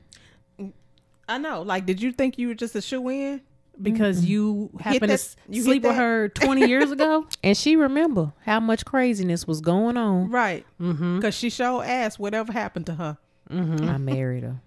I 1.28 1.38
know. 1.38 1.62
Like, 1.62 1.86
did 1.86 2.02
you 2.02 2.10
think 2.10 2.38
you 2.38 2.48
were 2.48 2.54
just 2.54 2.74
a 2.74 2.82
shoe 2.82 3.08
in? 3.08 3.40
Because 3.80 4.24
you 4.24 4.70
happened 4.78 5.00
to 5.00 5.06
that- 5.08 5.12
s- 5.14 5.36
you 5.48 5.62
sleep 5.62 5.82
with 5.82 5.96
her 5.96 6.28
20 6.28 6.68
years 6.68 6.90
ago? 6.90 7.26
And 7.42 7.56
she 7.56 7.76
remember 7.76 8.32
how 8.44 8.60
much 8.60 8.84
craziness 8.84 9.46
was 9.46 9.60
going 9.60 9.96
on. 9.96 10.30
Right. 10.30 10.66
Mm-hmm. 10.80 11.16
Because 11.16 11.34
she 11.34 11.48
sure 11.48 11.82
asked 11.82 12.18
whatever 12.18 12.52
happened 12.52 12.86
to 12.86 12.94
her. 12.94 13.18
Mm-hmm. 13.50 13.88
I 13.88 13.96
married 13.98 14.42
her. 14.44 14.60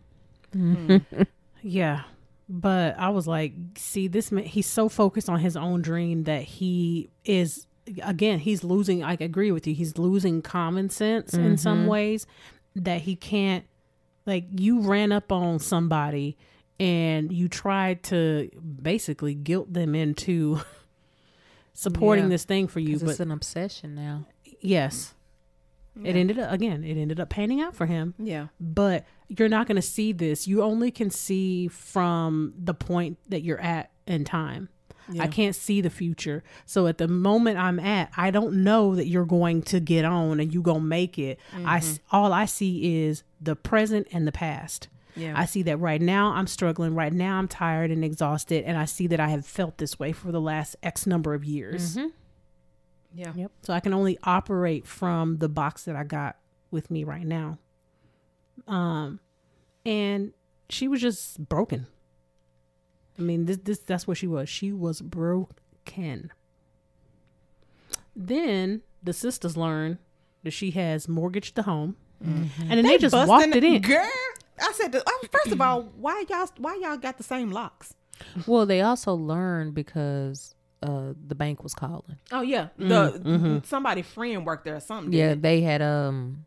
Mm-hmm. 0.55 1.21
Yeah. 1.63 2.01
But 2.49 2.99
I 2.99 3.09
was 3.09 3.25
like, 3.25 3.53
see, 3.77 4.07
this 4.07 4.31
man, 4.31 4.43
he's 4.43 4.67
so 4.67 4.89
focused 4.89 5.30
on 5.30 5.39
his 5.39 5.55
own 5.55 5.81
dream 5.81 6.25
that 6.25 6.43
he 6.43 7.09
is, 7.23 7.65
again, 8.03 8.39
he's 8.39 8.63
losing, 8.65 9.01
I 9.01 9.13
agree 9.13 9.51
with 9.51 9.65
you, 9.65 9.73
he's 9.73 9.97
losing 9.97 10.41
common 10.41 10.89
sense 10.89 11.34
in 11.34 11.57
some 11.57 11.80
mm-hmm. 11.80 11.88
ways 11.88 12.27
that 12.75 13.01
he 13.01 13.15
can't, 13.15 13.63
like, 14.25 14.45
you 14.51 14.81
ran 14.81 15.13
up 15.13 15.31
on 15.31 15.59
somebody 15.59 16.38
and 16.79 17.31
you 17.31 17.47
tried 17.47 18.03
to 18.03 18.49
basically 18.81 19.33
guilt 19.33 19.71
them 19.73 19.95
into 19.95 20.61
supporting 21.73 22.25
Yeah. 22.25 22.29
this 22.29 22.43
thing 22.45 22.67
for 22.67 22.79
you. 22.79 22.99
But 22.99 23.09
it's 23.09 23.19
an 23.19 23.31
obsession 23.31 23.95
now. 23.95 24.25
yes, 24.61 25.13
it 26.03 26.15
ended 26.15 26.39
up, 26.39 26.51
again, 26.51 26.83
it 26.83 26.97
ended 26.97 27.19
up 27.19 27.29
panning 27.29 27.61
out 27.61 27.75
for 27.75 27.85
him 27.85 28.15
Yeah. 28.17 28.47
but 28.59 29.05
you're 29.27 29.49
not 29.49 29.67
going 29.67 29.75
to 29.75 29.81
see 29.81 30.11
this. 30.11 30.47
You 30.47 30.63
only 30.63 30.89
can 30.91 31.09
see 31.09 31.67
from 31.67 32.53
the 32.57 32.73
point 32.73 33.17
that 33.29 33.41
you're 33.43 33.61
at 33.61 33.91
in 34.07 34.23
time. 34.25 34.69
Yeah. 35.11 35.23
I 35.23 35.27
can't 35.27 35.55
see 35.55 35.81
the 35.81 35.89
future. 35.89 36.43
So 36.65 36.87
at 36.87 36.97
the 36.97 37.07
moment 37.07 37.57
I'm 37.57 37.79
at, 37.79 38.11
I 38.15 38.31
don't 38.31 38.63
know 38.63 38.95
that 38.95 39.07
you're 39.07 39.25
going 39.25 39.61
to 39.63 39.79
get 39.79 40.05
on 40.05 40.39
and 40.39 40.53
you 40.53 40.61
going 40.61 40.79
to 40.79 40.85
make 40.85 41.19
I 41.53 41.79
mm-hmm. 41.79 42.15
all 42.15 42.31
I 42.31 42.45
see 42.45 43.03
is 43.03 43.23
the 43.41 43.55
present 43.55 44.07
and 44.11 44.25
the 44.25 44.31
past. 44.31 44.87
Yeah. 45.15 45.34
I 45.35 45.45
see 45.45 45.64
that 45.64 45.77
right 45.77 46.02
now 46.02 46.34
I'm 46.34 46.48
struggling. 46.48 46.95
Right 46.95 47.14
now 47.14 47.38
I'm 47.38 47.48
tired 47.48 47.91
and 47.91 48.03
exhausted 48.03 48.64
and 48.65 48.77
I 48.77 48.85
see 48.85 49.07
that 49.07 49.19
I 49.19 49.30
have 49.30 49.45
felt 49.45 49.77
this 49.77 49.99
way 49.99 50.11
for 50.11 50.31
the 50.31 50.41
last 50.41 50.76
X 50.81 51.06
number 51.06 51.34
of 51.34 51.44
years. 51.45 51.98
yeah. 53.14 53.31
Yep. 53.35 53.52
So 53.61 53.73
I 53.73 53.80
can 53.80 53.94
only 53.94 54.18
operate 54.23 54.88
from 54.88 55.38
the 55.38 55.49
box 55.49 55.84
that 55.85 55.95
I 55.95 56.03
got 56.03 56.38
with 56.72 56.90
me 56.90 57.03
right 57.03 57.26
now. 57.26 57.60
Um, 58.68 59.19
and 59.85 60.34
she 60.69 60.88
was 60.88 61.02
just 61.02 61.48
broken. 61.48 61.88
I 63.18 63.22
mean, 63.22 63.45
this 63.45 63.57
this 63.64 63.80
that's 63.80 64.07
what 64.07 64.18
she 64.18 64.27
was. 64.27 64.49
She 64.49 64.72
was 64.72 65.02
broken. 65.02 66.31
Then 68.15 68.81
the 69.03 69.14
sisters 69.14 69.56
learn 69.57 69.99
that 70.44 70.52
she 70.52 70.72
has 70.72 71.07
mortgaged 71.07 71.56
the 71.56 71.64
home, 71.64 71.95
and 72.22 72.49
then 72.69 72.84
they, 72.84 72.98
just 72.98 73.15
walked 73.15 73.48
it 73.56 73.64
in. 73.64 73.81
Girl, 73.81 74.07
I 74.64 74.72
said, 74.73 74.91
that- 74.94 75.03
oh, 75.06 75.22
first 75.31 75.52
of 75.52 75.61
all, 75.61 75.81
why 75.98 76.23
y'all 76.30 76.49
why 76.57 76.80
y'all 76.81 76.98
got 76.98 77.18
the 77.18 77.23
same 77.23 77.52
locks? 77.52 77.94
Well, 78.48 78.65
they 78.65 78.81
also 78.81 79.14
learned 79.14 79.73
because 79.73 80.56
uh, 80.81 81.14
the 81.27 81.35
bank 81.35 81.61
was 81.64 81.73
calling. 81.73 82.18
Oh 82.31 82.41
yeah, 82.41 82.69
the 82.77 83.61
somebody 83.65 84.02
friend 84.02 84.45
worked 84.45 84.65
there 84.65 84.76
or 84.76 84.80
something. 84.80 85.11
Yeah, 85.14 85.30
didn't 85.30 85.41
they 85.41 85.61
had 85.61 85.81
um 85.81 86.45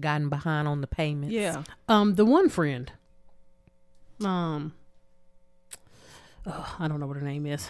gotten 0.00 0.28
behind 0.28 0.66
on 0.68 0.80
the 0.80 0.86
it? 0.86 0.90
payments. 0.90 1.34
yeah. 1.34 1.62
Um, 1.88 2.14
the 2.14 2.24
one 2.24 2.48
friend, 2.48 2.90
um, 4.24 4.72
oh, 6.46 6.76
I 6.78 6.88
don't 6.88 7.00
know 7.00 7.06
what 7.06 7.16
her 7.16 7.22
name 7.22 7.46
is. 7.46 7.68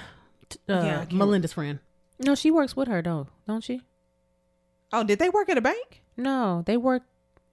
Uh, 0.69 0.75
Yeah, 0.83 1.05
Melinda's 1.13 1.53
friend. 1.53 1.81
No, 2.19 2.35
she 2.35 2.51
works 2.51 2.77
with 2.77 2.89
her 2.89 3.03
though, 3.03 3.29
don't 3.47 3.65
she? 3.65 3.83
Oh, 4.93 5.03
did 5.03 5.19
they 5.19 5.29
work 5.31 5.49
at 5.49 5.59
a 5.59 5.61
bank? 5.63 6.03
No, 6.17 6.63
they 6.65 6.77
work. 6.77 7.03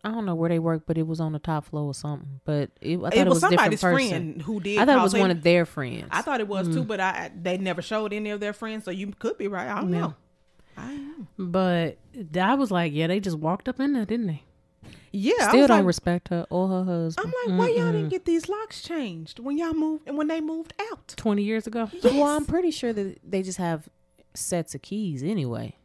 I 0.03 0.09
don't 0.09 0.25
know 0.25 0.33
where 0.35 0.49
they 0.49 0.59
work, 0.59 0.83
but 0.87 0.97
it 0.97 1.05
was 1.05 1.19
on 1.19 1.31
the 1.31 1.39
top 1.39 1.65
floor 1.65 1.83
or 1.85 1.93
something. 1.93 2.39
But 2.43 2.71
it, 2.81 2.97
I 2.97 3.01
thought 3.01 3.13
it 3.13 3.17
it, 3.19 3.27
was, 3.27 3.35
was, 3.35 3.43
a 3.43 3.49
different 3.51 3.79
somebody's 3.79 3.81
person. 3.81 4.09
friend 4.09 4.41
who 4.41 4.59
did. 4.59 4.79
I 4.79 4.85
thought 4.85 4.97
it 4.97 5.01
was 5.01 5.11
They- 5.11 5.19
one 5.19 5.31
of 5.31 5.43
their 5.43 5.65
friends. 5.65 6.07
I 6.09 6.21
thought 6.21 6.39
it 6.39 6.47
was 6.47 6.67
too, 6.67 6.83
mm. 6.83 6.87
but 6.87 6.99
I 6.99 7.31
they 7.39 7.57
never 7.57 7.81
showed 7.81 8.11
any 8.11 8.31
of 8.31 8.39
their 8.39 8.53
friends, 8.53 8.85
so 8.85 8.91
you 8.91 9.11
could 9.19 9.37
be 9.37 9.47
right. 9.47 9.67
I 9.67 9.79
don't 9.81 9.93
Yeah. 9.93 9.99
know. 9.99 10.13
I 10.77 10.87
don't 10.87 11.17
know. 11.19 11.27
But 11.37 11.97
I 12.35 12.55
was 12.55 12.71
like, 12.71 12.93
yeah, 12.93 13.07
they 13.07 13.19
just 13.19 13.37
walked 13.37 13.69
up 13.69 13.79
in 13.79 13.93
there, 13.93 14.05
didn't 14.05 14.27
they? 14.27 14.43
Yeah, 15.13 15.33
I 15.41 15.47
Still 15.49 15.59
was 15.59 15.67
don't 15.67 15.77
like, 15.79 15.85
respect 15.85 16.27
her 16.29 16.47
or 16.49 16.69
her 16.69 16.83
husband. 16.83 17.33
I'm 17.45 17.51
like, 17.51 17.59
why 17.59 17.75
y'all 17.75 17.91
didn't 17.91 18.09
get 18.09 18.25
these 18.25 18.47
locks 18.47 18.81
changed 18.81 19.39
when 19.39 19.57
y'all 19.57 19.73
moved 19.73 20.07
and 20.07 20.17
when 20.17 20.27
they 20.27 20.39
moved 20.39 20.73
out? 20.91 21.13
20 21.17 21.43
years 21.43 21.67
ago. 21.67 21.89
Well, 22.03 22.23
I'm 22.23 22.45
pretty 22.45 22.71
sure 22.71 22.93
that 22.93 23.19
they 23.23 23.43
just 23.43 23.57
have 23.57 23.89
sets 24.33 24.73
of 24.73 24.81
keys 24.81 25.21
anyway. 25.21 25.75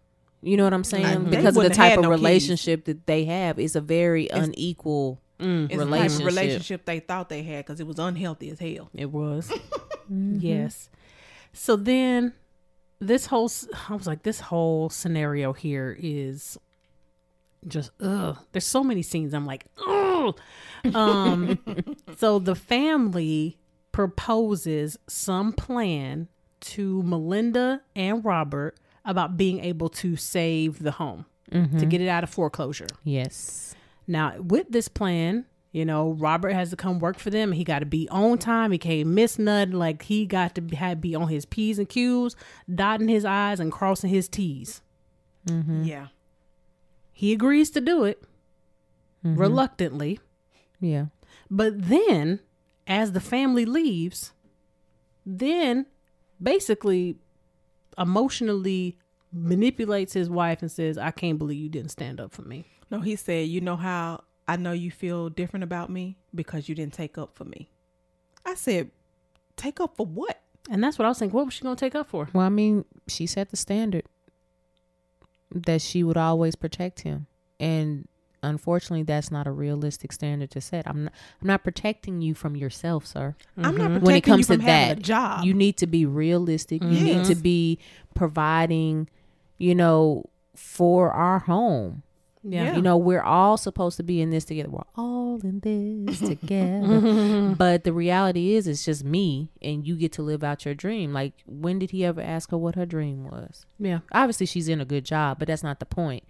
You 0.46 0.56
know 0.56 0.64
what 0.64 0.72
I'm 0.74 0.84
saying? 0.84 1.04
Like, 1.04 1.24
they 1.30 1.36
because 1.38 1.56
of 1.56 1.62
the 1.64 1.70
type 1.70 1.98
of 1.98 2.02
no 2.04 2.10
keys. 2.10 2.18
relationship 2.20 2.84
that 2.84 3.06
they 3.06 3.24
have, 3.24 3.58
it's 3.58 3.74
a 3.74 3.80
very 3.80 4.28
unequal. 4.28 5.20
Mm, 5.40 5.64
It's 5.70 5.72
the 5.72 5.78
type 5.78 5.80
of 5.80 5.90
Relationship. 5.90 6.26
relationship 6.26 6.84
they 6.86 7.00
thought 7.00 7.28
they 7.28 7.42
had 7.42 7.64
because 7.66 7.80
it 7.80 7.86
was 7.86 7.98
unhealthy 7.98 8.50
as 8.50 8.58
hell. 8.58 8.88
it 8.94 9.10
was. 9.10 9.52
Yes. 10.08 10.88
So 11.52 11.74
then 11.74 12.32
this 13.00 13.26
whole, 13.26 13.50
I 13.88 13.94
was 13.94 14.06
like, 14.06 14.22
this 14.22 14.38
whole 14.38 14.88
scenario 14.88 15.52
here 15.52 15.96
is 15.98 16.56
just, 17.66 17.90
ugh. 18.00 18.38
There's 18.52 18.64
so 18.66 18.84
many 18.84 19.02
scenes. 19.02 19.34
I'm 19.34 19.46
like, 19.46 19.66
ugh. 19.84 20.38
Um, 20.94 21.58
so 22.18 22.38
the 22.38 22.54
family 22.54 23.58
proposes 23.90 24.96
some 25.08 25.52
plan 25.52 26.28
to 26.60 27.02
Melinda 27.02 27.80
and 27.96 28.24
Robert 28.24 28.78
about 29.06 29.36
being 29.36 29.60
able 29.60 29.88
to 29.88 30.16
save 30.16 30.82
the 30.82 30.92
home 30.92 31.26
to 31.50 31.58
mm-hmm. 31.58 31.88
get 31.88 32.00
it 32.00 32.08
out 32.08 32.24
of 32.24 32.30
foreclosure. 32.30 32.88
Yes. 33.04 33.74
Now, 34.06 34.38
with 34.40 34.66
this 34.70 34.88
plan, 34.88 35.46
you 35.72 35.84
know, 35.84 36.12
Robert 36.12 36.52
has 36.52 36.70
to 36.70 36.76
come 36.76 36.98
work 37.00 37.18
for 37.18 37.30
them. 37.30 37.52
He 37.52 37.64
got 37.64 37.80
to 37.80 37.86
be 37.86 38.08
on 38.10 38.38
time. 38.38 38.72
He 38.72 38.78
can't 38.78 39.08
miss 39.08 39.38
nothing. 39.38 39.74
Like 39.74 40.02
he 40.04 40.26
got 40.26 40.54
to 40.54 40.60
be, 40.60 40.78
be 41.00 41.14
on 41.14 41.28
his 41.28 41.44
p's 41.44 41.78
and 41.78 41.88
q's, 41.88 42.34
dotting 42.72 43.08
his 43.08 43.24
i's 43.24 43.60
and 43.60 43.70
crossing 43.70 44.10
his 44.10 44.28
t's. 44.28 44.80
Mm-hmm. 45.46 45.84
Yeah. 45.84 46.06
He 47.12 47.32
agrees 47.32 47.70
to 47.70 47.80
do 47.80 48.04
it 48.04 48.22
mm-hmm. 49.24 49.38
reluctantly, 49.38 50.20
Yeah. 50.80 51.06
but 51.50 51.88
then, 51.88 52.40
as 52.86 53.12
the 53.12 53.20
family 53.20 53.64
leaves, 53.64 54.32
then 55.24 55.86
basically 56.42 57.18
emotionally 57.98 58.98
manipulates 59.32 60.12
his 60.12 60.30
wife 60.30 60.62
and 60.62 60.70
says, 60.70 60.96
"I 60.98 61.10
can't 61.10 61.38
believe 61.38 61.60
you 61.60 61.68
didn't 61.68 61.90
stand 61.90 62.20
up 62.20 62.32
for 62.32 62.42
me." 62.42 62.64
No, 62.90 63.00
he 63.00 63.16
said, 63.16 63.48
"You 63.48 63.60
know 63.60 63.76
how 63.76 64.24
I 64.48 64.56
know 64.56 64.72
you 64.72 64.90
feel 64.90 65.28
different 65.28 65.64
about 65.64 65.90
me 65.90 66.16
because 66.34 66.68
you 66.68 66.74
didn't 66.74 66.94
take 66.94 67.18
up 67.18 67.34
for 67.34 67.44
me." 67.44 67.70
I 68.44 68.54
said, 68.54 68.90
"Take 69.56 69.80
up 69.80 69.96
for 69.96 70.06
what?" 70.06 70.42
And 70.70 70.82
that's 70.82 70.98
what 70.98 71.04
I 71.04 71.08
was 71.08 71.18
thinking. 71.18 71.34
What 71.36 71.46
was 71.46 71.54
she 71.54 71.62
gonna 71.62 71.76
take 71.76 71.94
up 71.94 72.08
for? 72.08 72.28
Well, 72.32 72.46
I 72.46 72.48
mean, 72.48 72.84
she 73.06 73.26
set 73.26 73.50
the 73.50 73.56
standard 73.56 74.04
that 75.50 75.80
she 75.80 76.02
would 76.02 76.16
always 76.16 76.56
protect 76.56 77.00
him, 77.00 77.26
and 77.58 78.08
unfortunately, 78.42 79.02
that's 79.02 79.30
not 79.30 79.46
a 79.46 79.50
realistic 79.50 80.12
standard 80.12 80.50
to 80.52 80.60
set. 80.60 80.86
I'm 80.86 81.04
not, 81.04 81.12
I'm 81.40 81.46
not 81.46 81.64
protecting 81.64 82.20
you 82.20 82.34
from 82.34 82.56
yourself, 82.56 83.06
sir. 83.06 83.34
I'm 83.56 83.76
not 83.76 83.86
protecting 83.86 84.02
When 84.02 84.16
it 84.16 84.20
comes 84.22 84.48
you 84.48 84.56
to 84.56 84.62
that, 84.64 85.00
job. 85.00 85.44
You 85.44 85.54
need 85.54 85.76
to 85.78 85.86
be 85.86 86.06
realistic. 86.06 86.82
You 86.82 86.88
need 86.88 87.16
mm-hmm. 87.16 87.28
to 87.28 87.34
be 87.34 87.78
providing, 88.14 89.08
you 89.58 89.74
know, 89.74 90.24
for 90.54 91.10
our 91.10 91.40
home. 91.40 92.02
Yeah. 92.48 92.76
You 92.76 92.82
know, 92.82 92.96
we're 92.96 93.22
all 93.22 93.56
supposed 93.56 93.96
to 93.96 94.02
be 94.02 94.20
in 94.20 94.30
this 94.30 94.44
together. 94.44 94.70
We're 94.70 94.82
all 94.96 95.40
in 95.42 95.60
this 95.60 96.20
together. 96.28 97.54
but 97.58 97.84
the 97.84 97.92
reality 97.92 98.54
is, 98.54 98.66
it's 98.68 98.84
just 98.84 99.04
me, 99.04 99.50
and 99.60 99.86
you 99.86 99.96
get 99.96 100.12
to 100.12 100.22
live 100.22 100.44
out 100.44 100.64
your 100.64 100.74
dream. 100.74 101.12
Like, 101.12 101.32
when 101.46 101.78
did 101.78 101.90
he 101.90 102.04
ever 102.04 102.20
ask 102.20 102.50
her 102.52 102.58
what 102.58 102.74
her 102.76 102.86
dream 102.86 103.24
was? 103.24 103.66
Yeah. 103.78 104.00
Obviously, 104.12 104.46
she's 104.46 104.68
in 104.68 104.80
a 104.80 104.84
good 104.84 105.04
job, 105.04 105.38
but 105.38 105.48
that's 105.48 105.62
not 105.62 105.80
the 105.80 105.86
point. 105.86 106.24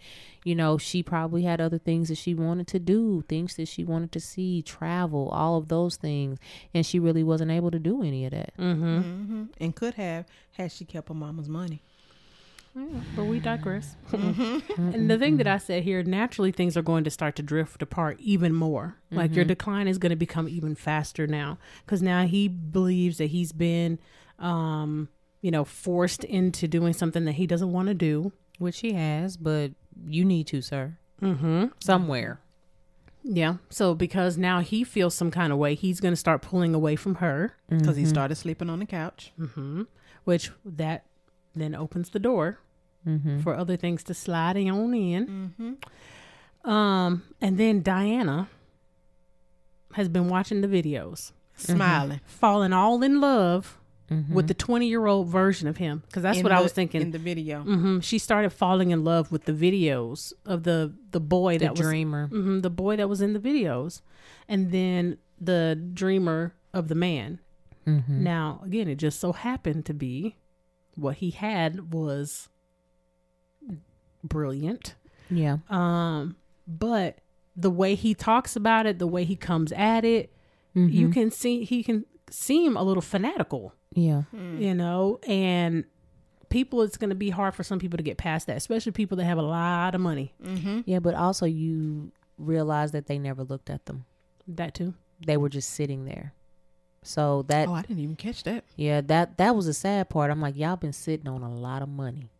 You 0.44 0.55
know, 0.55 0.78
she 0.78 1.02
probably 1.02 1.43
had 1.43 1.60
other 1.60 1.78
things 1.78 2.09
that 2.09 2.18
she 2.18 2.32
wanted 2.32 2.68
to 2.68 2.78
do, 2.78 3.24
things 3.28 3.56
that 3.56 3.66
she 3.66 3.82
wanted 3.84 4.12
to 4.12 4.20
see, 4.20 4.62
travel, 4.62 5.28
all 5.30 5.56
of 5.56 5.66
those 5.68 5.97
things. 5.97 6.38
And 6.72 6.86
she 6.86 7.01
really 7.01 7.24
wasn't 7.24 7.51
able 7.51 7.72
to 7.72 7.80
do 7.80 8.02
any 8.02 8.24
of 8.26 8.30
that. 8.30 8.52
Mm-hmm. 8.56 9.01
hmm 9.01 9.44
and 9.59 9.74
could 9.74 9.94
have 9.94 10.24
had 10.52 10.70
she 10.70 10.84
kept 10.84 11.09
her 11.09 11.14
mama's 11.14 11.48
money. 11.48 11.82
Yeah, 12.77 13.01
but 13.16 13.24
we 13.24 13.40
digress. 13.40 13.97
and 14.12 15.11
the 15.11 15.16
thing 15.16 15.39
that 15.39 15.47
I 15.47 15.57
said 15.57 15.82
here, 15.82 16.03
naturally 16.03 16.53
things 16.53 16.77
are 16.77 16.82
going 16.82 17.05
to 17.05 17.11
start 17.11 17.35
to 17.36 17.43
drift 17.43 17.81
apart 17.81 18.19
even 18.20 18.53
more. 18.53 18.97
Like 19.11 19.35
your 19.35 19.47
decline 19.47 19.89
is 19.89 19.97
going 19.97 20.11
to 20.11 20.16
become 20.16 20.47
even 20.47 20.74
faster 20.74 21.27
now 21.27 21.59
because 21.85 22.03
now 22.03 22.27
he 22.27 22.48
believes 22.48 23.16
that 23.16 23.27
he's 23.27 23.53
been, 23.53 23.98
um, 24.39 25.09
you 25.40 25.51
know, 25.51 25.65
forced 25.65 26.23
into 26.24 26.69
doing 26.69 26.93
something 26.93 27.24
that 27.24 27.32
he 27.32 27.47
doesn't 27.47 27.73
want 27.73 27.89
to 27.89 27.94
do. 27.94 28.32
Which 28.59 28.81
he 28.81 28.93
has, 28.93 29.36
but 29.36 29.73
you 30.07 30.24
need 30.24 30.47
to, 30.48 30.61
sir. 30.62 30.97
Mm-hmm. 31.23 31.66
Somewhere. 31.81 32.40
Yeah. 33.23 33.57
So 33.70 33.94
because 33.94 34.36
now 34.39 34.61
he 34.61 34.85
feels 34.85 35.15
some 35.15 35.31
kind 35.31 35.53
of 35.53 35.59
way, 35.59 35.74
he's 35.74 36.01
going 36.01 36.12
to 36.12 36.16
start 36.16 36.43
pulling 36.43 36.74
away 36.74 36.97
from 36.97 37.16
her. 37.16 37.55
because 37.69 37.97
he 37.97 38.05
started 38.07 38.36
sleeping 38.36 38.69
on 38.70 38.81
the 38.81 38.86
couch. 38.86 39.32
Mm-hmm. 39.39 39.82
Which 40.24 40.51
that 40.65 41.07
then 41.55 41.74
opens 41.74 42.11
the 42.11 42.19
door 42.19 42.59
Mm-hmm. 43.07 43.41
for 43.41 43.55
other 43.57 43.77
things 43.77 44.03
to 44.05 44.15
slide 44.15 44.57
on 44.57 44.95
in. 44.95 45.53
Mm-hmm. 45.59 46.69
Um, 46.70 47.23
and 47.41 47.57
then 47.59 47.83
Diana 47.83 48.49
has 49.93 50.09
been 50.09 50.28
watching 50.28 50.61
the 50.61 50.69
videos, 50.69 51.33
Smiling 51.57 52.20
falling 52.27 52.73
all 52.73 53.03
in 53.03 53.20
love 53.20 53.78
Mm-hmm. 54.09 54.35
with 54.35 54.47
the 54.47 54.55
20 54.55 54.87
year 54.87 55.05
old 55.07 55.27
version 55.27 55.66
of 55.66 55.78
him. 55.78 56.05
Because 56.07 56.23
that's 56.23 56.39
In 56.39 56.45
what 56.45 56.53
I 56.53 56.61
was 56.61 56.70
thinking. 56.73 57.03
in 57.03 57.11
the 57.11 57.19
video. 57.19 57.62
hmm 57.62 57.99
She 57.99 58.20
started 58.20 58.51
falling 58.51 58.93
in 58.93 59.03
love 59.03 59.33
with 59.33 59.47
the 59.47 59.53
videos 59.53 60.33
of 60.45 60.62
the 60.62 60.95
the 61.11 61.19
boy 61.19 61.59
the 61.59 61.65
that 61.65 61.73
was 61.73 61.81
dreamer. 61.81 62.28
hmm 62.28 62.61
the 62.61 62.70
boy 62.70 62.95
that 62.95 63.09
was 63.09 63.20
in 63.20 63.33
the 63.33 63.41
videos, 63.41 64.03
and 64.49 64.70
then 64.70 65.19
the 65.41 65.74
dreamer 65.93 66.55
of 66.73 66.87
the 66.87 66.95
man. 66.95 67.41
Mm-hmm. 67.85 68.23
Now, 68.23 68.61
again, 68.65 68.87
it 68.87 68.95
just 68.95 69.19
so 69.19 69.33
happened 69.33 69.85
to 69.87 69.93
be 69.95 70.37
what 70.95 71.16
he 71.16 71.31
had 71.31 71.93
was 71.93 72.49
brilliant. 74.27 74.94
Yeah. 75.31 75.59
Um, 75.70 76.36
but 76.66 77.19
the 77.57 77.70
way 77.70 77.94
he 77.94 78.15
talks 78.15 78.55
about 78.57 78.86
it, 78.86 78.98
the 78.98 79.07
way 79.07 79.24
he 79.24 79.36
comes 79.36 79.73
at 79.73 80.05
it, 80.05 80.32
Mm-hmm. 80.77 80.89
you 80.94 81.09
can 81.09 81.31
see 81.31 81.65
he 81.65 81.82
can 81.82 82.05
seem 82.28 82.77
a 82.77 82.82
little 82.82 83.01
fanatical, 83.01 83.73
Yeah. 83.94 84.24
you 84.59 84.74
know, 84.74 85.19
and 85.27 85.85
people 86.51 86.82
it's 86.82 86.98
going 86.98 87.09
to 87.09 87.16
be 87.16 87.31
hard 87.31 87.55
for 87.55 87.62
some 87.62 87.78
people 87.78 87.97
to 87.97 88.03
get 88.03 88.19
past 88.19 88.47
that, 88.48 88.59
especially 88.59 88.93
people 88.93 89.16
that 89.16 89.24
have 89.24 89.39
a 89.39 89.43
lot 89.43 89.94
of 89.94 90.03
money. 90.03 90.35
Mm-hmm. 90.44 90.81
Yeah, 90.85 90.98
but 90.98 91.15
also 91.15 91.47
you 91.47 92.12
realize 92.36 92.93
that 92.93 93.07
they 93.07 93.19
never 93.19 93.43
looked 93.43 93.70
at 93.70 93.86
them. 93.86 94.05
That 94.47 94.74
too. 94.74 94.93
They 95.27 95.39
were 95.39 95.48
just 95.48 95.70
sitting 95.70 96.05
there. 96.05 96.35
So 97.03 97.44
that 97.48 97.69
Oh, 97.69 97.73
I 97.73 97.81
didn't 97.81 98.01
even 98.01 98.16
catch 98.16 98.43
that. 98.43 98.65
yeah, 98.77 99.01
that 99.01 99.39
that 99.39 99.57
was 99.57 99.65
the 99.65 99.73
sad 99.73 100.11
part. 100.11 100.31
I'm 100.31 100.43
like, 100.43 100.57
y'all 100.59 100.77
been 100.77 100.93
sitting 100.93 101.27
on 101.28 101.43
a 101.43 101.51
lot 101.55 101.81
of 101.81 101.89
money 101.89 102.31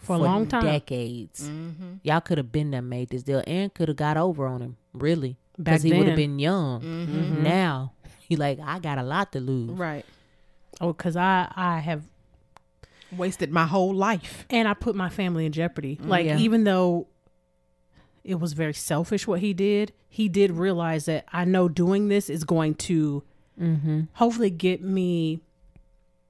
For 0.00 0.16
a 0.16 0.18
long 0.18 0.46
time. 0.46 0.64
decades. 0.64 1.48
Mm-hmm. 1.48 1.94
Y'all 2.02 2.20
could 2.20 2.38
have 2.38 2.50
been 2.52 2.70
there, 2.70 2.82
made 2.82 3.10
this 3.10 3.22
deal, 3.22 3.42
and 3.46 3.72
could 3.74 3.88
have 3.88 3.96
got 3.96 4.16
over 4.16 4.46
on 4.46 4.60
him. 4.62 4.76
Really, 4.92 5.36
because 5.56 5.82
he 5.82 5.92
would 5.92 6.06
have 6.06 6.16
been 6.16 6.38
young. 6.38 6.80
Mm-hmm. 6.80 7.42
Now 7.42 7.92
he 8.20 8.36
like, 8.36 8.58
I 8.64 8.78
got 8.78 8.98
a 8.98 9.02
lot 9.02 9.32
to 9.32 9.40
lose. 9.40 9.70
Right. 9.70 10.04
Oh, 10.80 10.92
because 10.92 11.16
I 11.16 11.52
I 11.54 11.78
have 11.80 12.02
Wasted 13.16 13.50
my 13.50 13.66
whole 13.66 13.94
life. 13.94 14.44
and 14.50 14.68
I 14.68 14.74
put 14.74 14.94
my 14.94 15.08
family 15.08 15.46
in 15.46 15.52
jeopardy. 15.52 15.98
Like 16.02 16.26
Yeah. 16.26 16.36
even 16.38 16.64
though 16.64 17.06
it 18.22 18.38
was 18.38 18.52
very 18.52 18.74
selfish 18.74 19.26
what 19.26 19.40
he 19.40 19.54
did, 19.54 19.92
he 20.10 20.28
did 20.28 20.50
realize 20.50 21.06
that 21.06 21.24
I 21.32 21.44
know 21.46 21.68
doing 21.68 22.08
this 22.08 22.28
is 22.30 22.44
going 22.44 22.74
to 22.76 23.22
Mm-hmm. 23.60 24.02
hopefully 24.12 24.50
get 24.50 24.82
me 24.82 25.40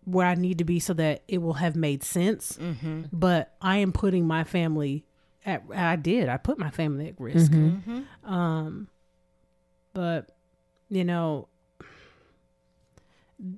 where 0.09 0.27
I 0.27 0.35
need 0.35 0.59
to 0.59 0.65
be 0.65 0.81
so 0.81 0.95
that 0.95 1.23
it 1.29 1.39
will 1.39 1.55
have 1.55 1.77
made 1.77 2.03
sense. 2.03 2.57
Mm-hmm. 2.61 3.03
But 3.13 3.55
I 3.61 3.79
am 3.79 3.93
putting 3.93 4.27
my 4.27 4.45
family 4.45 5.05
at 5.45 5.63
I 5.75 5.97
did. 5.97 6.29
I 6.29 6.37
put 6.37 6.59
my 6.59 6.71
family 6.71 7.09
at 7.09 7.21
risk. 7.21 7.53
Mm-hmm. 7.53 8.03
Um 8.33 8.89
but 9.93 10.31
you 10.91 11.05
know 11.05 11.49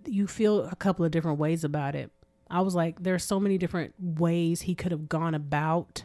you 0.06 0.26
feel 0.26 0.64
a 0.66 0.76
couple 0.76 1.04
of 1.04 1.10
different 1.10 1.38
ways 1.38 1.64
about 1.64 1.94
it. 1.94 2.10
I 2.50 2.60
was 2.62 2.74
like 2.74 3.02
there's 3.02 3.24
so 3.24 3.40
many 3.40 3.58
different 3.58 3.94
ways 3.98 4.62
he 4.62 4.74
could 4.74 4.92
have 4.92 5.08
gone 5.08 5.34
about 5.34 6.04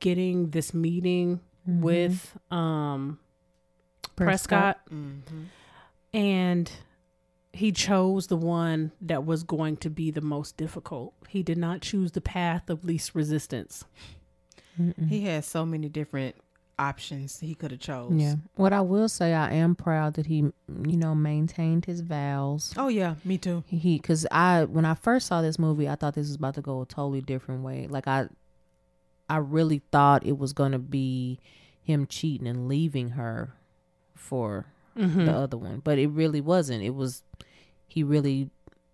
getting 0.00 0.50
this 0.50 0.74
meeting 0.74 1.40
with 1.66 2.36
um 2.50 3.18
Prescott 4.16 4.78
Mm-hmm. 4.92 5.44
and 6.12 6.70
he 7.54 7.70
chose 7.70 8.26
the 8.26 8.36
one 8.36 8.90
that 9.00 9.24
was 9.24 9.44
going 9.44 9.76
to 9.78 9.90
be 9.90 10.10
the 10.10 10.20
most 10.20 10.56
difficult. 10.56 11.14
He 11.28 11.42
did 11.42 11.56
not 11.56 11.82
choose 11.82 12.12
the 12.12 12.20
path 12.20 12.68
of 12.68 12.84
least 12.84 13.14
resistance. 13.14 13.84
He 15.08 15.22
had 15.22 15.44
so 15.44 15.64
many 15.64 15.88
different 15.88 16.34
options 16.80 17.38
he 17.38 17.54
could 17.54 17.70
have 17.70 17.78
chose. 17.78 18.12
Yeah. 18.12 18.34
What 18.56 18.72
I 18.72 18.80
will 18.80 19.08
say, 19.08 19.32
I 19.32 19.52
am 19.52 19.76
proud 19.76 20.14
that 20.14 20.26
he, 20.26 20.38
you 20.38 20.96
know, 20.96 21.14
maintained 21.14 21.84
his 21.84 22.00
vows. 22.00 22.74
Oh 22.76 22.88
yeah, 22.88 23.14
me 23.24 23.38
too. 23.38 23.62
He, 23.68 23.98
because 23.98 24.26
I, 24.32 24.64
when 24.64 24.84
I 24.84 24.94
first 24.94 25.28
saw 25.28 25.40
this 25.40 25.56
movie, 25.56 25.88
I 25.88 25.94
thought 25.94 26.14
this 26.14 26.26
was 26.26 26.34
about 26.34 26.56
to 26.56 26.60
go 26.60 26.80
a 26.82 26.86
totally 26.86 27.20
different 27.20 27.62
way. 27.62 27.86
Like 27.88 28.08
I, 28.08 28.26
I 29.28 29.36
really 29.36 29.82
thought 29.92 30.26
it 30.26 30.38
was 30.38 30.52
gonna 30.52 30.80
be 30.80 31.38
him 31.80 32.06
cheating 32.08 32.48
and 32.48 32.66
leaving 32.66 33.10
her 33.10 33.54
for 34.16 34.66
Mm-hmm. 34.96 35.24
the 35.26 35.32
other 35.32 35.56
one, 35.56 35.80
but 35.82 35.98
it 35.98 36.08
really 36.08 36.40
wasn't. 36.40 36.82
It 36.82 36.94
was, 36.94 37.22
he 37.86 38.02
really 38.02 38.50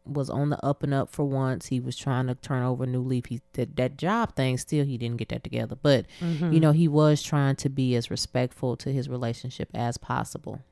was 0.07 0.31
on 0.31 0.49
the 0.51 0.65
up 0.65 0.83
and 0.83 0.95
up 0.95 1.11
for 1.11 1.25
once. 1.27 1.67
He 1.67 1.79
was 1.79 1.97
trying 1.97 2.27
to 2.29 2.35
turn 2.35 2.63
over 2.63 2.85
a 2.85 2.87
new 2.87 3.03
leaf. 3.03 3.27
He 3.27 3.43
that 3.53 3.77
that 3.77 3.97
job 3.99 4.35
thing 4.35 4.57
still 4.59 4.85
he 4.85 4.97
didn't 4.99 5.19
get 5.19 5.29
that 5.29 5.45
together, 5.45 5.77
but 5.81 6.07
Mm-hmm. 6.21 6.53
you 6.53 6.59
know 6.61 6.73
he 6.73 6.89
was 6.89 7.23
trying 7.23 7.57
to 7.57 7.69
be 7.69 7.95
as 7.95 8.11
respectful 8.11 8.77
to 8.79 8.91
his 8.93 9.09
relationship 9.09 9.69
as 9.75 9.99
possible. 9.99 10.63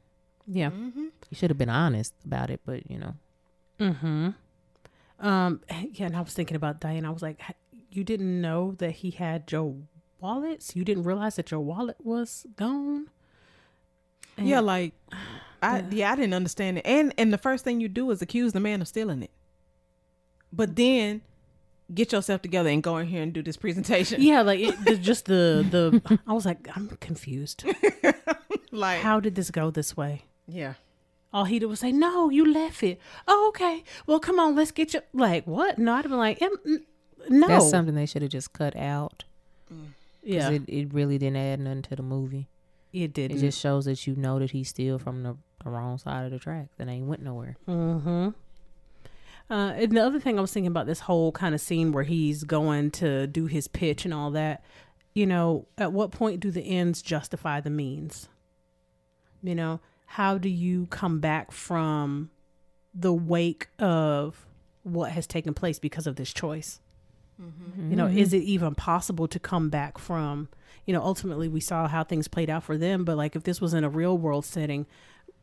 Yeah. 0.46 0.70
Mm-hmm. 0.70 1.06
He 1.28 1.36
should 1.36 1.50
have 1.50 1.58
been 1.58 1.68
honest 1.68 2.14
about 2.24 2.48
it, 2.50 2.60
but 2.64 2.90
you 2.90 2.98
know. 2.98 3.14
Mm-hmm. 3.78 4.30
Um. 5.20 5.60
Yeah, 5.92 6.06
and 6.06 6.16
I 6.16 6.20
was 6.22 6.32
thinking 6.32 6.56
about 6.56 6.80
Diane. 6.80 7.04
I 7.04 7.10
was 7.10 7.22
like, 7.22 7.40
you 7.90 8.02
didn't 8.04 8.40
know 8.40 8.74
that 8.78 8.92
he 8.92 9.10
had 9.10 9.50
your 9.52 9.74
wallets. 10.20 10.74
You 10.74 10.84
didn't 10.84 11.04
realize 11.04 11.36
that 11.36 11.50
your 11.50 11.60
wallet 11.60 11.96
was 12.02 12.46
gone. 12.56 13.08
And- 14.38 14.48
Yeah, 14.48 14.60
like 14.60 14.94
I 15.62 15.84
yeah. 15.90 16.12
I 16.12 16.16
didn't 16.16 16.34
understand 16.34 16.78
it. 16.78 16.86
And 16.86 17.12
and 17.18 17.32
the 17.32 17.38
first 17.38 17.64
thing 17.64 17.80
you 17.80 17.88
do 17.88 18.10
is 18.10 18.22
accuse 18.22 18.52
the 18.52 18.60
man 18.60 18.80
of 18.80 18.88
stealing 18.88 19.22
it. 19.22 19.30
But 20.52 20.76
then 20.76 21.22
get 21.92 22.12
yourself 22.12 22.42
together 22.42 22.68
and 22.70 22.82
go 22.82 22.96
in 22.98 23.06
here 23.06 23.22
and 23.22 23.32
do 23.32 23.42
this 23.42 23.56
presentation. 23.56 24.22
Yeah, 24.22 24.42
like 24.42 24.60
it, 24.60 24.84
the, 24.84 24.96
just 24.96 25.24
the 25.26 25.66
the. 25.70 26.18
I 26.26 26.32
was 26.32 26.46
like, 26.46 26.68
I'm 26.76 26.88
confused. 27.00 27.64
Like 28.70 29.00
How 29.00 29.18
did 29.18 29.34
this 29.34 29.50
go 29.50 29.70
this 29.70 29.96
way? 29.96 30.22
yeah. 30.46 30.74
All 31.32 31.44
he 31.44 31.58
did 31.58 31.66
was 31.66 31.80
say, 31.80 31.90
"No, 31.92 32.30
you 32.30 32.44
left 32.50 32.82
it." 32.82 32.98
Oh, 33.26 33.48
okay. 33.48 33.82
Well, 34.06 34.18
come 34.20 34.38
on, 34.40 34.54
let's 34.54 34.70
get 34.70 34.94
you. 34.94 35.00
Like 35.12 35.46
what? 35.46 35.78
No, 35.78 35.92
I'd 35.94 36.04
have 36.04 36.10
been 36.10 36.18
like, 36.18 36.40
em, 36.40 36.52
n- 36.66 36.86
"No." 37.28 37.48
That's 37.48 37.68
something 37.70 37.94
they 37.94 38.06
should 38.06 38.22
have 38.22 38.30
just 38.30 38.52
cut 38.54 38.74
out. 38.76 39.24
Mm. 39.72 39.76
'cause 39.78 39.90
yeah, 40.22 40.50
It, 40.50 40.62
it 40.68 40.92
really 40.94 41.18
didn't 41.18 41.36
add 41.36 41.60
nothing 41.60 41.82
to 41.82 41.96
the 41.96 42.02
movie. 42.02 42.48
It 42.92 43.12
did. 43.12 43.30
It 43.30 43.38
just 43.38 43.60
shows 43.60 43.84
that 43.84 44.06
you 44.06 44.16
know 44.16 44.38
that 44.38 44.50
he's 44.50 44.68
still 44.68 44.98
from 44.98 45.22
the, 45.22 45.36
the 45.62 45.70
wrong 45.70 45.98
side 45.98 46.24
of 46.24 46.30
the 46.30 46.38
track. 46.38 46.68
That 46.78 46.88
ain't 46.88 47.06
went 47.06 47.22
nowhere. 47.22 47.56
Mm-hmm. 47.68 48.30
Uh, 49.50 49.72
and 49.72 49.96
the 49.96 50.04
other 50.04 50.20
thing 50.20 50.38
I 50.38 50.42
was 50.42 50.52
thinking 50.52 50.70
about 50.70 50.86
this 50.86 51.00
whole 51.00 51.32
kind 51.32 51.54
of 51.54 51.60
scene 51.60 51.92
where 51.92 52.04
he's 52.04 52.44
going 52.44 52.90
to 52.92 53.26
do 53.26 53.46
his 53.46 53.66
pitch 53.66 54.04
and 54.04 54.12
all 54.12 54.30
that, 54.32 54.62
you 55.14 55.26
know, 55.26 55.66
at 55.78 55.92
what 55.92 56.10
point 56.10 56.40
do 56.40 56.50
the 56.50 56.62
ends 56.62 57.00
justify 57.00 57.60
the 57.60 57.70
means? 57.70 58.28
You 59.42 59.54
know, 59.54 59.80
how 60.06 60.36
do 60.36 60.48
you 60.48 60.86
come 60.86 61.20
back 61.20 61.52
from 61.52 62.30
the 62.94 63.12
wake 63.12 63.68
of 63.78 64.46
what 64.82 65.12
has 65.12 65.26
taken 65.26 65.54
place 65.54 65.78
because 65.78 66.06
of 66.06 66.16
this 66.16 66.32
choice? 66.32 66.80
You 67.90 67.96
know, 67.96 68.06
is 68.06 68.32
it 68.32 68.42
even 68.42 68.74
possible 68.74 69.28
to 69.28 69.38
come 69.38 69.70
back 69.70 69.96
from, 69.96 70.48
you 70.88 70.94
know, 70.94 71.02
ultimately 71.02 71.48
we 71.48 71.60
saw 71.60 71.86
how 71.86 72.02
things 72.02 72.28
played 72.28 72.48
out 72.48 72.62
for 72.62 72.78
them, 72.78 73.04
but 73.04 73.18
like 73.18 73.36
if 73.36 73.42
this 73.42 73.60
was 73.60 73.74
in 73.74 73.84
a 73.84 73.90
real 73.90 74.16
world 74.16 74.46
setting, 74.46 74.86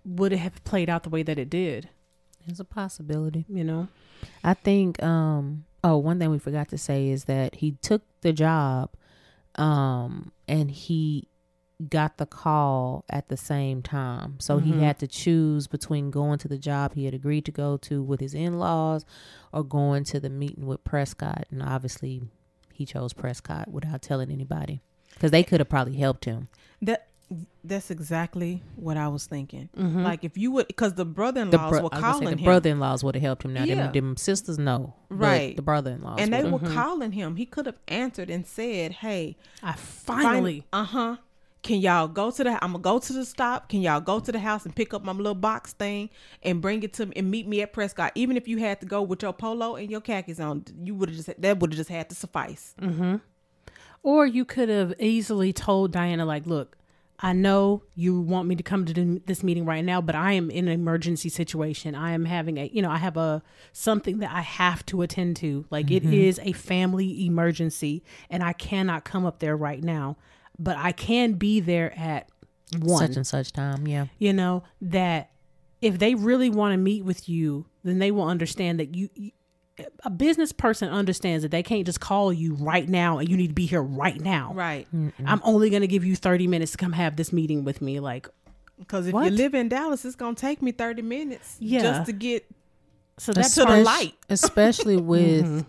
would 0.04 0.34
it 0.34 0.38
have 0.38 0.64
played 0.64 0.90
out 0.90 1.04
the 1.04 1.10
way 1.12 1.22
that 1.22 1.38
it 1.38 1.52
did? 1.52 1.88
It's 2.48 2.60
a 2.60 2.66
possibility. 2.66 3.46
You 3.48 3.64
know? 3.64 3.88
I 4.44 4.56
think 4.56 5.02
um 5.04 5.66
oh 5.84 5.98
one 5.98 6.18
thing 6.18 6.32
we 6.32 6.40
forgot 6.40 6.70
to 6.70 6.80
say 6.80 7.10
is 7.10 7.26
that 7.26 7.56
he 7.58 7.74
took 7.84 8.02
the 8.22 8.34
job 8.34 8.90
um 9.54 10.32
and 10.48 10.72
he 10.72 11.28
got 11.90 12.18
the 12.18 12.26
call 12.26 13.06
at 13.08 13.28
the 13.28 13.38
same 13.38 13.84
time. 13.84 14.40
So 14.40 14.58
he 14.58 14.82
had 14.82 14.98
to 14.98 15.08
choose 15.08 15.68
between 15.68 16.10
going 16.10 16.40
to 16.40 16.48
the 16.48 16.58
job 16.58 16.96
he 16.96 17.06
had 17.06 17.14
agreed 17.14 17.46
to 17.46 17.52
go 17.52 17.78
to 17.78 18.02
with 18.02 18.20
his 18.20 18.34
in-laws 18.34 19.06
or 19.54 19.64
going 19.64 20.06
to 20.06 20.20
the 20.20 20.30
meeting 20.32 20.66
with 20.66 20.84
Prescott 20.84 21.46
and 21.52 21.62
obviously 21.62 22.24
he 22.74 22.84
chose 22.84 23.14
Prescott 23.14 23.70
without 23.70 24.02
telling 24.02 24.32
anybody 24.32 24.82
cuz 25.20 25.32
they 25.32 25.44
could 25.44 25.60
have 25.60 25.70
probably 25.70 25.96
helped 25.96 26.26
him. 26.26 26.48
That 26.82 27.08
that's 27.64 27.90
exactly 27.90 28.62
what 28.76 28.98
I 28.98 29.08
was 29.08 29.26
thinking. 29.26 29.70
Mm-hmm. 29.76 30.04
Like 30.04 30.24
if 30.24 30.38
you 30.38 30.52
would, 30.52 30.68
because 30.68 30.94
the 30.94 31.04
The, 31.04 31.06
brother-in-laws 31.06 31.72
bro- 31.72 31.82
were 31.82 31.90
I 31.92 31.98
say 31.98 32.02
calling 32.02 32.26
the 32.26 32.32
him, 32.38 32.44
brother-in-laws 32.44 33.04
would 33.04 33.16
have 33.16 33.22
helped 33.24 33.44
him. 33.46 33.54
Now 33.54 33.64
Yeah. 33.64 33.76
them, 33.76 33.92
them 33.94 34.18
sisters 34.18 34.60
no. 34.60 34.94
Right. 35.10 35.56
The 35.56 35.64
brother-in-laws 35.64 36.20
and 36.20 36.32
they 36.32 36.44
would've. 36.44 36.62
were 36.62 36.70
calling 36.74 37.14
him. 37.14 37.36
He 37.38 37.46
could 37.48 37.66
have 37.66 37.80
answered 37.88 38.30
and 38.30 38.46
said, 38.46 38.92
"Hey, 38.94 39.38
I 39.64 39.74
finally 39.74 40.66
uh 40.72 40.84
huh." 40.84 41.16
Can 41.64 41.80
y'all 41.80 42.08
go 42.08 42.30
to 42.30 42.44
the? 42.44 42.64
I'm 42.64 42.74
gonna 42.74 42.84
go 42.84 43.00
to 43.00 43.12
the 43.14 43.26
stop. 43.26 43.70
Can 43.70 43.82
y'all 43.82 44.00
go 44.00 44.20
to 44.20 44.32
the 44.32 44.38
house 44.38 44.66
and 44.66 44.76
pick 44.76 44.94
up 44.94 45.04
my 45.04 45.12
little 45.12 45.34
box 45.34 45.74
thing 45.74 46.12
and 46.44 46.62
bring 46.62 46.84
it 46.84 46.94
to 46.94 47.08
me 47.08 47.14
and 47.16 47.32
meet 47.32 47.48
me 47.48 47.64
at 47.64 47.74
Prescott? 47.74 48.12
Even 48.14 48.38
if 48.38 48.48
you 48.48 48.60
had 48.60 48.80
to 48.82 48.86
go 48.86 49.02
with 49.02 49.24
your 49.24 49.34
polo 49.34 49.74
and 49.76 49.90
your 49.90 50.00
khakis 50.02 50.40
on, 50.40 50.64
you 50.84 50.94
would 50.94 51.10
have 51.10 51.16
just 51.18 51.42
that 51.42 51.60
would 51.60 51.72
have 51.74 51.78
just 51.78 51.90
had 51.90 52.08
to 52.10 52.16
suffice. 52.16 52.76
Or 54.06 54.28
you 54.28 54.46
could 54.46 54.70
have 54.70 54.94
easily 55.00 55.52
told 55.52 55.92
Diana, 55.92 56.28
like, 56.28 56.46
look, 56.46 56.78
I 57.20 57.34
know 57.34 57.82
you 57.96 58.22
want 58.22 58.48
me 58.48 58.56
to 58.56 58.62
come 58.62 58.86
to 58.86 59.20
this 59.26 59.42
meeting 59.42 59.66
right 59.66 59.84
now, 59.84 60.00
but 60.00 60.14
I 60.14 60.34
am 60.34 60.52
in 60.52 60.68
an 60.68 60.76
emergency 60.76 61.28
situation. 61.28 61.96
I 61.96 62.12
am 62.12 62.26
having 62.26 62.60
a, 62.60 62.70
you 62.72 62.84
know, 62.84 62.92
I 62.92 62.98
have 62.98 63.18
a 63.18 63.42
something 63.74 64.20
that 64.20 64.30
I 64.32 64.42
have 64.42 64.86
to 64.88 65.02
attend 65.02 65.38
to. 65.38 65.66
Like, 65.72 65.90
it 65.90 66.04
mm-hmm. 66.04 66.14
is 66.14 66.40
a 66.44 66.52
family 66.52 67.26
emergency, 67.26 68.04
and 68.30 68.44
I 68.44 68.54
cannot 68.54 69.06
come 69.06 69.26
up 69.26 69.40
there 69.40 69.58
right 69.58 69.84
now, 69.84 70.18
but 70.60 70.78
I 70.78 70.92
can 70.92 71.34
be 71.34 71.60
there 71.60 71.98
at 71.98 72.30
one. 72.80 73.08
such 73.08 73.16
and 73.16 73.26
such 73.26 73.54
time, 73.54 73.88
yeah. 73.88 74.06
you 74.20 74.34
know 74.34 74.62
that 74.82 75.32
if 75.82 75.98
they 75.98 76.14
really 76.14 76.52
want 76.52 76.74
to 76.74 76.78
meet 76.78 77.04
with 77.04 77.28
you 77.28 77.66
then 77.86 78.00
they 78.00 78.12
will 78.12 78.28
understand 78.28 78.80
that 78.80 78.96
you, 78.96 79.10
you 79.16 79.32
a 80.04 80.10
business 80.10 80.52
person 80.52 80.90
understands 80.90 81.42
that 81.44 81.52
they 81.52 81.62
can't 81.64 81.86
just 81.86 82.00
call 82.00 82.32
you 82.32 82.54
right 82.56 82.88
now 82.88 83.18
and 83.18 83.28
you 83.28 83.36
need 83.36 83.48
to 83.48 83.54
be 83.54 83.66
here 83.66 83.82
right 83.82 84.20
now 84.22 84.52
Right. 84.54 84.88
i'm 85.26 85.42
only 85.44 85.70
going 85.70 85.82
to 85.82 85.88
give 85.88 86.06
you 86.06 86.16
30 86.16 86.48
minutes 86.48 86.72
to 86.74 86.78
come 86.78 86.94
have 86.94 87.16
this 87.18 87.34
meeting 87.34 87.64
with 87.66 87.82
me 87.82 88.00
like 88.00 88.30
Because 88.80 89.08
if 89.08 89.14
What? 89.14 89.26
you 89.26 89.32
live 89.32 89.54
in 89.54 89.68
Dallas, 89.70 90.04
it's 90.06 90.16
gonna 90.16 90.36
take 90.36 90.62
me 90.62 90.72
30 90.72 91.02
minutes 91.02 91.58
Yeah. 91.60 91.82
just 91.82 92.06
to 92.08 92.14
get 92.14 92.46
so 93.18 93.32
that's 93.34 93.56
to 93.56 93.66
the 93.66 93.78
light. 93.78 94.14
especially 94.30 94.98
with 95.14 95.46
mm-hmm. 95.46 95.60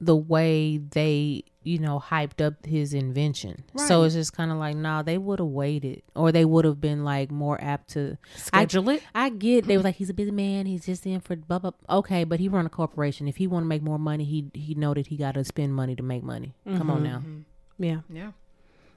the 0.00 0.16
way 0.16 0.78
they 0.78 1.44
you 1.64 1.78
know 1.78 1.98
hyped 1.98 2.44
up 2.44 2.64
his 2.64 2.94
invention. 2.94 3.64
So 3.76 4.02
it's 4.04 4.14
just 4.14 4.32
kind 4.32 4.52
of 4.52 4.58
like 4.58 4.76
nah 4.76 5.02
they 5.02 5.18
would 5.18 5.38
have 5.38 5.48
waited 5.48 6.02
or 6.14 6.30
they 6.30 6.44
would 6.44 6.64
have 6.64 6.80
been 6.80 7.04
like 7.04 7.30
more 7.30 7.60
apt 7.60 7.90
to 7.90 8.16
Schedule 8.36 8.90
I, 8.90 8.94
it. 8.94 9.02
i 9.14 9.28
get 9.30 9.66
they 9.66 9.76
were 9.76 9.82
like 9.82 9.96
he's 9.96 10.10
a 10.10 10.14
busy 10.14 10.30
man 10.30 10.66
he's 10.66 10.86
just 10.86 11.06
in 11.06 11.20
for 11.20 11.36
blah 11.36 11.58
blah 11.58 11.72
okay 11.88 12.24
but 12.24 12.38
he 12.38 12.48
run 12.48 12.66
a 12.66 12.70
corporation. 12.70 13.26
If 13.26 13.36
he 13.36 13.46
want 13.46 13.64
to 13.64 13.68
make 13.68 13.82
more 13.82 13.98
money 13.98 14.24
he 14.24 14.50
he 14.54 14.74
know 14.74 14.94
that 14.94 15.08
he 15.08 15.16
got 15.16 15.34
to 15.34 15.44
spend 15.44 15.74
money 15.74 15.96
to 15.96 16.02
make 16.02 16.22
money. 16.22 16.54
Come 16.64 16.90
on 16.90 16.98
mm-hmm. 16.98 17.04
now. 17.04 17.18
Mm-hmm. 17.18 17.82
Yeah. 17.82 18.00
Yeah. 18.08 18.32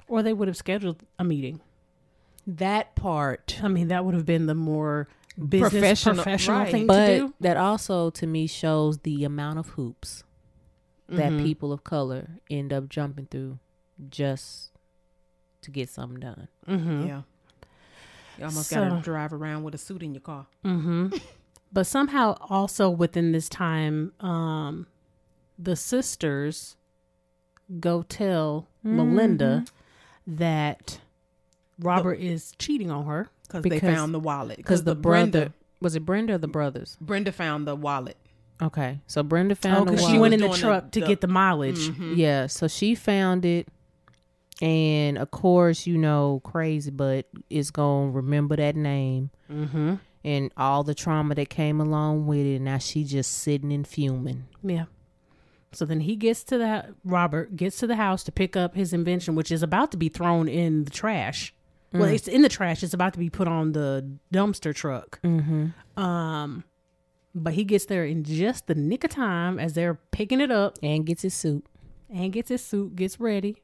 or 0.08 0.22
they 0.22 0.34
would 0.34 0.48
have 0.48 0.58
scheduled 0.58 1.04
a 1.18 1.24
meeting. 1.24 1.62
That 2.46 2.96
part. 2.96 3.60
I 3.64 3.68
mean 3.68 3.88
that 3.88 4.06
would 4.06 4.14
have 4.14 4.26
been 4.26 4.46
the 4.46 4.56
more 4.56 5.08
business 5.38 5.72
Professional, 5.72 6.16
professional, 6.16 6.60
right. 6.60 6.72
thing 6.72 6.82
to 6.84 6.88
but 6.88 7.08
do. 7.08 7.34
that 7.40 7.58
also 7.58 8.10
to 8.10 8.28
me 8.28 8.48
shows 8.48 9.00
the 9.00 9.24
amount 9.24 9.60
of 9.60 9.70
hoops 9.70 10.24
that 11.10 11.32
Mhm. 11.32 11.44
people 11.44 11.72
of 11.72 11.84
color 11.84 12.28
end 12.50 12.72
up 12.74 12.90
jumping 12.90 13.26
through 13.28 13.60
just 14.10 14.72
to 15.62 15.72
get 15.72 15.90
something 15.90 16.20
done 16.20 16.48
mm-hmm. 16.68 17.08
Yeah. 17.08 17.22
You 18.38 18.46
almost 18.46 18.70
So- 18.70 18.76
gotta 18.90 19.02
drive 19.02 19.34
around 19.34 19.64
with 19.64 19.74
a 19.74 19.78
suit 19.80 20.04
in 20.04 20.14
your 20.14 20.22
car. 20.22 20.46
Mm-hmm. 20.64 21.16
but 21.74 21.88
somehow 21.88 22.36
also 22.50 22.90
within 22.90 23.32
this 23.32 23.50
time, 23.50 24.14
um, 24.20 24.86
the 25.58 25.76
sisters 25.76 26.76
go 27.80 28.04
tell 28.04 28.68
Melinda 28.84 29.66
that 30.28 31.00
Robert 31.80 32.20
is 32.20 32.54
cheating 32.60 32.92
on 32.92 33.06
her. 33.06 33.30
Because 33.48 33.64
they 33.64 33.80
found 33.80 34.14
the 34.14 34.20
wallet. 34.20 34.58
because 34.58 34.84
the 34.84 34.94
brother 34.96 35.54
was 35.82 35.96
it 35.96 36.02
Brenda 36.02 36.34
or 36.34 36.38
the 36.38 36.48
brothers? 36.48 36.98
Brenda 37.00 37.32
found 37.32 37.66
the 37.68 37.76
wallet. 37.76 38.18
Okay, 38.62 39.00
so 39.08 39.22
Brenda 39.24 39.54
Oh, 39.54 39.56
found 39.56 39.88
the 39.88 39.92
because 39.94 40.10
she 40.10 40.18
went 40.18 40.34
in 40.34 40.40
the 40.40 40.48
doing 40.48 40.60
the- 40.60 40.66
truck 40.68 40.92
to 40.92 41.00
the- 41.00 41.06
get 41.08 41.22
the 41.22 41.28
mileage. 41.28 41.90
Mhm. 41.90 42.18
Yeah, 42.18 42.48
so 42.48 42.68
she 42.68 42.96
found 42.96 43.46
it, 43.46 43.68
and 44.62 45.18
of 45.18 45.30
course, 45.32 45.86
you 45.86 45.98
know, 45.98 46.42
crazy, 46.44 46.90
but 46.92 47.28
is 47.50 47.70
gonna 47.72 48.10
remember 48.12 48.56
that 48.56 48.76
name 48.76 49.30
Mm-hmm. 49.52 49.96
and 50.26 50.52
all 50.58 50.84
the 50.84 50.96
trauma 50.96 51.36
that 51.36 51.50
came 51.50 51.80
along 51.80 52.26
with 52.26 52.40
it. 52.40 52.56
And 52.56 52.66
now 52.66 52.80
she 52.80 53.04
just 53.04 53.32
sitting 53.32 53.72
and 53.72 53.86
fuming. 53.88 54.46
Yeah. 54.64 54.86
So 55.72 55.86
then 55.86 56.00
he 56.02 56.16
gets 56.16 56.44
to 56.46 56.58
the 56.58 56.96
Robert 57.06 57.56
gets 57.56 57.78
to 57.80 57.88
the 57.88 57.98
house 57.98 58.24
to 58.24 58.32
pick 58.32 58.56
up 58.56 58.74
his 58.76 58.92
invention, 58.94 59.36
which 59.36 59.52
is 59.52 59.62
about 59.62 59.92
to 59.92 59.98
be 59.98 60.10
thrown 60.10 60.48
in 60.48 60.86
the 60.86 60.90
trash. 60.92 61.54
Well, 61.94 62.06
it's 62.06 62.28
in 62.28 62.42
the 62.42 62.50
trash. 62.50 62.84
It's 62.84 62.94
about 62.94 63.14
to 63.14 63.20
be 63.20 63.30
put 63.30 63.48
on 63.48 63.72
the 63.74 64.06
dumpster 64.34 64.74
truck. 64.74 65.20
Mm-hmm. 65.24 66.00
Um, 66.02 66.64
but 67.44 67.54
he 67.54 67.64
gets 67.64 67.86
there 67.86 68.06
in 68.06 68.24
just 68.24 68.68
the 68.68 68.76
nick 68.76 69.04
of 69.04 69.10
time 69.12 69.60
as 69.60 69.74
they're 69.74 69.96
picking 70.12 70.42
it 70.42 70.52
up 70.52 70.78
And 70.84 71.06
gets 71.06 71.22
his 71.22 71.34
suit. 71.34 71.66
and 72.10 72.32
gets 72.32 72.50
his 72.50 72.64
suit, 72.64 72.96
gets 72.96 73.20
ready. 73.20 73.58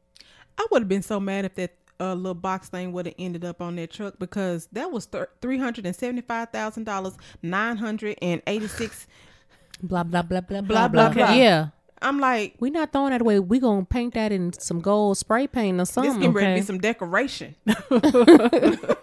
I 0.58 0.66
would 0.72 0.84
have 0.84 0.90
been 0.90 1.02
so 1.02 1.20
mad 1.20 1.46
if 1.46 1.56
that 1.56 1.76
uh, 2.00 2.14
little 2.14 2.34
box 2.36 2.70
thing 2.70 2.92
would 2.92 3.06
have 3.06 3.16
ended 3.18 3.46
up 3.46 3.62
on 3.62 3.76
that 3.78 3.92
truck 3.92 4.16
because 4.20 4.68
that 4.72 4.92
was 4.92 5.06
th- 5.06 5.26
three 5.42 5.58
hundred 5.58 5.86
and 5.86 5.96
seventy 5.96 6.22
five 6.22 6.50
thousand 6.50 6.84
dollars, 6.86 7.16
nine 7.42 7.78
hundred 7.78 8.18
and 8.22 8.42
eighty 8.48 8.68
six. 8.68 9.08
Blah 9.82 10.04
blah 10.04 10.22
blah 10.22 10.42
blah 10.42 10.62
Blah, 10.62 10.88
blah, 10.88 11.10
blah. 11.10 11.32
Yeah, 11.34 11.70
I'm 12.02 12.20
like, 12.20 12.56
we're 12.60 12.72
not 12.72 12.92
throwing 12.94 13.12
that 13.12 13.22
away. 13.22 13.40
We 13.40 13.60
gonna 13.60 13.84
paint 13.86 14.14
that 14.14 14.32
in 14.32 14.54
some 14.54 14.80
gold 14.82 15.18
spray 15.18 15.48
paint 15.48 15.76
or 15.78 15.82
this 15.82 15.90
something. 15.92 16.14
getting 16.20 16.34
ready 16.34 16.54
to 16.56 16.62
be 16.62 16.66
some 16.66 16.78
decoration. 16.80 17.56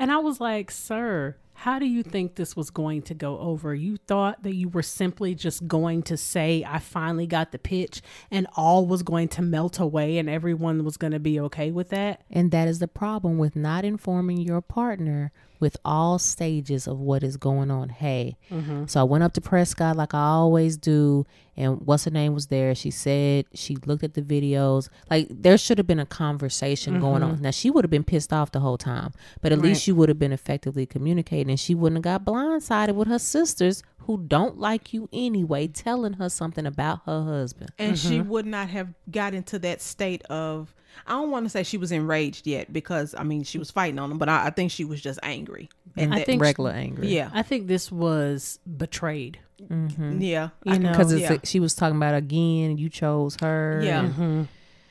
And 0.00 0.12
I 0.12 0.18
was 0.18 0.40
like, 0.40 0.70
sir, 0.70 1.36
how 1.62 1.80
do 1.80 1.86
you 1.86 2.04
think 2.04 2.36
this 2.36 2.54
was 2.54 2.70
going 2.70 3.02
to 3.02 3.14
go 3.14 3.36
over? 3.40 3.74
You 3.74 3.96
thought 4.06 4.44
that 4.44 4.54
you 4.54 4.68
were 4.68 4.80
simply 4.80 5.34
just 5.34 5.66
going 5.66 6.04
to 6.04 6.16
say, 6.16 6.64
I 6.64 6.78
finally 6.78 7.26
got 7.26 7.50
the 7.50 7.58
pitch 7.58 8.00
and 8.30 8.46
all 8.54 8.86
was 8.86 9.02
going 9.02 9.26
to 9.30 9.42
melt 9.42 9.80
away 9.80 10.18
and 10.18 10.30
everyone 10.30 10.84
was 10.84 10.96
going 10.96 11.14
to 11.14 11.18
be 11.18 11.40
okay 11.40 11.72
with 11.72 11.88
that? 11.88 12.22
And 12.30 12.52
that 12.52 12.68
is 12.68 12.78
the 12.78 12.86
problem 12.86 13.38
with 13.38 13.56
not 13.56 13.84
informing 13.84 14.38
your 14.38 14.60
partner 14.60 15.32
with 15.60 15.76
all 15.84 16.18
stages 16.18 16.86
of 16.86 16.98
what 16.98 17.22
is 17.22 17.36
going 17.36 17.70
on. 17.70 17.88
Hey, 17.88 18.36
mm-hmm. 18.50 18.86
so 18.86 19.00
I 19.00 19.04
went 19.04 19.24
up 19.24 19.32
to 19.34 19.40
Prescott 19.40 19.96
like 19.96 20.14
I 20.14 20.20
always 20.20 20.76
do, 20.76 21.26
and 21.56 21.80
what's 21.80 22.04
her 22.04 22.10
name 22.10 22.34
was 22.34 22.46
there. 22.46 22.74
She 22.74 22.90
said 22.90 23.46
she 23.54 23.76
looked 23.86 24.04
at 24.04 24.14
the 24.14 24.22
videos. 24.22 24.88
Like 25.10 25.26
there 25.30 25.58
should 25.58 25.78
have 25.78 25.86
been 25.86 25.98
a 25.98 26.06
conversation 26.06 27.00
going 27.00 27.22
mm-hmm. 27.22 27.32
on. 27.32 27.42
Now 27.42 27.50
she 27.50 27.70
would 27.70 27.84
have 27.84 27.90
been 27.90 28.04
pissed 28.04 28.32
off 28.32 28.52
the 28.52 28.60
whole 28.60 28.78
time, 28.78 29.12
but 29.40 29.52
at 29.52 29.58
least 29.58 29.82
she 29.82 29.92
would 29.92 30.08
have 30.08 30.18
been 30.18 30.32
effectively 30.32 30.86
communicating, 30.86 31.50
and 31.50 31.60
she 31.60 31.74
wouldn't 31.74 32.04
have 32.04 32.24
got 32.24 32.32
blindsided 32.32 32.94
with 32.94 33.08
her 33.08 33.18
sisters 33.18 33.82
who 34.08 34.16
don't 34.16 34.58
like 34.58 34.94
you 34.94 35.06
anyway, 35.12 35.66
telling 35.68 36.14
her 36.14 36.30
something 36.30 36.64
about 36.66 37.00
her 37.04 37.22
husband. 37.22 37.70
and 37.78 37.96
she 37.98 38.18
mm-hmm. 38.18 38.28
would 38.30 38.46
not 38.46 38.68
have 38.70 38.88
got 39.10 39.34
into 39.34 39.58
that 39.60 39.80
state 39.82 40.22
of 40.24 40.74
I 41.06 41.12
don't 41.12 41.30
want 41.30 41.44
to 41.44 41.50
say 41.50 41.62
she 41.62 41.76
was 41.76 41.92
enraged 41.92 42.46
yet 42.46 42.72
because 42.72 43.14
I 43.14 43.22
mean 43.22 43.44
she 43.44 43.58
was 43.58 43.70
fighting 43.70 43.98
on 43.98 44.10
him, 44.10 44.16
but 44.18 44.28
I, 44.30 44.46
I 44.46 44.50
think 44.50 44.70
she 44.72 44.84
was 44.84 45.00
just 45.00 45.20
angry. 45.22 45.68
And 45.94 46.12
I 46.14 46.18
that- 46.18 46.26
think- 46.26 46.40
Regular 46.42 46.70
angry. 46.70 47.08
yeah, 47.08 47.30
I 47.34 47.42
think 47.42 47.66
this 47.68 47.92
was 47.92 48.58
betrayed. 48.76 49.38
Mm-hmm. 49.62 50.22
yeah, 50.22 50.48
You 50.64 50.72
I- 50.72 50.78
know, 50.78 50.90
because 50.90 51.12
yeah. 51.14 51.36
she 51.44 51.60
was 51.60 51.74
talking 51.74 51.96
about 51.96 52.14
again 52.14 52.78
you 52.78 52.88
chose 52.88 53.36
her 53.42 53.80
Yeah. 53.84 54.06
and- 54.06 54.48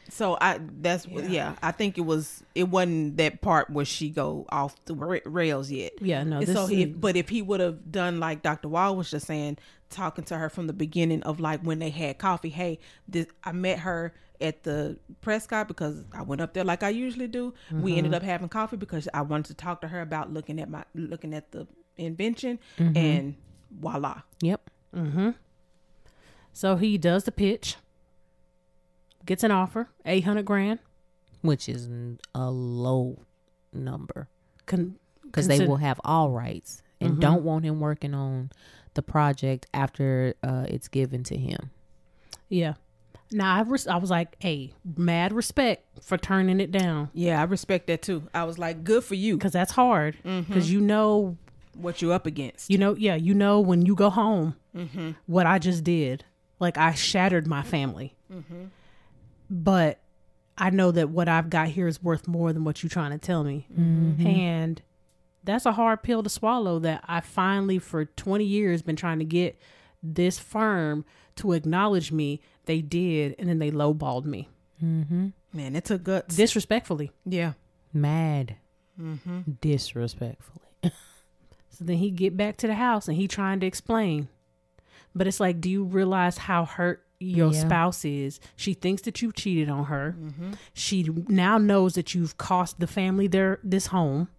So 0.10 0.38
I 0.40 0.60
that's 0.82 1.06
yeah. 1.08 1.56
I 1.62 1.72
think 1.72 1.98
it 1.98 2.02
was 2.02 2.44
it 2.56 2.70
wasn't 2.70 3.18
that 3.18 3.42
part 3.42 3.70
where 3.70 3.86
she 3.86 4.10
go 4.10 4.46
off 4.50 4.76
the 4.86 4.96
rails 4.96 5.70
yet. 5.72 5.94
Yeah, 6.02 6.24
no. 6.24 6.44
So 6.44 6.66
is- 6.66 6.72
if, 6.72 7.00
but 7.02 7.16
if 7.16 7.30
he 7.30 7.42
would 7.42 7.60
have 7.60 7.92
done 7.92 8.20
like 8.20 8.42
Dr. 8.42 8.70
Wall 8.70 8.96
was 8.96 9.12
just 9.12 9.28
saying, 9.28 9.58
talking 9.90 10.24
to 10.26 10.38
her 10.38 10.50
from 10.50 10.68
the 10.68 10.74
beginning 10.74 11.24
of 11.24 11.40
like 11.40 11.62
when 11.62 11.80
they 11.80 11.90
had 11.90 12.18
coffee. 12.20 12.50
Hey, 12.50 12.80
this 13.08 13.28
I 13.44 13.52
met 13.52 13.80
her 13.80 14.14
at 14.40 14.64
the 14.64 14.98
Prescott 15.22 15.68
because 15.68 16.04
I 16.14 16.22
went 16.22 16.42
up 16.42 16.54
there 16.54 16.64
like 16.64 16.84
I 16.84 16.90
usually 16.90 17.28
do. 17.28 17.54
We 17.72 17.98
ended 17.98 18.12
Mm-hmm. 18.12 18.14
up 18.18 18.24
having 18.24 18.50
coffee 18.50 18.78
because 18.78 19.08
I 19.14 19.22
wanted 19.24 19.48
to 19.48 19.54
talk 19.56 19.82
to 19.82 19.88
her 19.88 20.00
about 20.02 20.32
looking 20.34 20.60
at 20.62 20.70
my 20.70 20.84
looking 20.96 21.34
at 21.34 21.52
the 21.52 21.68
invention 21.98 22.60
Mm-hmm. 22.78 22.96
and 22.98 23.36
voila. 23.72 24.22
Yep. 24.42 24.70
Mm-hmm. 24.96 25.30
So 26.54 26.76
he 26.76 26.98
does 26.98 27.24
the 27.26 27.32
pitch, 27.32 27.76
gets 29.28 29.44
an 29.44 29.52
offer, 29.52 29.90
eight 30.06 30.24
hundred 30.24 30.46
grand. 30.46 30.80
Which 31.42 31.70
is 31.70 31.88
a 32.34 32.50
low 32.50 33.20
number 33.72 34.28
Con- 34.66 34.98
because 35.24 35.48
they 35.48 35.66
will 35.66 35.78
have 35.78 36.02
all 36.04 36.32
rights 36.32 36.82
and 37.00 37.12
mm-hmm. 37.12 37.20
don't 37.20 37.44
want 37.44 37.64
him 37.64 37.80
working 37.80 38.16
on 38.16 38.50
the 38.96 39.04
project 39.04 39.68
after 39.74 40.34
uh, 40.44 40.66
it's 40.68 40.88
given 40.88 41.24
to 41.26 41.38
him. 41.38 41.70
Yeah. 42.50 42.74
Now 43.32 43.56
I 43.56 43.62
res- 43.62 43.88
I 43.88 43.98
was 43.98 44.10
like, 44.10 44.36
hey, 44.40 44.74
mad 44.96 45.32
respect 45.34 45.86
for 46.04 46.18
turning 46.18 46.60
it 46.60 46.72
down 46.72 47.10
Yeah, 47.14 47.40
I 47.40 47.44
respect 47.44 47.88
that 47.88 48.02
too. 48.02 48.24
I 48.34 48.46
was 48.46 48.58
like, 48.58 48.84
good 48.84 49.04
for 49.04 49.16
you. 49.16 49.38
because 49.38 49.52
that's 49.52 49.74
hard. 49.74 50.18
Mm-hmm. 50.26 50.52
Because 50.52 50.72
you 50.72 50.82
know, 50.82 51.38
What 51.76 52.02
you're 52.02 52.14
up 52.14 52.26
against? 52.26 52.72
you 52.72 52.78
know, 52.80 52.96
yeah, 52.96 53.16
you 53.16 53.34
know 53.36 53.60
when 53.60 53.86
you 53.86 53.94
go 53.96 54.10
home, 54.10 54.56
mm-hmm. 54.76 55.12
what 55.28 55.46
I 55.46 55.60
just 55.60 55.84
did, 55.84 56.26
like 56.60 56.78
I 56.78 56.94
shattered 56.94 57.46
my 57.46 57.62
family. 57.62 58.16
But 59.50 60.00
I 60.58 60.70
know 60.70 60.92
that 60.92 61.10
what 61.10 61.28
I've 61.30 61.50
got 61.50 61.70
here 61.70 61.88
is 61.88 62.02
worth 62.02 62.28
more 62.28 62.52
than 62.52 62.64
what 62.64 62.84
you're 62.84 62.90
trying 62.90 63.12
to 63.12 63.18
tell 63.18 63.44
me, 63.44 63.68
mm-hmm. 63.72 64.26
and 64.26 64.82
that's 65.44 65.66
a 65.66 65.72
hard 65.72 66.04
pill 66.04 66.24
to 66.24 66.30
swallow. 66.30 66.80
That 66.80 67.04
I 67.08 67.22
finally, 67.22 67.80
for 67.80 68.06
20 68.06 68.44
years, 68.44 68.82
been 68.82 68.96
trying 68.96 69.20
to 69.20 69.26
get 69.26 69.60
this 70.04 70.40
firm 70.40 71.06
to 71.38 71.54
acknowledge 71.54 72.12
me. 72.12 72.42
They 72.66 72.82
did, 72.82 73.36
and 73.40 73.48
then 73.48 73.60
they 73.60 73.72
lowballed 73.72 74.26
me 74.26 74.50
mm-hmm. 74.84 75.28
Man, 75.54 75.76
it 75.76 75.86
took 75.86 76.04
guts. 76.04 76.36
disrespectfully. 76.36 77.12
yeah. 77.26 77.54
Mad. 77.94 78.58
Mm-hmm. 79.00 79.42
Disrespectfully. 79.62 80.62
So 81.70 81.86
then 81.86 81.98
he 81.98 82.10
get 82.10 82.36
back 82.36 82.58
to 82.58 82.66
the 82.66 82.74
house 82.74 83.08
and 83.08 83.16
he 83.16 83.28
trying 83.28 83.60
to 83.60 83.68
explain. 83.68 84.30
But 85.14 85.28
it's 85.28 85.40
like, 85.40 85.62
do 85.62 85.70
you 85.70 85.84
realize 85.84 86.40
how 86.40 86.66
hurt 86.66 87.06
your 87.20 87.52
Yeah. 87.54 87.60
spouse 87.62 88.06
is? 88.06 88.40
She 88.56 88.74
thinks 88.74 89.02
that 89.04 89.22
you 89.22 89.32
cheated 89.32 89.70
on 89.70 89.86
her. 89.86 90.16
She 90.74 91.04
now 91.28 91.58
knows 91.58 91.94
that 91.96 92.14
you've 92.14 92.38
cost 92.38 92.80
the 92.80 92.88
family 92.88 93.28
their 93.28 93.60
this 93.64 93.88
home. 93.88 94.30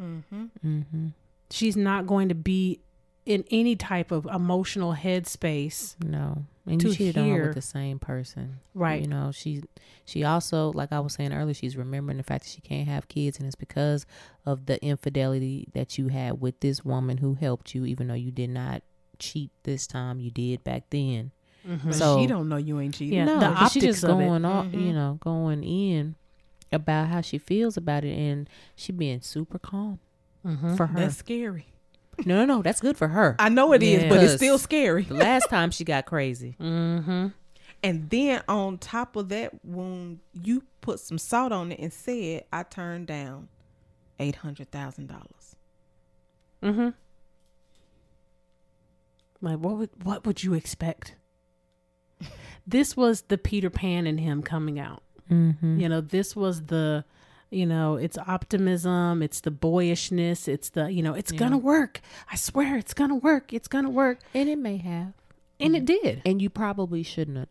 mm-hmm. 0.00 1.08
She's 1.50 1.76
not 1.76 2.06
going 2.06 2.28
to 2.30 2.34
be 2.34 2.80
in 3.26 3.44
any 3.50 3.76
type 3.76 4.10
of 4.10 4.26
emotional 4.26 4.94
headspace. 4.94 5.94
No. 6.04 6.44
And 6.66 6.80
To 6.80 6.88
you 6.88 6.94
cheated 6.94 7.18
on 7.18 7.28
her 7.30 7.46
with 7.46 7.54
the 7.54 7.62
same 7.62 7.98
person. 7.98 8.60
Right. 8.74 9.02
You 9.02 9.08
know, 9.08 9.30
she 9.32 9.62
she 10.06 10.24
also, 10.24 10.72
like 10.72 10.92
I 10.92 11.00
was 11.00 11.12
saying 11.14 11.32
earlier, 11.32 11.54
she's 11.54 11.76
remembering 11.76 12.16
the 12.18 12.22
fact 12.24 12.44
that 12.44 12.50
she 12.50 12.60
can't 12.62 12.88
have 12.88 13.08
kids 13.08 13.38
and 13.38 13.46
it's 13.46 13.54
because 13.56 14.06
of 14.46 14.66
the 14.66 14.82
infidelity 14.82 15.68
that 15.74 15.98
you 15.98 16.08
had 16.08 16.40
with 16.40 16.60
this 16.60 16.84
woman 16.84 17.18
who 17.18 17.34
helped 17.34 17.74
you, 17.74 17.84
even 17.84 18.08
though 18.08 18.14
you 18.14 18.30
did 18.30 18.50
not 18.50 18.82
cheat 19.18 19.50
this 19.62 19.86
time, 19.86 20.20
you 20.20 20.30
did 20.30 20.64
back 20.64 20.84
then. 20.90 21.30
But 21.64 21.94
So- 21.94 22.20
she 22.20 22.26
don't 22.26 22.48
know 22.48 22.56
you 22.56 22.78
ain't 22.80 22.94
cheating. 22.94 23.18
Yeah, 23.18 23.24
no, 23.24 23.40
the 23.40 23.54
'cause 23.54 23.72
she 23.72 23.80
just 23.80 24.04
optics 24.04 24.12
of 24.14 24.20
it. 24.20 24.24
going 24.26 24.44
off, 24.44 24.72
you 24.74 24.92
know, 24.92 25.18
going 25.20 25.62
in 25.64 26.14
about 26.72 27.08
how 27.08 27.20
she 27.20 27.38
feels 27.38 27.76
about 27.76 28.04
it 28.04 28.16
and 28.16 28.48
she 28.76 28.92
being 28.92 29.20
super 29.20 29.58
calm 29.58 29.98
for 30.76 30.86
her. 30.86 31.00
That's 31.00 31.16
scary. 31.16 31.66
no, 32.26 32.36
no, 32.36 32.44
no, 32.44 32.62
that's 32.62 32.80
good 32.80 32.96
for 32.96 33.08
her. 33.08 33.34
I 33.38 33.48
know 33.48 33.72
it 33.72 33.82
is, 33.82 34.02
Yeah. 34.02 34.08
but 34.08 34.22
it's 34.22 34.34
still 34.34 34.58
scary. 34.58 35.02
the 35.04 35.14
last 35.14 35.48
time 35.48 35.70
she 35.70 35.84
got 35.84 36.04
crazy. 36.06 36.56
Mm-hmm. 36.60 37.28
And 37.82 38.08
then 38.08 38.42
on 38.48 38.78
top 38.78 39.14
of 39.16 39.28
that, 39.28 39.52
when 39.64 40.20
you 40.32 40.62
put 40.80 41.00
some 41.00 41.18
salt 41.18 41.52
on 41.52 41.70
it 41.72 41.78
and 41.80 41.92
said, 41.92 42.44
I 42.52 42.62
turned 42.62 43.06
down 43.08 43.48
eight 44.18 44.36
hundred 44.36 44.70
thousand 44.70 45.08
dollars. 45.08 45.56
Mm-hmm. 46.62 46.88
Like 49.40 49.58
what 49.58 49.76
would 49.76 49.90
what 50.02 50.26
would 50.26 50.42
you 50.42 50.54
expect? 50.54 51.16
This 52.66 52.96
was 52.96 53.22
the 53.22 53.38
Peter 53.38 53.70
Pan 53.70 54.06
in 54.06 54.18
him 54.18 54.42
coming 54.42 54.78
out. 54.78 55.02
Mm-hmm. 55.30 55.80
You 55.80 55.88
know, 55.88 56.00
this 56.00 56.36
was 56.36 56.66
the 56.66 57.04
you 57.50 57.66
know, 57.66 57.94
it's 57.94 58.18
optimism, 58.18 59.22
it's 59.22 59.40
the 59.40 59.50
boyishness, 59.50 60.48
it's 60.48 60.70
the, 60.70 60.90
you 60.90 61.02
know, 61.02 61.14
it's 61.14 61.30
gonna 61.30 61.58
work. 61.58 62.00
I 62.30 62.34
swear 62.34 62.76
it's 62.76 62.94
gonna 62.94 63.14
work. 63.14 63.52
It's 63.52 63.68
gonna 63.68 63.90
work. 63.90 64.18
And 64.34 64.48
it 64.48 64.58
may 64.58 64.78
have. 64.78 65.12
And 65.60 65.76
it 65.76 65.84
did. 65.84 66.22
And 66.26 66.42
you 66.42 66.50
probably 66.50 67.04
shouldn't 67.04 67.38
have 67.38 67.48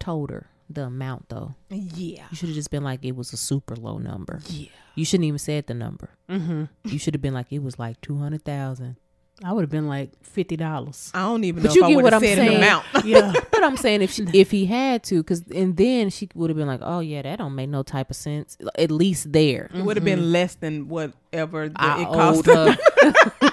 told 0.00 0.30
her 0.30 0.48
the 0.68 0.84
amount 0.84 1.28
though. 1.28 1.54
Yeah. 1.70 2.26
You 2.30 2.36
should 2.36 2.48
have 2.48 2.56
just 2.56 2.70
been 2.70 2.82
like 2.82 3.04
it 3.04 3.14
was 3.14 3.32
a 3.32 3.36
super 3.36 3.76
low 3.76 3.98
number. 3.98 4.40
Yeah. 4.48 4.68
You 4.96 5.04
shouldn't 5.04 5.26
even 5.26 5.38
said 5.38 5.68
the 5.68 5.74
number. 5.74 6.10
Mm-hmm. 6.28 6.64
You 6.84 6.98
should 6.98 7.14
have 7.14 7.22
been 7.22 7.34
like 7.34 7.52
it 7.52 7.62
was 7.62 7.78
like 7.78 8.00
two 8.00 8.18
hundred 8.18 8.44
thousand. 8.44 8.96
I 9.44 9.52
would 9.52 9.60
have 9.62 9.70
been 9.70 9.86
like 9.88 10.10
fifty 10.24 10.56
dollars. 10.56 11.10
I 11.14 11.20
don't 11.22 11.44
even 11.44 11.62
But 11.62 11.68
know 11.70 11.74
you 11.74 11.82
if 11.84 11.88
get 11.88 11.94
would 11.96 12.04
what 12.04 12.14
I'm 12.14 12.20
said 12.20 12.38
an 12.38 12.46
saying. 12.46 12.56
amount. 12.56 12.84
Yeah. 13.04 13.32
But 13.50 13.64
I'm 13.64 13.76
saying 13.76 14.02
if 14.02 14.12
she, 14.12 14.24
if 14.32 14.50
he 14.50 14.66
had 14.66 15.02
to, 15.04 15.22
because 15.22 15.42
and 15.54 15.76
then 15.76 16.10
she 16.10 16.28
would 16.34 16.50
have 16.50 16.56
been 16.56 16.66
like, 16.66 16.80
oh 16.82 17.00
yeah, 17.00 17.22
that 17.22 17.38
don't 17.38 17.54
make 17.54 17.68
no 17.70 17.82
type 17.82 18.10
of 18.10 18.16
sense. 18.16 18.56
At 18.78 18.90
least 18.90 19.32
there. 19.32 19.70
It 19.74 19.82
would 19.82 19.96
have 19.96 20.04
been 20.04 20.30
less 20.32 20.54
than 20.56 20.88
whatever 20.88 21.68
the, 21.68 21.74
I 21.80 22.02
it 22.02 22.04
cost. 22.06 22.48
owed 22.48 22.76
her. 22.76 23.50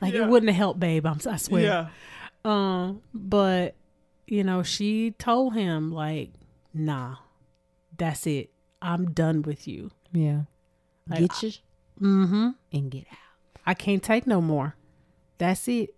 Like 0.00 0.14
it 0.14 0.26
wouldn't 0.26 0.50
have 0.50 0.56
helped, 0.56 0.80
babe. 0.80 1.06
I'm, 1.06 1.18
I 1.28 1.36
swear. 1.36 1.62
yeah. 1.62 1.88
Um, 2.44 3.00
but 3.14 3.74
you 4.26 4.42
know, 4.44 4.62
she 4.62 5.12
told 5.12 5.54
him 5.54 5.92
like, 5.92 6.30
"Nah, 6.74 7.16
that's 7.96 8.26
it. 8.26 8.50
I'm 8.82 9.12
done 9.12 9.42
with 9.42 9.66
you. 9.68 9.90
yeah. 10.12 10.42
Like, 11.08 11.20
Get 11.20 11.42
your 11.42 11.52
Mm-hmm. 12.02 12.48
and 12.72 12.90
get 12.90 13.06
out. 13.12 13.18
I 13.66 13.74
can't 13.74 14.02
take 14.02 14.26
no 14.26 14.40
more. 14.40 14.76
That's 15.38 15.66
it." 15.68 15.94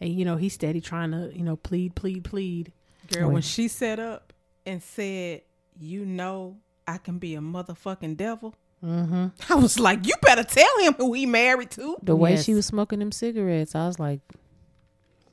And 0.00 0.12
you 0.12 0.24
know, 0.24 0.36
he's 0.36 0.52
steady 0.54 0.80
trying 0.80 1.10
to, 1.12 1.30
you 1.34 1.42
know, 1.42 1.56
plead, 1.56 1.94
plead, 1.94 2.24
plead. 2.24 2.72
Girl, 3.10 3.28
Wait. 3.28 3.32
when 3.34 3.42
she 3.42 3.66
set 3.68 3.98
up 3.98 4.32
and 4.66 4.82
said, 4.82 5.42
You 5.78 6.04
know 6.04 6.58
I 6.86 6.98
can 6.98 7.18
be 7.18 7.34
a 7.34 7.40
motherfucking 7.40 8.16
devil. 8.18 8.54
Mm-hmm. 8.84 9.28
I 9.50 9.54
was 9.54 9.78
like, 9.78 10.06
You 10.06 10.12
better 10.20 10.44
tell 10.44 10.78
him 10.80 10.94
who 10.98 11.14
he 11.14 11.24
married 11.24 11.70
to. 11.72 11.96
The 12.02 12.14
way 12.14 12.32
Yes. 12.32 12.44
she 12.44 12.52
was 12.52 12.66
smoking 12.66 12.98
them 12.98 13.10
cigarettes, 13.12 13.74
I 13.74 13.86
was 13.86 13.98
like, 13.98 14.20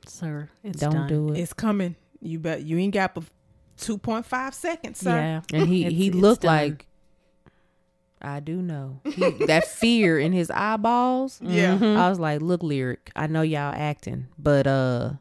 Sir, 0.06 0.48
it's 0.62 0.80
don't 0.80 0.92
done. 0.92 1.08
do 1.08 1.32
it. 1.32 1.38
It's 1.40 1.52
coming. 1.52 1.96
You 2.20 2.38
bet 2.38 2.62
you 2.62 2.78
ain't 2.78 2.94
got 2.94 3.14
but 3.14 3.24
two 3.76 3.98
point 3.98 4.24
five 4.26 4.54
seconds, 4.54 4.98
sir. 5.00 5.10
Yeah, 5.10 5.40
And 5.58 5.68
he 5.68 5.84
he 5.92 6.06
it's 6.08 6.16
looked 6.16 6.42
done. 6.42 6.56
like 6.56 6.86
I 8.24 8.40
do 8.40 8.56
know 8.62 9.00
he, 9.04 9.30
that 9.46 9.66
fear 9.66 10.18
in 10.18 10.32
his 10.32 10.50
eyeballs. 10.50 11.40
Yeah. 11.42 11.78
Mhm. 11.78 11.96
I 11.96 12.08
was 12.08 12.18
like, 12.18 12.40
look, 12.40 12.62
Lyriq. 12.62 12.98
I 13.14 13.26
know 13.26 13.42
y'all 13.42 13.72
acting, 13.76 14.26
but 14.38 14.66
uh, 14.66 15.12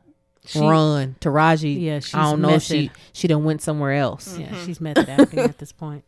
She- 0.46 0.60
run, 0.60 1.16
Taraji. 1.22 1.80
Yeah, 1.82 2.00
she's 2.00 2.14
I 2.16 2.24
don't 2.24 2.42
know 2.42 2.50
if 2.56 2.64
she 2.64 2.92
she 3.14 3.28
done 3.28 3.44
went 3.44 3.62
somewhere 3.62 3.94
else. 3.94 4.38
Yeah, 4.38 4.54
she's 4.66 4.80
method 4.82 5.10
acting 5.10 5.40
at 5.40 5.58
this 5.60 5.72
point. 5.72 6.04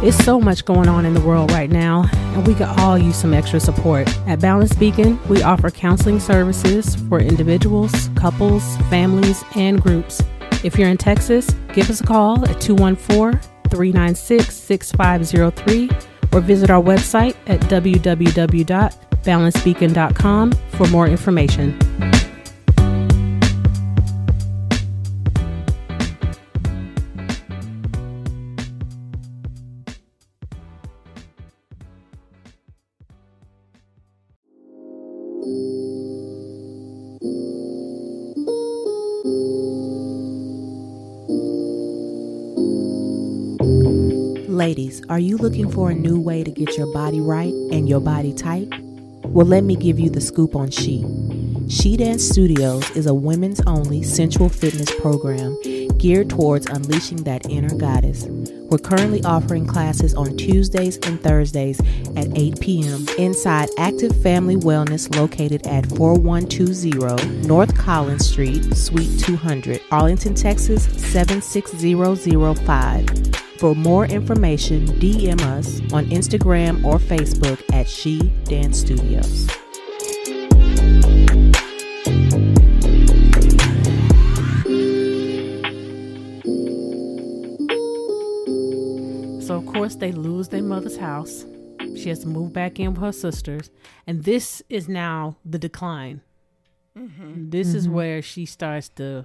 It's 0.00 0.16
so 0.24 0.40
much 0.40 0.64
going 0.64 0.88
on 0.88 1.04
in 1.04 1.12
the 1.12 1.20
world 1.20 1.50
right 1.50 1.68
now, 1.68 2.08
and 2.12 2.46
we 2.46 2.54
could 2.54 2.68
all 2.68 2.96
use 2.96 3.16
some 3.16 3.34
extra 3.34 3.58
support. 3.58 4.06
At 4.28 4.40
Balance 4.40 4.72
Beacon, 4.74 5.18
we 5.28 5.42
offer 5.42 5.72
counseling 5.72 6.20
services 6.20 6.94
for 7.08 7.18
individuals, 7.18 8.08
couples, 8.14 8.76
families, 8.90 9.42
and 9.56 9.82
groups. 9.82 10.22
If 10.62 10.78
you're 10.78 10.88
in 10.88 10.98
Texas, 10.98 11.50
give 11.72 11.90
us 11.90 12.00
a 12.00 12.04
call 12.04 12.48
at 12.48 12.60
214 12.60 13.40
396 13.70 14.54
6503 14.54 15.90
or 16.32 16.40
visit 16.42 16.70
our 16.70 16.80
website 16.80 17.34
at 17.48 17.58
www.balancebeacon.com 17.62 20.52
for 20.52 20.86
more 20.86 21.08
information. 21.08 21.76
Ladies, 44.68 45.00
are 45.08 45.18
you 45.18 45.38
looking 45.38 45.70
for 45.70 45.90
a 45.90 45.94
new 45.94 46.20
way 46.20 46.44
to 46.44 46.50
get 46.50 46.76
your 46.76 46.92
body 46.92 47.22
right 47.22 47.54
and 47.72 47.88
your 47.88 48.00
body 48.00 48.34
tight? 48.34 48.68
Well, 49.24 49.46
let 49.46 49.64
me 49.64 49.74
give 49.74 49.98
you 49.98 50.10
the 50.10 50.20
scoop 50.20 50.54
on 50.54 50.68
She. 50.68 51.06
She 51.70 51.96
Dance 51.96 52.22
Studios 52.22 52.90
is 52.90 53.06
a 53.06 53.14
women's 53.14 53.62
only 53.62 54.02
sensual 54.02 54.50
fitness 54.50 54.94
program 55.00 55.56
geared 55.96 56.28
towards 56.28 56.66
unleashing 56.66 57.24
that 57.24 57.48
inner 57.48 57.74
goddess. 57.76 58.26
We're 58.26 58.76
currently 58.76 59.24
offering 59.24 59.66
classes 59.66 60.12
on 60.12 60.36
Tuesdays 60.36 60.98
and 60.98 61.18
Thursdays 61.18 61.80
at 62.14 62.28
8 62.36 62.60
p.m. 62.60 63.06
inside 63.16 63.70
Active 63.78 64.14
Family 64.22 64.56
Wellness 64.56 65.16
located 65.16 65.66
at 65.66 65.86
4120 65.96 67.48
North 67.48 67.74
Collins 67.74 68.28
Street, 68.28 68.76
Suite 68.76 69.18
200, 69.18 69.80
Arlington, 69.90 70.34
Texas 70.34 70.84
76005. 71.10 73.47
For 73.58 73.74
more 73.74 74.06
information, 74.06 74.86
DM 75.00 75.40
us 75.40 75.80
on 75.92 76.06
Instagram 76.10 76.84
or 76.84 76.98
Facebook 76.98 77.60
at 77.72 77.88
She 77.88 78.32
Dance 78.44 78.78
Studios. 78.78 79.48
So 89.44 89.56
of 89.56 89.66
course 89.66 89.96
they 89.96 90.12
lose 90.12 90.46
their 90.50 90.62
mother's 90.62 90.96
house. 90.96 91.44
She 91.96 92.10
has 92.10 92.20
to 92.20 92.28
move 92.28 92.52
back 92.52 92.78
in 92.78 92.92
with 92.92 93.02
her 93.02 93.10
sisters, 93.10 93.72
and 94.06 94.22
this 94.22 94.62
is 94.68 94.88
now 94.88 95.36
the 95.44 95.58
decline. 95.58 96.20
Mm-hmm. 96.96 97.50
This 97.50 97.74
is 97.74 97.86
mm-hmm. 97.86 97.94
where 97.96 98.22
she 98.22 98.46
starts 98.46 98.88
to. 98.90 99.24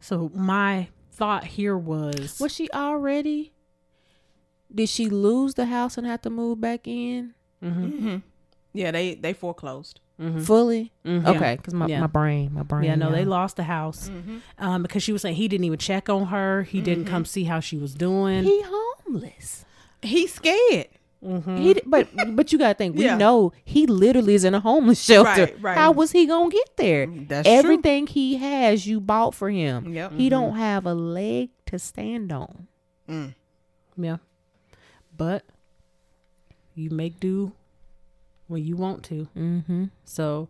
So 0.00 0.32
my 0.34 0.88
thought 1.22 1.44
here 1.44 1.78
was, 1.78 2.40
Was 2.40 2.52
she 2.52 2.68
already? 2.72 3.52
Did 4.74 4.88
she 4.88 5.08
lose 5.08 5.54
the 5.54 5.66
house 5.66 5.96
and 5.98 6.04
have 6.06 6.22
to 6.22 6.30
move 6.30 6.60
back 6.60 6.88
in 6.88 7.34
Mm-hmm. 7.62 8.16
Yeah, 8.74 8.90
they 8.90 9.14
they 9.14 9.32
foreclosed. 9.32 10.00
fully? 10.42 10.92
Mhm. 11.06 11.26
Okay, 11.26 11.56
because 11.56 11.74
my, 11.74 11.86
Yeah. 11.86 12.00
my 12.00 12.06
brain, 12.08 12.52
my 12.54 12.62
brain. 12.64 12.84
yeah, 12.84 12.94
no, 12.96 13.10
they 13.12 13.24
lost 13.24 13.56
the 13.56 13.62
house 13.64 14.10
um, 14.58 14.82
because 14.82 15.02
she 15.04 15.12
was 15.12 15.22
saying 15.22 15.36
he 15.36 15.46
didn't 15.46 15.64
even 15.64 15.78
check 15.78 16.08
on 16.08 16.26
her. 16.26 16.62
He 16.64 16.80
didn't 16.80 17.04
come 17.04 17.24
see 17.24 17.44
how 17.44 17.60
she 17.60 17.76
was 17.76 17.94
doing. 17.94 18.42
He 18.44 18.62
homeless. 18.64 19.64
He's 20.02 20.34
scared. 20.34 20.88
Mhm. 21.24 21.58
He, 21.58 21.80
but 21.86 22.08
but 22.34 22.52
you 22.52 22.58
gotta 22.58 22.74
think. 22.74 22.96
We 22.96 23.04
Yeah. 23.04 23.16
know 23.16 23.52
he 23.64 23.86
literally 23.86 24.34
is 24.34 24.44
in 24.44 24.54
a 24.54 24.60
homeless 24.60 25.00
shelter. 25.04 25.42
Right, 25.44 25.62
right. 25.62 25.76
How 25.78 25.92
was 25.92 26.10
he 26.12 26.26
gonna 26.26 26.50
get 26.50 26.76
there? 26.76 27.06
That's 27.06 27.46
true. 27.48 27.56
Everything 27.56 28.06
he 28.08 28.36
has, 28.38 28.86
you 28.86 29.00
bought 29.00 29.34
for 29.34 29.48
him. 29.50 29.92
Yep. 29.94 30.12
He 30.14 30.28
don't 30.28 30.56
have 30.56 30.84
a 30.84 30.94
leg 30.94 31.50
to 31.66 31.78
stand 31.78 32.32
on. 32.32 32.66
Mm. 33.08 33.34
Yeah. 33.96 34.16
But 35.16 35.44
you 36.74 36.90
make 36.90 37.20
do 37.20 37.52
when 38.48 38.64
you 38.64 38.76
want 38.76 39.04
to. 39.04 39.28
Mm-hmm. 39.36 39.84
So 40.04 40.48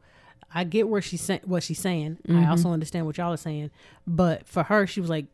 I 0.55 0.65
get 0.65 0.89
where 0.89 1.03
she's 1.03 1.20
saying 1.20 1.40
what 1.44 1.62
she's 1.62 1.78
saying. 1.81 2.19
I 2.28 2.32
Mhm. 2.32 2.49
also 2.49 2.70
understand 2.70 3.07
what 3.07 3.19
y'all 3.19 3.32
are 3.32 3.36
saying. 3.36 3.70
But 4.07 4.47
for 4.47 4.62
her, 4.65 4.86
she 4.86 5.01
was 5.01 5.11
like, 5.11 5.27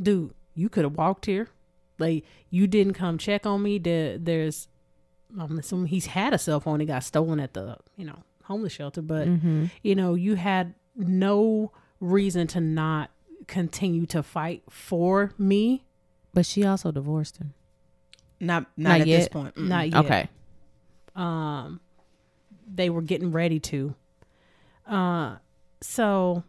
dude, 0.00 0.32
you 0.54 0.68
could 0.68 0.84
have 0.84 0.96
walked 0.96 1.26
here. 1.26 1.48
Like 1.98 2.24
you 2.50 2.66
didn't 2.66 2.94
come 2.94 3.18
check 3.18 3.46
on 3.46 3.62
me. 3.62 3.78
There, 3.78 4.18
there's 4.18 4.68
I'm 5.38 5.58
assuming 5.58 5.86
he's 5.88 6.06
had 6.06 6.32
a 6.34 6.38
cell 6.38 6.60
phone. 6.60 6.80
It 6.80 6.86
got 6.86 7.02
stolen 7.04 7.40
at 7.40 7.54
the, 7.54 7.76
you 7.96 8.04
know, 8.04 8.18
homeless 8.44 8.72
shelter. 8.72 9.02
But 9.02 9.28
Mm-hmm. 9.28 9.66
you 9.82 9.94
know, 9.94 10.14
you 10.14 10.34
had 10.36 10.74
no 10.94 11.72
reason 12.00 12.46
to 12.48 12.60
not 12.60 13.10
continue 13.46 14.06
to 14.06 14.22
fight 14.22 14.62
for 14.70 15.32
me. 15.38 15.84
But 16.34 16.44
she 16.46 16.64
also 16.64 16.92
divorced 16.92 17.38
him. 17.38 17.54
Not 18.40 18.66
not, 18.76 18.90
Not 18.90 19.00
at 19.00 19.06
this 19.06 19.22
yet. 19.24 19.30
point. 19.30 19.54
Mm. 19.54 19.68
Not 19.68 19.88
yet. 19.90 20.04
Okay. 20.04 20.28
um 21.14 21.80
they 22.72 22.90
were 22.90 23.00
getting 23.02 23.30
ready 23.32 23.58
to 23.60 23.94
uh 24.88 25.36
so 25.80 26.42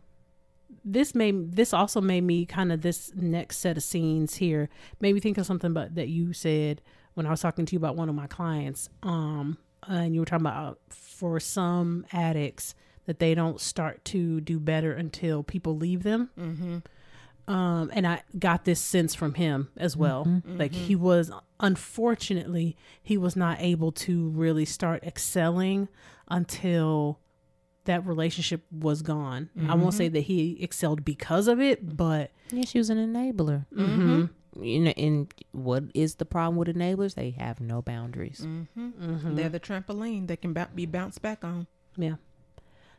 this 0.93 1.13
made 1.13 1.55
this 1.55 1.73
also 1.73 1.99
made 2.01 2.23
me 2.23 2.45
kind 2.45 2.71
of 2.71 2.81
this 2.81 3.11
next 3.15 3.57
set 3.57 3.77
of 3.77 3.83
scenes 3.83 4.35
here 4.35 4.69
made 5.01 5.13
me 5.13 5.19
think 5.19 5.37
of 5.37 5.45
something 5.45 5.71
about 5.71 5.95
that 5.95 6.07
you 6.07 6.33
said 6.33 6.81
when 7.13 7.25
I 7.25 7.29
was 7.29 7.41
talking 7.41 7.65
to 7.65 7.73
you 7.73 7.77
about 7.77 7.95
one 7.95 8.09
of 8.09 8.15
my 8.15 8.27
clients 8.27 8.89
um 9.03 9.57
and 9.87 10.13
you 10.13 10.21
were 10.21 10.25
talking 10.25 10.45
about 10.45 10.79
for 10.89 11.39
some 11.39 12.05
addicts 12.11 12.73
that 13.05 13.19
they 13.19 13.33
don't 13.35 13.59
start 13.61 14.03
to 14.05 14.41
do 14.41 14.59
better 14.59 14.91
until 14.93 15.43
people 15.43 15.75
leave 15.77 16.03
them 16.03 16.29
Mm-hmm. 16.37 17.53
um, 17.53 17.89
and 17.93 18.05
I 18.07 18.21
got 18.37 18.65
this 18.65 18.79
sense 18.81 19.15
from 19.15 19.33
him 19.35 19.69
as 19.77 19.95
well. 19.95 20.25
Mm-hmm. 20.25 20.57
Like 20.57 20.73
he 20.73 20.95
was, 20.95 21.31
unfortunately, 21.59 22.75
he 23.01 23.17
was 23.17 23.35
not 23.37 23.61
able 23.61 23.91
to 23.93 24.29
really 24.29 24.65
start 24.65 25.03
excelling 25.03 25.87
until 26.29 27.19
that 27.87 28.05
relationship 28.05 28.63
was 28.71 29.01
gone. 29.01 29.49
I 29.57 29.73
won't 29.75 29.79
Mm-hmm. 29.81 29.89
say 29.97 30.07
that 30.09 30.21
he 30.21 30.57
excelled 30.61 31.03
because 31.03 31.47
of 31.47 31.59
it, 31.59 31.97
but 31.97 32.31
Yeah, 32.51 32.63
she 32.65 32.77
was 32.77 32.89
an 32.89 32.97
enabler. 32.97 33.65
mhm, 33.75 34.29
You 34.59 34.79
know, 34.79 34.93
and 34.97 35.33
what 35.51 35.83
is 35.93 36.15
the 36.15 36.25
problem 36.25 36.55
with 36.57 36.67
enablers? 36.67 37.15
They 37.15 37.31
have 37.31 37.59
no 37.59 37.81
boundaries. 37.81 38.41
Mm-hmm. 38.45 38.89
mhm. 38.89 39.35
They're 39.35 39.49
the 39.49 39.59
trampoline 39.59 40.27
that 40.27 40.41
can 40.41 40.53
ba- 40.53 40.69
be 40.73 40.85
bounced 40.85 41.21
back 41.21 41.43
on. 41.43 41.67
yeah. 41.97 42.15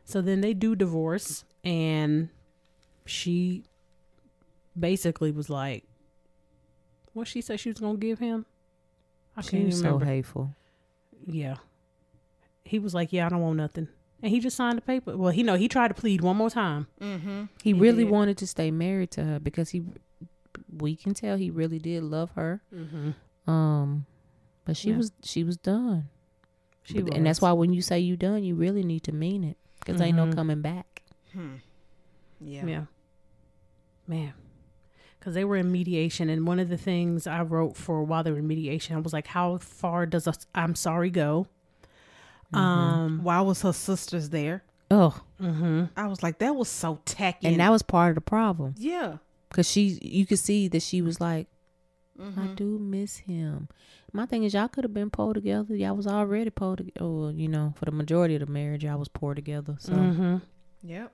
So 0.05 0.21
then 0.21 0.41
they 0.41 0.53
do 0.55 0.75
divorce, 0.75 1.43
and 1.63 2.29
she 3.05 3.63
basically 4.77 5.31
was 5.31 5.49
like, 5.49 5.83
"What 7.13 7.27
she 7.27 7.41
said 7.41 7.59
she 7.59 7.69
was 7.69 7.79
gonna 7.79 7.97
give 7.97 8.19
him." 8.19 8.45
I 9.37 9.41
She 9.41 9.51
can't 9.51 9.65
was 9.65 9.75
even 9.75 9.83
so 9.83 9.93
remember. 9.93 10.05
hateful. 10.05 10.55
yeah 11.27 11.57
he 12.63 12.79
was 12.79 12.93
like 12.93 13.11
yeah 13.13 13.25
i 13.25 13.29
don't 13.29 13.41
want 13.41 13.57
nothing 13.57 13.87
and 14.21 14.31
he 14.31 14.39
just 14.39 14.55
signed 14.57 14.77
the 14.77 14.81
paper 14.81 15.15
well 15.17 15.31
he 15.31 15.43
know 15.43 15.55
he 15.55 15.67
tried 15.67 15.87
to 15.89 15.93
plead 15.93 16.21
one 16.21 16.35
more 16.37 16.49
time 16.49 16.87
Mm-hmm. 17.01 17.43
He 17.63 17.73
really 17.73 18.03
did. 18.03 18.11
wanted 18.11 18.37
to 18.39 18.47
stay 18.47 18.71
married 18.71 19.11
to 19.11 19.23
her 19.23 19.39
because 19.39 19.69
he, 19.69 19.83
we 20.77 20.95
can 20.95 21.13
tell 21.13 21.37
he 21.37 21.49
really 21.49 21.79
did 21.79 22.03
love 22.03 22.31
her. 22.31 22.61
mm-hmm. 22.73 23.11
Um, 23.49 24.05
but 24.65 24.75
she 24.77 24.89
Yeah. 24.91 24.97
was 24.97 25.11
she 25.23 25.43
was 25.43 25.57
done. 25.57 26.09
she 26.83 27.01
But- 27.01 27.13
and 27.15 27.25
that's 27.25 27.41
why 27.41 27.51
when 27.53 27.73
you 27.73 27.81
say 27.81 27.99
you 27.99 28.15
done, 28.17 28.43
you 28.43 28.55
really 28.55 28.83
need 28.83 29.03
to 29.03 29.11
mean 29.11 29.43
it 29.43 29.57
because 29.79 29.99
ain't 30.01 30.15
no 30.17 30.25
Mhm. 30.27 30.35
coming 30.35 30.61
back. 30.61 31.03
Hmm. 31.33 31.55
Yeah. 32.41 32.65
yeah 32.65 32.85
man 34.07 34.33
because 35.19 35.33
they 35.33 35.43
were 35.43 35.57
in 35.57 35.71
mediation 35.71 36.29
and 36.29 36.47
one 36.47 36.57
of 36.59 36.69
the 36.69 36.77
things 36.77 37.27
i 37.27 37.41
wrote 37.41 37.75
for 37.75 38.01
while 38.03 38.23
they 38.23 38.31
were 38.31 38.39
in 38.39 38.47
mediation 38.47 38.95
i 38.95 38.99
was 38.99 39.13
like 39.13 39.27
how 39.27 39.57
far 39.57 40.05
does 40.05 40.25
a 40.25 40.33
i'm 40.55 40.73
sorry 40.73 41.09
go 41.09 41.47
um 42.53 43.23
Why 43.23 43.41
was 43.41 43.61
her 43.61 43.73
sisters 43.73 44.29
there? 44.29 44.63
Oh, 44.91 45.21
mm-hmm. 45.39 45.85
I 45.95 46.07
was 46.07 46.23
like, 46.23 46.39
that 46.39 46.55
was 46.55 46.67
so 46.67 46.99
tacky. 47.05 47.47
and 47.47 47.59
that 47.59 47.69
was 47.71 47.83
part 47.83 48.09
of 48.09 48.15
the 48.15 48.21
problem 48.21 48.73
yeah. 48.77 49.17
because 49.47 49.69
she, 49.69 49.99
you 50.01 50.25
could 50.25 50.39
see 50.39 50.67
that 50.67 50.81
she 50.81 51.01
was 51.01 51.21
like, 51.21 51.47
I 52.19 52.23
Mm-hmm. 52.23 52.55
do 52.55 52.79
miss 52.79 53.17
him. 53.17 53.69
My 54.11 54.25
thing 54.25 54.43
is, 54.43 54.53
y'all 54.53 54.67
could 54.67 54.83
have 54.83 54.93
been 54.93 55.09
pulled 55.11 55.35
together. 55.35 55.75
Y'all 55.75 55.95
was 55.95 56.07
already 56.07 56.49
pulled 56.49 56.79
together. 56.79 56.99
Oh, 56.99 57.29
you 57.29 57.47
know, 57.47 57.73
for 57.77 57.85
the 57.85 57.91
majority 57.91 58.35
of 58.35 58.41
the 58.41 58.51
marriage, 58.51 58.83
y'all 58.83 58.97
was 58.97 59.07
poured 59.07 59.37
together. 59.37 59.75
So 59.79 59.93
mm-hmm. 59.93 60.37
Yep. 60.83 61.13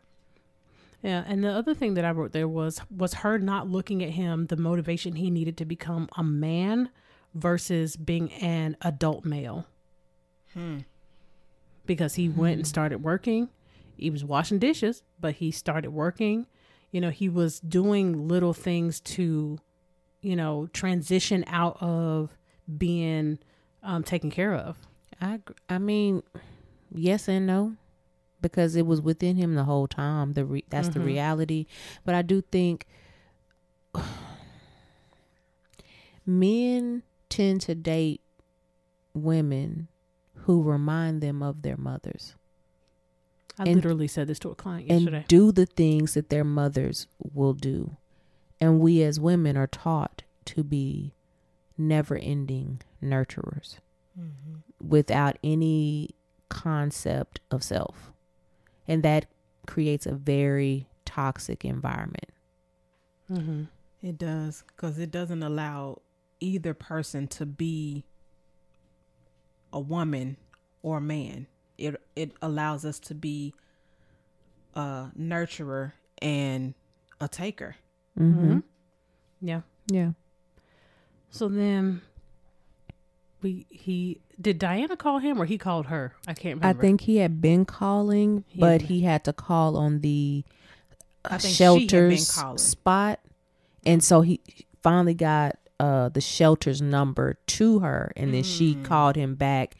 Yeah, 1.03 1.23
and 1.27 1.43
the 1.43 1.51
other 1.51 1.75
thing 1.75 1.93
that 1.95 2.05
I 2.05 2.11
wrote 2.11 2.31
there 2.31 2.47
was 2.47 2.81
was 2.89 3.15
her 3.15 3.37
not 3.37 3.69
looking 3.69 4.03
at 4.03 4.11
him 4.11 4.47
the 4.47 4.57
motivation 4.57 5.15
he 5.15 5.29
needed 5.29 5.57
to 5.57 5.65
become 5.65 6.09
a 6.17 6.23
man 6.23 6.89
versus 7.35 7.95
being 7.95 8.31
an 8.33 8.75
adult 8.81 9.25
male. 9.25 9.67
Hmm. 10.53 10.79
Because 11.85 12.15
he 12.15 12.29
went 12.29 12.57
and 12.57 12.67
started 12.67 13.03
working. 13.03 13.49
He 13.97 14.09
was 14.09 14.23
washing 14.25 14.59
dishes, 14.59 15.03
but 15.19 15.35
he 15.35 15.51
started 15.51 15.91
working. 15.91 16.47
You 16.91 17.01
know, 17.01 17.09
he 17.11 17.29
was 17.29 17.59
doing 17.59 18.27
little 18.27 18.53
things 18.53 18.99
to, 19.01 19.57
you 20.21 20.35
know, 20.35 20.67
transition 20.73 21.43
out 21.47 21.77
of 21.81 22.37
being 22.77 23.39
um, 23.83 24.03
taken 24.03 24.31
care 24.31 24.53
of. 24.53 24.77
I, 25.21 25.39
I 25.69 25.77
mean, 25.77 26.23
yes 26.91 27.27
and 27.27 27.45
no, 27.47 27.75
because 28.41 28.75
it 28.75 28.85
was 28.85 29.01
within 29.01 29.35
him 29.37 29.55
the 29.55 29.63
whole 29.65 29.87
time. 29.87 30.33
The 30.33 30.43
re- 30.45 30.65
that's 30.69 30.89
the 30.89 30.99
Mhm. 30.99 31.05
reality. 31.05 31.65
But 32.03 32.15
I 32.15 32.21
do 32.21 32.41
think 32.41 32.85
men 36.25 37.03
tend 37.29 37.61
to 37.61 37.75
date 37.75 38.21
women 39.13 39.87
who 40.45 40.63
remind 40.63 41.21
them 41.21 41.41
of 41.43 41.61
their 41.61 41.77
mothers 41.77 42.35
I 43.57 43.63
And- 43.63 43.75
literally 43.75 44.07
said 44.07 44.27
this 44.27 44.39
to 44.39 44.49
a 44.49 44.55
client 44.55 44.87
yesterday. 44.89 45.17
and 45.17 45.27
do 45.27 45.51
the 45.53 45.65
things 45.65 46.13
that 46.15 46.29
their 46.29 46.43
mothers 46.43 47.07
will 47.19 47.53
do. 47.53 47.95
And 48.59 48.81
we 48.81 49.01
as 49.01 49.17
women 49.19 49.55
are 49.55 49.67
taught 49.67 50.23
to 50.45 50.61
be 50.63 51.13
never 51.77 52.17
ending 52.17 52.81
nurturers 53.01 53.77
without 54.81 55.37
any 55.43 56.09
concept 56.49 57.39
of 57.49 57.63
self. 57.63 58.11
And 58.87 59.03
that 59.03 59.25
creates 59.67 60.05
a 60.05 60.13
very 60.15 60.89
toxic 61.05 61.63
environment. 61.65 62.31
mm-hmm. 63.31 63.63
It 64.01 64.17
does 64.17 64.63
because 64.67 64.99
it 64.99 65.11
doesn't 65.11 65.41
allow 65.43 66.01
either 66.41 66.73
person 66.73 67.27
to 67.29 67.45
be 67.45 68.03
a 69.75 69.79
woman 69.79 70.37
or 70.81 70.97
a 70.97 71.01
man. 71.01 71.45
It 71.77 72.01
it 72.15 72.31
allows 72.41 72.85
us 72.85 72.97
to 73.01 73.13
be 73.13 73.53
a 74.73 75.11
nurturer 75.19 75.91
and 76.21 76.73
a 77.19 77.27
taker. 77.27 77.75
Mm-hmm. 78.19 78.59
Yeah. 79.41 79.61
Yeah. 79.87 80.11
So 81.29 81.49
then 81.49 82.01
we 83.41 83.65
he 83.69 84.21
did 84.39 84.57
Diana 84.57 84.95
call 84.95 85.19
him 85.19 85.39
or 85.41 85.45
he 85.45 85.57
called 85.57 85.87
her? 85.87 86.13
I 86.27 86.33
can't 86.33 86.59
remember. 86.61 86.79
I 86.79 86.81
think 86.81 87.01
he 87.01 87.17
had 87.17 87.41
been 87.41 87.65
calling, 87.65 88.45
He 88.47 88.59
but 88.59 88.81
had- 88.81 88.89
he 88.89 89.01
had 89.01 89.23
to 89.25 89.33
call 89.33 89.75
on 89.77 89.99
the 90.01 90.43
I 91.25 91.37
think 91.37 91.55
she 91.55 91.63
had 91.63 91.87
been 91.89 92.17
shelters 92.17 92.61
spot, 92.61 93.19
and 93.85 94.03
so 94.03 94.21
he 94.21 94.39
finally 94.83 95.13
got 95.15 95.57
uh 95.79 96.09
the 96.09 96.21
shelter's 96.21 96.81
number 96.81 97.37
to 97.47 97.79
her, 97.79 98.11
and 98.15 98.33
then 98.33 98.43
she 98.43 98.75
Mm. 98.75 98.83
called 98.85 99.15
him 99.15 99.35
back 99.35 99.75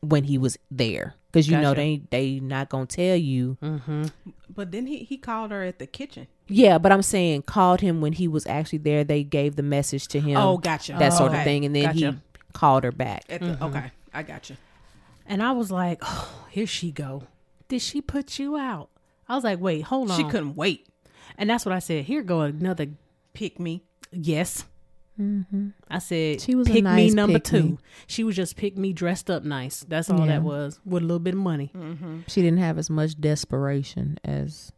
when 0.00 0.24
he 0.24 0.36
was 0.38 0.58
there 0.70 1.14
because 1.32 1.48
you 1.48 1.58
know 1.58 1.74
they 1.74 2.02
they 2.10 2.40
not 2.40 2.68
gonna 2.68 2.86
tell 2.86 3.16
you. 3.16 3.56
Mm-hmm. 3.62 4.04
But 4.54 4.72
then 4.72 4.86
he 4.86 4.98
he 4.98 5.16
called 5.18 5.50
her 5.50 5.62
at 5.62 5.78
the 5.78 5.86
kitchen. 5.86 6.26
Yeah, 6.46 6.78
but 6.78 6.92
I'm 6.92 7.02
saying 7.02 7.42
called 7.42 7.80
him 7.80 8.00
when 8.00 8.12
he 8.12 8.28
was 8.28 8.46
actually 8.46 8.78
there. 8.78 9.02
They 9.04 9.24
gave 9.24 9.56
the 9.56 9.62
message 9.62 10.08
to 10.08 10.20
him. 10.20 10.36
Oh, 10.36 10.58
gotcha. 10.58 10.92
that 10.98 11.12
sort 11.14 11.32
of 11.34 11.42
thing, 11.42 11.64
and 11.64 11.74
then 11.74 11.94
he 11.94 12.14
called 12.52 12.84
her 12.84 12.92
back. 12.92 13.24
At 13.30 13.40
the, 13.40 13.62
Okay, 13.64 13.90
I 14.12 14.22
got 14.22 14.50
you. 14.50 14.56
And 15.26 15.42
I 15.42 15.52
was 15.52 15.70
like, 15.70 16.00
oh, 16.02 16.44
here 16.50 16.66
she 16.66 16.92
go. 16.92 17.22
Did 17.68 17.80
she 17.80 18.02
put 18.02 18.38
you 18.38 18.56
out? 18.58 18.90
I 19.26 19.34
was 19.34 19.42
like, 19.42 19.58
wait, 19.58 19.80
hold 19.80 20.10
on. 20.10 20.18
She 20.18 20.24
couldn't 20.24 20.54
wait. 20.54 20.86
And 21.38 21.48
that's 21.48 21.64
what 21.64 21.74
I 21.74 21.78
said. 21.78 22.04
Here 22.04 22.22
go 22.22 22.42
another 22.42 22.88
Pick 23.32 23.58
me. 23.58 23.82
yes. 24.12 24.66
Mm-hmm. 25.20 25.68
I 25.88 25.98
said 26.00 26.40
She 26.40 26.54
was 26.56 26.68
a 26.68 26.72
pick 26.72 26.84
me 26.84 27.10
number 27.10 27.38
pick 27.38 27.52
me. 27.52 27.60
two. 27.60 27.78
She 28.08 28.24
was 28.24 28.34
just 28.34 28.56
pick 28.56 28.76
me 28.76 28.92
dressed 28.92 29.30
up 29.30 29.44
nice. 29.44 29.84
That's 29.88 30.10
all 30.10 30.20
Yeah. 30.20 30.26
that 30.26 30.42
was 30.42 30.80
with 30.84 31.02
a 31.02 31.06
little 31.06 31.20
bit 31.20 31.34
of 31.34 31.40
money. 31.40 31.70
Mm-hmm. 31.74 32.20
She 32.26 32.42
didn't 32.42 32.58
have 32.58 32.78
as 32.78 32.90
much 32.90 33.20
desperation 33.20 34.18
as 34.24 34.72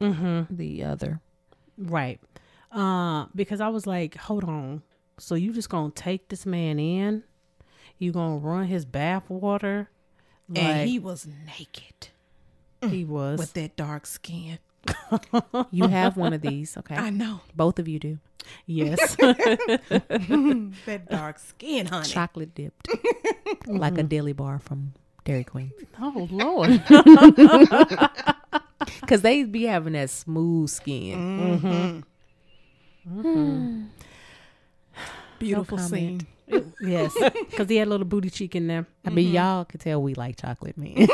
Mm-hmm. 0.00 0.54
the 0.54 0.84
other. 0.84 1.20
Right. 1.76 2.20
Uh, 2.70 3.26
because 3.34 3.60
I 3.60 3.68
was 3.68 3.86
like, 3.86 4.16
hold 4.16 4.44
on. 4.44 4.82
So 5.18 5.34
you 5.34 5.52
just 5.52 5.68
gonna 5.70 5.90
take 5.90 6.28
this 6.28 6.44
man 6.46 6.78
in? 6.78 7.24
You 7.98 8.12
gonna 8.12 8.36
run 8.38 8.66
his 8.66 8.84
bath 8.84 9.28
water? 9.28 9.90
Like, 10.48 10.58
And 10.64 10.88
he 10.88 10.98
was 10.98 11.26
naked 11.46 12.08
he 12.88 13.04
was. 13.04 13.38
with 13.38 13.52
that 13.54 13.74
dark 13.76 14.06
skin. 14.06 14.58
You 15.70 15.88
have 15.88 16.16
one 16.16 16.32
of 16.32 16.40
these, 16.42 16.76
okay? 16.78 16.94
I 16.96 17.10
know 17.10 17.40
Both 17.54 17.78
of 17.78 17.88
you 17.88 17.98
do. 17.98 18.18
yes. 18.66 19.16
that 19.16 21.06
dark 21.10 21.38
skin, 21.38 21.86
honey. 21.86 22.08
Chocolate 22.08 22.54
dipped, 22.54 22.88
like 23.66 23.98
a 23.98 24.02
dilly 24.02 24.32
bar 24.32 24.58
from 24.58 24.92
Dairy 25.24 25.44
Queen. 25.44 25.72
oh 26.00 26.28
Lord. 26.30 26.82
Because 29.00 29.20
they 29.22 29.42
be 29.44 29.64
having 29.64 29.92
that 29.94 30.08
smooth 30.08 30.70
skin. 30.70 32.04
Mm-hmm. 33.10 33.84
Beautiful 35.38 35.78
No 35.78 35.84
scene. 35.86 36.26
yes. 36.80 37.12
Because 37.50 37.68
he 37.68 37.76
had 37.76 37.88
a 37.88 37.90
little 37.90 38.06
booty 38.06 38.30
cheek 38.30 38.54
in 38.56 38.66
there. 38.68 38.86
I 39.04 39.10
mean, 39.10 39.32
y'all 39.34 39.64
could 39.66 39.80
tell 39.80 40.00
we 40.02 40.14
like 40.14 40.40
chocolate 40.40 40.78
man. 40.78 41.06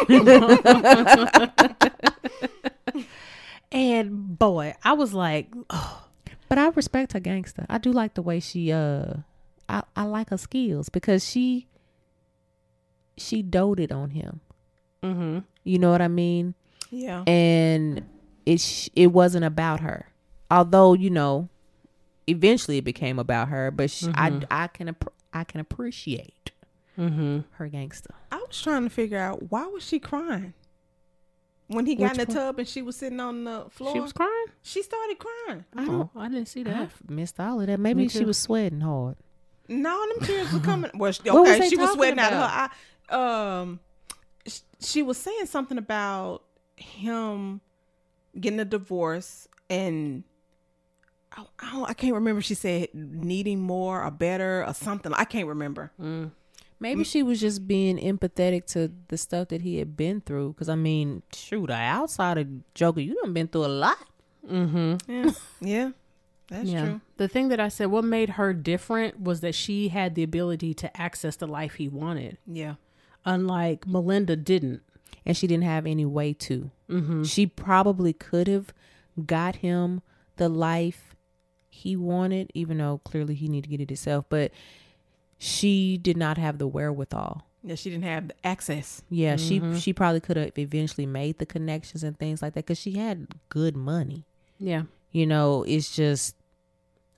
And 3.73 4.39
boy, 4.39 4.75
I 4.85 4.93
was 4.93 5.13
like, 5.15 5.49
but 6.49 6.59
I 6.59 6.69
respect 6.69 7.13
her 7.13 7.21
gangster. 7.21 7.67
I 7.69 7.79
do 7.79 7.93
like 7.93 8.15
the 8.15 8.23
way 8.23 8.41
she 8.41 8.73
uh 8.73 9.15
I, 9.69 9.83
I 9.97 10.05
like 10.05 10.31
her 10.31 10.37
skills 10.39 10.89
because 10.89 11.29
she 11.29 11.67
she 13.17 13.43
doted 13.43 13.93
on 13.93 14.11
him. 14.11 14.41
mm-hmm. 15.03 15.39
You 15.65 15.79
know 15.79 15.91
what 15.91 16.03
I 16.03 16.09
mean? 16.09 16.55
Yeah. 16.91 17.25
and 17.27 18.05
it 18.47 18.61
sh- 18.61 18.91
it 18.95 19.09
wasn't 19.09 19.45
about 19.45 19.81
her. 19.81 20.11
Although 20.51 20.93
you 20.95 21.11
know, 21.11 21.49
eventually 22.27 22.79
it 22.79 22.85
became 22.85 23.19
about 23.19 23.49
her. 23.49 23.71
But 23.71 23.91
sh 23.91 24.05
Mhm. 24.05 24.45
I 24.51 24.65
I 24.65 24.67
can 24.69 24.89
app- 24.91 25.13
I 25.33 25.45
can 25.45 25.61
appreciate 25.61 26.51
Mm-hmm. 26.99 27.41
her 27.53 27.67
gangster. 27.69 28.15
I 28.31 28.37
was 28.47 28.61
trying 28.63 28.85
to 28.85 28.91
figure 28.91 29.19
out 29.19 29.51
why 29.51 29.67
was 29.67 29.83
she 29.85 29.99
crying 29.99 30.55
when 31.69 31.87
he 31.87 31.95
got 31.95 32.11
Which 32.17 32.21
in 32.21 32.27
the 32.29 32.35
one? 32.35 32.45
tub 32.47 32.59
and 32.59 32.69
she 32.69 32.83
was 32.83 32.97
sitting 32.97 33.21
on 33.21 33.45
the 33.45 33.67
floor. 33.71 33.93
She 33.93 34.01
was 34.01 34.13
crying. 34.13 34.47
She 34.63 34.83
started 34.83 35.19
crying. 35.19 35.65
I 35.77 35.83
Oh, 35.83 35.87
don't. 35.87 36.11
I 36.17 36.29
didn't 36.29 36.49
see 36.49 36.61
I 36.61 36.65
that. 36.65 36.91
missed 37.09 37.41
all 37.41 37.61
of 37.61 37.67
that. 37.69 37.81
Maybe 37.81 38.09
she 38.09 38.25
was 38.25 38.37
sweating 38.39 38.81
hard. 38.81 39.17
No, 39.69 39.99
them 40.15 40.27
tears 40.27 40.53
were 40.53 40.61
coming. 40.61 40.91
Well, 40.95 41.11
she, 41.13 41.23
What 41.31 41.43
was 41.45 41.57
okay, 41.57 41.69
she 41.71 41.77
was 41.77 41.87
talking 41.87 41.99
sweating 41.99 42.19
out 42.19 42.33
about? 42.33 42.45
of 42.45 42.51
her 43.11 43.17
eye. 43.17 43.61
Um, 43.61 43.81
sh- 44.47 44.61
she 44.81 45.03
was 45.03 45.17
saying 45.17 45.47
something 45.47 45.79
about 45.79 46.43
him 46.77 47.61
getting 48.39 48.61
a 48.61 48.65
divorce 48.65 49.49
and. 49.71 50.25
I, 51.37 51.45
I, 51.59 51.73
don't- 51.73 51.91
I 51.91 51.95
can't 51.95 52.15
remember. 52.15 52.43
She 52.43 52.55
said 52.55 52.89
needing 52.93 53.59
more 53.61 54.05
or 54.05 54.11
better 54.11 54.65
or 54.65 54.73
something. 54.75 55.13
I 55.15 55.25
can't 55.25 55.49
remember. 55.49 55.91
Mm. 56.01 56.31
Maybe 56.85 57.03
she 57.05 57.23
was 57.23 57.41
just 57.41 57.67
being 57.67 57.97
empathetic 57.99 58.67
to 58.73 58.93
the 59.09 59.17
stuff 59.19 59.49
that 59.49 59.63
he 59.63 59.79
had 59.79 59.97
been 59.97 60.21
through. 60.21 60.53
Because 60.53 60.69
I 60.69 60.75
mean, 60.77 61.23
shoot, 61.33 61.71
outside 61.71 62.39
of 62.39 62.47
Joker, 62.75 63.01
you 63.01 63.15
done 63.23 63.33
been 63.33 63.49
through 63.49 63.65
a 63.65 63.69
lot. 63.69 63.99
Mm-hmm. 64.49 65.11
Yeah, 65.11 65.31
yeah, 65.61 65.91
that's 66.49 66.69
yeah. 66.69 66.85
true. 66.85 67.01
The 67.17 67.29
thing 67.29 67.49
that 67.49 67.59
I 67.59 67.69
said, 67.69 67.87
what 67.87 68.05
made 68.05 68.31
her 68.31 68.53
different 68.53 69.21
was 69.21 69.41
that 69.41 69.55
she 69.55 69.89
had 69.89 70.15
the 70.15 70.23
ability 70.23 70.75
to 70.75 70.95
access 71.01 71.37
the 71.37 71.47
life 71.47 71.75
he 71.75 71.89
wanted, 71.89 72.37
Yeah, 72.47 72.75
unlike 73.25 73.87
Melinda 73.87 74.37
didn't. 74.37 74.83
and 75.25 75.37
she 75.37 75.47
didn't 75.47 75.65
have 75.65 75.87
any 75.87 76.05
way 76.05 76.35
to. 76.35 76.71
Mm-hmm. 76.91 77.23
She 77.23 77.47
probably 77.47 78.13
could 78.13 78.47
have 78.49 78.75
got 79.25 79.57
him 79.57 80.03
the 80.37 80.49
life 80.51 81.17
he 81.71 81.97
wanted, 81.97 82.51
even 82.55 82.79
though 82.79 82.99
clearly 83.05 83.35
he 83.35 83.49
needed 83.49 83.65
to 83.65 83.71
get 83.71 83.81
it 83.81 83.89
himself. 83.89 84.27
But 84.29 84.53
she 85.39 85.99
did 85.99 86.17
not 86.17 86.39
have 86.39 86.59
the 86.59 86.67
wherewithal. 86.67 87.47
yeah. 87.63 87.75
She 87.75 87.91
didn't 87.91 88.05
have 88.05 88.29
the 88.29 88.35
access. 88.47 89.03
Yeah, 89.11 89.35
Mhm. 89.37 89.75
she 89.75 89.81
she 89.81 89.93
probably 89.93 90.21
could 90.21 90.37
have 90.37 90.59
eventually 90.59 91.07
made 91.07 91.39
the 91.39 91.47
connections 91.47 92.03
and 92.05 92.19
things 92.19 92.43
like 92.43 92.55
that 92.55 92.67
because 92.67 92.79
she 92.79 92.93
had 92.93 93.27
good 93.49 93.77
money. 93.77 94.25
Yeah. 94.59 94.83
You 95.13 95.27
know, 95.27 95.63
it's 95.65 95.95
just 95.95 96.37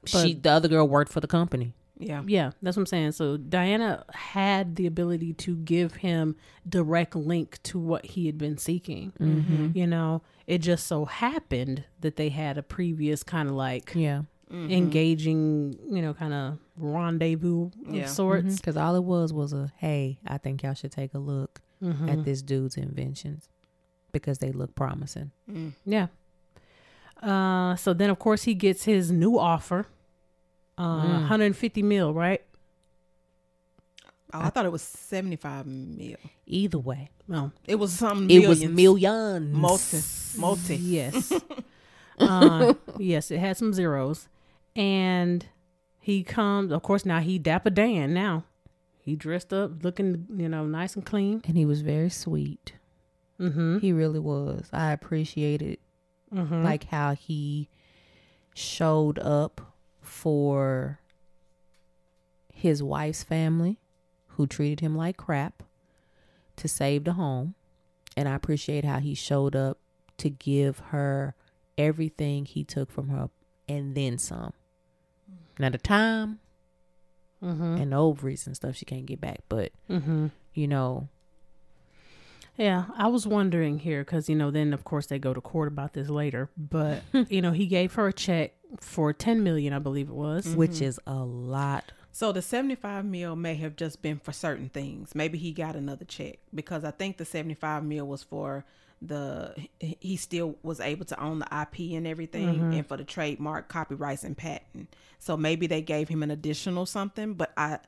she 0.05 0.34
the 0.34 0.51
other 0.51 0.68
girl 0.68 0.86
worked 0.86 1.12
for 1.12 1.20
the 1.20 1.26
company. 1.26 1.74
Yeah, 1.98 2.22
Yeah, 2.26 2.51
that's 2.60 2.76
what 2.76 2.82
I'm 2.82 2.86
saying. 2.86 3.12
So 3.12 3.38
Diana 3.38 4.05
had 4.12 4.76
the 4.76 4.86
ability 4.86 5.32
to 5.32 5.56
give 5.56 5.94
him 5.97 6.36
direct 6.68 7.16
link 7.16 7.59
to 7.64 7.78
what 7.78 8.05
he 8.05 8.26
had 8.26 8.36
been 8.36 8.59
seeking. 8.59 9.12
Mm-hmm. 9.18 9.70
You 9.74 9.86
know, 9.86 10.20
it 10.47 10.59
just 10.59 10.86
so 10.86 11.06
happened 11.06 11.84
that 12.02 12.16
they 12.16 12.28
had 12.28 12.59
a 12.59 12.62
previous 12.62 13.22
kind 13.22 13.48
of 13.48 13.55
like 13.55 13.93
Yeah, 13.94 14.22
Mhm. 14.52 14.70
engaging, 14.73 15.77
you 15.90 16.01
know, 16.02 16.14
kind 16.14 16.32
of 16.32 16.59
rendezvous 16.77 17.70
Yeah. 17.90 18.02
of 18.05 18.09
sorts. 18.09 18.56
because 18.56 18.77
all 18.77 18.94
it 18.94 19.02
was 19.05 19.32
was 19.32 19.52
a 19.52 19.73
hey, 19.78 20.18
I 20.27 20.39
think 20.39 20.62
y'all 20.62 20.74
should 20.74 20.93
take 20.93 21.14
a 21.14 21.18
look 21.18 21.60
Mhm. 21.82 22.09
at 22.10 22.24
this 22.24 22.43
dude's 22.43 22.77
inventions 22.77 23.48
because 24.12 24.39
they 24.39 24.52
look 24.52 24.74
promising. 24.74 25.32
Mm. 25.51 25.73
Yeah. 25.85 26.06
Uh, 27.20 27.74
so 27.77 27.93
then 27.93 28.09
of 28.10 28.18
course 28.18 28.44
he 28.44 28.55
gets 28.55 28.85
his 28.85 29.10
new 29.10 29.39
offer, 29.39 29.86
uh, 30.78 31.02
Mm. 31.05 31.20
150 31.23 31.82
mil, 31.82 32.14
right? 32.14 32.43
Oh, 34.32 34.40
I 34.40 34.51
thought 34.51 34.66
it 34.66 34.73
was 34.73 34.82
seventy-five 34.82 35.66
mil. 35.66 36.16
Either 36.47 36.78
way, 36.78 37.10
Oh, 37.31 37.51
It 37.66 37.77
was 37.77 37.93
some. 37.93 38.28
it 38.31 38.47
was 38.47 38.60
millions. 38.60 38.77
millions. 38.77 39.52
multi, 39.56 40.01
multi. 40.39 40.77
yes. 40.77 41.32
uh, 42.18 42.74
yes, 42.98 43.31
it 43.31 43.39
had 43.39 43.56
some 43.56 43.73
zeros, 43.73 44.28
and 44.77 45.47
he 45.98 46.23
comes. 46.23 46.70
Of 46.70 46.82
course, 46.82 47.05
now 47.05 47.20
he 47.20 47.39
Dapper 47.39 47.70
Dan. 47.70 48.15
Now 48.15 48.44
he 48.98 49.16
dressed 49.16 49.53
up, 49.53 49.82
looking, 49.82 50.27
you 50.36 50.48
know, 50.48 50.66
nice 50.66 50.94
and 50.94 51.05
clean. 51.05 51.43
and 51.47 51.57
he 51.57 51.65
was 51.65 51.81
very 51.81 52.11
sweet. 52.11 52.74
Mm-hmm. 53.40 53.78
He 53.78 53.93
really 53.93 54.19
was. 54.19 54.69
I 54.73 54.93
appreciated 54.93 55.78
mm-hmm. 56.32 56.62
like 56.62 56.85
how 56.85 57.15
he 57.15 57.69
showed 58.55 59.19
up 59.19 59.74
for 60.01 61.01
his 62.53 62.82
wife's 62.82 63.23
family 63.23 63.78
who 64.28 64.47
treated 64.47 64.81
him 64.81 64.97
like 64.97 65.16
crap 65.16 65.62
to 66.57 66.66
save 66.66 67.05
the 67.05 67.12
home 67.12 67.55
and 68.16 68.27
i 68.27 68.35
appreciate 68.35 68.82
how 68.82 68.98
he 68.98 69.15
showed 69.15 69.55
up 69.55 69.78
to 70.16 70.31
give 70.31 70.78
her 70.78 71.35
everything 71.77 72.47
he 72.47 72.65
took 72.65 72.90
from 72.90 73.09
her 73.09 73.28
and 73.69 73.94
then 73.94 74.16
some 74.16 74.55
now 75.59 75.70
the 75.70 75.78
time 75.78 76.41
Mm-hmm. 77.45 77.77
and 77.83 77.93
the 77.93 77.97
ovaries 77.97 78.47
and 78.47 78.57
stuff 78.57 78.77
she 78.77 78.87
can't 78.87 79.05
get 79.07 79.20
back 79.20 79.41
but 79.49 79.70
Mm-hmm. 79.91 80.28
you 80.55 80.66
know 80.66 81.09
Yeah, 82.57 82.85
I 82.97 83.09
was 83.09 83.27
wondering 83.27 83.78
here 83.81 84.03
because 84.03 84.28
you 84.31 84.35
know, 84.35 84.51
then 84.51 84.73
of 84.73 84.85
course 84.85 85.07
they 85.07 85.19
go 85.19 85.35
to 85.35 85.41
court 85.43 85.69
about 85.69 85.93
this 85.93 86.09
later. 86.09 86.49
But 86.57 87.03
you 87.28 87.43
know, 87.43 87.53
he 87.53 87.66
gave 87.66 87.93
her 87.95 88.09
a 88.09 88.12
check 88.15 88.55
for 88.81 89.12
ten 89.12 89.43
million, 89.45 89.74
I 89.74 89.78
believe 89.78 90.09
it 90.09 90.15
was. 90.15 90.49
which 90.49 90.81
is 90.81 90.99
a 91.07 91.16
lot 91.16 91.93
So 92.12 92.33
the 92.33 92.41
75 92.41 93.05
mil 93.05 93.37
may 93.37 93.55
have 93.57 93.77
just 93.77 94.01
been 94.01 94.19
for 94.19 94.33
certain 94.33 94.70
things. 94.70 95.15
Maybe 95.15 95.37
he 95.37 95.53
got 95.53 95.77
another 95.77 96.07
check 96.07 96.39
because 96.55 96.83
I 96.85 96.91
think 96.93 97.19
the 97.19 97.27
75 97.27 97.85
mil 97.85 98.07
was 98.07 98.23
for 98.23 98.65
the 99.02 99.55
he 99.78 100.16
still 100.16 100.56
was 100.62 100.81
able 100.81 101.05
to 101.06 101.20
own 101.23 101.39
the 101.39 101.47
IP 101.47 101.93
and 101.97 102.06
everything 102.06 102.55
mm-hmm. 102.55 102.73
and 102.73 102.86
for 102.86 102.97
the 102.97 103.05
trademark, 103.05 103.68
copyrights 103.68 104.24
and 104.24 104.36
patent. 104.36 104.94
So 105.18 105.36
maybe 105.36 105.66
they 105.66 105.82
gave 105.82 106.09
him 106.09 106.23
an 106.23 106.31
additional 106.31 106.86
something, 106.86 107.35
but 107.35 107.52
I 107.56 107.78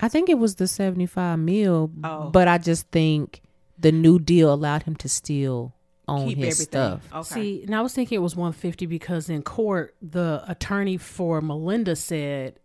I 0.00 0.08
think 0.08 0.28
it 0.28 0.38
was 0.38 0.56
the 0.56 0.66
75 0.66 1.38
mil, 1.38 1.90
Oh. 2.04 2.30
but 2.30 2.48
I 2.48 2.58
just 2.58 2.88
think 2.88 3.42
the 3.78 3.92
new 3.92 4.18
deal 4.18 4.52
allowed 4.52 4.84
him 4.84 4.96
to 4.96 5.08
still 5.08 5.74
own 6.08 6.28
keep 6.28 6.38
his 6.38 6.60
everything. 6.60 7.00
stuff. 7.00 7.08
Okay. 7.12 7.40
See, 7.40 7.62
and 7.64 7.74
I 7.74 7.80
was 7.82 7.94
thinking 7.94 8.16
it 8.16 8.22
was 8.22 8.36
150 8.36 8.86
because 8.86 9.28
in 9.28 9.42
court, 9.42 9.94
the 10.00 10.42
attorney 10.46 10.96
for 10.96 11.40
Melinda 11.40 11.96
said 11.96 12.58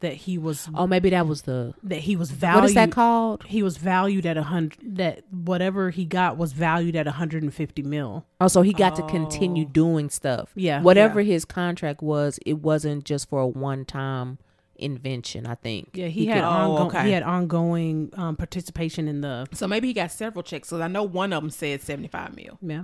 that 0.00 0.12
he 0.14 0.36
was 0.36 0.68
Oh, 0.74 0.86
maybe 0.86 1.08
that 1.10 1.26
was 1.26 1.42
the 1.42 1.72
that 1.82 2.00
he 2.00 2.16
was 2.16 2.30
valued. 2.30 2.62
what 2.62 2.68
is 2.68 2.74
that 2.74 2.90
called? 2.92 3.44
He 3.44 3.62
was 3.62 3.76
valued 3.78 4.26
at 4.26 4.36
a 4.36 4.42
hundred. 4.42 4.96
That 4.96 5.22
whatever 5.30 5.90
he 5.90 6.04
got 6.04 6.36
was 6.36 6.52
valued 6.52 6.94
at 6.96 7.06
150 7.06 7.82
mil. 7.82 8.26
Oh, 8.40 8.48
so 8.48 8.62
he 8.62 8.72
got 8.72 8.94
to 8.96 9.02
continue 9.04 9.64
doing 9.64 10.10
stuff. 10.10 10.50
Yeah. 10.54 10.82
Whatever 10.82 11.22
his 11.22 11.44
contract 11.44 12.02
was, 12.02 12.38
it 12.44 12.58
wasn't 12.60 13.04
just 13.04 13.28
for 13.28 13.40
a 13.40 13.46
one 13.46 13.84
time 13.86 14.38
invention, 14.78 15.46
I 15.46 15.54
think. 15.54 15.90
Yeah, 15.94 16.08
he, 16.08 16.26
could- 16.26 16.34
had 16.34 16.44
Oh, 16.44 16.48
ongoing. 16.48 16.86
okay. 16.88 17.06
He 17.06 17.12
had 17.12 17.22
ongoing 17.22 18.10
um, 18.18 18.36
participation 18.36 19.08
in 19.08 19.22
the 19.22 19.46
So 19.54 19.66
maybe 19.66 19.88
he 19.88 19.94
got 19.94 20.12
several 20.12 20.42
checks. 20.42 20.68
because 20.68 20.82
I 20.82 20.88
know 20.88 21.02
one 21.02 21.32
of 21.32 21.42
them 21.42 21.48
said 21.48 21.80
75 21.80 22.36
mil, 22.36 22.58
yeah. 22.60 22.82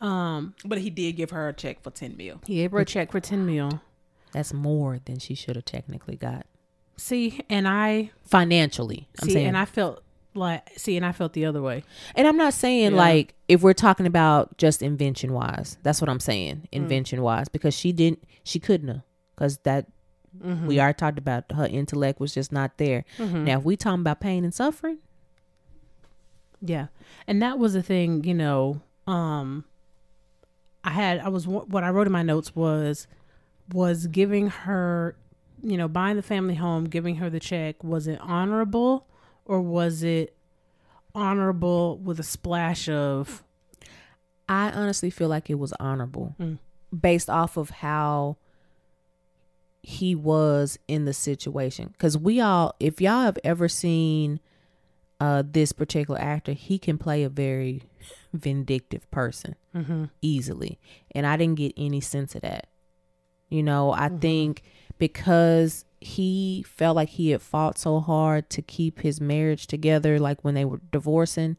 Um, 0.00 0.54
but 0.64 0.78
he 0.78 0.90
did 0.90 1.16
give 1.16 1.30
her 1.30 1.48
a 1.48 1.52
check 1.52 1.82
for 1.82 1.90
10 1.90 2.16
mil. 2.16 2.40
he 2.46 2.54
gave 2.56 2.70
her 2.70 2.78
a 2.78 2.84
check 2.84 3.10
for 3.10 3.18
10 3.18 3.44
mil. 3.44 3.80
That's 4.32 4.52
more 4.52 4.98
than 5.04 5.18
she 5.18 5.34
should 5.34 5.56
have 5.56 5.64
technically 5.64 6.16
got. 6.16 6.46
See, 6.96 7.40
and 7.48 7.66
I 7.68 8.10
Financially. 8.24 9.08
I'm 9.22 9.28
see, 9.28 9.34
saying. 9.34 9.46
and 9.48 9.56
I 9.56 9.64
felt 9.64 10.02
like 10.34 10.68
see, 10.76 10.96
and 10.96 11.04
I 11.06 11.12
felt 11.12 11.32
the 11.32 11.44
other 11.46 11.62
way. 11.62 11.82
And 12.14 12.26
I'm 12.26 12.36
not 12.36 12.54
saying 12.54 12.92
Yeah. 12.92 12.96
like 12.98 13.34
if 13.48 13.62
we're 13.62 13.72
talking 13.72 14.06
about 14.06 14.56
just 14.58 14.82
invention 14.82 15.32
wise. 15.32 15.78
That's 15.82 16.00
what 16.00 16.10
I'm 16.10 16.20
saying, 16.20 16.56
Mm. 16.56 16.66
invention 16.72 17.22
wise, 17.22 17.48
because 17.48 17.74
she 17.74 17.92
didn't, 17.92 18.22
she 18.44 18.58
couldn't 18.58 18.88
have, 18.88 19.02
because 19.34 19.58
that 19.58 19.86
Mm-hmm. 20.44 20.66
we 20.66 20.78
are 20.78 20.92
talked 20.92 21.18
about 21.18 21.50
her 21.52 21.66
intellect 21.66 22.20
was 22.20 22.32
just 22.34 22.52
not 22.52 22.76
there. 22.76 23.04
Now, 23.18 23.58
if 23.58 23.64
we 23.64 23.76
talking 23.76 24.02
about 24.02 24.20
pain 24.20 24.44
and 24.44 24.52
suffering, 24.54 24.98
Yeah. 26.60 26.88
And 27.26 27.40
that 27.42 27.58
was 27.58 27.72
the 27.72 27.82
thing, 27.82 28.24
you 28.24 28.34
know, 28.34 28.80
um 29.06 29.64
I 30.84 30.90
had 30.90 31.18
I 31.20 31.28
was 31.28 31.46
what 31.46 31.82
I 31.84 31.90
wrote 31.90 32.06
in 32.06 32.12
my 32.12 32.22
notes 32.22 32.54
was 32.54 33.06
was 33.72 34.06
giving 34.06 34.48
her, 34.48 35.16
you 35.62 35.76
know, 35.76 35.88
buying 35.88 36.16
the 36.16 36.22
family 36.22 36.54
home, 36.54 36.84
giving 36.84 37.16
her 37.16 37.28
the 37.30 37.40
check, 37.40 37.82
was 37.84 38.06
it 38.06 38.18
honorable 38.20 39.06
or 39.44 39.60
was 39.60 40.02
it 40.02 40.34
honorable 41.14 41.98
with 41.98 42.18
a 42.20 42.22
splash 42.22 42.88
of 42.88 43.42
I 44.48 44.70
honestly 44.70 45.10
feel 45.10 45.28
like 45.28 45.50
it 45.50 45.58
was 45.58 45.72
honorable 45.80 46.34
Mm. 46.40 46.58
based 46.98 47.28
off 47.28 47.56
of 47.58 47.68
how 47.70 48.36
he 49.82 50.14
was 50.14 50.78
in 50.88 51.04
the 51.04 51.12
situation. 51.12 51.88
Because 51.92 52.16
we 52.16 52.40
all, 52.40 52.74
if 52.80 53.00
y'all 53.00 53.22
have 53.22 53.38
ever 53.44 53.68
seen 53.68 54.40
uh, 55.20 55.42
this 55.46 55.72
particular 55.72 56.20
actor, 56.20 56.52
he 56.52 56.78
can 56.78 56.96
play 56.98 57.22
a 57.24 57.28
very 57.28 57.82
vindictive 58.32 59.10
person 59.10 59.54
easily. 60.22 60.78
And 61.12 61.26
I 61.26 61.36
didn't 61.36 61.56
get 61.56 61.72
any 61.76 62.00
sense 62.00 62.34
of 62.34 62.42
that. 62.42 62.68
You 63.48 63.62
know, 63.62 63.92
I 63.92 64.08
mm-hmm. 64.08 64.18
think 64.18 64.62
because 64.98 65.84
he 66.00 66.64
felt 66.66 66.96
like 66.96 67.08
he 67.08 67.30
had 67.30 67.42
fought 67.42 67.78
so 67.78 68.00
hard 68.00 68.50
to 68.50 68.62
keep 68.62 69.00
his 69.00 69.20
marriage 69.20 69.66
together, 69.66 70.18
like 70.18 70.44
when 70.44 70.54
they 70.54 70.64
were 70.64 70.80
divorcing, 70.92 71.56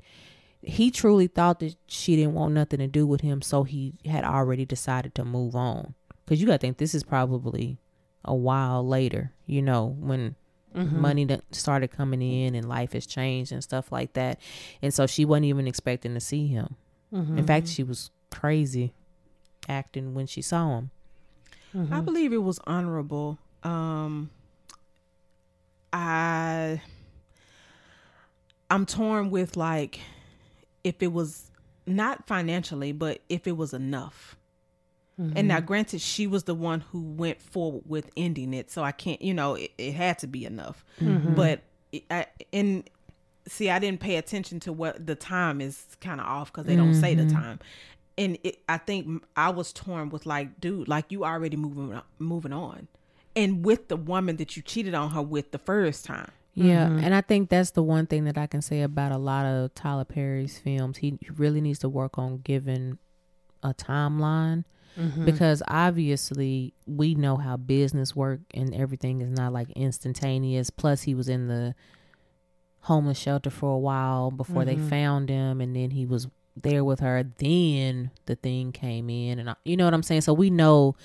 he 0.62 0.92
truly 0.92 1.28
thought 1.28 1.60
that 1.60 1.76
she 1.88 2.16
didn't 2.16 2.34
want 2.34 2.54
nothing 2.54 2.80
to 2.80 2.88
do 2.88 3.08
with 3.08 3.22
him. 3.22 3.42
So 3.42 3.64
he 3.64 3.94
had 4.06 4.24
already 4.24 4.66
decided 4.66 5.16
to 5.16 5.26
move 5.26 5.56
on. 5.56 5.96
Because 6.26 6.40
you 6.40 6.48
got 6.48 6.54
to 6.54 6.60
think 6.60 6.78
this 6.78 6.94
is 6.94 7.04
probably 7.04 7.80
a 8.24 8.36
while 8.36 8.86
later, 8.86 9.34
you 9.46 9.62
know, 9.62 9.96
when 10.00 10.36
mm-hmm. 10.76 11.02
money 11.02 11.26
that 11.26 11.42
started 11.56 11.90
coming 11.90 12.22
in 12.22 12.56
and 12.56 12.70
life 12.70 12.94
has 12.94 13.08
changed 13.08 13.52
and 13.52 13.64
stuff 13.64 13.92
like 13.92 14.14
that. 14.14 14.40
And 14.82 14.94
so 14.94 15.08
she 15.08 15.26
wasn't 15.26 15.46
even 15.46 15.68
expecting 15.68 16.14
to 16.14 16.20
see 16.20 16.48
him. 16.48 16.76
In 17.12 17.48
fact, 17.48 17.66
mm-hmm. 17.66 17.74
she 17.74 17.84
was 17.84 18.12
crazy 18.30 18.94
acting 19.68 20.14
when 20.14 20.28
she 20.28 20.44
saw 20.44 20.78
him. 20.78 20.92
I 21.74 21.78
mm-hmm. 21.78 22.02
believe 22.02 22.34
it 22.34 22.44
was 22.44 22.60
honorable. 22.66 23.38
Um 23.64 24.30
I 25.92 26.82
I'm 28.70 28.86
torn 28.86 29.32
with 29.32 29.58
like 29.58 30.00
if 30.84 31.02
it 31.02 31.12
was 31.12 31.52
not 31.86 32.28
financially, 32.28 32.92
but 32.92 33.22
if 33.30 33.48
it 33.48 33.58
was 33.58 33.74
enough. 33.74 34.36
And 35.36 35.50
now 35.50 35.58
mm-hmm. 35.58 35.66
granted 35.66 36.00
she 36.00 36.28
was 36.28 36.46
the 36.46 36.56
one 36.56 36.80
who 36.80 37.02
went 37.02 37.42
forward 37.42 37.84
with 37.86 38.10
ending 38.16 38.54
it, 38.54 38.72
so 38.72 38.84
I 38.86 38.94
can't, 38.94 39.22
you 39.22 39.34
know, 39.34 39.56
it, 39.56 39.72
it 39.78 39.94
had 39.94 40.18
to 40.20 40.28
be 40.28 40.46
enough. 40.46 40.86
Mm-hmm. 41.02 41.34
But 41.34 41.60
it, 41.92 42.04
I, 42.10 42.28
and 42.54 42.90
see 43.46 43.70
I 43.70 43.80
didn't 43.80 44.00
pay 44.00 44.16
attention 44.16 44.62
to 44.62 44.72
what 44.72 45.06
the 45.06 45.16
time 45.16 45.60
is 45.60 45.98
kind 46.00 46.22
of 46.22 46.28
off 46.28 46.54
cuz 46.54 46.66
they 46.66 46.78
don't 46.78 46.96
say 46.96 47.16
the 47.16 47.30
time. 47.30 47.60
And 48.20 48.38
it, 48.44 48.60
I 48.68 48.78
think 48.78 49.24
I 49.36 49.50
was 49.50 49.72
torn 49.72 50.10
with 50.10 50.26
like, 50.26 50.60
dude, 50.60 50.88
like 50.90 51.06
you 51.10 51.24
already 51.24 51.56
moving 51.56 51.94
uh, 51.94 52.02
moving 52.20 52.54
on, 52.54 52.90
and 53.36 53.66
with 53.66 53.88
the 53.88 53.96
woman 53.96 54.36
that 54.36 54.58
you 54.58 54.62
cheated 54.62 54.94
on 54.94 55.12
her 55.12 55.22
with 55.22 55.52
the 55.52 55.58
first 55.58 56.06
time. 56.06 56.30
Yeah, 56.54 56.88
mm-hmm. 56.88 57.00
and 57.00 57.16
I 57.16 57.22
think 57.22 57.50
that's 57.50 57.72
the 57.72 57.84
one 57.84 58.06
thing 58.06 58.26
that 58.26 58.38
I 58.38 58.46
can 58.46 58.62
say 58.62 58.82
about 58.82 59.14
a 59.14 59.18
lot 59.18 59.46
of 59.46 59.74
Tyler 59.74 60.04
Perry's 60.04 60.60
films. 60.60 60.98
He 60.98 61.18
really 61.38 61.62
needs 61.62 61.80
to 61.80 61.90
work 61.90 62.18
on 62.18 62.42
giving 62.44 62.98
a 63.64 63.74
timeline 63.74 64.66
mm-hmm. 64.98 65.24
because 65.26 65.64
obviously 65.68 66.74
we 66.86 67.16
know 67.16 67.38
how 67.38 67.56
business 67.56 68.16
work 68.16 68.42
and 68.54 68.76
everything 68.76 69.22
is 69.22 69.30
not 69.30 69.54
like 69.54 69.70
instantaneous. 69.72 70.70
Plus, 70.70 71.04
he 71.04 71.16
was 71.16 71.30
in 71.30 71.48
the 71.48 71.76
homeless 72.82 73.18
shelter 73.18 73.50
for 73.50 73.76
a 73.76 73.80
while 73.80 74.32
before 74.32 74.66
they 74.66 74.76
mm-hmm. 74.76 74.90
found 74.90 75.30
him, 75.30 75.62
and 75.62 75.76
then 75.76 75.92
he 75.92 76.06
was 76.06 76.28
there 76.64 76.84
with 76.84 77.00
her. 77.00 77.24
Then 77.38 78.12
the 78.26 78.36
thing 78.36 78.72
came 78.72 79.10
in, 79.10 79.40
and 79.40 79.52
I, 79.52 79.56
you 79.66 79.78
know 79.78 79.86
what 79.86 79.94
I'm 79.94 80.04
saying. 80.04 80.22
So 80.22 80.34
we 80.34 80.50
know 80.50 80.96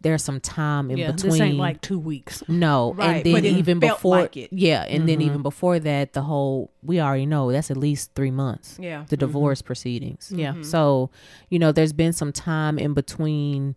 there's 0.00 0.22
some 0.22 0.40
time 0.40 0.90
in 0.90 0.98
yeah, 0.98 1.10
between. 1.10 1.32
this 1.32 1.40
ain't 1.40 1.56
like 1.56 1.80
2 1.80 1.98
weeks. 1.98 2.42
No, 2.48 2.92
Right, 2.94 3.16
and 3.16 3.24
then 3.24 3.32
but 3.32 3.44
it 3.44 3.56
even 3.56 3.80
felt 3.80 3.98
before, 3.98 4.20
like 4.20 4.36
it. 4.36 4.52
yeah, 4.52 4.82
and 4.82 5.08
then 5.08 5.18
mm-hmm. 5.18 5.26
even 5.26 5.42
before 5.42 5.78
that, 5.80 6.12
the 6.12 6.22
whole 6.22 6.70
we 6.82 7.00
already 7.00 7.26
know 7.26 7.50
that's 7.50 7.70
at 7.70 7.76
least 7.76 8.14
three 8.14 8.30
months. 8.30 8.78
Yeah. 8.80 9.04
the 9.08 9.16
mm-hmm. 9.16 9.26
divorce 9.26 9.62
proceedings. 9.62 10.32
Yeah. 10.34 10.52
Mm-hmm. 10.52 10.62
So, 10.62 11.10
you 11.48 11.58
know, 11.58 11.72
there's 11.72 11.92
been 11.92 12.12
some 12.12 12.32
time 12.32 12.78
in 12.78 12.94
between 12.94 13.74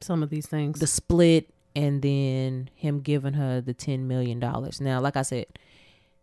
Some 0.00 0.22
of 0.22 0.30
these 0.30 0.46
things. 0.46 0.78
the 0.78 0.86
split 0.86 1.48
and 1.74 2.02
then 2.02 2.68
him 2.74 3.00
giving 3.00 3.32
her 3.34 3.60
the 3.60 3.74
ten 3.74 4.06
million 4.06 4.38
dollars. 4.38 4.80
Now, 4.80 5.00
like 5.00 5.16
I 5.16 5.22
said, 5.22 5.46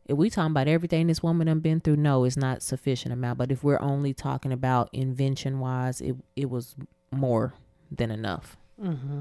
if 0.09 0.17
we 0.17 0.29
talking 0.31 0.51
about 0.51 0.67
everything 0.67 1.05
this 1.05 1.21
woman 1.21 1.47
done 1.47 1.59
been 1.59 1.79
through, 1.79 1.97
no, 1.97 2.23
it's 2.23 2.35
not 2.35 2.63
sufficient 2.63 3.13
amount. 3.13 3.37
But 3.37 3.51
if 3.51 3.63
we're 3.63 3.79
only 3.79 4.13
talking 4.13 4.51
about 4.51 4.89
invention 4.91 5.59
wise, 5.59 6.01
it 6.01 6.15
it 6.35 6.49
was 6.49 6.75
more 7.11 7.53
than 7.91 8.09
enough. 8.09 8.57
Mm-hmm. 8.81 9.19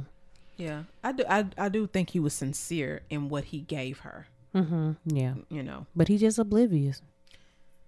Yeah, 0.57 0.85
I 1.05 1.13
do. 1.13 1.25
I, 1.29 1.47
I 1.59 1.69
do 1.69 1.87
think 1.87 2.11
he 2.11 2.21
was 2.21 2.33
sincere 2.33 3.03
in 3.11 3.29
what 3.29 3.45
he 3.45 3.61
gave 3.61 4.01
her. 4.01 4.29
Mm-hmm. 4.55 4.93
Yeah, 5.15 5.35
You 5.51 5.63
know. 5.63 5.87
but 5.95 6.09
he 6.09 6.17
just 6.17 6.39
oblivious. 6.39 7.03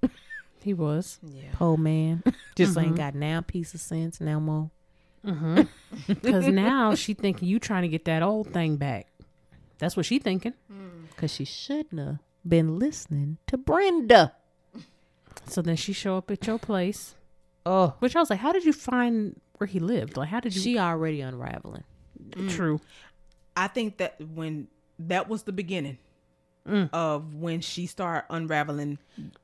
he 0.62 0.74
was. 0.74 1.18
Yeah. 1.22 1.52
Poor 1.54 1.78
man, 1.78 2.22
just 2.54 2.76
ain't 2.76 2.88
mm-hmm. 2.88 2.96
got 2.96 3.14
now 3.14 3.40
piece 3.40 3.72
of 3.72 3.80
sense 3.80 4.20
now 4.20 4.38
more. 4.38 4.70
Cuz 6.22 6.48
now 6.48 6.94
she 6.94 7.14
thinking 7.14 7.48
you 7.48 7.58
trying 7.58 7.82
to 7.82 7.88
get 7.88 8.04
that 8.04 8.22
old 8.22 8.52
thing 8.52 8.76
back. 8.76 9.06
That's 9.78 9.96
what 9.96 10.04
she 10.04 10.18
thinking. 10.18 10.52
Mm. 10.70 11.14
Cause 11.16 11.32
she 11.32 11.44
shouldn't 11.44 11.98
have 11.98 12.18
been 12.46 12.78
listening 12.78 13.38
to 13.46 13.56
Brenda. 13.56 14.34
So 15.46 15.62
then 15.62 15.76
she 15.76 15.92
show 15.92 16.16
up 16.16 16.30
at 16.30 16.46
your 16.46 16.58
place. 16.58 17.14
Oh, 17.66 17.94
Which 17.98 18.16
I 18.16 18.20
was 18.20 18.30
like, 18.30 18.38
how 18.38 18.52
did 18.52 18.64
you 18.64 18.72
find 18.72 19.38
where 19.58 19.66
he 19.66 19.80
lived? 19.80 20.16
Like, 20.16 20.28
how 20.28 20.40
did 20.40 20.54
you? 20.54 20.62
she 20.62 20.78
already 20.78 21.20
unraveling. 21.20 21.84
Mm. 22.30 22.50
True. 22.50 22.80
I 23.56 23.68
think 23.68 23.98
that 23.98 24.20
when 24.34 24.68
that 24.98 25.28
was 25.28 25.42
the 25.42 25.52
beginning 25.52 25.98
mm. 26.66 26.88
of 26.92 27.34
when 27.34 27.60
she 27.60 27.86
started 27.86 28.26
unraveling 28.30 28.98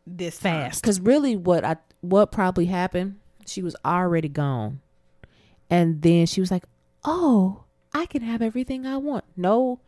this. 0.06 0.38
Fast. 0.38 0.82
Cause 0.82 1.00
really, 1.00 1.36
what 1.36 1.64
I 1.64 1.76
what 2.00 2.30
probably 2.30 2.66
happened, 2.66 3.16
she 3.46 3.62
was 3.62 3.76
already 3.84 4.28
gone, 4.28 4.80
and 5.68 6.02
then 6.02 6.26
she 6.26 6.40
was 6.40 6.50
like, 6.50 6.64
"Oh, 7.04 7.64
I 7.92 8.06
can 8.06 8.22
have 8.22 8.42
everything 8.42 8.86
I 8.86 8.96
want." 8.96 9.24
No, 9.36 9.80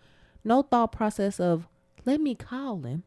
no 0.44 0.62
thought 0.62 0.92
process 0.92 1.38
of 1.40 1.66
let 2.08 2.20
me 2.20 2.34
call 2.34 2.82
him 2.82 3.02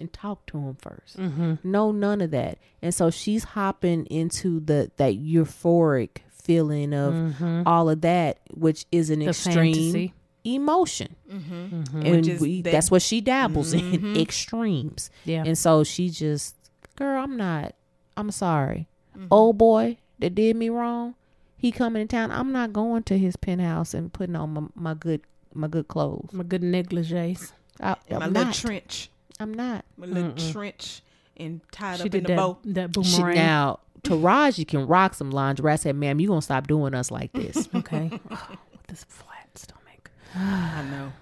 and 0.00 0.12
talk 0.12 0.46
to 0.46 0.58
him 0.58 0.76
1st 0.76 1.58
No, 1.64 1.92
none 1.92 2.20
of 2.20 2.30
that. 2.30 2.58
And 2.80 2.94
so 2.94 3.10
she's 3.10 3.44
hopping 3.44 4.06
into 4.06 4.60
the 4.60 4.90
that 4.96 5.14
euphoric 5.14 6.18
feeling 6.30 6.94
of 6.94 7.34
all 7.66 7.88
of 7.90 8.00
that, 8.00 8.38
which 8.52 8.86
is 8.90 9.10
an 9.10 9.18
The 9.20 9.26
extreme. 9.28 9.74
fantasy. 9.74 10.14
emotion. 10.44 11.14
Mm-hmm. 11.30 12.02
And 12.06 12.40
we, 12.40 12.62
that- 12.62 12.72
that's 12.72 12.90
what 12.90 13.02
she 13.02 13.20
dabbles 13.20 13.72
in 13.74 14.16
extremes. 14.26 15.10
Yeah. 15.24 15.44
And 15.46 15.56
so 15.56 15.84
she 15.84 16.08
just, 16.10 16.56
girl, 16.96 17.22
I'm 17.22 17.36
not, 17.36 17.74
I'm 18.16 18.30
sorry. 18.30 18.88
Mm-hmm. 19.16 19.26
Old 19.30 19.58
boy 19.58 19.98
that 20.18 20.34
did 20.34 20.56
me 20.56 20.68
wrong, 20.70 21.14
he 21.56 21.70
coming 21.70 22.00
in 22.02 22.08
town. 22.08 22.30
I'm 22.32 22.50
not 22.50 22.72
going 22.72 23.02
to 23.04 23.18
his 23.18 23.36
penthouse 23.36 23.92
and 23.94 24.12
putting 24.12 24.34
on 24.36 24.50
my, 24.54 24.62
my 24.74 24.94
good 24.94 25.20
my 25.54 25.68
good 25.68 25.86
clothes. 25.86 26.30
My 26.32 26.44
good 26.44 26.62
negligees. 26.62 27.52
I, 27.80 27.96
And 28.08 28.18
my 28.20 28.26
I'm 28.26 28.32
little 28.32 28.46
not. 28.46 28.54
trench, 28.54 29.10
I'm 29.40 29.54
not. 29.54 29.84
my 29.96 30.06
little 30.06 30.52
trench, 30.52 31.02
and 31.36 31.60
tied 31.72 31.96
She 31.96 32.02
up 32.02 32.06
in 32.06 32.10
did 32.12 32.24
the 32.24 32.28
that, 32.28 32.36
bow. 32.36 32.58
that 32.64 32.90
She, 33.04 33.16
boomerang. 33.18 33.34
now, 33.36 33.78
Taraji 34.02 34.66
can 34.66 34.86
rock 34.86 35.14
some 35.14 35.30
lingerie. 35.30 35.72
I 35.72 35.76
said, 35.76 35.96
ma'am, 35.96 36.18
you 36.20 36.26
going 36.28 36.40
to 36.40 36.44
stop 36.44 36.66
doing 36.66 36.94
us 36.94 37.10
like 37.10 37.32
this. 37.32 37.68
Okay. 37.74 38.10
With 38.30 38.86
this 38.88 39.04
flat 39.04 39.48
stomach. 39.56 40.10
I 40.34 40.82
know. 40.90 41.12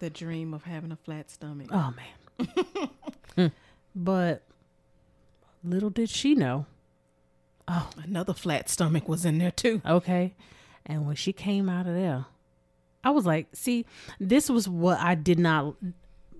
The 0.00 0.10
dream 0.10 0.52
of 0.54 0.64
having 0.64 0.92
a 0.92 0.96
flat 0.96 1.30
stomach. 1.30 1.68
Oh 1.70 1.94
man. 3.36 3.52
but 3.94 4.42
little 5.62 5.90
did 5.90 6.10
she 6.10 6.34
know. 6.34 6.66
Oh. 7.66 7.88
Another 8.02 8.34
flat 8.34 8.68
stomach 8.68 9.08
was 9.08 9.24
in 9.24 9.38
there 9.38 9.50
too. 9.50 9.80
Okay. 9.86 10.34
And 10.84 11.06
when 11.06 11.16
she 11.16 11.32
came 11.32 11.68
out 11.70 11.86
of 11.86 11.94
there, 11.94 12.26
I 13.04 13.10
was 13.10 13.26
like, 13.26 13.48
see, 13.52 13.84
this 14.18 14.48
was 14.48 14.68
what 14.68 14.98
I 14.98 15.14
did 15.14 15.38
not, 15.38 15.74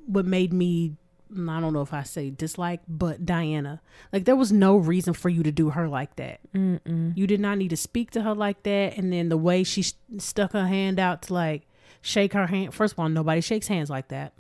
what 0.07 0.25
made 0.25 0.53
me, 0.53 0.97
I 1.33 1.61
don't 1.61 1.73
know 1.73 1.83
if 1.83 1.93
I 1.93 2.03
say 2.05 2.31
dislike, 2.31 2.81
but 2.89 3.27
Diana. 3.27 3.81
Like, 4.13 4.25
there 4.25 4.37
was 4.37 4.51
no 4.53 4.77
reason 4.77 5.15
for 5.15 5.29
you 5.29 5.43
to 5.43 5.53
do 5.53 5.71
her 5.71 5.89
like 5.89 6.17
that. 6.17 6.41
Mm-mm. 6.55 7.17
You 7.17 7.27
did 7.27 7.41
not 7.41 7.59
need 7.59 7.71
to 7.71 7.77
speak 7.77 8.11
to 8.13 8.23
her 8.23 8.35
like 8.35 8.63
that. 8.63 8.97
And 8.97 9.13
then 9.13 9.29
the 9.29 9.37
way 9.37 9.65
she 9.65 9.83
st- 9.83 10.23
stuck 10.23 10.53
her 10.53 10.67
hand 10.67 10.99
out 10.99 11.23
to 11.23 11.35
like 11.35 11.67
shake 12.01 12.33
her 12.35 12.47
hand. 12.47 12.73
First 12.73 12.93
of 12.95 12.99
all, 13.01 13.09
nobody 13.09 13.41
shakes 13.41 13.67
hands 13.67 13.91
like 13.91 14.09
that. 14.09 14.33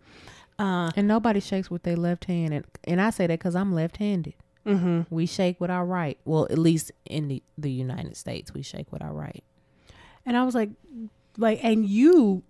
Uh, 0.58 0.90
And 0.96 1.08
nobody 1.08 1.40
shakes 1.40 1.68
with 1.70 1.82
their 1.82 1.96
left 1.96 2.26
hand. 2.26 2.54
And, 2.54 2.64
and 2.84 3.00
I 3.00 3.10
say 3.10 3.26
that 3.26 3.38
because 3.40 3.56
I'm 3.56 3.74
left 3.74 3.96
handed. 3.96 4.34
mm-hmm. 4.64 5.02
We 5.12 5.26
shake 5.26 5.60
with 5.60 5.70
our 5.70 5.84
right. 5.84 6.16
Well, 6.24 6.46
at 6.48 6.58
least 6.58 6.92
in 7.06 7.26
the, 7.28 7.42
the 7.58 7.70
United 7.70 8.16
States, 8.16 8.54
we 8.54 8.62
shake 8.62 8.92
with 8.92 9.02
our 9.02 9.12
right. 9.12 9.42
And 10.24 10.36
I 10.36 10.44
was 10.44 10.54
like, 10.54 10.70
like, 11.36 11.60
and 11.62 11.84
you, 11.86 12.42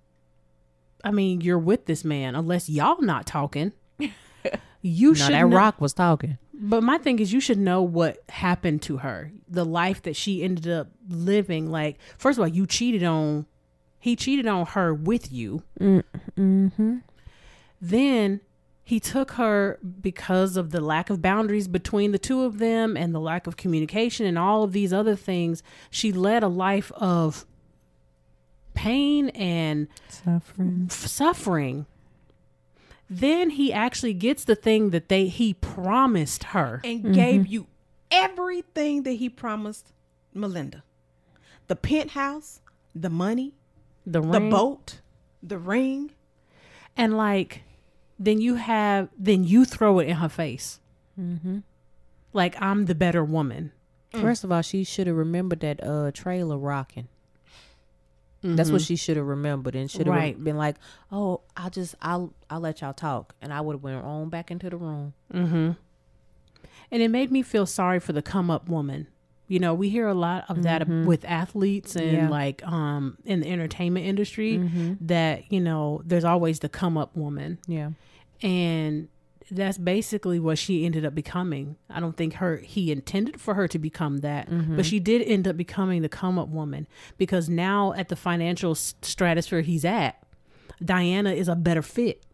I 1.03 1.11
mean, 1.11 1.41
you're 1.41 1.59
with 1.59 1.87
this 1.87 2.05
man, 2.05 2.35
unless 2.35 2.69
y'all 2.69 3.01
not 3.03 3.27
talking. 3.27 3.73
You 4.87 5.09
No, 5.09 5.15
should 5.15 5.33
that 5.33 5.49
know- 5.49 5.57
rock 5.57 5.81
was 5.81 5.95
talking. 5.95 6.37
But 6.53 6.83
my 6.83 6.99
thing 6.99 7.19
is, 7.19 7.33
you 7.33 7.41
should 7.41 7.59
know 7.59 7.83
what 7.83 8.19
happened 8.29 8.83
to 8.83 8.99
her, 8.99 9.33
the 9.49 9.65
life 9.65 10.03
that 10.03 10.15
she 10.15 10.43
ended 10.43 10.69
up 10.69 10.89
living. 11.09 11.71
Like, 11.71 11.99
first 12.19 12.39
of 12.39 12.43
all, 12.43 12.49
you 12.49 12.67
cheated 12.67 13.03
on, 13.03 13.47
he 13.99 14.15
cheated 14.15 14.47
on 14.47 14.67
her 14.67 14.93
with 14.93 15.33
you. 15.33 15.63
Mm-hmm. 15.81 16.99
Then 17.81 18.41
he 18.83 19.01
took 19.01 19.33
her 19.33 19.79
because 20.03 20.57
of 20.59 20.71
the 20.71 20.81
lack 20.83 21.09
of 21.11 21.23
boundaries 21.23 21.67
between 21.67 22.13
the 22.13 22.19
two 22.19 22.43
of 22.43 22.59
them 22.59 22.97
and 22.97 23.15
the 23.15 23.21
lack 23.21 23.47
of 23.47 23.57
communication 23.57 24.27
and 24.27 24.39
all 24.39 24.63
of 24.63 24.73
these 24.73 24.93
other 24.93 25.17
things. 25.17 25.63
She 25.91 26.13
led 26.13 26.43
a 26.43 26.49
life 26.49 26.93
of 26.93 27.47
pain 28.75 29.29
and 29.31 29.89
Suffering. 30.09 30.89
f- 30.91 31.07
suffering. 31.07 31.87
Then 33.11 33.51
he 33.51 33.73
actually 33.73 34.15
gets 34.15 34.45
the 34.45 34.55
thing 34.57 34.91
that 34.91 35.09
they 35.09 35.27
he 35.29 35.55
promised 35.55 36.45
her. 36.45 36.81
and 36.85 37.15
gave 37.15 37.47
you 37.47 37.67
everything 38.11 39.03
that 39.05 39.13
he 39.13 39.29
promised 39.29 39.93
Melinda. 40.33 40.83
The 41.69 41.77
penthouse, 41.77 42.61
the 42.95 43.11
money, 43.11 43.53
The 44.07 44.21
the 44.21 44.41
boat, 44.41 45.01
the 45.43 45.59
ring. 45.59 46.11
and 46.97 47.17
like 47.17 47.63
then 48.19 48.41
you 48.41 48.55
have 48.57 49.09
then 49.19 49.45
you 49.45 49.65
throw 49.65 49.99
it 49.99 50.09
in 50.09 50.17
her 50.17 50.29
face 50.29 50.79
Mm-hmm. 51.21 51.59
like 52.33 52.55
i'm 52.61 52.87
the 52.87 52.95
better 52.95 53.25
woman 53.25 53.73
First 54.13 54.45
of 54.45 54.53
all, 54.53 54.63
she 54.63 54.85
should 54.85 55.09
have 55.09 55.17
remembered 55.17 55.59
that 55.61 55.83
uh 55.83 56.13
trailer 56.13 56.57
rocking. 56.57 57.09
That's 58.45 58.71
what 58.71 58.83
she 58.83 58.95
should 58.97 59.17
have 59.17 59.27
remembered 59.27 59.75
and 59.75 59.91
should 59.91 60.07
have 60.07 60.15
Right. 60.15 60.37
been 60.45 60.59
like, 60.59 60.77
"Oh, 61.11 61.41
I'll 61.57 61.71
just 61.71 61.95
I'll 62.03 62.35
I'll 62.51 62.61
let 62.61 62.83
y'all 62.83 62.93
talk," 62.93 63.35
and 63.41 63.53
I 63.55 63.61
would 63.63 63.73
have 63.75 63.83
went 63.83 64.05
on 64.05 64.29
back 64.29 64.51
into 64.51 64.69
the 64.69 64.77
room. 64.77 65.15
mm-hmm. 65.33 65.71
and 66.91 67.03
it 67.03 67.09
made 67.11 67.33
me 67.33 67.43
feel 67.43 67.67
sorry 67.67 67.99
for 68.01 68.13
the 68.13 68.23
come 68.23 68.51
up 68.51 68.69
woman 68.69 69.07
you 69.49 69.59
know 69.59 69.75
we 69.75 69.89
hear 69.89 70.07
a 70.07 70.15
lot 70.15 70.45
of 70.49 70.63
that 70.63 70.87
with 70.89 71.25
athletes 71.25 71.97
and 71.97 72.13
Yeah. 72.13 72.29
like 72.29 72.67
um 72.67 73.17
in 73.25 73.41
the 73.41 73.49
entertainment 73.51 74.07
industry 74.07 74.59
Mm-hmm. 74.59 74.93
that 75.07 75.51
you 75.53 75.61
know 75.61 76.01
there's 76.05 76.25
always 76.25 76.61
the 76.61 76.69
come 76.69 76.97
up 76.99 77.17
woman 77.17 77.59
Yeah, 77.67 77.91
and 78.43 79.09
that's 79.51 79.79
basically 79.79 80.39
what 80.39 80.59
she 80.59 80.85
ended 80.85 81.05
up 81.05 81.15
becoming. 81.15 81.77
I 81.91 82.01
don't 82.01 82.17
think 82.17 82.35
her 82.35 82.57
he 82.59 82.91
intended 82.91 83.41
for 83.41 83.55
her 83.55 83.69
to 83.69 83.79
become 83.79 84.19
that, 84.19 84.47
but 84.49 84.57
mm-hmm. 84.57 84.83
she 84.83 85.01
did 85.01 85.23
end 85.23 85.47
up 85.47 85.57
becoming 85.57 86.03
the 86.03 86.09
come 86.09 86.39
up 86.39 86.49
woman 86.49 86.87
because 87.19 87.49
now 87.49 87.93
at 87.95 88.09
the 88.09 88.17
financial 88.17 88.75
stratosphere 88.75 89.61
he's 89.61 89.85
at, 89.85 90.23
Diana 90.83 91.33
is 91.33 91.49
a 91.49 91.55
better 91.55 91.83
fit 91.83 92.25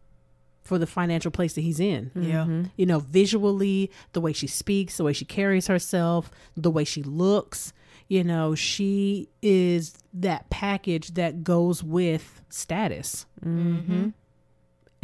for 0.61 0.77
the 0.77 0.87
financial 0.87 1.31
place 1.31 1.53
that 1.53 1.61
he's 1.61 1.79
in. 1.79 2.11
Yeah. 2.15 2.43
Mm-hmm. 2.43 2.63
You 2.77 2.85
know, 2.85 2.99
visually, 2.99 3.91
the 4.13 4.21
way 4.21 4.31
she 4.31 4.47
speaks, 4.47 4.97
the 4.97 5.03
way 5.03 5.13
she 5.13 5.25
carries 5.25 5.67
herself, 5.67 6.31
the 6.55 6.71
way 6.71 6.83
she 6.83 7.03
looks, 7.03 7.73
you 8.07 8.23
know, 8.23 8.55
she 8.55 9.29
is 9.41 9.97
that 10.13 10.49
package 10.49 11.13
that 11.15 11.43
goes 11.43 11.83
with 11.83 12.41
status. 12.49 13.25
mm-hmm. 13.43 13.75
mm-hmm. 13.77 14.09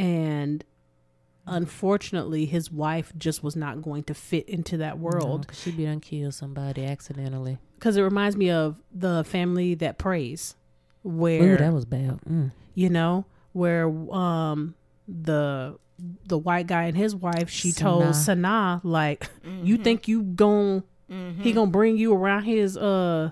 And 0.00 0.64
unfortunately, 1.48 2.46
his 2.46 2.70
wife 2.70 3.12
just 3.16 3.42
was 3.42 3.56
not 3.56 3.82
going 3.82 4.04
to 4.04 4.14
fit 4.14 4.48
into 4.48 4.76
that 4.78 4.98
world. 4.98 5.50
she'd 5.52 5.76
be 5.76 5.84
done 5.84 6.00
kill 6.00 6.32
somebody 6.32 6.84
accidentally. 6.84 7.58
Because 7.74 7.96
it 7.96 8.02
reminds 8.02 8.36
me 8.36 8.50
of 8.50 8.76
the 8.92 9.24
family 9.24 9.74
that 9.76 9.98
preys, 9.98 10.56
where 11.02 11.54
Ooh, 11.54 11.56
that 11.56 11.72
was 11.72 11.84
bad. 11.84 12.20
Mm. 12.28 12.52
you 12.74 12.90
know 12.90 13.24
where 13.52 13.88
um 14.12 14.74
the 15.06 15.76
the 16.26 16.38
white 16.38 16.66
guy 16.66 16.84
and 16.84 16.96
his 16.96 17.14
wife 17.14 17.48
she 17.48 17.72
told 17.72 18.04
Sanaa 18.04 18.80
like 18.84 19.28
you 19.62 19.78
think 19.78 20.06
you 20.06 20.22
gon' 20.22 20.84
he 21.40 21.52
gonna 21.52 21.70
bring 21.70 21.96
you 21.96 22.14
around 22.14 22.44
his 22.44 22.76
uh 22.76 23.30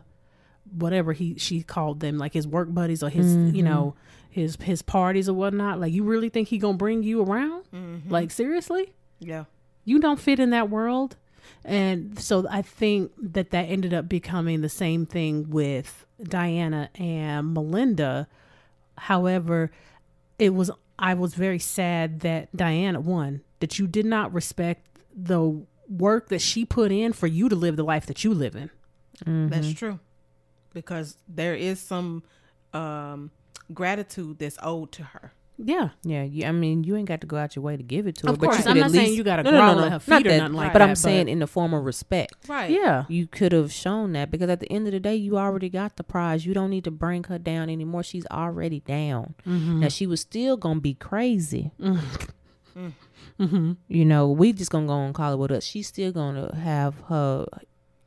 whatever 0.73 1.13
he 1.13 1.37
she 1.39 1.63
called 1.63 2.01
them 2.01 2.19
like 2.19 2.33
his 2.33 2.47
work 2.47 2.73
buddies 2.73 3.03
or 3.03 3.09
his 3.09 3.37
you 3.55 3.63
know 3.63 3.95
his 4.37 4.57
his 4.61 4.83
parties 4.83 5.29
or 5.29 5.35
whatnot 5.35 5.81
like 5.81 5.93
you 5.93 6.05
really 6.05 6.29
think 6.29 6.49
he 6.49 6.59
gonna 6.59 6.77
bring 6.77 7.03
you 7.03 7.23
around? 7.23 7.65
Like 8.09 8.31
seriously? 8.31 8.93
Yeah. 9.19 9.45
you 9.85 9.99
don't 9.99 10.21
fit 10.21 10.39
in 10.39 10.51
that 10.51 10.69
world? 10.71 11.17
And 11.65 12.19
so 12.19 12.47
i 12.51 12.61
think 12.63 13.13
that 13.37 13.51
that 13.51 13.65
ended 13.65 13.93
up 13.95 14.09
becoming 14.09 14.61
the 14.61 14.69
same 14.69 15.07
thing 15.07 15.51
with 15.51 16.05
diana 16.23 16.91
and 16.95 17.55
melinda. 17.55 18.29
However 18.99 19.71
it 20.39 20.53
was 20.55 20.71
i 20.99 21.13
was 21.15 21.35
very 21.35 21.59
sad 21.59 22.21
that 22.21 22.55
diana 22.57 23.01
won 23.01 23.41
that 23.61 23.79
you 23.79 23.87
did 23.87 24.05
not 24.07 24.33
respect 24.35 24.83
the 25.15 25.63
work 25.89 26.29
that 26.29 26.41
she 26.43 26.65
put 26.65 26.91
in 26.93 27.13
for 27.13 27.27
you 27.27 27.49
to 27.49 27.57
live 27.57 27.77
the 27.77 27.85
life 27.85 28.07
that 28.07 28.23
you 28.25 28.35
live 28.35 28.55
in. 28.57 28.69
That's 29.49 29.73
true. 29.73 29.99
Because 30.75 31.17
there 31.29 31.55
is 31.55 31.81
some 31.81 32.23
um 32.75 33.31
gratitude 33.75 34.39
that's 34.39 34.59
owed 34.63 34.93
to 34.93 35.03
her. 35.03 35.33
yeah 35.59 35.91
Yeah, 36.03 36.23
you, 36.23 36.45
I 36.47 36.53
mean, 36.53 36.85
you 36.85 36.97
ain't 36.97 37.09
got 37.09 37.21
to 37.23 37.27
go 37.27 37.37
out 37.37 37.57
your 37.57 37.63
way 37.63 37.77
to 37.77 37.83
give 37.83 38.07
it 38.07 38.17
to 38.17 38.27
her. 38.27 38.33
Of 38.35 38.39
but 38.41 38.51
course, 38.51 38.65
you 38.65 38.71
I'm 38.71 38.77
at 38.77 38.81
not 38.81 38.91
saying 38.91 39.15
you 39.15 39.25
gotta 39.25 39.43
No, 39.43 39.51
no, 39.53 39.59
no, 39.59 39.75
no, 39.75 39.79
at 39.79 39.85
her 39.85 39.91
not 39.91 40.03
feet 40.03 40.27
or 40.27 40.31
that, 40.31 40.39
nothing 40.39 40.55
like 40.57 40.73
But 40.73 40.83
I'm 40.83 40.91
that, 40.91 40.97
saying 40.97 41.27
but- 41.27 41.33
in 41.33 41.39
the 41.39 41.47
form 41.47 41.73
of 41.75 41.85
respect. 41.85 42.49
Right. 42.49 42.71
yeah 42.71 43.05
You 43.09 43.27
could 43.27 43.53
have 43.53 43.73
shown 43.73 44.13
that 44.13 44.31
because 44.31 44.51
at 44.51 44.61
the 44.61 44.71
end 44.71 44.87
of 44.87 44.93
the 44.93 45.01
day, 45.01 45.17
you 45.17 45.39
already 45.39 45.69
got 45.71 45.97
the 45.97 46.05
prize. 46.05 46.45
You 46.45 46.53
don't 46.55 46.71
need 46.71 46.85
to 46.85 46.91
bring 46.91 47.25
her 47.25 47.39
down 47.39 47.71
anymore. 47.71 48.03
She's 48.03 48.27
already 48.31 48.81
down. 48.81 49.35
Mm-hmm. 49.47 49.81
Now 49.81 49.89
she 49.89 50.07
was 50.07 50.21
still 50.21 50.57
gonna 50.57 50.81
be 50.81 50.95
crazy. 50.95 51.73
mm-hmm. 53.39 53.73
You 53.89 54.05
know, 54.05 54.31
we 54.31 54.53
just 54.53 54.71
gonna 54.71 54.87
go 54.87 54.99
and 55.05 55.15
call 55.15 55.33
it 55.33 55.39
with 55.39 55.51
us. 55.51 55.65
She's 55.65 55.87
still 55.89 56.13
gonna 56.13 56.55
have 56.57 56.95
her, 57.09 57.47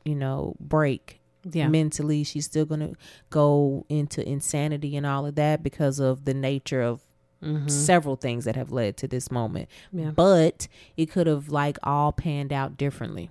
you 0.04 0.14
know, 0.14 0.54
break 0.60 1.19
yeah 1.44 1.68
mentally. 1.68 2.24
She's 2.24 2.46
still 2.46 2.64
gonna 2.64 2.92
go 3.30 3.84
into 3.88 4.26
insanity 4.26 4.96
and 4.96 5.06
all 5.06 5.26
of 5.26 5.34
that 5.36 5.62
because 5.62 5.98
of 5.98 6.24
the 6.24 6.34
nature 6.34 6.82
of 6.82 7.00
mm-hmm. 7.42 7.68
several 7.68 8.16
things 8.16 8.44
that 8.44 8.56
have 8.56 8.72
led 8.72 8.96
to 8.98 9.08
this 9.08 9.30
moment. 9.30 9.68
yeah 9.92 10.10
But 10.10 10.68
it 10.96 11.06
could 11.06 11.26
have 11.26 11.48
like 11.48 11.78
all 11.82 12.12
panned 12.12 12.52
out 12.52 12.76
differently. 12.76 13.30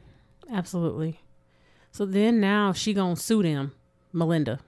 Absolutely. 0.52 1.22
So 1.92 2.06
then 2.06 2.40
now 2.40 2.74
she 2.74 2.94
gonna 2.94 3.16
sue 3.16 3.44
them, 3.44 3.74
Melinda. 4.14 4.60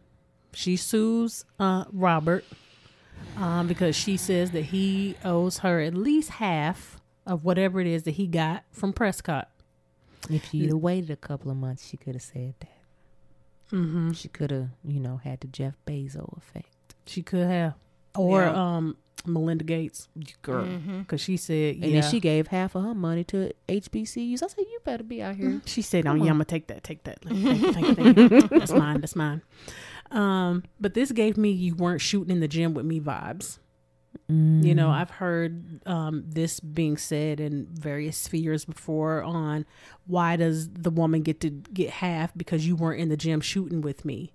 She 0.53 0.75
sues 0.75 1.45
uh, 1.59 1.85
Robert 1.91 2.43
um, 3.37 3.67
because 3.67 3.95
she 3.95 4.17
says 4.17 4.51
that 4.51 4.65
he 4.65 5.15
owes 5.23 5.59
her 5.59 5.79
at 5.79 5.93
least 5.93 6.31
half 6.31 6.99
of 7.25 7.45
whatever 7.45 7.79
it 7.79 7.87
is 7.87 8.03
that 8.03 8.11
he 8.11 8.27
got 8.27 8.63
from 8.71 8.93
Prescott. 8.93 9.49
If 10.29 10.53
you'd 10.53 10.69
have 10.69 10.79
waited 10.79 11.09
a 11.09 11.15
couple 11.15 11.51
of 11.51 11.57
months, 11.57 11.87
she 11.87 11.97
could 11.97 12.15
have 12.15 12.21
said 12.21 12.53
that. 12.59 12.80
Mm-hmm. 13.71 14.11
She 14.13 14.27
could 14.27 14.51
have, 14.51 14.69
you 14.83 14.99
know, 14.99 15.17
had 15.23 15.39
the 15.41 15.47
Jeff 15.47 15.75
Bezos 15.87 16.37
effect. 16.37 16.95
She 17.05 17.21
could 17.21 17.47
have. 17.47 17.73
or 18.15 18.41
Yeah. 18.41 18.51
um 18.77 18.97
Melinda 19.23 19.63
Gates, 19.63 20.07
girl, 20.41 20.65
because 20.99 21.21
she 21.21 21.37
said, 21.37 21.75
yeah. 21.75 21.85
And 21.85 21.95
then 21.95 22.09
she 22.11 22.19
gave 22.19 22.47
half 22.47 22.73
of 22.73 22.81
her 22.83 22.95
money 22.95 23.23
to 23.25 23.51
HBCUs. 23.69 24.41
I 24.41 24.47
said, 24.47 24.65
you 24.71 24.79
better 24.83 25.03
be 25.03 25.21
out 25.21 25.35
here. 25.35 25.61
She 25.65 25.83
said, 25.83 26.07
"Oh 26.07 26.15
yeah. 26.15 26.21
I'm 26.31 26.35
gonna 26.37 26.45
take 26.45 26.65
that, 26.67 26.83
take 26.83 27.03
that. 27.03 27.19
Thank 27.21 27.37
you, 27.61 27.71
thank 27.71 27.87
you, 27.99 28.13
thank 28.15 28.31
you. 28.31 28.41
That's 28.59 28.71
mine. 28.71 28.99
That's 28.99 29.15
mine." 29.15 29.43
Um, 30.09 30.63
but 30.79 30.95
this 30.95 31.11
gave 31.11 31.37
me 31.37 31.51
"you 31.51 31.75
weren't 31.75 32.01
shooting 32.01 32.31
in 32.31 32.39
the 32.39 32.47
gym 32.47 32.73
with 32.73 32.85
me" 32.85 32.99
vibes. 32.99 33.59
You 34.63 34.75
know, 34.75 34.89
I've 34.89 35.09
heard 35.09 35.81
um, 35.87 36.23
this 36.27 36.59
being 36.59 36.95
said 36.97 37.39
in 37.39 37.67
various 37.71 38.17
spheres 38.17 38.63
before 38.65 39.23
on 39.23 39.65
why 40.07 40.35
does 40.35 40.69
the 40.69 40.89
woman 40.89 41.21
get 41.21 41.39
to 41.41 41.49
get 41.49 41.89
half 41.89 42.31
because 42.37 42.65
you 42.65 42.75
weren't 42.75 43.01
in 43.01 43.09
the 43.09 43.17
gym 43.17 43.41
shooting 43.41 43.81
with 43.81 44.05
me? 44.05 44.31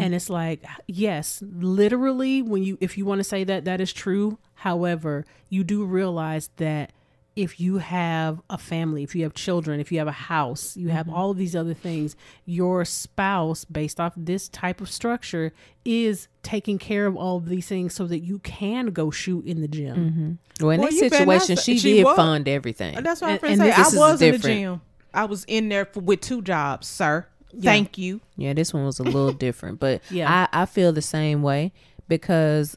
And 0.00 0.14
it's 0.14 0.28
like, 0.28 0.64
yes, 0.86 1.42
literally, 1.46 2.42
when 2.42 2.62
you 2.62 2.76
if 2.80 2.98
you 2.98 3.04
want 3.06 3.20
to 3.20 3.24
say 3.24 3.44
that 3.44 3.64
that 3.64 3.80
is 3.80 3.92
true. 3.92 4.38
However, 4.54 5.24
you 5.48 5.64
do 5.64 5.84
realize 5.84 6.50
that 6.56 6.92
if 7.36 7.58
you 7.58 7.78
have 7.78 8.40
a 8.48 8.56
family, 8.56 9.02
if 9.02 9.14
you 9.14 9.24
have 9.24 9.34
children, 9.34 9.80
if 9.80 9.90
you 9.90 9.98
have 9.98 10.06
a 10.06 10.12
house, 10.12 10.76
you 10.76 10.88
have 10.88 11.06
mm-hmm. 11.06 11.16
all 11.16 11.30
of 11.30 11.36
these 11.36 11.56
other 11.56 11.74
things, 11.74 12.16
your 12.44 12.84
spouse, 12.84 13.64
based 13.64 13.98
off 13.98 14.12
this 14.16 14.48
type 14.48 14.80
of 14.80 14.90
structure, 14.90 15.52
is 15.84 16.28
taking 16.42 16.78
care 16.78 17.06
of 17.06 17.16
all 17.16 17.38
of 17.38 17.48
these 17.48 17.66
things 17.66 17.94
so 17.94 18.06
that 18.06 18.20
you 18.20 18.38
can 18.40 18.86
go 18.86 19.10
shoot 19.10 19.44
in 19.46 19.60
the 19.60 19.68
gym. 19.68 19.96
Mm-hmm. 19.96 20.64
Well, 20.64 20.70
in 20.70 20.80
Well, 20.80 20.90
this 20.90 21.00
you 21.00 21.10
better 21.10 21.26
not 21.26 21.42
situation, 21.42 21.56
she, 21.62 21.78
she 21.78 21.94
did 21.94 22.04
was. 22.04 22.16
fund 22.16 22.48
everything. 22.48 23.02
That's 23.02 23.20
what 23.20 23.28
I'm 23.28 23.32
And- 23.32 23.60
trying 23.60 23.72
say. 23.72 23.72
I 23.72 23.98
was 23.98 24.22
in 24.22 24.32
the 24.32 24.38
gym. 24.38 24.80
I 25.12 25.24
was 25.24 25.44
in 25.44 25.68
there 25.68 25.84
for, 25.84 26.00
with 26.00 26.20
two 26.20 26.42
jobs, 26.42 26.86
sir. 26.86 27.26
Thank 27.60 27.98
you. 27.98 28.20
Yeah, 28.36 28.52
this 28.52 28.74
one 28.74 28.84
was 28.84 28.98
a 28.98 29.04
little 29.04 29.32
different, 29.32 29.78
but 29.78 30.02
Yeah. 30.10 30.48
I, 30.52 30.62
I 30.62 30.66
feel 30.66 30.92
the 30.92 31.02
same 31.02 31.42
way 31.42 31.72
because, 32.08 32.76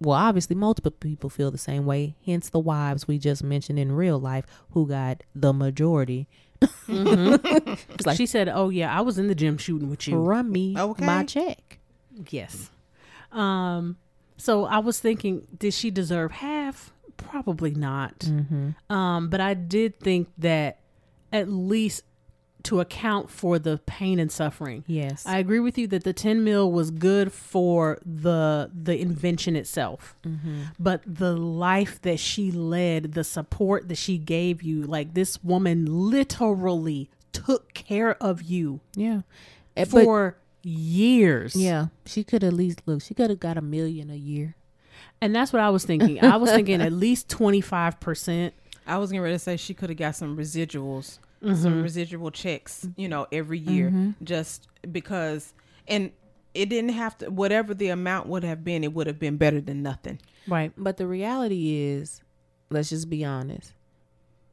well, 0.00 0.16
obviously, 0.16 0.54
multiple 0.56 0.90
people 0.92 1.28
feel 1.30 1.50
the 1.50 1.58
same 1.58 1.84
way. 1.86 2.14
Hence, 2.24 2.48
the 2.50 2.58
wives 2.60 3.08
we 3.08 3.18
just 3.18 3.42
mentioned 3.42 3.78
in 3.78 3.92
real 3.92 4.18
life 4.18 4.44
who 4.70 4.86
got 4.86 5.22
the 5.34 5.52
majority. 5.52 6.28
It's 6.88 8.06
like, 8.06 8.16
she 8.16 8.26
said, 8.26 8.48
"Oh 8.48 8.68
yeah, 8.70 8.96
I 8.96 9.00
was 9.02 9.18
in 9.18 9.28
the 9.28 9.34
gym 9.34 9.58
shooting 9.58 9.88
with 9.90 10.06
you." 10.08 10.16
run 10.18 10.50
me 10.50 10.74
Okay. 10.78 11.04
my 11.04 11.24
check. 11.24 11.78
Yes. 12.30 12.70
Um. 13.32 13.96
So 14.36 14.64
I 14.64 14.78
was 14.78 14.98
thinking, 15.00 15.46
did 15.56 15.74
she 15.74 15.90
deserve 15.90 16.30
half? 16.32 16.92
Probably 17.16 17.72
not. 17.72 18.20
Mm-hmm. 18.20 18.92
Um. 18.92 19.28
But 19.28 19.40
I 19.40 19.54
did 19.54 20.00
think 20.00 20.28
that 20.38 20.78
at 21.32 21.48
least 21.48 22.02
to 22.64 22.80
account 22.80 23.30
for 23.30 23.58
the 23.58 23.78
pain 23.86 24.18
and 24.18 24.30
suffering. 24.30 24.84
Yes. 24.86 25.24
I 25.26 25.38
agree 25.38 25.60
with 25.60 25.78
you 25.78 25.86
that 25.88 26.04
the 26.04 26.12
10 26.12 26.42
mil 26.44 26.70
was 26.72 26.90
good 26.90 27.32
for 27.32 27.98
the 28.04 28.70
the 28.74 29.00
invention 29.00 29.56
itself. 29.56 30.16
Mm-hmm. 30.26 30.62
But 30.78 31.02
the 31.06 31.36
life 31.36 32.00
that 32.02 32.18
she 32.18 32.50
led, 32.50 33.12
the 33.12 33.24
support 33.24 33.88
that 33.88 33.96
she 33.98 34.18
gave 34.18 34.62
you, 34.62 34.82
like 34.82 35.14
this 35.14 35.42
woman 35.44 35.86
literally 35.86 37.10
took 37.32 37.72
care 37.74 38.16
of 38.22 38.42
you 38.42 38.80
yeah. 38.96 39.20
Eh, 39.76 39.84
but- 39.90 40.04
for 40.04 40.36
years. 40.62 41.54
yeah, 41.56 41.86
she 42.04 42.24
could 42.24 42.42
at 42.44 42.52
least 42.52 42.82
look. 42.86 43.02
She 43.02 43.14
could 43.14 43.30
have 43.30 43.40
got 43.40 43.56
a 43.56 43.62
million 43.62 44.10
a 44.10 44.16
year. 44.16 44.56
And 45.20 45.34
that's 45.34 45.52
what 45.52 45.62
I 45.62 45.70
was 45.70 45.84
thinking. 45.84 46.22
I 46.22 46.36
was 46.36 46.50
thinking 46.50 46.80
at 46.80 46.92
least 47.06 47.28
25%. 47.28 48.52
I 48.86 48.98
was 48.98 49.10
getting 49.10 49.22
ready 49.22 49.34
to 49.34 49.38
say 49.38 49.56
she 49.56 49.74
could 49.74 49.90
have 49.90 49.98
got 49.98 50.16
some 50.16 50.36
residuals, 50.36 51.18
Mm-hmm. 51.42 51.54
some 51.54 51.82
residual 51.82 52.32
checks, 52.32 52.84
mm-hmm. 52.84 53.00
you 53.00 53.08
know, 53.08 53.26
every 53.30 53.58
year, 53.58 53.88
mm-hmm. 53.88 54.24
just 54.24 54.66
because. 54.90 55.54
And 55.86 56.10
it 56.52 56.68
didn't 56.68 56.90
have 56.90 57.16
to. 57.18 57.30
Whatever 57.30 57.74
the 57.74 57.88
amount 57.88 58.26
would 58.26 58.42
have 58.42 58.64
been, 58.64 58.82
it 58.82 58.92
would 58.92 59.06
have 59.06 59.20
been 59.20 59.36
better 59.36 59.60
than 59.60 59.82
nothing. 59.82 60.18
Right. 60.48 60.72
But 60.76 60.96
the 60.96 61.06
reality 61.06 61.76
is, 61.76 62.22
let's 62.70 62.90
just 62.90 63.08
be 63.08 63.24
honest. 63.24 63.72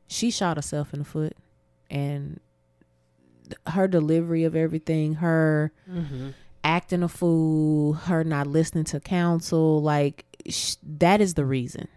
She 0.08 0.30
shot 0.30 0.58
herself 0.58 0.94
in 0.94 1.00
the 1.00 1.06
foot, 1.06 1.36
and 1.90 2.40
her 3.68 3.88
delivery 3.88 4.44
of 4.44 4.56
everything, 4.56 5.16
her 5.16 5.72
mm-hmm. 5.90 6.30
acting 6.64 7.04
a 7.04 7.08
fool, 7.08 7.94
her 7.94 8.24
not 8.24 8.48
listening 8.48 8.84
to 8.86 9.00
counsel, 9.00 9.82
like 9.82 10.26
sh- 10.48 10.76
that 10.84 11.22
is 11.22 11.34
the 11.34 11.46
reason 11.46 11.88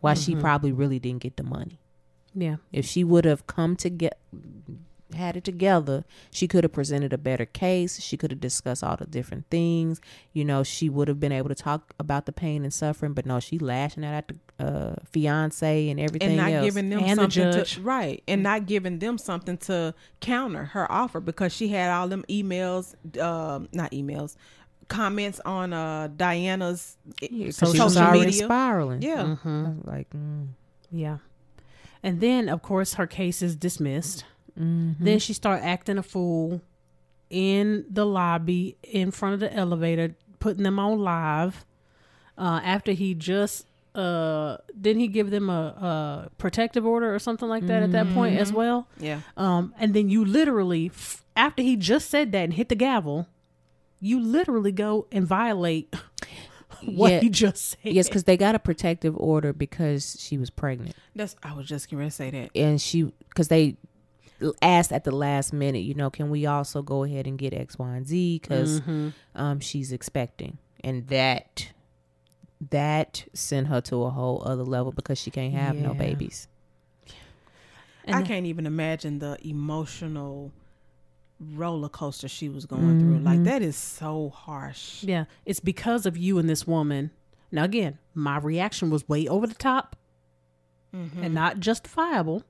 why 0.00 0.14
she 0.14 0.34
probably 0.34 0.72
really 0.72 0.98
didn't 0.98 1.22
get 1.22 1.36
the 1.36 1.42
money. 1.42 1.80
Yeah. 2.34 2.56
If 2.72 2.84
she 2.86 3.04
would 3.04 3.24
have 3.24 3.46
come 3.46 3.76
to 3.76 3.88
get 3.90 4.18
had 5.14 5.36
it 5.36 5.44
together, 5.44 6.04
she 6.32 6.48
could 6.48 6.64
have 6.64 6.72
presented 6.72 7.12
a 7.12 7.18
better 7.18 7.46
case. 7.46 8.00
She 8.00 8.16
could 8.16 8.32
have 8.32 8.40
discussed 8.40 8.82
all 8.82 8.96
the 8.96 9.06
different 9.06 9.44
things. 9.48 10.00
You 10.32 10.44
know, 10.44 10.64
she 10.64 10.88
would 10.88 11.06
have 11.06 11.20
been 11.20 11.30
able 11.30 11.48
to 11.50 11.54
talk 11.54 11.94
about 12.00 12.26
the 12.26 12.32
pain 12.32 12.64
and 12.64 12.74
suffering. 12.74 13.12
But 13.12 13.24
no, 13.24 13.38
she 13.38 13.58
lashing 13.60 14.04
out 14.04 14.14
at 14.14 14.28
the 14.58 14.66
uh, 14.66 14.94
fiance 15.12 15.88
and 15.88 16.00
everything 16.00 16.30
and 16.30 16.36
not 16.38 16.50
else. 16.50 16.64
giving 16.64 16.90
them 16.90 16.98
And 17.00 17.10
the 17.10 17.14
something 17.30 17.52
judge. 17.52 17.74
to 17.74 17.82
right 17.82 18.22
and 18.26 18.42
not 18.42 18.66
giving 18.66 18.98
them 18.98 19.16
something 19.18 19.56
to 19.58 19.94
counter 20.20 20.64
her 20.64 20.90
offer 20.90 21.20
because 21.20 21.52
she 21.54 21.68
had 21.68 21.90
all 21.92 22.08
them 22.08 22.24
emails 22.28 22.94
um 23.20 23.68
not 23.72 23.92
emails 23.92 24.34
comments 24.88 25.40
on 25.44 25.72
uh 25.72 26.08
diana's 26.16 26.96
i- 27.22 27.28
Yeah, 27.30 27.50
social 27.50 27.74
she 27.74 27.80
was 27.84 27.94
social 27.94 28.12
media 28.12 28.32
spiraling. 28.44 29.02
yeah 29.02 29.22
Mm-hmm. 29.22 29.88
Like, 29.88 30.10
mm, 30.10 30.48
Yeah. 30.90 31.18
And 32.04 32.20
then, 32.20 32.48
of 32.48 32.62
course, 32.62 32.94
her 32.94 33.06
case 33.08 33.42
is 33.42 33.56
dismissed. 33.56 34.24
mhm. 34.58 34.94
Then 35.00 35.18
she 35.18 35.32
start 35.32 35.62
acting 35.64 35.98
a 35.98 36.02
fool 36.02 36.60
in 37.30 37.84
the 37.90 38.04
lobby 38.06 38.76
in 38.84 39.10
front 39.10 39.34
of 39.34 39.40
the 39.40 39.52
elevator, 39.52 40.14
putting 40.38 40.62
them 40.62 40.78
on 40.78 40.98
live. 41.00 41.64
Uh, 42.38 42.60
after 42.62 42.92
he 42.92 43.14
just 43.14 43.66
uh, 43.94 44.56
didn't 44.80 45.00
he 45.00 45.06
give 45.08 45.30
them 45.30 45.48
a, 45.48 46.26
a 46.28 46.30
protective 46.36 46.84
order 46.84 47.14
or 47.14 47.18
something 47.20 47.48
like 47.48 47.64
that 47.68 47.82
at 47.84 47.92
that 47.92 48.12
point 48.12 48.36
as 48.38 48.52
well? 48.52 48.88
yeah 48.98 49.20
Um, 49.36 49.72
and 49.78 49.94
then 49.94 50.08
you 50.08 50.24
literally, 50.24 50.86
f- 50.86 51.24
after 51.36 51.62
he 51.62 51.76
just 51.76 52.10
said 52.10 52.32
that 52.32 52.42
and 52.44 52.52
hit 52.54 52.68
the 52.68 52.74
gavel, 52.74 53.28
you 54.00 54.18
literally 54.20 54.72
go 54.72 55.06
and 55.12 55.24
violate 55.26 55.94
what 56.84 57.12
Yeah. 57.12 57.20
he 57.20 57.28
just 57.28 57.64
said. 57.82 57.92
yes, 57.92 58.08
because 58.08 58.24
they 58.24 58.36
got 58.36 58.54
a 58.54 58.58
protective 58.58 59.16
order 59.16 59.52
because 59.52 60.16
she 60.18 60.38
was 60.38 60.50
pregnant. 60.50 60.94
that's 61.14 61.36
i 61.42 61.52
was 61.54 61.66
just 61.66 61.90
going 61.90 62.04
to 62.04 62.10
say 62.10 62.30
that 62.30 62.50
and 62.54 62.80
she 62.80 63.04
because 63.28 63.48
they 63.48 63.76
asked 64.60 64.92
at 64.92 65.04
the 65.04 65.10
last 65.14 65.52
minute 65.52 65.80
you 65.84 65.94
know 65.94 66.10
can 66.10 66.28
we 66.30 66.44
also 66.46 66.82
go 66.82 67.04
ahead 67.04 67.26
and 67.26 67.38
get 67.38 67.54
x 67.54 67.78
y 67.78 67.96
and 67.96 68.06
z 68.06 68.38
because 68.42 68.80
Mhm. 68.82 69.12
um 69.34 69.60
she's 69.60 69.92
expecting 69.92 70.58
and 70.82 71.06
that 71.08 71.68
that 72.70 73.24
sent 73.32 73.68
her 73.68 73.80
to 73.82 74.02
a 74.04 74.10
whole 74.10 74.42
other 74.44 74.64
level 74.64 74.92
because 74.92 75.18
she 75.18 75.30
can't 75.30 75.52
have 75.52 75.76
no 75.76 75.94
babies 75.94 76.48
And 78.04 78.16
i 78.16 78.22
can't 78.22 78.46
even 78.46 78.66
imagine 78.66 79.18
the 79.18 79.38
emotional 79.46 80.52
roller 81.54 81.88
coaster 81.88 82.28
she 82.28 82.48
was 82.48 82.66
going 82.66 82.98
through 83.00 83.18
like 83.18 83.40
Mhm. 83.40 83.44
that 83.44 83.62
is 83.62 83.76
so 83.76 84.30
harsh 84.30 85.02
Yeah, 85.04 85.24
it's 85.44 85.60
because 85.60 86.06
of 86.06 86.16
you 86.16 86.38
and 86.38 86.48
this 86.48 86.66
woman. 86.66 87.10
Now, 87.52 87.64
again, 87.64 87.98
my 88.14 88.38
reaction 88.38 88.90
was 88.90 89.08
way 89.08 89.26
over 89.28 89.46
the 89.46 89.54
top 89.54 89.96
Mm-hmm. 90.94 91.22
and 91.24 91.34
not 91.34 91.58
justifiable. 91.60 92.44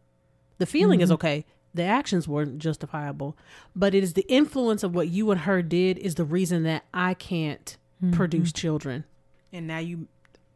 The 0.59 0.67
feeling 0.67 1.01
is 1.01 1.11
Mhm. 1.11 1.15
okay. 1.15 1.47
The 1.73 1.83
actions 1.83 2.29
weren't 2.29 2.59
justifiable, 2.59 3.37
but 3.75 3.95
it 3.95 4.05
is 4.05 4.13
the 4.13 4.25
influence 4.29 4.83
of 4.83 4.95
what 4.95 5.09
you 5.09 5.31
and 5.31 5.41
her 5.41 5.61
did 5.63 5.99
is 5.99 6.15
the 6.17 6.25
reason 6.25 6.63
that 6.65 6.85
I 6.95 7.15
can't 7.15 7.77
produce 8.13 8.53
children. 8.53 9.05
and 9.53 9.67
now 9.67 9.79
you 9.79 10.09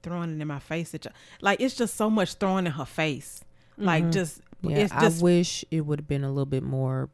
throwing 0.03 0.37
it 0.37 0.43
in 0.43 0.49
my 0.49 0.59
face 0.59 0.95
at 0.95 1.05
you. 1.05 1.11
like 1.41 1.61
it's 1.61 1.75
just 1.77 1.95
so 1.97 2.11
much 2.11 2.35
thrown 2.35 2.67
in 2.67 2.73
her 2.73 2.85
face 2.85 3.43
like 3.77 4.11
just 4.11 4.41
yeah 4.63 4.77
it's 4.79 4.93
just 4.93 5.21
i 5.21 5.25
wish 5.25 5.65
it 5.71 5.83
would 5.83 5.99
have 6.01 6.07
been 6.09 6.25
a 6.25 6.29
little 6.29 6.45
bit 6.47 6.63
more 6.65 7.09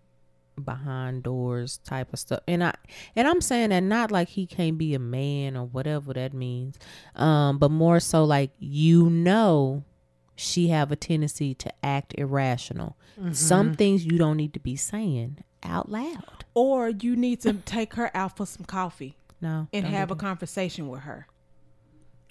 behind 0.63 1.23
doors 1.23 1.79
type 1.79 2.13
of 2.13 2.19
stuff. 2.19 2.41
And 2.47 2.63
i 2.63 2.75
and 3.17 3.27
i'm 3.27 3.41
saying 3.41 3.71
that 3.71 3.83
not 3.83 4.11
like 4.11 4.29
he 4.29 4.47
can't 4.47 4.79
be 4.79 4.95
a 4.95 4.99
man 4.99 5.57
or 5.57 5.67
whatever 5.67 6.13
that 6.13 6.33
means 6.33 6.79
um 7.17 7.59
but 7.59 7.71
more 7.71 8.01
so 8.01 8.25
like 8.25 8.51
you 8.59 9.11
know 9.11 9.85
she 10.37 10.69
have 10.69 10.91
a 10.91 10.97
tendency 10.97 11.55
to 11.55 11.73
act 11.85 12.15
irrational. 12.19 12.97
Some 13.33 13.75
things 13.75 14.05
you 14.05 14.19
don't 14.19 14.37
need 14.37 14.53
to 14.55 14.61
be 14.61 14.75
saying 14.75 15.39
out 15.63 15.91
loud. 15.91 16.45
Or 16.55 16.89
you 16.89 17.15
need 17.15 17.41
to 17.43 17.53
take 17.55 17.95
her 17.95 18.11
out 18.15 18.37
for 18.37 18.47
some 18.47 18.65
coffee 18.65 19.17
no 19.41 19.69
and 19.73 19.87
have 19.87 20.11
a 20.11 20.17
conversation 20.17 20.89
with 20.89 21.03
her 21.03 21.29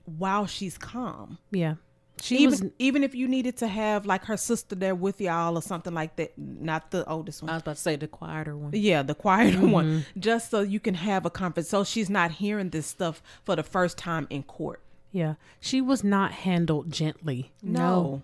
while 0.06 0.46
she's 0.46 0.78
calm. 0.78 1.38
Yeah. 1.52 1.76
She 2.22 2.38
even 2.38 2.50
was 2.52 2.64
even 2.80 3.04
if 3.04 3.14
you 3.16 3.28
needed 3.28 3.58
to 3.58 3.68
have 3.68 4.06
like 4.06 4.26
her 4.26 4.38
sister 4.38 4.76
there 4.76 4.96
with 4.96 5.20
y'all 5.20 5.58
or 5.58 5.62
something 5.62 5.94
like 5.94 6.16
that 6.18 6.32
not 6.38 6.92
the 6.92 7.08
oldest 7.10 7.42
one. 7.42 7.50
I 7.50 7.54
was 7.56 7.62
about 7.64 7.76
to 7.76 7.82
say 7.82 7.96
the 7.96 8.08
quieter 8.08 8.56
one. 8.56 8.72
Yeah 8.74 9.02
the 9.04 9.16
quieter 9.16 9.66
one. 9.68 9.86
Mm-hmm. 9.86 10.20
just 10.20 10.52
so 10.52 10.62
you 10.62 10.80
can 10.80 10.94
have 10.94 11.26
a 11.26 11.30
conference 11.30 11.70
so 11.70 11.84
she's 11.84 12.10
not 12.10 12.32
hearing 12.32 12.70
this 12.70 12.86
stuff 12.88 13.22
for 13.44 13.56
the 13.56 13.64
first 13.64 13.98
time 13.98 14.28
in 14.30 14.44
court. 14.44 14.80
Yeah, 15.12 15.36
she 15.60 15.82
was 15.82 16.04
not 16.04 16.32
handled 16.32 16.92
gently. 16.92 17.52
No, 17.62 18.22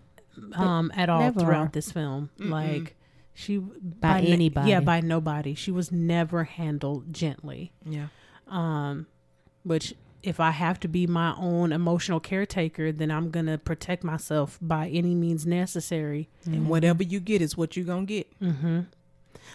um 0.54 0.92
at 0.96 1.10
all 1.10 1.20
never. 1.22 1.40
throughout 1.42 1.74
this 1.74 1.92
film. 1.92 2.30
Like 2.38 2.96
she 3.34 3.58
By 3.58 4.22
na- 4.22 4.28
anybody. 4.28 4.70
yeah, 4.70 4.80
by 4.80 5.02
nobody. 5.02 5.56
She 5.56 5.72
was 5.72 5.92
never 5.92 6.46
handled 6.46 7.14
gently. 7.14 7.74
yeah. 7.86 8.08
Um 8.48 9.08
which 9.64 9.94
if 10.22 10.40
I 10.40 10.52
have 10.52 10.80
to 10.82 10.88
be 10.88 11.08
my 11.08 11.34
own 11.38 11.72
emotional 11.72 12.20
caretaker, 12.20 12.92
then 12.92 13.10
I'm 13.12 13.30
gonna 13.32 13.58
protect 13.58 14.04
myself 14.04 14.58
by 14.62 14.88
any 14.90 15.16
means 15.16 15.46
necessary. 15.46 16.30
Mm-hmm. 16.42 16.54
And 16.54 16.70
whatever 16.70 17.04
you 17.04 17.20
get 17.20 17.42
is 17.42 17.56
what 17.56 17.76
you're 17.78 17.86
gonna 17.86 18.06
get. 18.06 18.40
Mm-hmm. 18.40 18.82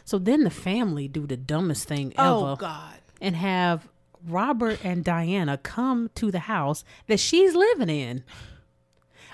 So 0.05 0.19
then 0.19 0.45
the 0.45 0.51
family 0.51 1.09
do 1.09 1.27
the 1.27 1.37
dumbest 1.37 1.87
thing 1.87 2.13
Oh 2.19 2.41
ever 2.43 2.53
Oh 2.53 2.57
God. 2.57 2.95
and 3.21 3.37
have 3.37 3.89
Robert 4.27 4.83
and 4.85 5.05
Diana 5.05 5.59
come 5.59 6.11
to 6.15 6.31
the 6.31 6.41
house 6.41 6.83
that 7.07 7.21
she's 7.21 7.55
living 7.55 7.91
in. 7.91 8.25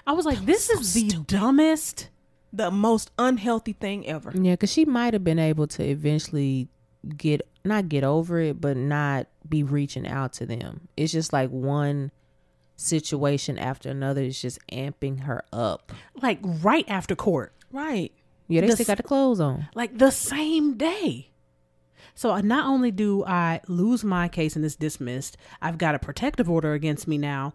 I 0.06 0.12
was 0.12 0.24
like, 0.26 0.44
this 0.44 0.68
is 0.70 0.94
the 0.94 1.08
dumbest. 1.26 2.08
The 2.52 2.70
most 2.72 3.12
unhealthy 3.16 3.74
thing 3.74 4.06
ever. 4.08 4.32
Yeah, 4.34 4.54
because 4.54 4.72
she 4.72 4.84
might 4.84 5.12
have 5.12 5.22
been 5.22 5.38
able 5.38 5.68
to 5.68 5.84
eventually 5.84 6.68
get 7.16 7.42
not 7.64 7.88
get 7.88 8.04
over 8.04 8.38
it, 8.40 8.60
but 8.60 8.76
not 8.76 9.26
be 9.48 9.62
reaching 9.62 10.06
out 10.06 10.32
to 10.34 10.46
them. 10.46 10.88
It's 10.96 11.12
just 11.12 11.32
like 11.32 11.50
one 11.50 12.10
situation 12.76 13.58
after 13.58 13.88
another 13.90 14.22
is 14.22 14.40
just 14.40 14.58
amping 14.72 15.20
her 15.24 15.44
up. 15.52 15.92
Like 16.20 16.38
right 16.42 16.84
after 16.88 17.14
court, 17.14 17.52
Right. 17.72 18.12
Yeah, 18.48 18.62
they 18.62 18.66
The 18.66 18.72
still 18.72 18.86
got 18.86 18.96
the 18.96 19.02
clothes 19.04 19.38
on. 19.38 19.68
like 19.76 19.96
the 19.98 20.10
same 20.10 20.76
day. 20.76 21.28
So 22.16 22.32
uh, 22.32 22.40
not 22.40 22.66
only 22.66 22.90
do 22.90 23.24
I 23.24 23.60
lose 23.68 24.02
my 24.02 24.26
case 24.28 24.56
and 24.56 24.64
it's 24.64 24.74
dismissed, 24.74 25.36
I've 25.62 25.78
got 25.78 25.94
a 25.94 25.98
protective 26.00 26.50
order 26.50 26.72
against 26.72 27.06
me 27.06 27.16
now. 27.16 27.52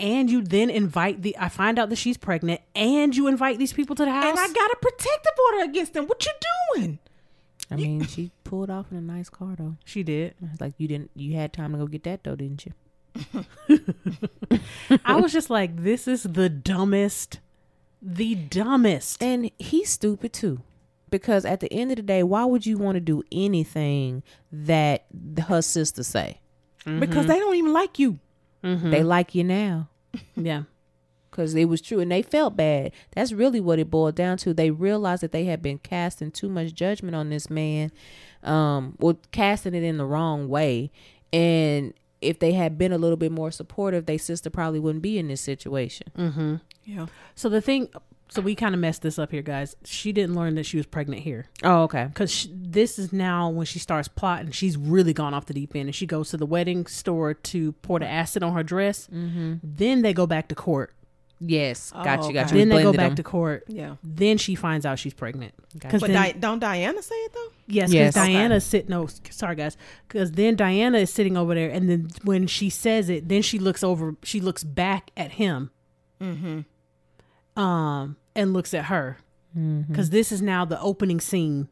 And 0.00 0.28
you 0.28 0.42
then 0.42 0.68
invite 0.68 1.22
the 1.22 1.36
I 1.38 1.48
find 1.48 1.78
out 1.78 1.90
that 1.90 1.96
she's 1.96 2.16
pregnant 2.16 2.60
and 2.74 3.14
you 3.14 3.28
invite 3.28 3.58
these 3.58 3.72
people 3.72 3.94
to 3.94 4.04
the 4.04 4.10
house. 4.10 4.24
And 4.24 4.38
I 4.38 4.48
got 4.48 4.70
a 4.72 4.76
protective 4.82 5.32
order 5.52 5.64
against 5.64 5.92
them. 5.94 6.06
What 6.08 6.26
you 6.26 6.32
doing? 6.74 6.98
I 7.72 7.76
mean, 7.76 8.06
she 8.06 8.30
pulled 8.44 8.70
off 8.70 8.86
in 8.90 8.96
a 8.96 9.00
nice 9.00 9.28
car 9.28 9.54
though. 9.56 9.76
she 9.84 10.02
did. 10.02 10.34
It's 10.52 10.60
like 10.60 10.74
you 10.78 10.88
didn't 10.88 11.10
you 11.14 11.34
had 11.34 11.52
time 11.52 11.72
to 11.72 11.78
go 11.78 11.86
get 11.86 12.04
that 12.04 12.24
though, 12.24 12.36
didn't 12.36 12.66
you? 12.66 12.72
I 15.04 15.16
was 15.16 15.32
just 15.32 15.50
like, 15.50 15.82
this 15.82 16.08
is 16.08 16.22
the 16.22 16.48
dumbest, 16.48 17.40
the 18.00 18.34
dumbest. 18.34 19.22
And 19.22 19.50
he's 19.58 19.90
stupid 19.90 20.32
too. 20.32 20.62
Because 21.10 21.44
at 21.44 21.60
the 21.60 21.70
end 21.70 21.90
of 21.90 21.96
the 21.96 22.02
day, 22.02 22.22
why 22.22 22.46
would 22.46 22.64
you 22.64 22.78
want 22.78 22.96
to 22.96 23.00
do 23.00 23.22
anything 23.30 24.22
that 24.50 25.04
her 25.46 25.60
sister 25.60 26.02
say? 26.02 26.40
Because 26.84 27.26
mm-hmm. 27.26 27.26
they 27.26 27.38
don't 27.38 27.54
even 27.54 27.72
like 27.74 27.98
you. 27.98 28.18
They 28.62 29.02
like 29.02 29.34
you 29.34 29.44
now. 29.44 29.88
Yeah. 30.36 30.62
Because 31.32 31.54
it 31.54 31.64
was 31.64 31.80
true 31.80 31.98
and 31.98 32.12
they 32.12 32.22
felt 32.22 32.56
bad. 32.56 32.92
That's 33.12 33.32
really 33.32 33.60
what 33.60 33.80
it 33.80 33.90
boiled 33.90 34.14
down 34.14 34.36
to. 34.38 34.54
They 34.54 34.70
realized 34.70 35.22
that 35.22 35.32
they 35.32 35.46
had 35.46 35.62
been 35.62 35.78
casting 35.78 36.30
too 36.30 36.48
much 36.48 36.74
judgment 36.74 37.16
on 37.16 37.30
this 37.30 37.50
man, 37.50 37.90
um, 38.44 38.94
well, 39.00 39.18
casting 39.32 39.74
it 39.74 39.82
in 39.82 39.96
the 39.96 40.06
wrong 40.06 40.48
way. 40.48 40.92
And 41.32 41.94
if 42.20 42.38
they 42.38 42.52
had 42.52 42.78
been 42.78 42.92
a 42.92 42.98
little 42.98 43.16
bit 43.16 43.32
more 43.32 43.50
supportive, 43.50 44.06
their 44.06 44.18
sister 44.18 44.50
probably 44.50 44.78
wouldn't 44.78 45.02
be 45.02 45.18
in 45.18 45.26
this 45.26 45.40
situation. 45.40 46.12
Yeah. 46.84 47.06
So 47.34 47.48
the 47.48 47.60
thing, 47.60 47.88
so 48.28 48.40
we 48.40 48.54
kind 48.54 48.74
of 48.74 48.80
messed 48.80 49.02
this 49.02 49.18
up 49.18 49.30
here, 49.30 49.42
guys. 49.42 49.76
She 49.84 50.12
didn't 50.12 50.34
learn 50.34 50.54
that 50.54 50.64
she 50.64 50.76
was 50.76 50.86
pregnant 50.86 51.22
here. 51.22 51.46
Oh, 51.62 51.82
okay. 51.82 52.04
because 52.04 52.48
this 52.52 52.98
is 52.98 53.12
now 53.12 53.48
when 53.50 53.66
she 53.66 53.78
starts 53.78 54.08
plotting. 54.08 54.52
She's 54.52 54.76
really 54.76 55.12
gone 55.12 55.34
off 55.34 55.46
the 55.46 55.54
deep 55.54 55.74
end, 55.74 55.88
and 55.88 55.94
she 55.94 56.06
goes 56.06 56.30
to 56.30 56.36
the 56.36 56.46
wedding 56.46 56.86
store 56.86 57.34
to 57.34 57.72
pour 57.72 57.98
the 57.98 58.08
acid 58.08 58.42
on 58.42 58.52
her 58.54 58.62
dress. 58.62 59.08
Mm-hmm. 59.12 59.54
Then 59.62 60.02
they 60.02 60.12
go 60.12 60.26
back 60.26 60.48
to 60.48 60.54
court. 60.54 60.94
Yes, 61.44 61.92
Oh, 61.94 62.04
got 62.04 62.24
you, 62.26 62.32
got 62.32 62.46
okay. 62.46 62.54
you. 62.54 62.60
Then 62.60 62.68
they 62.68 62.82
go 62.84 62.92
back 62.92 63.10
them. 63.10 63.16
to 63.16 63.22
court. 63.24 63.64
Yeah. 63.66 63.96
Then 64.04 64.38
she 64.38 64.54
finds 64.54 64.86
out 64.86 64.98
she's 64.98 65.14
pregnant. 65.14 65.54
Gotcha. 65.76 65.98
But 65.98 66.12
then, 66.12 66.22
Di- 66.22 66.38
don't 66.38 66.58
Diana 66.60 67.02
say 67.02 67.14
it 67.16 67.32
though? 67.32 67.48
yes, 67.66 67.90
because 67.90 67.92
Yes. 67.92 68.14
Diana's 68.14 68.64
sitting. 68.64 68.90
No, 68.90 69.08
sorry 69.30 69.56
guys, 69.56 69.76
because 70.06 70.32
then 70.32 70.54
Diana 70.54 70.98
is 70.98 71.12
sitting 71.12 71.36
over 71.36 71.54
there, 71.54 71.70
and 71.70 71.90
then 71.90 72.08
when 72.24 72.46
she 72.46 72.70
says 72.70 73.08
it, 73.08 73.28
then 73.28 73.42
she 73.42 73.58
looks 73.58 73.82
over. 73.82 74.14
She 74.22 74.40
looks 74.40 74.62
back 74.62 75.10
at 75.16 75.32
him, 75.32 75.70
mm-hmm. 76.20 77.60
um, 77.60 78.16
and 78.36 78.52
looks 78.52 78.72
at 78.72 78.84
her, 78.84 79.18
because 79.88 80.10
this 80.10 80.30
is 80.30 80.40
now 80.40 80.64
the 80.64 80.80
opening 80.80 81.20
scene 81.20 81.68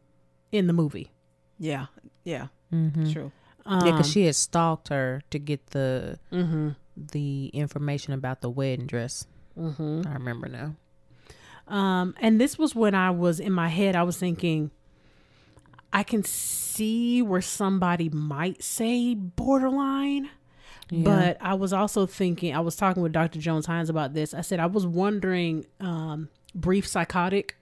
in 0.51 0.66
the 0.66 0.72
movie. 0.72 1.12
Yeah. 1.59 1.86
Yeah. 2.24 2.48
Mm-hmm. 2.72 3.12
True. 3.12 3.32
Um, 3.66 3.86
yeah, 3.86 3.92
because 3.92 4.10
she 4.10 4.24
had 4.26 4.34
stalked 4.34 4.88
her 4.88 5.22
to 5.30 5.38
get 5.38 5.68
the 5.68 6.18
mm-hmm. 6.32 6.70
the 6.97 7.51
information 7.52 8.12
about 8.14 8.40
the 8.40 8.51
wedding 8.51 8.86
dress. 8.86 9.26
Mm-hmm. 9.60 10.02
I 10.08 10.14
remember 10.14 10.48
now. 10.48 10.74
Um, 11.68 12.14
and 12.20 12.40
this 12.40 12.58
was 12.58 12.74
when 12.74 12.94
I 12.94 13.10
was 13.10 13.38
in 13.38 13.52
my 13.52 13.68
head, 13.68 13.94
I 13.94 14.02
was 14.02 14.16
thinking, 14.16 14.70
I 15.92 16.02
can 16.02 16.24
see 16.24 17.22
where 17.22 17.40
somebody 17.40 18.08
might 18.08 18.62
say 18.62 19.14
borderline. 19.14 20.30
Yeah. 20.90 21.04
But 21.04 21.36
I 21.40 21.54
was 21.54 21.72
also 21.72 22.06
thinking, 22.06 22.54
I 22.54 22.60
was 22.60 22.74
talking 22.74 23.02
with 23.02 23.12
Dr. 23.12 23.38
Jones 23.38 23.66
Hines 23.66 23.88
about 23.88 24.14
this. 24.14 24.34
I 24.34 24.40
said, 24.40 24.58
I 24.58 24.66
was 24.66 24.86
wondering, 24.86 25.66
um, 25.78 26.28
brief 26.52 26.86
psychotic 26.86 27.56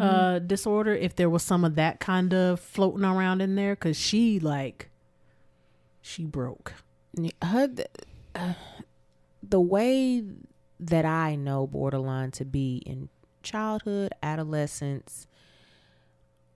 uh, 0.00 0.38
disorder, 0.40 0.94
if 0.94 1.14
there 1.14 1.30
was 1.30 1.42
some 1.42 1.64
of 1.64 1.74
that 1.76 2.00
kind 2.00 2.32
of 2.32 2.58
floating 2.58 3.04
around 3.04 3.42
in 3.42 3.54
there. 3.54 3.76
Cause 3.76 3.96
she, 3.96 4.40
like, 4.40 4.88
she 6.00 6.24
broke. 6.24 6.72
Her 7.42 7.68
uh, 8.34 8.54
the 9.42 9.60
way 9.60 10.24
that 10.80 11.04
I 11.04 11.34
know 11.36 11.66
borderline 11.66 12.30
to 12.32 12.44
be 12.44 12.82
in 12.86 13.08
childhood, 13.42 14.12
adolescence, 14.22 15.26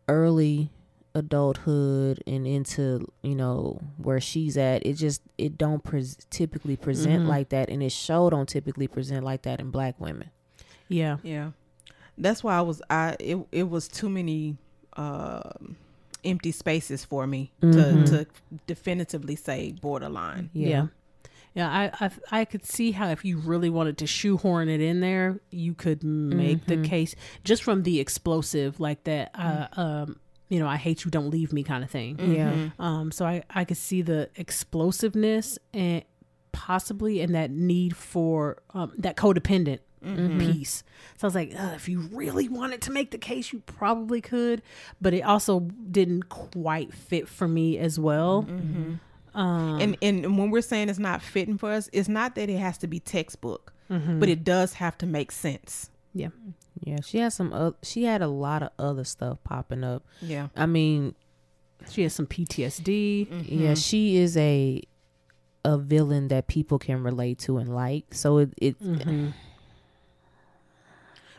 early 0.08 0.70
adulthood 1.14 2.22
and 2.26 2.46
into 2.46 3.06
you 3.22 3.34
know 3.34 3.78
where 3.98 4.18
she's 4.18 4.56
at 4.56 4.84
it 4.86 4.94
just 4.94 5.20
it 5.36 5.58
don't 5.58 5.84
pres 5.84 6.16
typically 6.30 6.74
present 6.74 7.24
Mhm. 7.24 7.28
like 7.28 7.50
that 7.50 7.68
and 7.68 7.82
it 7.82 7.92
show 7.92 8.30
don't 8.30 8.48
typically 8.48 8.88
present 8.88 9.22
like 9.22 9.42
that 9.42 9.60
in 9.60 9.70
black 9.70 10.00
women 10.00 10.30
Yeah. 10.88 11.18
Yeah. 11.22 11.52
That's 12.18 12.42
why 12.42 12.56
I 12.56 12.60
was 12.62 12.80
I 12.88 13.16
it 13.20 13.38
it 13.52 13.68
was 13.68 13.88
too 13.88 14.08
many 14.08 14.56
um 14.96 15.76
empty 16.24 16.50
spaces 16.52 17.04
for 17.04 17.26
me 17.26 17.52
Mhm. 17.62 17.72
to 17.72 18.24
to 18.24 18.26
definitively 18.66 19.36
say 19.36 19.72
borderline. 19.72 20.48
Yeah. 20.54 20.68
Yeah, 20.68 20.86
I, 21.68 22.06
I 22.06 22.10
I 22.40 22.44
could 22.46 22.64
see 22.64 22.92
how 22.92 23.08
if 23.08 23.24
you 23.24 23.38
really 23.38 23.68
wanted 23.70 23.98
to 23.98 24.06
shoehorn 24.06 24.68
it 24.68 24.80
in 24.80 25.00
there, 25.00 25.40
you 25.50 25.74
could 25.74 26.02
make 26.02 26.66
the 26.66 26.76
case 26.82 27.14
just 27.44 27.62
from 27.62 27.82
the 27.82 28.00
explosive 28.00 28.80
like 28.80 29.04
that. 29.04 29.30
Uh, 29.34 29.66
um, 29.80 30.20
you 30.48 30.58
know, 30.58 30.66
I 30.68 30.76
hate 30.76 31.04
you, 31.04 31.10
don't 31.10 31.30
leave 31.30 31.52
me 31.52 31.62
kind 31.62 31.82
of 31.84 31.90
thing. 31.90 32.16
yeah 32.18 32.68
Um, 32.78 33.12
so 33.12 33.24
I 33.26 33.42
I 33.50 33.64
could 33.64 33.76
see 33.76 34.02
the 34.02 34.30
explosiveness 34.36 35.58
and 35.74 36.04
possibly 36.52 37.20
and 37.20 37.34
that 37.34 37.50
need 37.50 37.96
for 37.96 38.58
um, 38.74 38.92
that 38.98 39.16
codependent 39.16 39.80
piece. 40.40 40.82
So 41.16 41.26
I 41.26 41.28
was 41.28 41.34
like, 41.36 41.52
if 41.52 41.88
you 41.88 42.00
really 42.12 42.48
wanted 42.48 42.82
to 42.82 42.90
make 42.90 43.12
the 43.12 43.18
case, 43.18 43.52
you 43.52 43.60
probably 43.60 44.20
could, 44.20 44.60
but 45.00 45.14
it 45.14 45.20
also 45.22 45.60
didn't 45.60 46.28
quite 46.28 46.92
fit 46.92 47.28
for 47.28 47.46
me 47.46 47.78
as 47.78 47.98
well. 48.00 48.42
Um, 49.34 49.80
And 49.80 49.96
and 50.02 50.38
when 50.38 50.50
we're 50.50 50.60
saying 50.62 50.88
it's 50.88 50.98
not 50.98 51.22
fitting 51.22 51.58
for 51.58 51.70
us, 51.72 51.88
it's 51.92 52.08
not 52.08 52.34
that 52.34 52.48
it 52.50 52.58
has 52.58 52.78
to 52.78 52.86
be 52.86 53.00
textbook, 53.00 53.72
but 53.88 54.28
it 54.28 54.44
does 54.44 54.74
have 54.74 54.96
to 54.98 55.06
make 55.06 55.30
sense. 55.32 55.90
yeah. 56.14 56.28
yeah 56.82 56.98
she 57.04 57.18
had 57.18 57.32
some 57.32 57.52
uh, 57.52 57.72
she 57.82 58.04
had 58.04 58.22
a 58.22 58.26
lot 58.28 58.62
of 58.62 58.70
other 58.78 59.04
stuff 59.04 59.38
popping 59.44 59.84
up 59.84 60.02
Yeah. 60.20 60.48
i 60.56 60.66
mean 60.66 61.14
She 61.90 62.02
has 62.02 62.14
some 62.14 62.26
PTSD. 62.26 63.26
Yeah, 63.48 63.74
she 63.74 64.16
is 64.16 64.36
a 64.36 64.82
a 65.64 65.76
villain 65.78 66.28
that 66.28 66.46
people 66.46 66.78
can 66.78 67.02
relate 67.02 67.38
to 67.46 67.58
and 67.58 67.68
like. 67.74 68.14
So 68.14 68.38
it, 68.38 68.50
it 68.56 68.76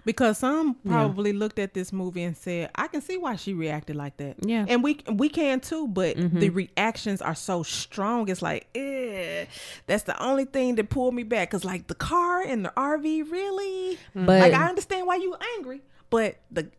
Because 0.06 0.38
some 0.38 0.76
Yeah. 0.84 0.92
probably 0.92 1.32
looked 1.34 1.60
at 1.60 1.74
this 1.74 1.94
movie 1.94 2.24
and 2.24 2.36
said, 2.36 2.70
"I 2.76 2.88
can 2.88 3.02
see 3.02 3.18
why 3.18 3.36
she 3.38 3.54
reacted 3.54 3.96
like 3.96 4.18
that." 4.18 4.36
Yeah. 4.46 4.66
and 4.68 4.84
we 4.84 5.00
we 5.12 5.30
can 5.30 5.60
too. 5.62 5.88
But 5.88 6.18
the 6.18 6.50
reactions 6.50 7.22
are 7.22 7.36
so 7.36 7.64
strong. 7.64 8.28
It's 8.30 8.42
like, 8.42 8.68
eh, 8.76 9.46
that's 9.88 10.04
the 10.04 10.22
only 10.22 10.46
thing 10.46 10.76
that 10.76 10.90
pulled 10.90 11.14
me 11.14 11.24
back. 11.24 11.52
Cause 11.52 11.64
like 11.64 11.88
the 11.88 11.96
car 11.96 12.42
and 12.42 12.66
the 12.66 12.74
RV, 12.76 13.32
really. 13.32 13.98
But 14.14 14.40
like 14.42 14.54
I 14.54 14.68
understand 14.68 15.08
why 15.08 15.16
you 15.16 15.36
angry, 15.58 15.82
but 16.10 16.36
the 16.52 16.70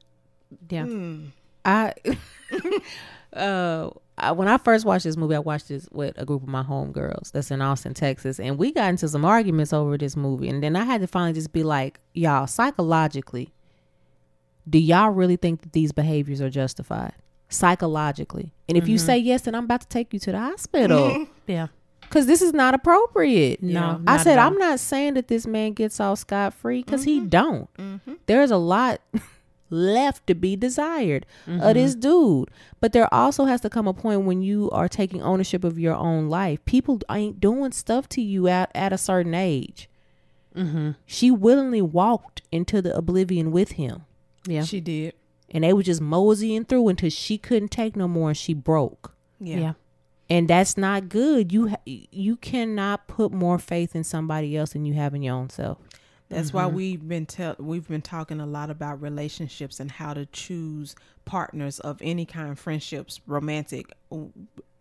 Yeah. 0.68 0.84
mm, 0.84 1.28
I, 1.64 1.94
uh, 3.32 3.90
I, 4.28 4.32
when 4.32 4.48
I 4.48 4.58
first 4.58 4.84
watched 4.84 5.04
this 5.04 5.16
movie, 5.16 5.34
I 5.34 5.38
watched 5.40 5.68
this 5.68 5.88
with 5.92 6.14
a 6.18 6.24
group 6.24 6.42
of 6.42 6.48
my 6.48 6.62
homegirls 6.62 7.32
that's 7.32 7.50
in 7.50 7.60
Austin, 7.62 7.94
Texas, 7.94 8.38
and 8.40 8.58
we 8.58 8.72
got 8.72 8.90
into 8.90 9.08
some 9.08 9.24
arguments 9.24 9.72
over 9.72 9.96
this 9.98 10.16
movie. 10.16 10.48
And 10.48 10.62
then 10.62 10.76
I 10.76 10.84
had 10.84 11.00
to 11.00 11.06
finally 11.06 11.32
just 11.32 11.52
be 11.52 11.62
like, 11.62 12.00
y'all, 12.12 12.46
psychologically, 12.46 13.52
do 14.68 14.78
y'all 14.78 15.10
really 15.10 15.36
think 15.36 15.62
that 15.62 15.72
these 15.72 15.92
behaviors 15.92 16.40
are 16.40 16.50
justified? 16.50 17.12
Psychologically. 17.50 18.52
And 18.68 18.76
if 18.78 18.88
you 18.88 18.98
say 18.98 19.16
yes, 19.18 19.42
then 19.42 19.54
I'm 19.54 19.64
about 19.64 19.82
to 19.82 19.88
take 19.88 20.12
you 20.12 20.18
to 20.20 20.32
the 20.32 20.38
hospital. 20.38 21.26
Yeah. 21.46 21.66
Because 22.00 22.26
this 22.26 22.40
is 22.42 22.52
not 22.54 22.74
appropriate. 22.74 23.62
No. 23.62 24.00
I 24.06 24.16
said. 24.22 24.38
I'm 24.38 24.56
not 24.56 24.78
saying 24.80 25.14
that 25.14 25.28
this 25.28 25.46
man 25.46 25.72
gets 25.72 25.98
off 26.00 26.20
scot 26.20 26.54
free 26.54 26.82
because 26.82 27.04
he 27.04 27.18
Mm-hmm. 27.20 27.28
don't. 27.28 27.68
There's 28.26 28.50
a 28.50 28.56
lot, 28.56 29.00
left 29.74 30.26
to 30.28 30.34
be 30.34 30.56
desired 30.56 31.26
of 31.46 31.74
this 31.74 31.94
dude. 31.94 32.50
But 32.80 32.92
there 32.92 33.12
also 33.12 33.44
has 33.44 33.60
to 33.62 33.70
come 33.70 33.88
a 33.88 33.92
point 33.92 34.22
when 34.22 34.42
you 34.42 34.70
are 34.70 34.88
taking 34.88 35.22
ownership 35.22 35.64
of 35.64 35.78
your 35.78 35.94
own 35.94 36.28
life. 36.28 36.64
People 36.64 37.00
ain't 37.10 37.40
doing 37.40 37.72
stuff 37.72 38.08
to 38.10 38.22
you 38.22 38.48
at, 38.48 38.70
at 38.74 38.92
a 38.92 38.98
certain 38.98 39.34
age. 39.34 39.88
Mm-hmm. 40.54 40.92
She 41.06 41.30
willingly 41.30 41.82
walked 41.82 42.42
into 42.52 42.80
the 42.80 42.96
oblivion 42.96 43.50
with 43.50 43.72
him. 43.72 44.04
Yeah. 44.46 44.62
She 44.62 44.80
did. 44.80 45.14
And 45.50 45.64
they 45.64 45.72
were 45.72 45.82
just 45.82 46.00
moseying 46.00 46.64
through 46.64 46.88
until 46.88 47.10
she 47.10 47.38
couldn't 47.38 47.70
take 47.70 47.96
no 47.96 48.08
more 48.08 48.30
and 48.30 48.36
she 48.36 48.54
broke. 48.54 49.14
Yeah. 49.40 49.56
yeah. 49.56 49.72
And 50.30 50.48
that's 50.48 50.76
not 50.76 51.08
good. 51.08 51.52
You 51.52 51.68
ha- 51.68 51.82
you 51.84 52.36
cannot 52.36 53.08
put 53.08 53.30
more 53.30 53.58
faith 53.58 53.94
in 53.94 54.04
somebody 54.04 54.56
else 54.56 54.72
than 54.72 54.84
you 54.84 54.94
have 54.94 55.14
in 55.14 55.22
your 55.22 55.34
own 55.34 55.50
self. 55.50 55.78
That's 56.34 56.52
why 56.52 56.64
mm-hmm. 56.64 56.76
we've 56.76 57.08
been 57.08 57.26
tell 57.26 57.56
we've 57.58 57.88
been 57.88 58.02
talking 58.02 58.40
a 58.40 58.46
lot 58.46 58.70
about 58.70 59.00
relationships 59.00 59.80
and 59.80 59.90
how 59.90 60.14
to 60.14 60.26
choose 60.26 60.94
partners 61.24 61.80
of 61.80 62.00
any 62.02 62.26
kind, 62.26 62.58
friendships, 62.58 63.20
romantic. 63.26 63.92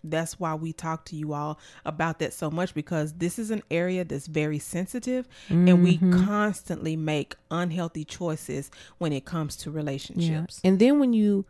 That's 0.04 0.40
why 0.40 0.56
we 0.56 0.74
talk 0.74 1.06
to 1.06 1.16
you 1.16 1.34
all 1.34 1.60
about 1.86 2.20
that 2.20 2.34
so 2.34 2.52
much 2.52 2.74
because 2.74 3.14
this 3.14 3.40
is 3.40 3.52
an 3.52 3.64
area 3.72 4.04
that's 4.04 4.28
very 4.28 4.60
sensitive 4.60 5.30
and 5.50 5.82
we 5.82 5.98
mm-hmm. 5.98 6.26
constantly 6.26 6.98
make 6.98 7.36
unhealthy 7.50 8.04
choices 8.04 8.70
when 8.98 9.14
it 9.14 9.24
comes 9.24 9.56
to 9.58 9.72
relationships. 9.72 10.60
And 10.64 10.80
then 10.80 11.00
when 11.00 11.14
you 11.14 11.46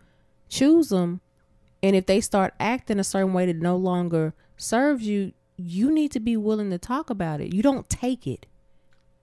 choose 0.49 0.89
them, 0.89 1.21
and 1.81 1.95
if 1.95 2.05
they 2.05 2.21
start 2.21 2.53
acting 2.59 2.99
a 2.99 3.03
certain 3.03 3.33
way 3.33 3.47
that 3.47 3.57
no 3.57 3.75
longer 3.75 4.33
serves 4.55 5.05
you, 5.05 5.33
you 5.57 5.91
need 5.91 6.11
to 6.11 6.19
be 6.19 6.37
willing 6.37 6.69
to 6.69 6.77
talk 6.77 7.09
about 7.09 7.41
it. 7.41 7.53
You 7.53 7.61
don't 7.61 7.89
take 7.89 8.25
it. 8.25 8.45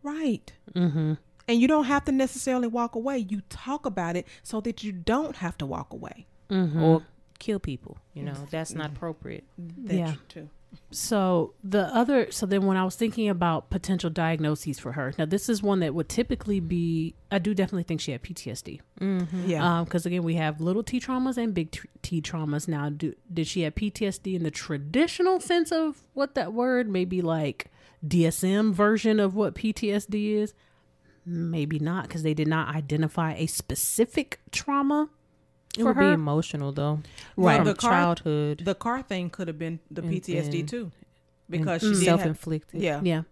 Right. 0.02 0.52
Mm-hmm. 0.74 1.14
And 1.48 1.60
you 1.60 1.66
don't 1.66 1.84
have 1.84 2.04
to 2.04 2.12
necessarily 2.12 2.68
walk 2.68 2.94
away. 2.94 3.18
You 3.18 3.42
talk 3.48 3.84
about 3.86 4.16
it 4.16 4.26
so 4.42 4.60
that 4.60 4.82
you 4.84 4.92
don't 4.92 5.36
have 5.36 5.58
to 5.58 5.66
walk 5.66 5.92
away. 5.92 6.26
Mm-hmm. 6.48 6.82
or 6.82 7.02
kill 7.38 7.60
people. 7.60 7.96
You 8.12 8.24
know, 8.24 8.34
that's 8.50 8.74
not 8.74 8.90
appropriate. 8.90 9.44
That 9.58 9.94
Yeah. 9.94 10.14
too. 10.28 10.48
So 10.90 11.54
the 11.64 11.84
other, 11.94 12.30
so 12.30 12.44
then 12.46 12.66
when 12.66 12.76
I 12.76 12.84
was 12.84 12.94
thinking 12.96 13.28
about 13.28 13.70
potential 13.70 14.10
diagnoses 14.10 14.78
for 14.78 14.92
her, 14.92 15.12
now 15.18 15.24
this 15.26 15.48
is 15.48 15.62
one 15.62 15.80
that 15.80 15.94
would 15.94 16.08
typically 16.08 16.60
be. 16.60 17.14
I 17.30 17.38
do 17.38 17.54
definitely 17.54 17.84
think 17.84 18.00
she 18.00 18.12
had 18.12 18.22
PTSD. 18.22 18.80
Yeah. 19.46 19.82
because 19.84 20.06
again 20.06 20.22
we 20.22 20.34
have 20.34 20.60
little 20.60 20.82
T 20.82 21.00
traumas 21.00 21.36
and 21.36 21.54
big 21.54 21.70
t-, 21.72 21.88
T 22.02 22.20
traumas. 22.22 22.68
Now, 22.68 22.88
do, 22.90 23.14
did 23.32 23.46
she 23.46 23.62
have 23.62 23.74
PTSD 23.74 24.34
in 24.34 24.42
the 24.42 24.50
traditional 24.50 25.40
sense 25.40 25.70
of 25.72 26.02
what 26.14 26.34
that 26.34 26.52
word? 26.52 26.88
Maybe 26.88 27.20
like 27.22 27.70
DSM 28.06 28.72
version 28.72 29.20
of 29.20 29.34
what 29.34 29.54
PTSD 29.54 30.34
is. 30.36 30.54
Maybe 31.26 31.78
not, 31.78 32.04
because 32.04 32.22
they 32.22 32.34
did 32.34 32.48
not 32.48 32.74
identify 32.74 33.34
a 33.34 33.46
specific 33.46 34.40
trauma 34.50 35.08
It 35.76 35.82
for 35.82 35.88
would 35.88 35.96
her. 35.96 36.08
be 36.08 36.14
emotional 36.14 36.72
though, 36.72 37.00
Well, 37.36 37.56
From 37.56 37.66
the 37.66 37.74
car- 37.74 37.90
childhood, 37.90 38.62
the 38.64 38.74
car 38.74 39.02
thing 39.02 39.28
could 39.30 39.46
have 39.48 39.58
been 39.58 39.80
the 39.90 40.02
And 40.02 40.10
PTSD 40.10 40.50
then- 40.58 40.66
too, 40.66 40.92
because 41.48 41.82
she 41.82 41.88
did 41.90 42.04
self-inflicted. 42.04 42.80
yeah, 42.80 43.00
Yeah. 43.04 43.22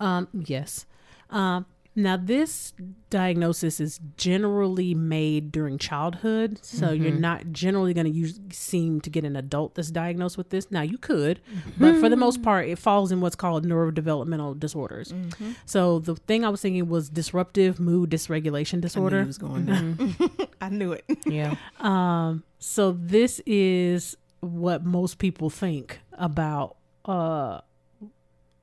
Um, 0.00 0.28
yes. 0.32 0.84
Um, 1.30 1.64
now, 1.96 2.16
this 2.16 2.72
diagnosis 3.08 3.78
is 3.78 4.00
generally 4.16 4.94
made 4.94 5.52
during 5.52 5.78
childhood, 5.78 6.58
so 6.60 6.90
you're 6.90 7.12
mm-hmm. 7.12 7.20
not 7.20 7.52
generally 7.52 7.94
going 7.94 8.06
to 8.06 8.12
use 8.12 8.40
seem 8.50 9.00
to 9.02 9.10
get 9.10 9.24
an 9.24 9.36
adult 9.36 9.76
that's 9.76 9.92
diagnosed 9.92 10.36
with 10.36 10.50
this. 10.50 10.72
Now, 10.72 10.82
you 10.82 10.98
could, 10.98 11.40
mm-hmm. 11.48 11.70
but 11.78 12.00
for 12.00 12.08
the 12.08 12.16
most 12.16 12.42
part, 12.42 12.68
it 12.68 12.80
falls 12.80 13.12
in 13.12 13.20
what's 13.20 13.36
called 13.36 13.64
neurodevelopmental 13.64 14.58
disorders. 14.58 15.12
Mm-hmm. 15.12 15.52
So 15.66 16.00
the 16.00 16.16
thing 16.16 16.44
I 16.44 16.48
was 16.48 16.60
thinking 16.60 16.88
was 16.88 17.08
disruptive 17.08 17.78
mood 17.78 18.10
dysregulation 18.10 18.74
I 18.74 18.76
knew 18.76 18.80
disorder. 18.82 19.20
he 19.20 19.26
was 19.26 19.38
going 19.38 19.66
there. 19.66 20.48
I 20.60 20.70
knew 20.70 20.92
it. 20.92 21.04
Yeah, 21.26 21.54
Um, 21.78 22.42
so 22.58 22.90
this 22.90 23.40
is 23.46 24.16
what 24.40 24.84
most 24.84 25.18
people 25.18 25.48
think 25.48 26.00
about 26.12 26.76
uh 27.04 27.60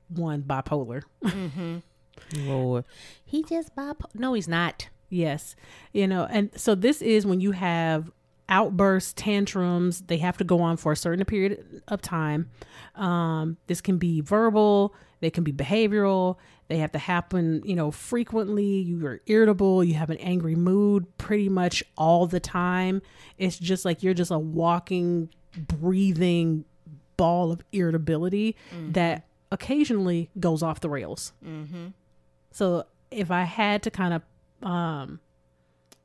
one 0.08 0.42
bipolar. 0.42 1.02
Lord, 2.36 2.84
he 3.24 3.42
just 3.42 3.74
bipolar. 3.74 4.14
No, 4.14 4.34
he's 4.34 4.48
not. 4.48 4.88
Yes. 5.08 5.54
You 5.92 6.06
know, 6.06 6.26
and 6.30 6.50
so 6.56 6.74
this 6.74 7.02
is 7.02 7.26
when 7.26 7.40
you 7.40 7.52
have 7.52 8.10
outbursts, 8.48 9.12
tantrums, 9.14 10.02
they 10.02 10.18
have 10.18 10.36
to 10.38 10.44
go 10.44 10.60
on 10.60 10.76
for 10.76 10.92
a 10.92 10.96
certain 10.96 11.24
period 11.24 11.82
of 11.88 12.02
time. 12.02 12.50
Um, 12.94 13.56
this 13.66 13.80
can 13.80 13.98
be 13.98 14.20
verbal, 14.20 14.94
they 15.20 15.30
can 15.30 15.44
be 15.44 15.52
behavioral, 15.52 16.36
they 16.68 16.78
have 16.78 16.92
to 16.92 16.98
happen, 16.98 17.62
you 17.64 17.76
know, 17.76 17.90
frequently. 17.90 18.64
You 18.64 19.06
are 19.06 19.20
irritable, 19.26 19.84
you 19.84 19.94
have 19.94 20.10
an 20.10 20.18
angry 20.18 20.54
mood 20.54 21.06
pretty 21.18 21.48
much 21.48 21.82
all 21.96 22.26
the 22.26 22.40
time. 22.40 23.02
It's 23.38 23.58
just 23.58 23.84
like 23.84 24.02
you're 24.02 24.14
just 24.14 24.30
a 24.30 24.38
walking, 24.38 25.28
breathing 25.56 26.64
ball 27.16 27.52
of 27.52 27.62
irritability 27.72 28.56
that 28.90 29.26
occasionally 29.50 30.30
goes 30.40 30.62
off 30.62 30.80
the 30.80 30.88
rails. 30.88 31.32
So 32.52 32.84
if 33.10 33.30
I 33.30 33.42
had 33.42 33.82
to 33.84 33.90
kind 33.90 34.14
of 34.14 34.22
um, 34.68 35.20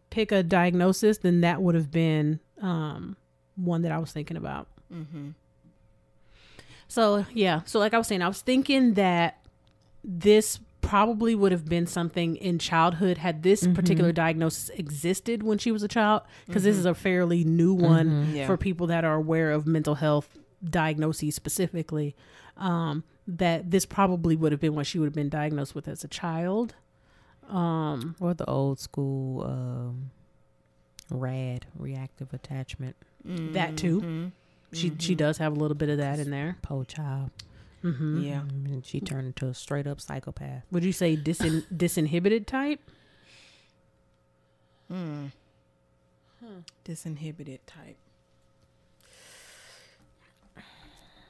pick 0.09 0.31
a 0.31 0.41
diagnosis, 0.43 1.19
then 1.19 1.41
that 1.41 1.61
would 1.61 1.75
have 1.75 1.91
been 1.91 2.39
um, 2.61 3.15
one 3.55 3.81
that 3.83 3.91
I 3.91 3.97
was 3.99 4.11
thinking 4.11 4.37
about. 4.37 4.67
So 6.87 7.25
yeah, 7.33 7.61
so 7.65 7.79
like 7.79 7.93
I 7.93 7.97
was 7.97 8.07
saying, 8.07 8.21
I 8.21 8.27
was 8.27 8.41
thinking 8.41 8.93
that 8.93 9.39
this 10.03 10.59
probably 10.81 11.35
would 11.35 11.51
have 11.51 11.65
been 11.65 11.85
something 11.85 12.37
in 12.37 12.57
childhood 12.59 13.17
had 13.17 13.43
this 13.43 13.67
particular 13.67 14.13
diagnosis 14.13 14.69
existed 14.69 15.43
when 15.43 15.57
she 15.57 15.69
was 15.69 15.83
a 15.83 15.87
child 15.89 16.21
because 16.45 16.63
this 16.63 16.77
is 16.77 16.85
a 16.85 16.93
fairly 16.95 17.43
new 17.43 17.73
one 17.73 18.33
Yeah. 18.33 18.47
for 18.47 18.55
people 18.55 18.87
that 18.87 19.03
are 19.03 19.15
aware 19.15 19.51
of 19.51 19.67
mental 19.67 19.95
health 19.95 20.37
diagnoses 20.63 21.35
specifically. 21.35 22.15
Um, 22.55 23.03
that 23.27 23.69
this 23.71 23.85
probably 23.85 24.35
would 24.35 24.51
have 24.53 24.61
been 24.61 24.73
what 24.75 24.87
she 24.87 24.97
would 24.99 25.05
have 25.07 25.13
been 25.13 25.29
diagnosed 25.29 25.75
with 25.75 25.87
as 25.87 26.03
a 26.03 26.07
child 26.07 26.75
um, 27.49 28.15
Or 28.19 28.33
the 28.33 28.45
old 28.45 28.79
school 28.79 29.43
um, 29.43 30.11
RAD, 31.09 31.65
reactive 31.77 32.33
attachment. 32.33 32.95
that 33.25 33.75
too 33.77 34.31
she 34.73 34.91
she 34.99 35.15
does 35.15 35.37
have 35.37 35.53
a 35.53 35.55
little 35.55 35.75
bit 35.75 35.89
of 35.89 35.97
that 35.97 36.19
in 36.19 36.29
there 36.29 36.57
Po 36.61 36.83
child. 36.83 37.31
hmm 37.81 38.21
Yeah. 38.21 38.41
And 38.41 38.85
she 38.85 38.99
turned 38.99 39.27
into 39.27 39.47
a 39.47 39.53
straight 39.53 39.87
up 39.87 39.99
psychopath. 40.01 40.63
would 40.71 40.83
you 40.83 40.91
say 40.93 41.15
disin- 41.17 41.65
disinhibited 41.75 42.45
type 42.45 42.79
Mm. 44.91 45.31
Disinhibited 46.85 47.59
type. 47.65 47.97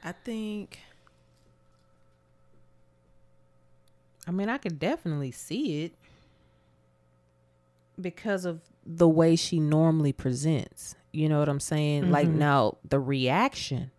I 0.04 0.12
think 0.12 0.78
I 4.28 4.30
mean, 4.30 4.50
I 4.50 4.58
could 4.58 4.78
definitely 4.78 5.30
see 5.30 5.84
it 5.84 5.94
because 7.98 8.44
of 8.44 8.60
the 8.84 9.08
way 9.08 9.36
she 9.36 9.58
normally 9.58 10.12
presents. 10.12 10.94
You 11.12 11.30
know 11.30 11.38
what 11.38 11.48
I'm 11.48 11.60
saying? 11.60 12.10
Like 12.10 12.28
mm-hmm. 12.28 12.38
now, 12.38 12.76
the 12.86 13.00
reaction 13.00 13.90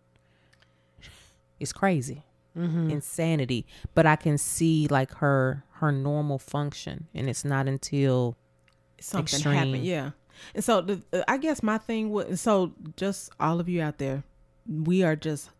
is 1.58 1.72
crazy, 1.72 2.22
mm-hmm. 2.56 2.90
insanity. 2.90 3.66
But 3.94 4.06
I 4.06 4.14
can 4.14 4.38
see 4.38 4.86
like 4.88 5.12
her 5.14 5.64
her 5.72 5.90
normal 5.90 6.38
function, 6.38 7.08
and 7.12 7.28
it's 7.28 7.44
not 7.44 7.66
until 7.66 8.36
something 9.00 9.34
Extreme. 9.34 9.54
happened. 9.56 9.84
Yeah. 9.84 10.10
And 10.54 10.62
so 10.62 10.80
the, 10.80 11.02
uh, 11.12 11.22
I 11.26 11.38
guess 11.38 11.60
my 11.62 11.78
thing 11.78 12.10
was 12.10 12.40
so 12.40 12.72
just 12.96 13.32
all 13.40 13.58
of 13.58 13.68
you 13.68 13.82
out 13.82 13.98
there, 13.98 14.22
we 14.66 15.02
are 15.02 15.16
just 15.16 15.50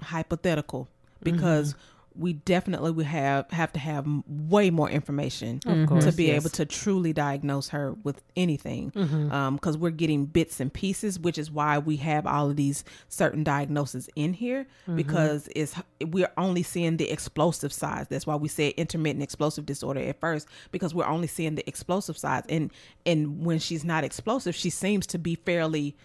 hypothetical 0.00 0.88
because 1.22 1.74
mm-hmm. 1.74 1.93
We 2.16 2.32
definitely 2.32 2.90
would 2.90 3.06
have 3.06 3.50
have 3.50 3.72
to 3.72 3.78
have 3.78 4.06
way 4.26 4.70
more 4.70 4.88
information 4.88 5.60
course, 5.60 6.04
to 6.04 6.12
be 6.12 6.26
yes. 6.26 6.42
able 6.42 6.50
to 6.50 6.64
truly 6.64 7.12
diagnose 7.12 7.68
her 7.70 7.92
with 8.04 8.22
anything 8.36 8.90
mm-hmm. 8.92 9.32
um, 9.32 9.56
because 9.56 9.76
we're 9.76 9.90
getting 9.90 10.26
bits 10.26 10.60
and 10.60 10.72
pieces 10.72 11.18
which 11.18 11.38
is 11.38 11.50
why 11.50 11.78
we 11.78 11.96
have 11.96 12.26
all 12.26 12.50
of 12.50 12.56
these 12.56 12.84
certain 13.08 13.42
diagnoses 13.42 14.08
in 14.14 14.32
here 14.32 14.66
mm-hmm. 14.82 14.96
because 14.96 15.48
it's 15.56 15.74
we're 16.06 16.30
only 16.36 16.62
seeing 16.62 16.96
the 16.96 17.10
explosive 17.10 17.72
sides. 17.72 18.08
That's 18.08 18.26
why 18.26 18.36
we 18.36 18.48
said 18.48 18.74
intermittent 18.76 19.22
explosive 19.22 19.66
disorder 19.66 20.00
at 20.00 20.20
first 20.20 20.48
because 20.70 20.94
we're 20.94 21.06
only 21.06 21.26
seeing 21.26 21.54
the 21.54 21.66
explosive 21.68 22.18
sides. 22.18 22.46
And 22.48 22.70
and 23.04 23.44
when 23.44 23.58
she's 23.58 23.84
not 23.84 24.04
explosive 24.04 24.54
she 24.54 24.70
seems 24.70 25.06
to 25.08 25.18
be 25.18 25.34
fairly 25.34 25.96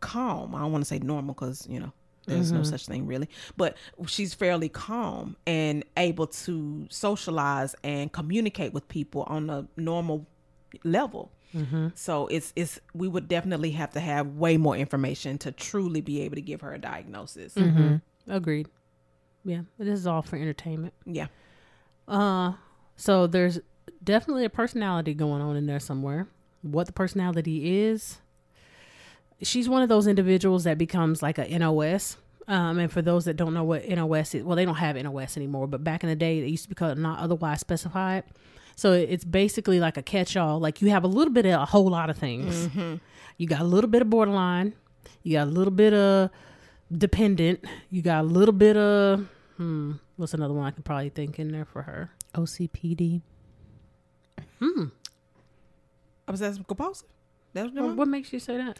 calm. 0.00 0.54
I 0.54 0.60
don't 0.60 0.72
want 0.72 0.84
to 0.84 0.88
say 0.88 0.98
normal 0.98 1.34
because 1.34 1.66
you 1.68 1.80
know 1.80 1.92
there's 2.26 2.52
no 2.52 2.60
mm-hmm. 2.60 2.70
such 2.70 2.86
thing 2.86 3.06
really. 3.06 3.28
But 3.56 3.76
she's 4.06 4.34
fairly 4.34 4.68
calm 4.68 5.36
and 5.46 5.84
able 5.96 6.26
to 6.26 6.86
socialize 6.90 7.74
and 7.82 8.12
communicate 8.12 8.72
with 8.72 8.88
people 8.88 9.22
on 9.24 9.48
a 9.50 9.66
normal 9.76 10.26
level. 10.84 11.32
Mm-hmm. 11.54 11.88
So 11.94 12.26
it's 12.26 12.52
it's 12.56 12.80
we 12.94 13.08
would 13.08 13.28
definitely 13.28 13.70
have 13.72 13.92
to 13.92 14.00
have 14.00 14.26
way 14.34 14.56
more 14.56 14.76
information 14.76 15.38
to 15.38 15.52
truly 15.52 16.00
be 16.00 16.20
able 16.22 16.34
to 16.34 16.42
give 16.42 16.60
her 16.60 16.74
a 16.74 16.78
diagnosis. 16.78 17.54
Mm-hmm. 17.54 17.96
Agreed. 18.30 18.68
Yeah 19.44 19.62
this 19.78 20.00
is 20.00 20.06
all 20.06 20.22
for 20.22 20.36
entertainment. 20.36 20.94
Yeah. 21.04 21.28
Uh, 22.08 22.52
so 22.96 23.26
there's 23.26 23.60
definitely 24.02 24.44
a 24.44 24.50
personality 24.50 25.14
going 25.14 25.42
on 25.42 25.56
in 25.56 25.66
there 25.66 25.80
somewhere. 25.80 26.28
what 26.62 26.86
the 26.86 26.92
personality 26.92 27.78
is. 27.78 28.18
She's 29.42 29.68
one 29.68 29.82
of 29.82 29.88
those 29.88 30.06
individuals 30.06 30.64
that 30.64 30.78
becomes 30.78 31.22
like 31.22 31.38
a 31.38 31.58
NOS. 31.58 32.16
Um, 32.48 32.78
and 32.78 32.90
for 32.92 33.02
those 33.02 33.24
that 33.24 33.34
don't 33.36 33.54
know 33.54 33.64
what 33.64 33.88
NOS 33.88 34.34
is, 34.34 34.44
well, 34.44 34.54
they 34.56 34.64
don't 34.64 34.76
have 34.76 34.94
NOS 34.96 35.36
anymore, 35.36 35.66
but 35.66 35.82
back 35.82 36.04
in 36.04 36.08
the 36.08 36.14
day, 36.14 36.38
it 36.38 36.46
used 36.46 36.62
to 36.62 36.68
be 36.68 36.74
called 36.76 36.96
not 36.96 37.18
otherwise 37.18 37.58
specified. 37.60 38.22
So 38.76 38.92
it's 38.92 39.24
basically 39.24 39.80
like 39.80 39.96
a 39.96 40.02
catch 40.02 40.36
all. 40.36 40.60
Like 40.60 40.80
you 40.80 40.90
have 40.90 41.02
a 41.02 41.08
little 41.08 41.32
bit 41.32 41.44
of 41.46 41.60
a 41.60 41.64
whole 41.64 41.88
lot 41.88 42.08
of 42.08 42.16
things. 42.18 42.68
You 43.36 43.46
got 43.46 43.60
a 43.62 43.64
little 43.64 43.90
bit 43.90 44.00
of 44.02 44.10
borderline. 44.10 44.74
You 45.22 45.32
got 45.38 45.48
a 45.48 45.50
little 45.50 45.72
bit 45.72 45.92
of 45.92 46.30
dependent. 46.96 47.64
You 47.90 48.00
got 48.02 48.20
a 48.20 48.28
little 48.28 48.52
bit 48.54 48.76
of, 48.76 49.26
hmm, 49.56 49.92
what's 50.16 50.32
another 50.34 50.54
one 50.54 50.66
I 50.66 50.70
could 50.70 50.84
probably 50.84 51.08
think 51.08 51.38
in 51.38 51.50
there 51.52 51.64
for 51.64 51.82
her? 51.82 52.10
OCPD. 52.34 53.22
Hmm. 54.60 54.84
Obsessive 56.28 56.66
compulsive. 56.66 57.08
That's 57.54 57.72
what 57.72 57.74
What, 57.82 57.88
what 57.88 57.96
what 57.98 58.08
makes 58.08 58.32
you 58.32 58.38
say 58.38 58.56
that? 58.56 58.78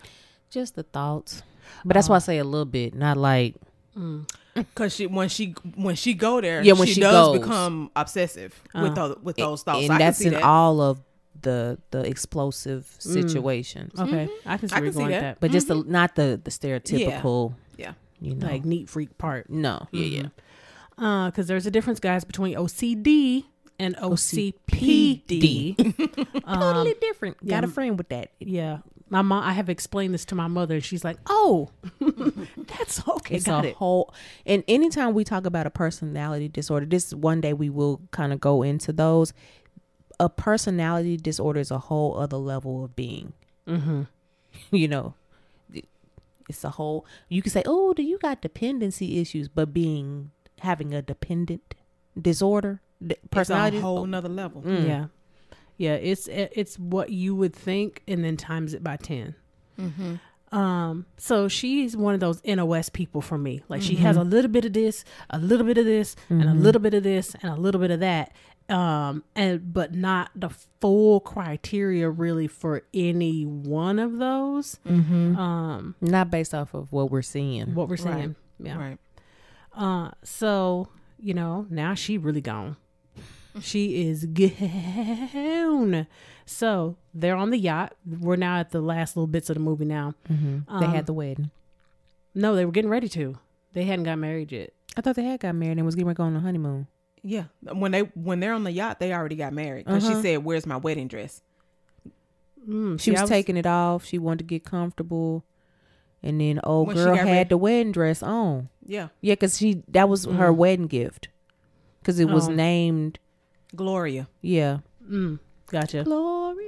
Just 0.51 0.74
the 0.74 0.82
thoughts. 0.82 1.43
But 1.85 1.94
that's 1.94 2.09
why 2.09 2.14
I 2.14 2.18
um, 2.18 2.23
say 2.23 2.39
a 2.39 2.44
little 2.44 2.64
bit, 2.64 2.94
not 2.94 3.16
like 3.16 3.56
mm. 3.97 4.28
Because 4.55 4.94
she 4.94 5.06
when 5.06 5.28
she 5.28 5.55
when 5.74 5.97
she 5.97 6.14
go 6.14 6.40
there, 6.40 6.62
Yeah, 6.62 6.73
when 6.74 6.86
she, 6.86 6.94
she 6.94 7.01
does 7.01 7.12
goes. 7.12 7.39
become 7.40 7.90
obsessive 7.94 8.59
with 8.74 8.85
uh-huh. 8.85 8.94
those 8.94 9.18
with 9.23 9.36
those 9.36 9.62
thoughts. 9.62 9.81
and 9.81 9.89
So 9.89 9.94
I 9.94 9.98
that's 9.98 10.20
in 10.20 10.32
that. 10.32 10.43
all 10.43 10.81
of 10.81 11.01
the 11.43 11.78
the 11.90 12.01
explosive 12.01 12.86
mm. 13.01 13.01
situations. 13.01 14.01
Okay, 14.01 14.27
mm-hmm. 14.27 14.48
I 14.48 14.56
can 14.56 14.68
see 14.68 14.74
I 14.74 14.78
can 14.78 14.85
you're 14.85 14.93
see 14.93 14.98
going 14.98 15.10
with 15.10 15.20
that. 15.20 15.35
that. 15.35 15.40
But 15.40 15.51
just 15.51 15.68
the 15.68 15.77
mm-hmm. 15.77 15.93
not 15.93 16.14
the 16.14 16.40
the 16.43 16.51
stereotypical, 16.51 17.55
yeah. 17.77 17.93
you 18.20 18.35
know. 18.35 18.47
Like 18.47 18.64
neat 18.64 18.89
freak 18.89 19.18
part. 19.18 19.51
no, 19.51 19.86
yeah, 19.93 20.05
mm-hmm. 20.05 20.14
yeah. 20.24 20.28
Uh, 20.98 21.27
because 21.27 21.47
there's 21.47 21.66
a 21.66 21.70
difference, 21.70 22.01
guys, 22.01 22.24
between 22.24 22.56
OCD 22.56 23.44
and 23.78 23.97
OCPD. 23.97 25.77
totally 26.47 26.93
um, 26.93 26.98
different. 27.01 27.47
Got 27.47 27.64
a 27.64 27.68
friend 27.68 27.98
with 27.98 28.09
that. 28.09 28.31
yeah, 28.40 28.78
my 29.08 29.22
mom. 29.22 29.42
I 29.44 29.52
have 29.52 29.68
explained 29.68 30.14
this 30.14 30.24
to 30.26 30.34
my 30.34 30.46
mother, 30.48 30.74
and 30.76 30.84
she's 30.84 31.04
like, 31.04 31.18
"Oh, 31.26 31.70
that's 32.00 33.06
okay, 33.08 33.36
It's 33.36 33.44
got 33.46 33.64
a 33.64 33.68
it." 33.68 33.74
whole. 33.76 34.12
And 34.44 34.64
anytime 34.68 35.14
we 35.14 35.24
talk 35.24 35.46
about 35.46 35.66
a 35.66 35.70
personality 35.70 36.48
disorder, 36.48 36.86
this 36.86 37.12
one 37.14 37.40
day 37.40 37.52
we 37.52 37.70
will 37.70 38.00
kind 38.10 38.32
of 38.32 38.40
go 38.40 38.62
into 38.62 38.92
those. 38.92 39.32
A 40.18 40.28
personality 40.28 41.16
disorder 41.16 41.60
is 41.60 41.70
a 41.70 41.78
whole 41.78 42.18
other 42.18 42.38
level 42.38 42.84
of 42.84 42.96
being. 42.96 43.32
Mm-hmm. 43.68 44.02
you 44.70 44.88
know 44.88 45.14
it's 46.48 46.62
a 46.64 46.70
whole 46.70 47.04
you 47.28 47.42
can 47.42 47.50
say 47.50 47.62
oh 47.66 47.92
do 47.92 48.02
you 48.02 48.16
got 48.18 48.40
dependency 48.40 49.18
issues 49.20 49.48
but 49.48 49.74
being 49.74 50.30
having 50.60 50.94
a 50.94 51.02
dependent 51.02 51.74
disorder 52.18 52.80
d- 53.04 53.16
It's 53.32 53.50
a 53.50 53.80
whole 53.80 54.06
nother 54.06 54.28
level. 54.28 54.62
Mm. 54.62 54.86
Yeah, 54.86 55.06
yeah. 55.77 55.94
It's 55.94 56.28
it's 56.28 56.78
what 56.78 57.11
you 57.11 57.35
would 57.35 57.55
think, 57.55 58.03
and 58.09 58.24
then 58.24 58.36
times 58.36 58.74
it 58.74 58.82
by 58.85 58.97
10 58.97 59.35
Um, 60.53 61.07
so 61.19 61.48
she's 61.48 61.97
one 61.97 62.15
of 62.15 62.20
those 62.20 62.40
NOS 62.44 62.89
people 62.89 63.20
for 63.20 63.36
me. 63.36 63.62
Like 63.69 63.82
she 63.82 63.97
has 63.97 64.16
a 64.16 64.23
little 64.23 64.51
bit 64.51 64.65
of 64.65 64.73
this, 64.73 65.05
a 65.28 65.39
little 65.39 65.66
bit 65.66 65.77
of 65.77 65.85
this, 65.85 66.15
and 66.28 66.44
a 66.44 66.55
little 66.55 66.81
bit 66.81 66.94
of 66.94 67.03
this, 67.03 67.35
and 67.43 67.53
a 67.53 67.57
little 67.57 67.81
bit 67.81 67.90
of 67.90 68.01
that. 68.01 68.32
Um, 68.69 69.23
and 69.36 69.73
but 69.73 69.94
not 69.94 70.31
the 70.35 70.48
full 70.81 71.20
criteria 71.20 72.09
really 72.11 72.48
for 72.48 72.82
any 72.94 73.44
one 73.44 73.98
of 73.98 74.19
those. 74.19 74.78
Um, 74.86 75.94
not 76.01 76.31
based 76.31 76.55
off 76.55 76.74
of 76.74 76.90
what 76.93 77.11
we're 77.11 77.23
seeing 77.23 77.74
what 77.74 77.89
we're 77.89 77.97
Right. 77.97 78.35
yeah. 78.61 78.78
Right. 78.78 78.98
Uh, 79.74 80.11
so 80.24 80.89
you 81.19 81.35
know, 81.35 81.66
now 81.70 81.94
she 81.94 82.19
really 82.19 82.40
gone. 82.40 82.77
She 83.60 84.06
is 84.08 84.26
gone. 84.26 86.06
So 86.44 86.96
they're 87.14 87.34
on 87.36 87.50
the 87.50 87.58
yacht. 87.58 87.94
We're 88.06 88.36
now 88.36 88.58
at 88.58 88.70
the 88.70 88.80
last 88.80 89.16
little 89.16 89.26
bits 89.26 89.50
of 89.50 89.54
the 89.54 89.60
movie 89.60 89.84
now. 89.84 90.14
Mhm. 90.30 90.66
they 90.80 90.86
Um, 90.86 90.92
had 90.94 91.06
the 91.06 91.12
wedding 91.12 91.50
No, 92.34 92.54
they 92.54 92.64
were 92.66 92.72
getting 92.72 92.90
ready 92.90 93.08
to. 93.10 93.38
They 93.72 93.84
hadn't 93.84 94.04
got 94.04 94.18
married 94.18 94.52
yet. 94.52 94.72
i 94.96 95.00
thought 95.02 95.16
they 95.16 95.24
had 95.24 95.40
got 95.40 95.54
married 95.54 95.76
and 95.76 95.84
was 95.84 95.94
getting 95.94 96.06
ready 96.06 96.14
to 96.16 96.18
go 96.18 96.24
on 96.24 96.36
a 96.36 96.40
honeymoon 96.40 96.86
Yeah. 97.22 97.44
When 97.72 97.92
they 97.92 98.00
when 98.14 98.40
they're 98.40 98.54
on 98.54 98.64
the 98.64 98.72
yacht, 98.72 98.98
they 99.00 99.12
already 99.12 99.36
got 99.36 99.52
married. 99.52 99.84
Because 99.86 100.04
Uh-huh. 100.04 100.16
she 100.16 100.22
said, 100.22 100.44
"Where's 100.44 100.64
my 100.66 100.76
wedding 100.76 101.08
dress?" 101.08 101.42
Mm, 102.68 102.98
she 103.00 103.10
see, 103.12 103.16
I 103.16 103.20
was, 103.22 103.30
taking 103.30 103.56
it 103.56 103.66
off 103.66 104.04
she 104.04 104.18
wanted 104.18 104.38
to 104.38 104.44
get 104.44 104.64
comfortable 104.64 105.44
and 106.22 106.40
then 106.40 106.58
old 106.64 106.88
When 106.88 106.96
girl 106.96 107.14
had 107.14 107.24
ready- 107.26 107.48
the 107.48 107.56
wedding 107.58 107.92
dress 107.92 108.22
on 108.24 108.68
Yeah. 108.84 109.08
yeah 109.20 109.34
because 109.34 109.56
she 109.58 109.82
that 109.88 110.08
was 110.08 110.24
her 110.24 110.52
wedding 110.52 110.86
gift 110.88 111.28
because 112.00 112.18
it 112.18 112.28
was 112.28 112.48
Oh. 112.48 112.52
named 112.52 113.18
Gloria. 113.74 114.28
yeah 114.43 114.78
Mm, 115.09 115.38
gotcha. 115.70 116.02
gloria 116.05 116.64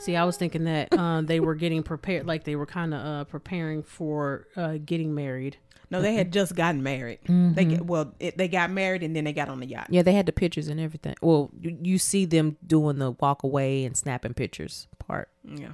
See, 0.00 0.14
I 0.14 0.24
was 0.24 0.36
thinking 0.36 0.62
that 0.64 0.88
uh, 0.96 1.22
they 1.22 1.40
were 1.40 1.56
getting 1.56 1.82
prepared, 1.82 2.24
like 2.24 2.44
they 2.44 2.54
were 2.54 2.66
kind 2.66 2.94
of 2.94 3.04
uh, 3.04 3.24
preparing 3.24 3.82
for 3.82 4.46
uh, 4.56 4.78
getting 4.84 5.12
married. 5.12 5.56
No, 5.90 6.00
they 6.00 6.14
had 6.14 6.32
just 6.32 6.54
gotten 6.54 6.84
married. 6.84 7.18
They 7.26 7.64
get, 7.64 7.84
well, 7.84 8.14
it, 8.20 8.36
they 8.38 8.46
got 8.46 8.70
married 8.70 9.02
and 9.02 9.16
then 9.16 9.24
they 9.24 9.32
got 9.32 9.48
on 9.48 9.58
the 9.58 9.66
yacht. 9.66 9.88
Yeah, 9.90 10.02
they 10.02 10.12
had 10.12 10.26
the 10.26 10.32
pictures 10.32 10.68
and 10.68 10.78
everything. 10.78 11.16
Well, 11.20 11.50
you, 11.58 11.76
you 11.82 11.98
see 11.98 12.26
them 12.26 12.58
doing 12.64 12.98
the 13.00 13.10
walk 13.12 13.42
away 13.42 13.84
and 13.84 13.96
snapping 13.96 14.34
pictures 14.34 14.86
part. 15.00 15.30
Yeah. 15.44 15.72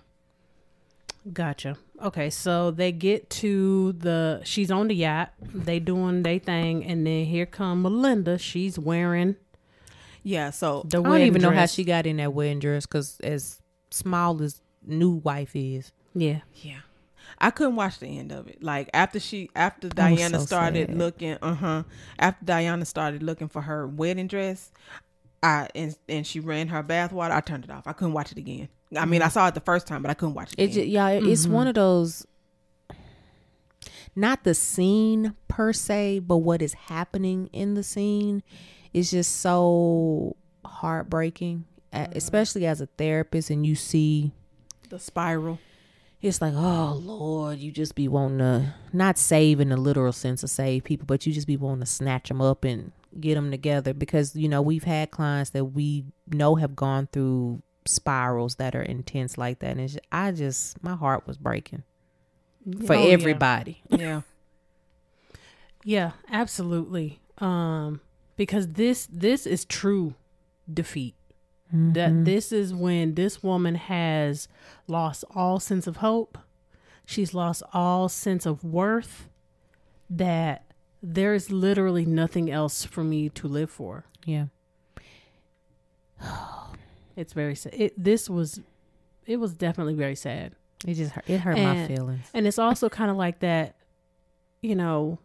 Gotcha. 1.33 1.77
Okay, 2.03 2.31
so 2.31 2.71
they 2.71 2.93
get 2.93 3.29
to 3.31 3.93
the. 3.93 4.41
She's 4.45 4.71
on 4.71 4.89
the 4.89 4.95
yacht. 4.95 5.33
They 5.55 5.81
doing 5.81 6.23
their 6.23 6.39
thing, 6.39 6.85
and 6.85 7.07
then 7.07 7.25
here 7.25 7.47
come 7.47 7.83
Melinda. 7.83 8.39
She's 8.39 8.79
wearing 8.79 9.37
Yeah. 10.25 10.51
So 10.51 10.83
the. 10.89 10.99
I 10.99 11.03
don't 11.03 11.11
wedding 11.13 11.27
even 11.29 11.43
know 11.43 11.51
how 11.53 11.67
she 11.67 11.85
got 11.85 12.07
in 12.07 12.17
that 12.17 12.33
wedding 12.35 12.59
dress 12.59 12.87
because 12.87 13.21
as 13.21 13.61
small 13.91 14.43
as 14.43 14.61
new 14.85 15.11
wife 15.13 15.55
is, 15.55 15.93
Yeah. 16.15 16.41
yeah, 16.63 16.81
I 17.39 17.51
couldn't 17.51 17.77
watch 17.77 17.99
the 18.01 18.07
end 18.19 18.33
of 18.33 18.49
it. 18.49 18.63
Like 18.63 18.91
after 18.93 19.21
she, 19.21 19.49
after 19.55 19.89
Diana 19.89 20.41
so 20.41 20.47
started 20.47 20.89
sad. 20.89 20.99
looking, 20.99 21.37
uh 21.41 21.55
huh. 21.55 21.83
After 22.19 22.45
Diana 22.45 22.85
started 22.85 23.23
looking 23.23 23.49
for 23.49 23.63
her 23.63 23.87
wedding 23.87 24.27
dress, 24.27 24.73
I 25.43 25.69
and 25.75 25.97
and 26.09 26.27
she 26.27 26.41
ran 26.41 26.69
her 26.69 26.83
bathwater. 26.83 27.31
I 27.31 27.41
turned 27.41 27.65
it 27.65 27.71
off. 27.71 27.87
I 27.87 27.93
couldn't 27.93 28.15
watch 28.15 28.33
it 28.33 28.39
again. 28.39 28.69
I 28.97 29.05
mean, 29.07 29.23
I 29.23 29.29
saw 29.29 29.47
it 29.49 29.55
the 29.55 29.61
first 29.61 29.87
time, 29.87 30.03
but 30.03 30.11
I 30.11 30.15
couldn't 30.15 30.35
watch 30.35 30.53
it. 30.53 30.59
it 30.59 30.63
Again. 30.65 30.75
just, 30.75 30.89
yeah, 30.89 31.09
it's 31.09 31.47
one 31.47 31.67
of 31.69 31.75
those. 31.75 32.27
Not 34.17 34.45
the 34.45 34.55
scene 34.55 35.35
per 35.49 35.73
se, 35.73 36.21
but 36.21 36.37
what 36.39 36.63
is 36.63 36.75
happening 36.75 37.49
in 37.53 37.75
the 37.75 37.83
scene 37.83 38.43
is 38.95 39.11
just 39.11 39.41
so 39.41 40.37
heartbreaking, 40.65 41.66
uh, 41.93 42.07
especially 42.12 42.65
as 42.66 42.81
a 42.81 42.87
therapist, 42.87 43.51
and 43.51 43.66
you 43.66 43.75
see 43.75 44.33
the 44.89 44.99
spiral. 44.99 45.59
it's 46.23 46.41
like, 46.41 46.55
oh 46.57 46.99
Lord, 47.03 47.59
you 47.59 47.71
just 47.73 47.95
be 47.95 48.09
wanting 48.09 48.39
to 48.39 48.75
not 48.93 49.19
save 49.19 49.61
in 49.61 49.69
the 49.69 49.77
literal 49.77 50.12
sense 50.12 50.43
of 50.43 50.49
save 50.51 50.85
people, 50.85 51.05
but 51.07 51.27
you 51.27 51.33
just 51.33 51.47
be 51.47 51.57
wanting 51.57 51.81
to 51.81 51.87
snatch 51.87 52.29
them 52.29 52.41
up 52.41 52.65
and 52.65 52.93
get 53.21 53.35
them 53.35 53.51
together 53.51 53.93
because 53.95 54.35
you 54.35 54.49
know 54.49 54.61
we've 54.62 54.85
had 54.85 55.11
clients 55.11 55.51
that 55.51 55.65
we 55.66 56.05
know 56.29 56.55
have 56.57 56.75
gone 56.75 57.09
through 57.12 57.62
spirals 57.87 58.55
that 58.57 58.75
are 58.75 58.83
intense 58.83 59.37
like 59.37 59.59
that, 59.59 59.73
and 59.73 59.81
it's, 59.81 59.99
I 60.11 60.33
just 60.33 60.83
my 60.83 60.95
heart 60.97 61.27
was 61.27 61.37
breaking 61.37 61.83
for 62.87 62.95
Oh, 62.95 63.07
yeah. 63.07 63.12
everybody. 63.12 63.83
Yeah. 63.91 64.23
Yeah, 65.85 66.12
absolutely. 66.31 67.21
Um, 67.39 68.01
because 68.36 68.69
this 68.73 69.06
this 69.11 69.47
is 69.47 69.65
true 69.65 70.15
defeat. 70.73 71.15
That 71.73 72.11
mm-hmm. 72.11 72.24
this 72.24 72.52
is 72.52 72.73
when 72.73 73.15
this 73.15 73.43
woman 73.43 73.74
has 73.74 74.47
lost 74.86 75.24
all 75.35 75.59
sense 75.59 75.89
of 75.89 75.97
hope. 75.97 76.39
She's 77.05 77.35
lost 77.35 77.65
all 77.73 78.09
sense 78.09 78.47
of 78.47 78.62
worth. 78.62 79.28
That 80.09 80.66
there's 81.02 81.51
literally 81.51 82.06
nothing 82.06 82.48
else 82.48 82.85
for 82.85 83.02
me 83.02 83.28
to 83.31 83.48
live 83.48 83.70
for. 83.70 84.05
Yeah, 84.24 84.47
It's 87.16 87.32
very 87.32 87.55
sad. 87.55 87.74
It 87.74 87.93
this 88.02 88.28
was, 88.28 88.61
it 89.27 89.36
was 89.36 89.52
definitely 89.55 89.94
very 89.94 90.16
sad. 90.16 90.55
it 90.86 90.94
just 90.94 91.12
hurt, 91.12 91.24
it 91.28 91.39
hurt 91.39 91.56
my 91.56 91.86
feelings. 91.86 92.27
And 92.35 92.47
it's 92.47 92.59
also 92.59 92.89
kind 92.89 93.11
of 93.11 93.16
like 93.16 93.39
that, 93.40 93.77
you 94.62 94.74
know, 94.74 95.19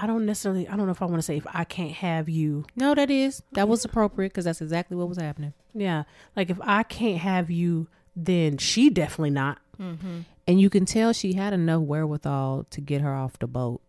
I 0.00 0.06
don't 0.06 0.24
necessarily, 0.26 0.68
I 0.68 0.76
don't 0.76 0.86
know 0.86 0.92
if 0.92 1.02
I 1.02 1.06
want 1.06 1.16
to 1.18 1.22
say 1.22 1.36
if 1.36 1.46
I 1.52 1.64
can't 1.64 1.92
have 1.92 2.28
you. 2.28 2.64
No, 2.76 2.94
that 2.94 3.10
is 3.10 3.42
that 3.52 3.68
was 3.68 3.84
appropriate 3.84 4.28
because 4.30 4.44
that's 4.44 4.60
exactly 4.60 4.96
what 4.96 5.08
was 5.08 5.18
happening. 5.18 5.54
Yeah. 5.74 6.04
Like 6.36 6.50
if 6.50 6.58
I 6.62 6.82
can't 6.84 7.18
have 7.18 7.50
you, 7.50 7.88
then 8.14 8.58
she 8.58 8.90
definitely 8.90 9.30
not. 9.30 9.58
And 9.80 10.60
you 10.60 10.70
can 10.70 10.84
tell 10.86 11.12
she 11.12 11.34
had 11.34 11.52
enough 11.52 11.82
wherewithal 11.82 12.66
to 12.70 12.80
get 12.80 13.00
her 13.00 13.14
off 13.14 13.38
the 13.38 13.46
boat. 13.46 13.80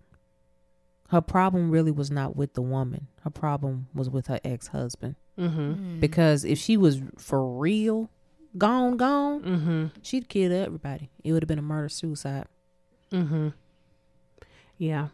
Her 1.09 1.21
problem 1.21 1.71
really 1.71 1.89
was 1.91 2.11
not 2.11 2.35
with 2.35 2.53
the 2.53 2.61
woman. 2.61 3.07
Her 3.23 3.31
problem 3.31 3.87
was 3.95 4.09
with 4.09 4.27
her 4.27 4.39
ex 4.43 4.67
husband. 4.67 5.15
Mm-hmm. 5.39 5.99
Because 5.99 6.43
if 6.45 6.59
she 6.59 6.77
was 6.77 7.01
for 7.17 7.57
real 7.57 8.09
gone, 8.57 8.97
gone, 8.97 9.41
Mm-hmm. 9.41 9.85
she'd 10.03 10.29
kill 10.29 10.51
everybody. 10.51 11.09
It 11.23 11.31
would 11.31 11.41
have 11.41 11.47
been 11.47 11.57
a 11.59 11.63
murder 11.63 11.89
suicide. 11.89 12.45
Mm-hmm. 13.11 13.49
Yeah. 14.77 15.07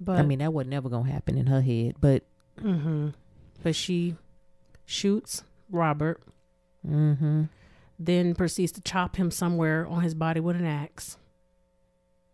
But 0.00 0.18
I 0.18 0.22
mean, 0.22 0.40
that 0.40 0.52
was 0.52 0.66
never 0.66 0.88
gonna 0.88 1.10
happen 1.10 1.38
in 1.38 1.46
her 1.46 1.60
head. 1.60 1.94
But 2.00 2.24
mm-hmm. 2.60 3.08
But 3.62 3.74
she 3.74 4.16
shoots 4.84 5.44
Robert. 5.70 6.20
mm-hmm. 6.86 7.44
then 7.98 8.34
proceeds 8.34 8.72
to 8.72 8.80
chop 8.82 9.16
him 9.16 9.30
somewhere 9.30 9.86
on 9.86 10.02
his 10.02 10.14
body 10.14 10.40
with 10.40 10.56
an 10.56 10.66
axe. 10.66 11.16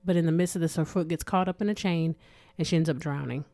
But 0.05 0.17
in 0.17 0.27
the 0.27 0.33
midst 0.33 0.57
of 0.57 0.63
this, 0.63 0.77
her 0.77 0.85
foot 0.85 1.09
gets 1.09 1.23
caught 1.23 1.49
up 1.49 1.61
in 1.61 1.69
a 1.69 1.75
chain 1.75 2.17
and 2.59 2.67
she 2.67 2.75
ends 2.77 2.89
up 2.89 2.99
drowning. 2.99 3.45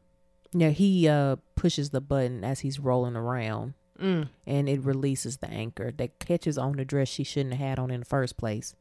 Yeah, 0.52 0.70
he 0.70 1.08
uh 1.08 1.36
pushes 1.56 1.90
the 1.90 2.00
button 2.00 2.44
as 2.44 2.60
he's 2.60 2.78
rolling 2.78 3.16
around 3.16 3.74
Mm. 4.00 4.28
and 4.46 4.68
it 4.68 4.82
releases 4.82 5.38
the 5.38 5.48
anchor 5.48 5.90
that 5.90 6.18
catches 6.18 6.58
on 6.58 6.72
the 6.76 6.84
dress 6.84 7.08
she 7.08 7.24
shouldn't 7.24 7.54
have 7.54 7.66
had 7.68 7.78
on 7.78 7.90
in 7.90 8.00
the 8.00 8.06
first 8.06 8.36
place. 8.36 8.74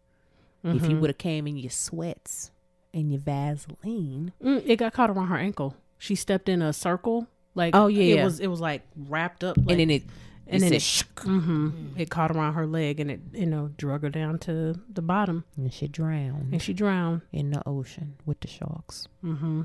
If 0.61 0.83
you 0.89 0.97
Mhm. 0.97 0.99
would 0.99 1.09
have 1.09 1.17
came 1.17 1.47
in 1.47 1.55
your 1.55 1.69
sweats 1.71 2.51
and 2.95 3.11
your 3.11 3.19
Vaseline. 3.21 4.31
Mm, 4.43 4.63
it 4.65 4.77
got 4.77 4.93
caught 4.93 5.11
around 5.11 5.27
her 5.27 5.37
ankle. 5.37 5.75
She 5.99 6.15
stepped 6.15 6.49
in 6.49 6.63
a 6.63 6.73
circle. 6.73 7.27
Like 7.53 7.75
Oh, 7.75 7.87
yeah. 7.87 8.21
it 8.21 8.23
was 8.23 8.39
it 8.39 8.47
was 8.47 8.59
like 8.61 8.81
wrapped 8.95 9.43
up. 9.43 9.57
Like, 9.57 9.69
and 9.71 9.79
then 9.81 9.89
it 9.91 10.03
and 10.47 10.61
then 10.61 10.73
it, 10.73 11.03
hmm 11.19 11.69
it 11.97 12.09
caught 12.09 12.31
around 12.31 12.53
her 12.53 12.65
leg 12.67 12.99
and 12.99 13.09
it 13.11 13.19
you 13.33 13.45
know 13.45 13.69
drug 13.77 14.03
her 14.03 14.09
down 14.09 14.37
to 14.39 14.75
the 14.91 15.01
bottom 15.01 15.43
and 15.57 15.73
she 15.73 15.87
drowned 15.87 16.51
and 16.53 16.61
she 16.61 16.71
drowned. 16.73 17.21
in 17.31 17.51
the 17.51 17.61
ocean 17.67 18.15
with 18.25 18.39
the 18.41 18.47
sharks. 18.47 19.07
mm-hmm. 19.23 19.63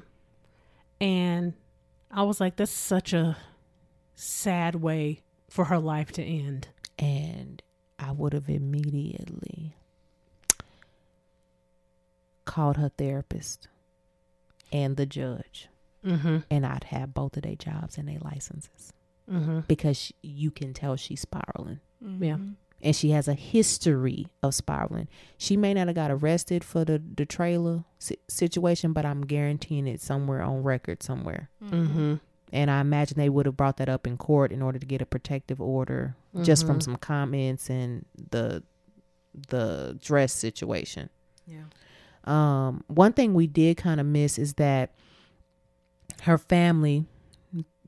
And 1.00 1.54
I 2.10 2.22
was 2.24 2.40
like, 2.40 2.56
that's 2.56 2.70
such 2.72 3.12
a 3.12 3.36
sad 4.14 4.74
way 4.76 5.20
for 5.48 5.66
her 5.66 5.78
life 5.78 6.12
to 6.12 6.22
end. 6.22 6.68
And 6.98 7.62
I 7.98 8.12
would 8.12 8.32
have 8.34 8.48
immediately 8.48 9.76
called 12.50 12.76
her 12.76 12.90
therapist 12.98 13.68
and 14.72 14.96
the 14.96 15.06
judge. 15.06 15.68
Mm-hmm. 16.04 16.38
And 16.50 16.66
I'd 16.66 16.84
have 16.84 17.12
both 17.14 17.36
of 17.36 17.42
their 17.44 17.56
jobs 17.56 17.96
and 17.98 18.08
their 18.08 18.18
licenses 18.20 18.92
Mm-hmm. 19.30 19.60
because 19.68 19.96
sh 19.96 20.12
you 20.22 20.50
can 20.50 20.74
tell 20.74 20.96
she's 20.96 21.20
spiraling. 21.20 21.78
Yeah. 22.18 22.38
and 22.82 22.96
she 22.96 23.10
has 23.10 23.28
a 23.28 23.34
history 23.34 24.26
of 24.42 24.54
spiraling. 24.54 25.06
She 25.38 25.56
may 25.56 25.72
not 25.74 25.86
have 25.86 25.94
got 25.94 26.10
arrested 26.10 26.64
for 26.64 26.84
the 26.84 27.00
the 27.16 27.26
trailer 27.26 27.84
si- 28.00 28.18
situation, 28.28 28.92
but 28.92 29.04
I'm 29.06 29.20
guaranteeing 29.34 29.86
it's 29.86 30.04
somewhere 30.04 30.42
on 30.42 30.64
record 30.64 31.02
somewhere. 31.04 31.48
Mm-hmm. 31.62 32.14
And 32.52 32.70
I 32.72 32.80
imagine 32.80 33.18
they 33.18 33.28
would 33.28 33.46
have 33.46 33.56
brought 33.56 33.76
that 33.76 33.88
up 33.88 34.04
in 34.06 34.16
court 34.16 34.50
in 34.50 34.62
order 34.62 34.80
to 34.80 34.86
get 34.86 35.00
a 35.02 35.06
protective 35.06 35.60
order, 35.60 36.16
just 36.42 36.66
from 36.66 36.80
some 36.80 36.96
comments 36.96 37.70
and 37.70 38.04
the 38.32 38.64
the 39.48 39.96
dress 40.02 40.32
situation. 40.32 41.08
Yeah. 41.46 41.66
Um, 42.24 42.84
one 42.86 43.12
thing 43.12 43.34
we 43.34 43.46
did 43.46 43.76
kind 43.76 44.00
of 44.00 44.06
miss 44.06 44.38
is 44.38 44.54
that 44.54 44.94
her 46.22 46.38
family, 46.38 47.06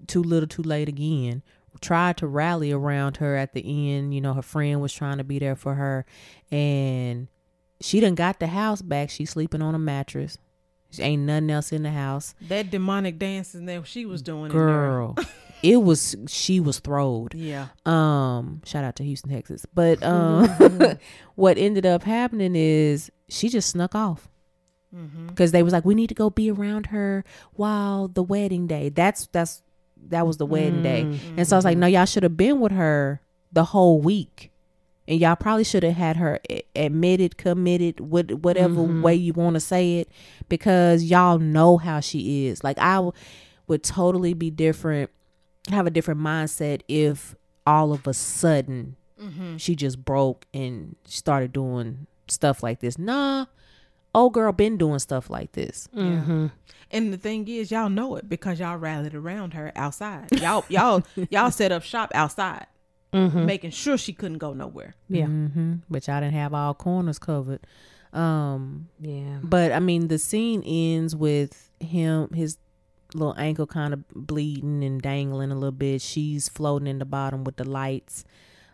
too 0.07 0.23
little, 0.23 0.49
too 0.49 0.63
late 0.63 0.89
again, 0.89 1.43
tried 1.81 2.17
to 2.19 2.27
rally 2.27 2.73
around 2.73 3.19
her 3.19 3.37
at 3.37 3.53
the 3.53 3.61
end. 3.95 4.15
You 4.15 4.21
know, 4.21 4.35
her 4.35 4.43
friend 4.43 4.81
was 4.81 4.93
trying 4.93 5.19
to 5.19 5.25
be 5.25 5.39
there 5.39 5.57
for 5.57 5.75
her, 5.75 6.07
and 6.51 7.29
she 7.81 8.01
done 8.01 8.15
got 8.15 8.41
the 8.41 8.47
house 8.49 8.83
back. 8.83 9.11
She's 9.11 9.31
sleeping 9.31 9.63
on 9.63 9.75
a 9.75 9.79
mattress. 9.79 10.39
She 10.91 11.03
ain't 11.03 11.23
nothing 11.23 11.51
else 11.51 11.73
in 11.73 11.83
the 11.83 11.91
house. 11.91 12.35
That 12.43 12.71
demonic 12.71 13.19
dancing 13.19 13.65
that 13.67 13.87
she 13.87 14.05
was 14.05 14.21
doing. 14.21 14.51
Girl, 14.51 15.17
it 15.63 15.77
was 15.83 16.17
she 16.29 16.61
was 16.61 16.79
throwed. 16.81 17.35
Yeah. 17.35 17.69
Um, 17.87 18.63
shout 18.65 18.85
out 18.85 18.97
to 18.97 19.05
Houston, 19.05 19.31
Texas. 19.31 19.65
But 19.75 20.03
um, 20.05 20.49
what 21.37 21.59
ended 21.59 21.87
up 21.87 22.03
happening 22.03 22.55
is 22.57 23.11
she 23.29 23.49
just 23.49 23.71
snuck 23.71 23.95
off 23.95 24.29
Mm-hmm. 24.95 25.29
because 25.29 25.53
they 25.53 25.63
was 25.63 25.73
like, 25.73 25.87
we 25.87 25.95
need 25.95 26.09
to 26.09 26.15
go 26.15 26.29
be 26.29 26.51
around 26.51 26.85
her 26.89 27.25
while 27.55 28.09
the 28.09 28.23
wedding 28.23 28.67
day. 28.67 28.91
That's 28.91 29.27
that's 29.33 29.63
that 30.09 30.27
was 30.27 30.37
the 30.37 30.45
wedding 30.45 30.83
day, 30.83 31.19
and 31.39 31.49
so 31.49 31.57
I 31.57 31.59
was 31.59 31.65
like, 31.65 31.79
no, 31.79 31.87
y'all 31.87 32.05
should 32.05 32.25
have 32.25 32.37
been 32.37 32.61
with 32.61 32.73
her 32.73 33.23
the 33.53 33.65
whole 33.65 34.03
week, 34.03 34.51
and 35.09 35.19
y'all 35.19 35.35
probably 35.35 35.65
should 35.65 35.83
have 35.83 35.95
had 35.95 36.17
her 36.19 36.41
admitted, 36.77 37.39
committed, 37.39 38.01
what 38.01 38.33
whatever 38.43 38.83
way 38.83 39.15
you 39.15 39.33
want 39.33 39.55
to 39.55 39.61
say 39.61 39.97
it, 40.01 40.11
because 40.51 41.05
y'all 41.05 41.39
know 41.39 41.79
how 41.79 42.01
she 42.01 42.49
is. 42.49 42.63
Like 42.63 42.77
I 42.79 42.97
w- 42.97 43.13
would 43.69 43.83
totally 43.83 44.35
be 44.35 44.51
different, 44.51 45.09
have 45.71 45.87
a 45.87 45.91
different 45.91 46.21
mindset 46.21 46.83
if 46.89 47.35
all 47.67 47.93
of 47.93 48.07
a 48.07 48.15
sudden 48.15 48.97
she 49.57 49.77
just 49.77 50.05
broke 50.05 50.47
and 50.53 50.97
started 51.05 51.53
doing 51.53 52.07
stuff 52.27 52.61
like 52.63 52.81
this. 52.81 52.99
Nah, 52.99 53.47
old 54.15 54.33
girl 54.35 54.51
been 54.53 54.77
doing 54.77 54.99
stuff 54.99 55.31
like 55.31 55.53
this. 55.53 55.89
Mm-hmm. 55.97 56.49
And 56.91 57.13
the 57.13 57.17
thing 57.17 57.47
is, 57.47 57.71
y'all 57.71 57.89
know 57.89 58.17
it 58.17 58.29
because 58.29 58.59
y'all 58.59 58.77
rallied 58.77 59.15
around 59.15 59.55
her 59.55 59.71
outside. 59.77 60.29
Y'all, 60.41 60.65
y'all, 60.69 61.05
y'all 61.31 61.51
set 61.53 61.71
up 61.73 61.83
shop 61.85 62.11
outside, 62.15 62.67
Mm-hmm. 63.15 63.45
making 63.47 63.71
sure 63.71 63.97
she 63.99 64.13
couldn't 64.13 64.39
go 64.39 64.55
nowhere. 64.55 64.95
Yeah. 65.09 65.27
hmm 65.27 65.75
But 65.91 66.07
y'all 66.09 66.21
didn't 66.21 66.33
have 66.35 66.53
all 66.55 66.75
corners 66.75 67.19
covered. 67.21 67.61
Um, 68.13 68.89
Yeah. 69.01 69.39
but 69.43 69.71
I 69.71 69.79
mean, 69.81 70.09
the 70.09 70.19
scene 70.19 70.63
ends 70.65 71.15
with 71.15 71.71
him, 71.79 72.31
his 72.35 72.59
little 73.15 73.35
ankle 73.39 73.67
kind 73.67 73.93
of 73.95 74.09
bleeding 74.11 74.83
and 74.85 75.01
dangling 75.03 75.51
a 75.51 75.55
little 75.55 75.71
bit. 75.73 76.03
She's 76.03 76.49
floating 76.49 76.89
in 76.89 76.99
the 76.99 77.05
bottom 77.05 77.45
with 77.45 77.57
the 77.57 77.65
lights 77.69 78.25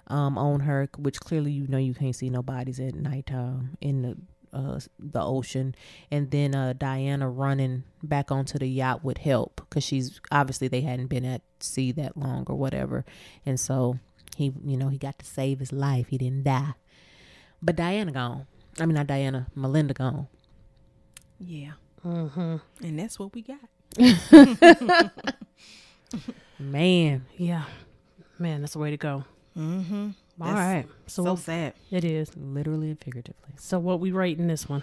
um 0.08 0.39
on 0.39 0.60
her, 0.60 0.89
which 0.97 1.20
clearly 1.20 1.52
you 1.52 1.67
know 1.67 1.78
you 1.78 1.94
can't 1.94 2.17
see 2.17 2.31
no 2.31 2.42
bodies 2.42 2.81
at 2.81 2.94
nighttime 2.94 3.76
in 3.81 4.02
the 4.02 4.17
uh 4.52 4.81
the 4.99 5.20
ocean 5.23 5.75
and 6.10 6.31
then 6.31 6.55
uh 6.55 6.73
Diana 6.73 7.28
running 7.28 7.84
back 8.02 8.31
onto 8.33 8.58
the 8.58 8.67
yacht 8.67 9.05
with 9.05 9.18
help 9.18 9.57
because 9.68 9.84
she's 9.84 10.20
obviously 10.33 10.68
they 10.68 10.81
hadn't 10.81 11.08
been 11.08 11.25
at 11.26 11.42
sea 11.60 11.92
that 11.92 12.17
long 12.17 12.44
or 12.49 12.57
whatever 12.57 13.05
and 13.44 13.60
so 13.60 13.99
he 14.36 14.52
you 14.65 14.76
know 14.78 14.89
he 14.89 14.97
got 14.97 15.18
to 15.18 15.26
save 15.26 15.58
his 15.58 15.70
life 15.73 16.08
he 16.08 16.17
didn't 16.18 16.44
die 16.44 16.75
but 17.60 17.76
Diana 17.76 18.12
gone 18.12 18.47
I 18.81 18.86
mean 18.86 18.94
not 18.94 19.07
Diana 19.07 19.49
Melinda 19.55 19.92
gone 19.92 20.28
Yeah. 21.39 21.73
Mm-hmm. 22.05 22.57
And 22.84 22.99
that's 22.99 23.18
what 23.18 23.34
we 23.34 23.42
got. 23.42 23.58
man 26.58 27.25
Yeah. 27.36 27.65
Man, 28.41 28.60
that's 28.60 28.75
the 28.75 28.78
way 28.78 28.91
to 28.92 28.97
go. 28.97 29.25
Mm-hmm. 29.57 30.10
All 30.41 30.52
right. 30.52 30.86
So, 31.08 31.25
So 31.25 31.31
what- 31.33 31.41
sad. 31.41 31.75
it 31.91 32.05
is. 32.05 32.31
literally 32.36 32.91
and 32.91 33.00
figuratively 33.00 33.50
So 33.57 33.78
what 33.81 33.99
we 34.00 34.12
rate 34.12 34.39
in 34.39 34.47
this 34.49 34.68
one? 34.68 34.83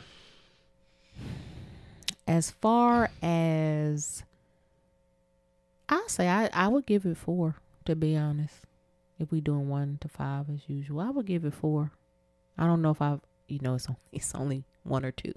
as 2.27 2.49
far 2.49 3.09
as 3.21 4.23
I'll 5.87 6.09
say 6.09 6.27
I, 6.27 6.49
I 6.53 6.67
would 6.67 6.85
give 6.87 7.05
it 7.05 7.17
four 7.17 7.55
to 7.85 7.95
be 7.95 8.17
honest 8.17 8.55
if 9.19 9.31
we 9.31 9.39
doing 9.41 9.69
one 9.69 9.99
to 10.01 10.07
five 10.07 10.49
as 10.49 10.67
usual 10.67 11.01
I 11.01 11.11
would 11.11 11.27
give 11.27 11.45
it 11.45 11.53
four 11.53 11.91
I 12.57 12.65
don't 12.65 12.81
know 12.81 12.89
if 12.89 12.99
I 13.01 13.19
you 13.47 13.59
know 13.61 13.75
it's 13.75 13.87
only, 13.87 13.99
it's 14.11 14.33
only 14.33 14.63
one 14.83 15.05
or 15.05 15.11
two 15.11 15.33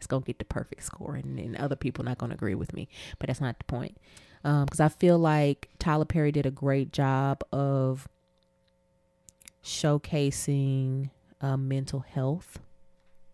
it's 0.00 0.06
gonna 0.06 0.24
get 0.24 0.38
the 0.38 0.44
perfect 0.44 0.82
score 0.82 1.14
and, 1.14 1.38
and 1.38 1.56
other 1.56 1.76
people 1.76 2.04
not 2.04 2.18
gonna 2.18 2.34
agree 2.34 2.54
with 2.54 2.72
me 2.72 2.88
but 3.18 3.26
that's 3.26 3.40
not 3.40 3.58
the 3.58 3.64
point 3.64 3.96
because 4.42 4.80
I 4.80 4.88
feel 4.88 5.18
like 5.18 5.68
Tyler 5.78 6.06
Perry 6.06 6.32
did 6.32 6.46
a 6.46 6.50
great 6.50 6.92
job 6.92 7.42
of 7.52 8.08
showcasing 9.62 11.10
uh, 11.40 11.56
mental 11.56 12.00
health 12.00 12.58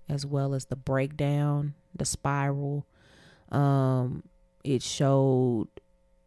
as 0.09 0.25
well 0.25 0.55
as 0.55 0.67
the 0.67 0.77
breakdown, 0.77 1.75
the 1.95 2.05
spiral. 2.05 2.86
Um, 3.51 4.23
it 4.65 4.83
showed 4.83 5.69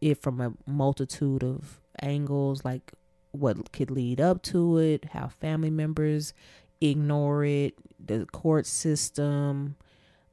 it 0.01 0.21
from 0.21 0.41
a 0.41 0.53
multitude 0.65 1.43
of 1.43 1.79
angles, 2.01 2.63
like 2.63 2.93
what 3.31 3.71
could 3.71 3.91
lead 3.91 4.19
up 4.19 4.41
to 4.43 4.77
it, 4.77 5.05
how 5.11 5.27
family 5.27 5.69
members 5.69 6.33
ignore 6.81 7.43
it, 7.43 7.75
the 8.03 8.25
court 8.31 8.65
system. 8.65 9.75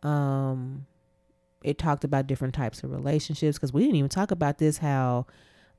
Um, 0.06 0.86
it 1.62 1.78
talked 1.78 2.04
about 2.04 2.26
different 2.26 2.54
types 2.54 2.82
of 2.84 2.90
relationships 2.92 3.56
because 3.58 3.72
we 3.72 3.80
didn't 3.82 3.96
even 3.96 4.08
talk 4.08 4.30
about 4.30 4.58
this 4.58 4.78
how 4.78 5.26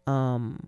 um 0.06 0.67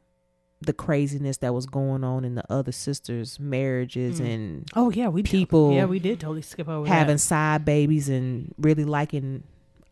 the 0.62 0.74
craziness 0.74 1.38
that 1.38 1.54
was 1.54 1.66
going 1.66 2.04
on 2.04 2.26
in 2.26 2.36
the 2.36 2.44
other 2.52 2.72
sisters' 2.72 3.40
marriages 3.40 4.20
Mm. 4.20 4.26
and 4.34 4.70
Oh 4.76 4.90
yeah, 4.92 5.08
we 5.08 5.24
People 5.24 5.74
Yeah, 5.74 5.86
we 5.86 6.00
did 6.00 6.20
totally 6.20 6.42
skip 6.42 6.68
over 6.68 6.88
having 6.88 7.16
that. 7.16 7.20
side 7.20 7.66
babies 7.66 8.10
and 8.10 8.54
really 8.58 8.84
liking 8.86 9.44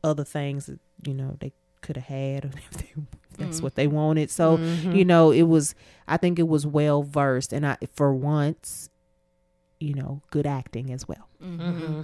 other 0.03 0.23
things 0.25 0.65
that 0.67 0.79
you 1.05 1.13
know 1.13 1.37
they 1.39 1.51
could 1.81 1.95
have 1.97 2.05
had 2.05 2.45
if, 2.55 2.69
they, 2.71 2.85
if 2.95 3.37
that's 3.37 3.59
Mm. 3.59 3.63
what 3.63 3.75
they 3.75 3.87
wanted. 3.87 4.29
So 4.29 4.57
Mhm. 4.57 4.95
you 4.95 5.05
know 5.05 5.31
it 5.31 5.43
was. 5.43 5.73
I 6.07 6.17
think 6.17 6.37
it 6.39 6.47
was 6.47 6.65
well 6.67 7.01
versed, 7.03 7.51
and 7.53 7.65
I 7.65 7.77
for 7.93 8.13
once, 8.13 8.89
you 9.79 9.93
know, 9.93 10.21
good 10.31 10.45
acting 10.47 10.91
as 10.91 11.07
well. 11.07 11.27
Mm-hmm. 11.41 12.01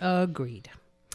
Agreed. 0.00 0.70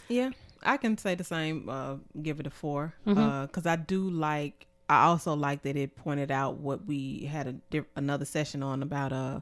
Yeah, 0.08 0.30
I 0.62 0.76
can 0.76 0.98
say 0.98 1.14
the 1.14 1.24
same. 1.24 1.68
Uh, 1.68 1.96
give 2.22 2.40
it 2.40 2.46
a 2.46 2.50
4 2.50 2.94
Mhm. 3.06 3.42
because 3.46 3.66
I 3.66 3.76
do 3.76 4.08
like. 4.10 4.66
I 4.88 5.04
also 5.04 5.34
like 5.34 5.62
that 5.62 5.76
it 5.76 5.96
pointed 5.96 6.30
out 6.30 6.58
what 6.58 6.84
we 6.86 7.24
had 7.24 7.46
a 7.46 7.52
diff- 7.70 7.86
another 7.96 8.24
session 8.26 8.62
on 8.62 8.82
about 8.82 9.12
uh 9.12 9.40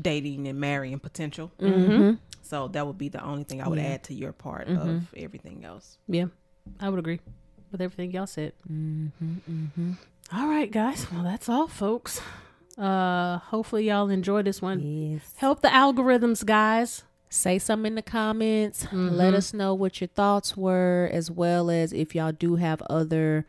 dating 0.00 0.46
and 0.48 0.58
marrying 0.60 0.98
potential. 1.00 1.50
Mhm. 1.60 2.18
So 2.42 2.68
that 2.68 2.86
would 2.86 2.98
be 2.98 3.08
the 3.08 3.22
only 3.24 3.44
thing 3.44 3.60
I 3.62 3.68
would 3.68 3.78
Yeah. 3.78 3.86
add 3.94 4.04
to 4.04 4.14
your 4.14 4.32
part 4.32 4.68
Mhm. 4.68 4.78
of 4.98 5.14
everything 5.16 5.64
else. 5.64 5.98
Yeah, 6.06 6.26
I 6.80 6.88
would 6.90 6.98
agree 6.98 7.20
with 7.72 7.80
everything 7.80 8.12
y'all 8.12 8.26
said. 8.26 8.52
Mm-hmm, 8.70 9.34
mm-hmm. 9.50 9.92
All 10.32 10.48
right, 10.48 10.70
guys. 10.70 11.10
Well, 11.12 11.22
that's 11.24 11.48
all, 11.48 11.66
folks. 11.68 12.20
Uh, 12.78 13.38
hopefully 13.38 13.86
y'all 13.88 14.08
enjoy 14.10 14.42
this 14.42 14.60
one. 14.62 14.80
Yes. 14.80 15.32
Help 15.36 15.60
the 15.62 15.68
algorithms, 15.68 16.44
guys. 16.44 17.02
Say 17.34 17.58
something 17.58 17.88
in 17.90 17.94
the 17.96 18.02
comments. 18.02 18.86
Let 18.92 19.34
us 19.34 19.52
know 19.52 19.74
what 19.74 20.00
your 20.00 20.06
thoughts 20.06 20.56
were, 20.56 21.10
as 21.12 21.32
well 21.32 21.68
as 21.68 21.92
if 21.92 22.14
y'all 22.14 22.30
do 22.30 22.54
have 22.54 22.80
other 22.82 23.44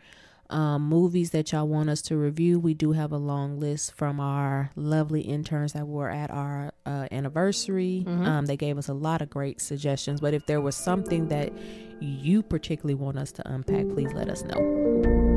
um, 0.49 0.89
movies 0.89 1.29
that 1.31 1.51
y'all 1.51 1.67
want 1.67 1.89
us 1.89 2.01
to 2.03 2.17
review. 2.17 2.59
We 2.59 2.73
do 2.73 2.93
have 2.93 3.11
a 3.11 3.17
long 3.17 3.59
list 3.59 3.93
from 3.93 4.19
our 4.19 4.71
lovely 4.75 5.21
interns 5.21 5.73
that 5.73 5.87
were 5.87 6.09
at 6.09 6.31
our 6.31 6.71
uh, 6.87 7.07
anniversary. 7.11 8.03
Um, 8.07 8.45
they 8.47 8.57
gave 8.57 8.79
us 8.79 8.87
a 8.87 8.93
lot 8.93 9.21
of 9.21 9.29
great 9.29 9.61
suggestions. 9.61 10.19
But 10.19 10.33
if 10.33 10.47
there 10.47 10.61
was 10.61 10.75
something 10.75 11.27
that 11.27 11.53
you 11.99 12.41
particularly 12.41 12.95
want 12.95 13.19
us 13.19 13.31
to 13.33 13.47
unpack, 13.47 13.87
please 13.89 14.11
let 14.13 14.29
us 14.29 14.43
know. 14.43 15.34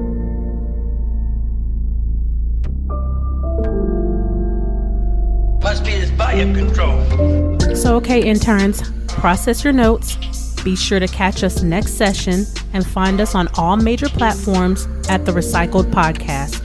Volume 6.18 6.54
control. 6.54 7.74
So, 7.74 7.96
okay, 7.96 8.22
interns, 8.22 8.82
process 9.06 9.64
your 9.64 9.72
notes. 9.72 10.16
Be 10.62 10.76
sure 10.76 11.00
to 11.00 11.06
catch 11.06 11.42
us 11.42 11.62
next 11.62 11.94
session 11.94 12.44
and 12.72 12.86
find 12.86 13.20
us 13.20 13.34
on 13.34 13.48
all 13.56 13.76
major 13.76 14.08
platforms 14.08 14.86
at 15.08 15.24
the 15.24 15.32
RePsychled 15.32 15.90
Podcast. 15.92 16.64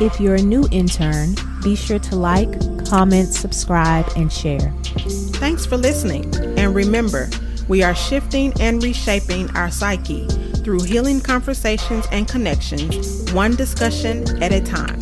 If 0.00 0.18
you're 0.18 0.34
a 0.34 0.42
new 0.42 0.66
intern, 0.72 1.36
be 1.62 1.76
sure 1.76 1.98
to 2.00 2.16
like, 2.16 2.50
comment, 2.86 3.32
subscribe, 3.32 4.06
and 4.16 4.32
share. 4.32 4.72
Thanks 5.34 5.64
for 5.66 5.76
listening. 5.76 6.34
And 6.58 6.74
remember, 6.74 7.28
we 7.68 7.82
are 7.82 7.94
shifting 7.94 8.52
and 8.60 8.82
reshaping 8.82 9.50
our 9.50 9.70
psyche 9.70 10.26
through 10.64 10.82
healing 10.82 11.20
conversations 11.20 12.06
and 12.10 12.26
connections, 12.26 13.30
one 13.32 13.54
discussion 13.54 14.42
at 14.42 14.52
a 14.52 14.60
time. 14.60 15.00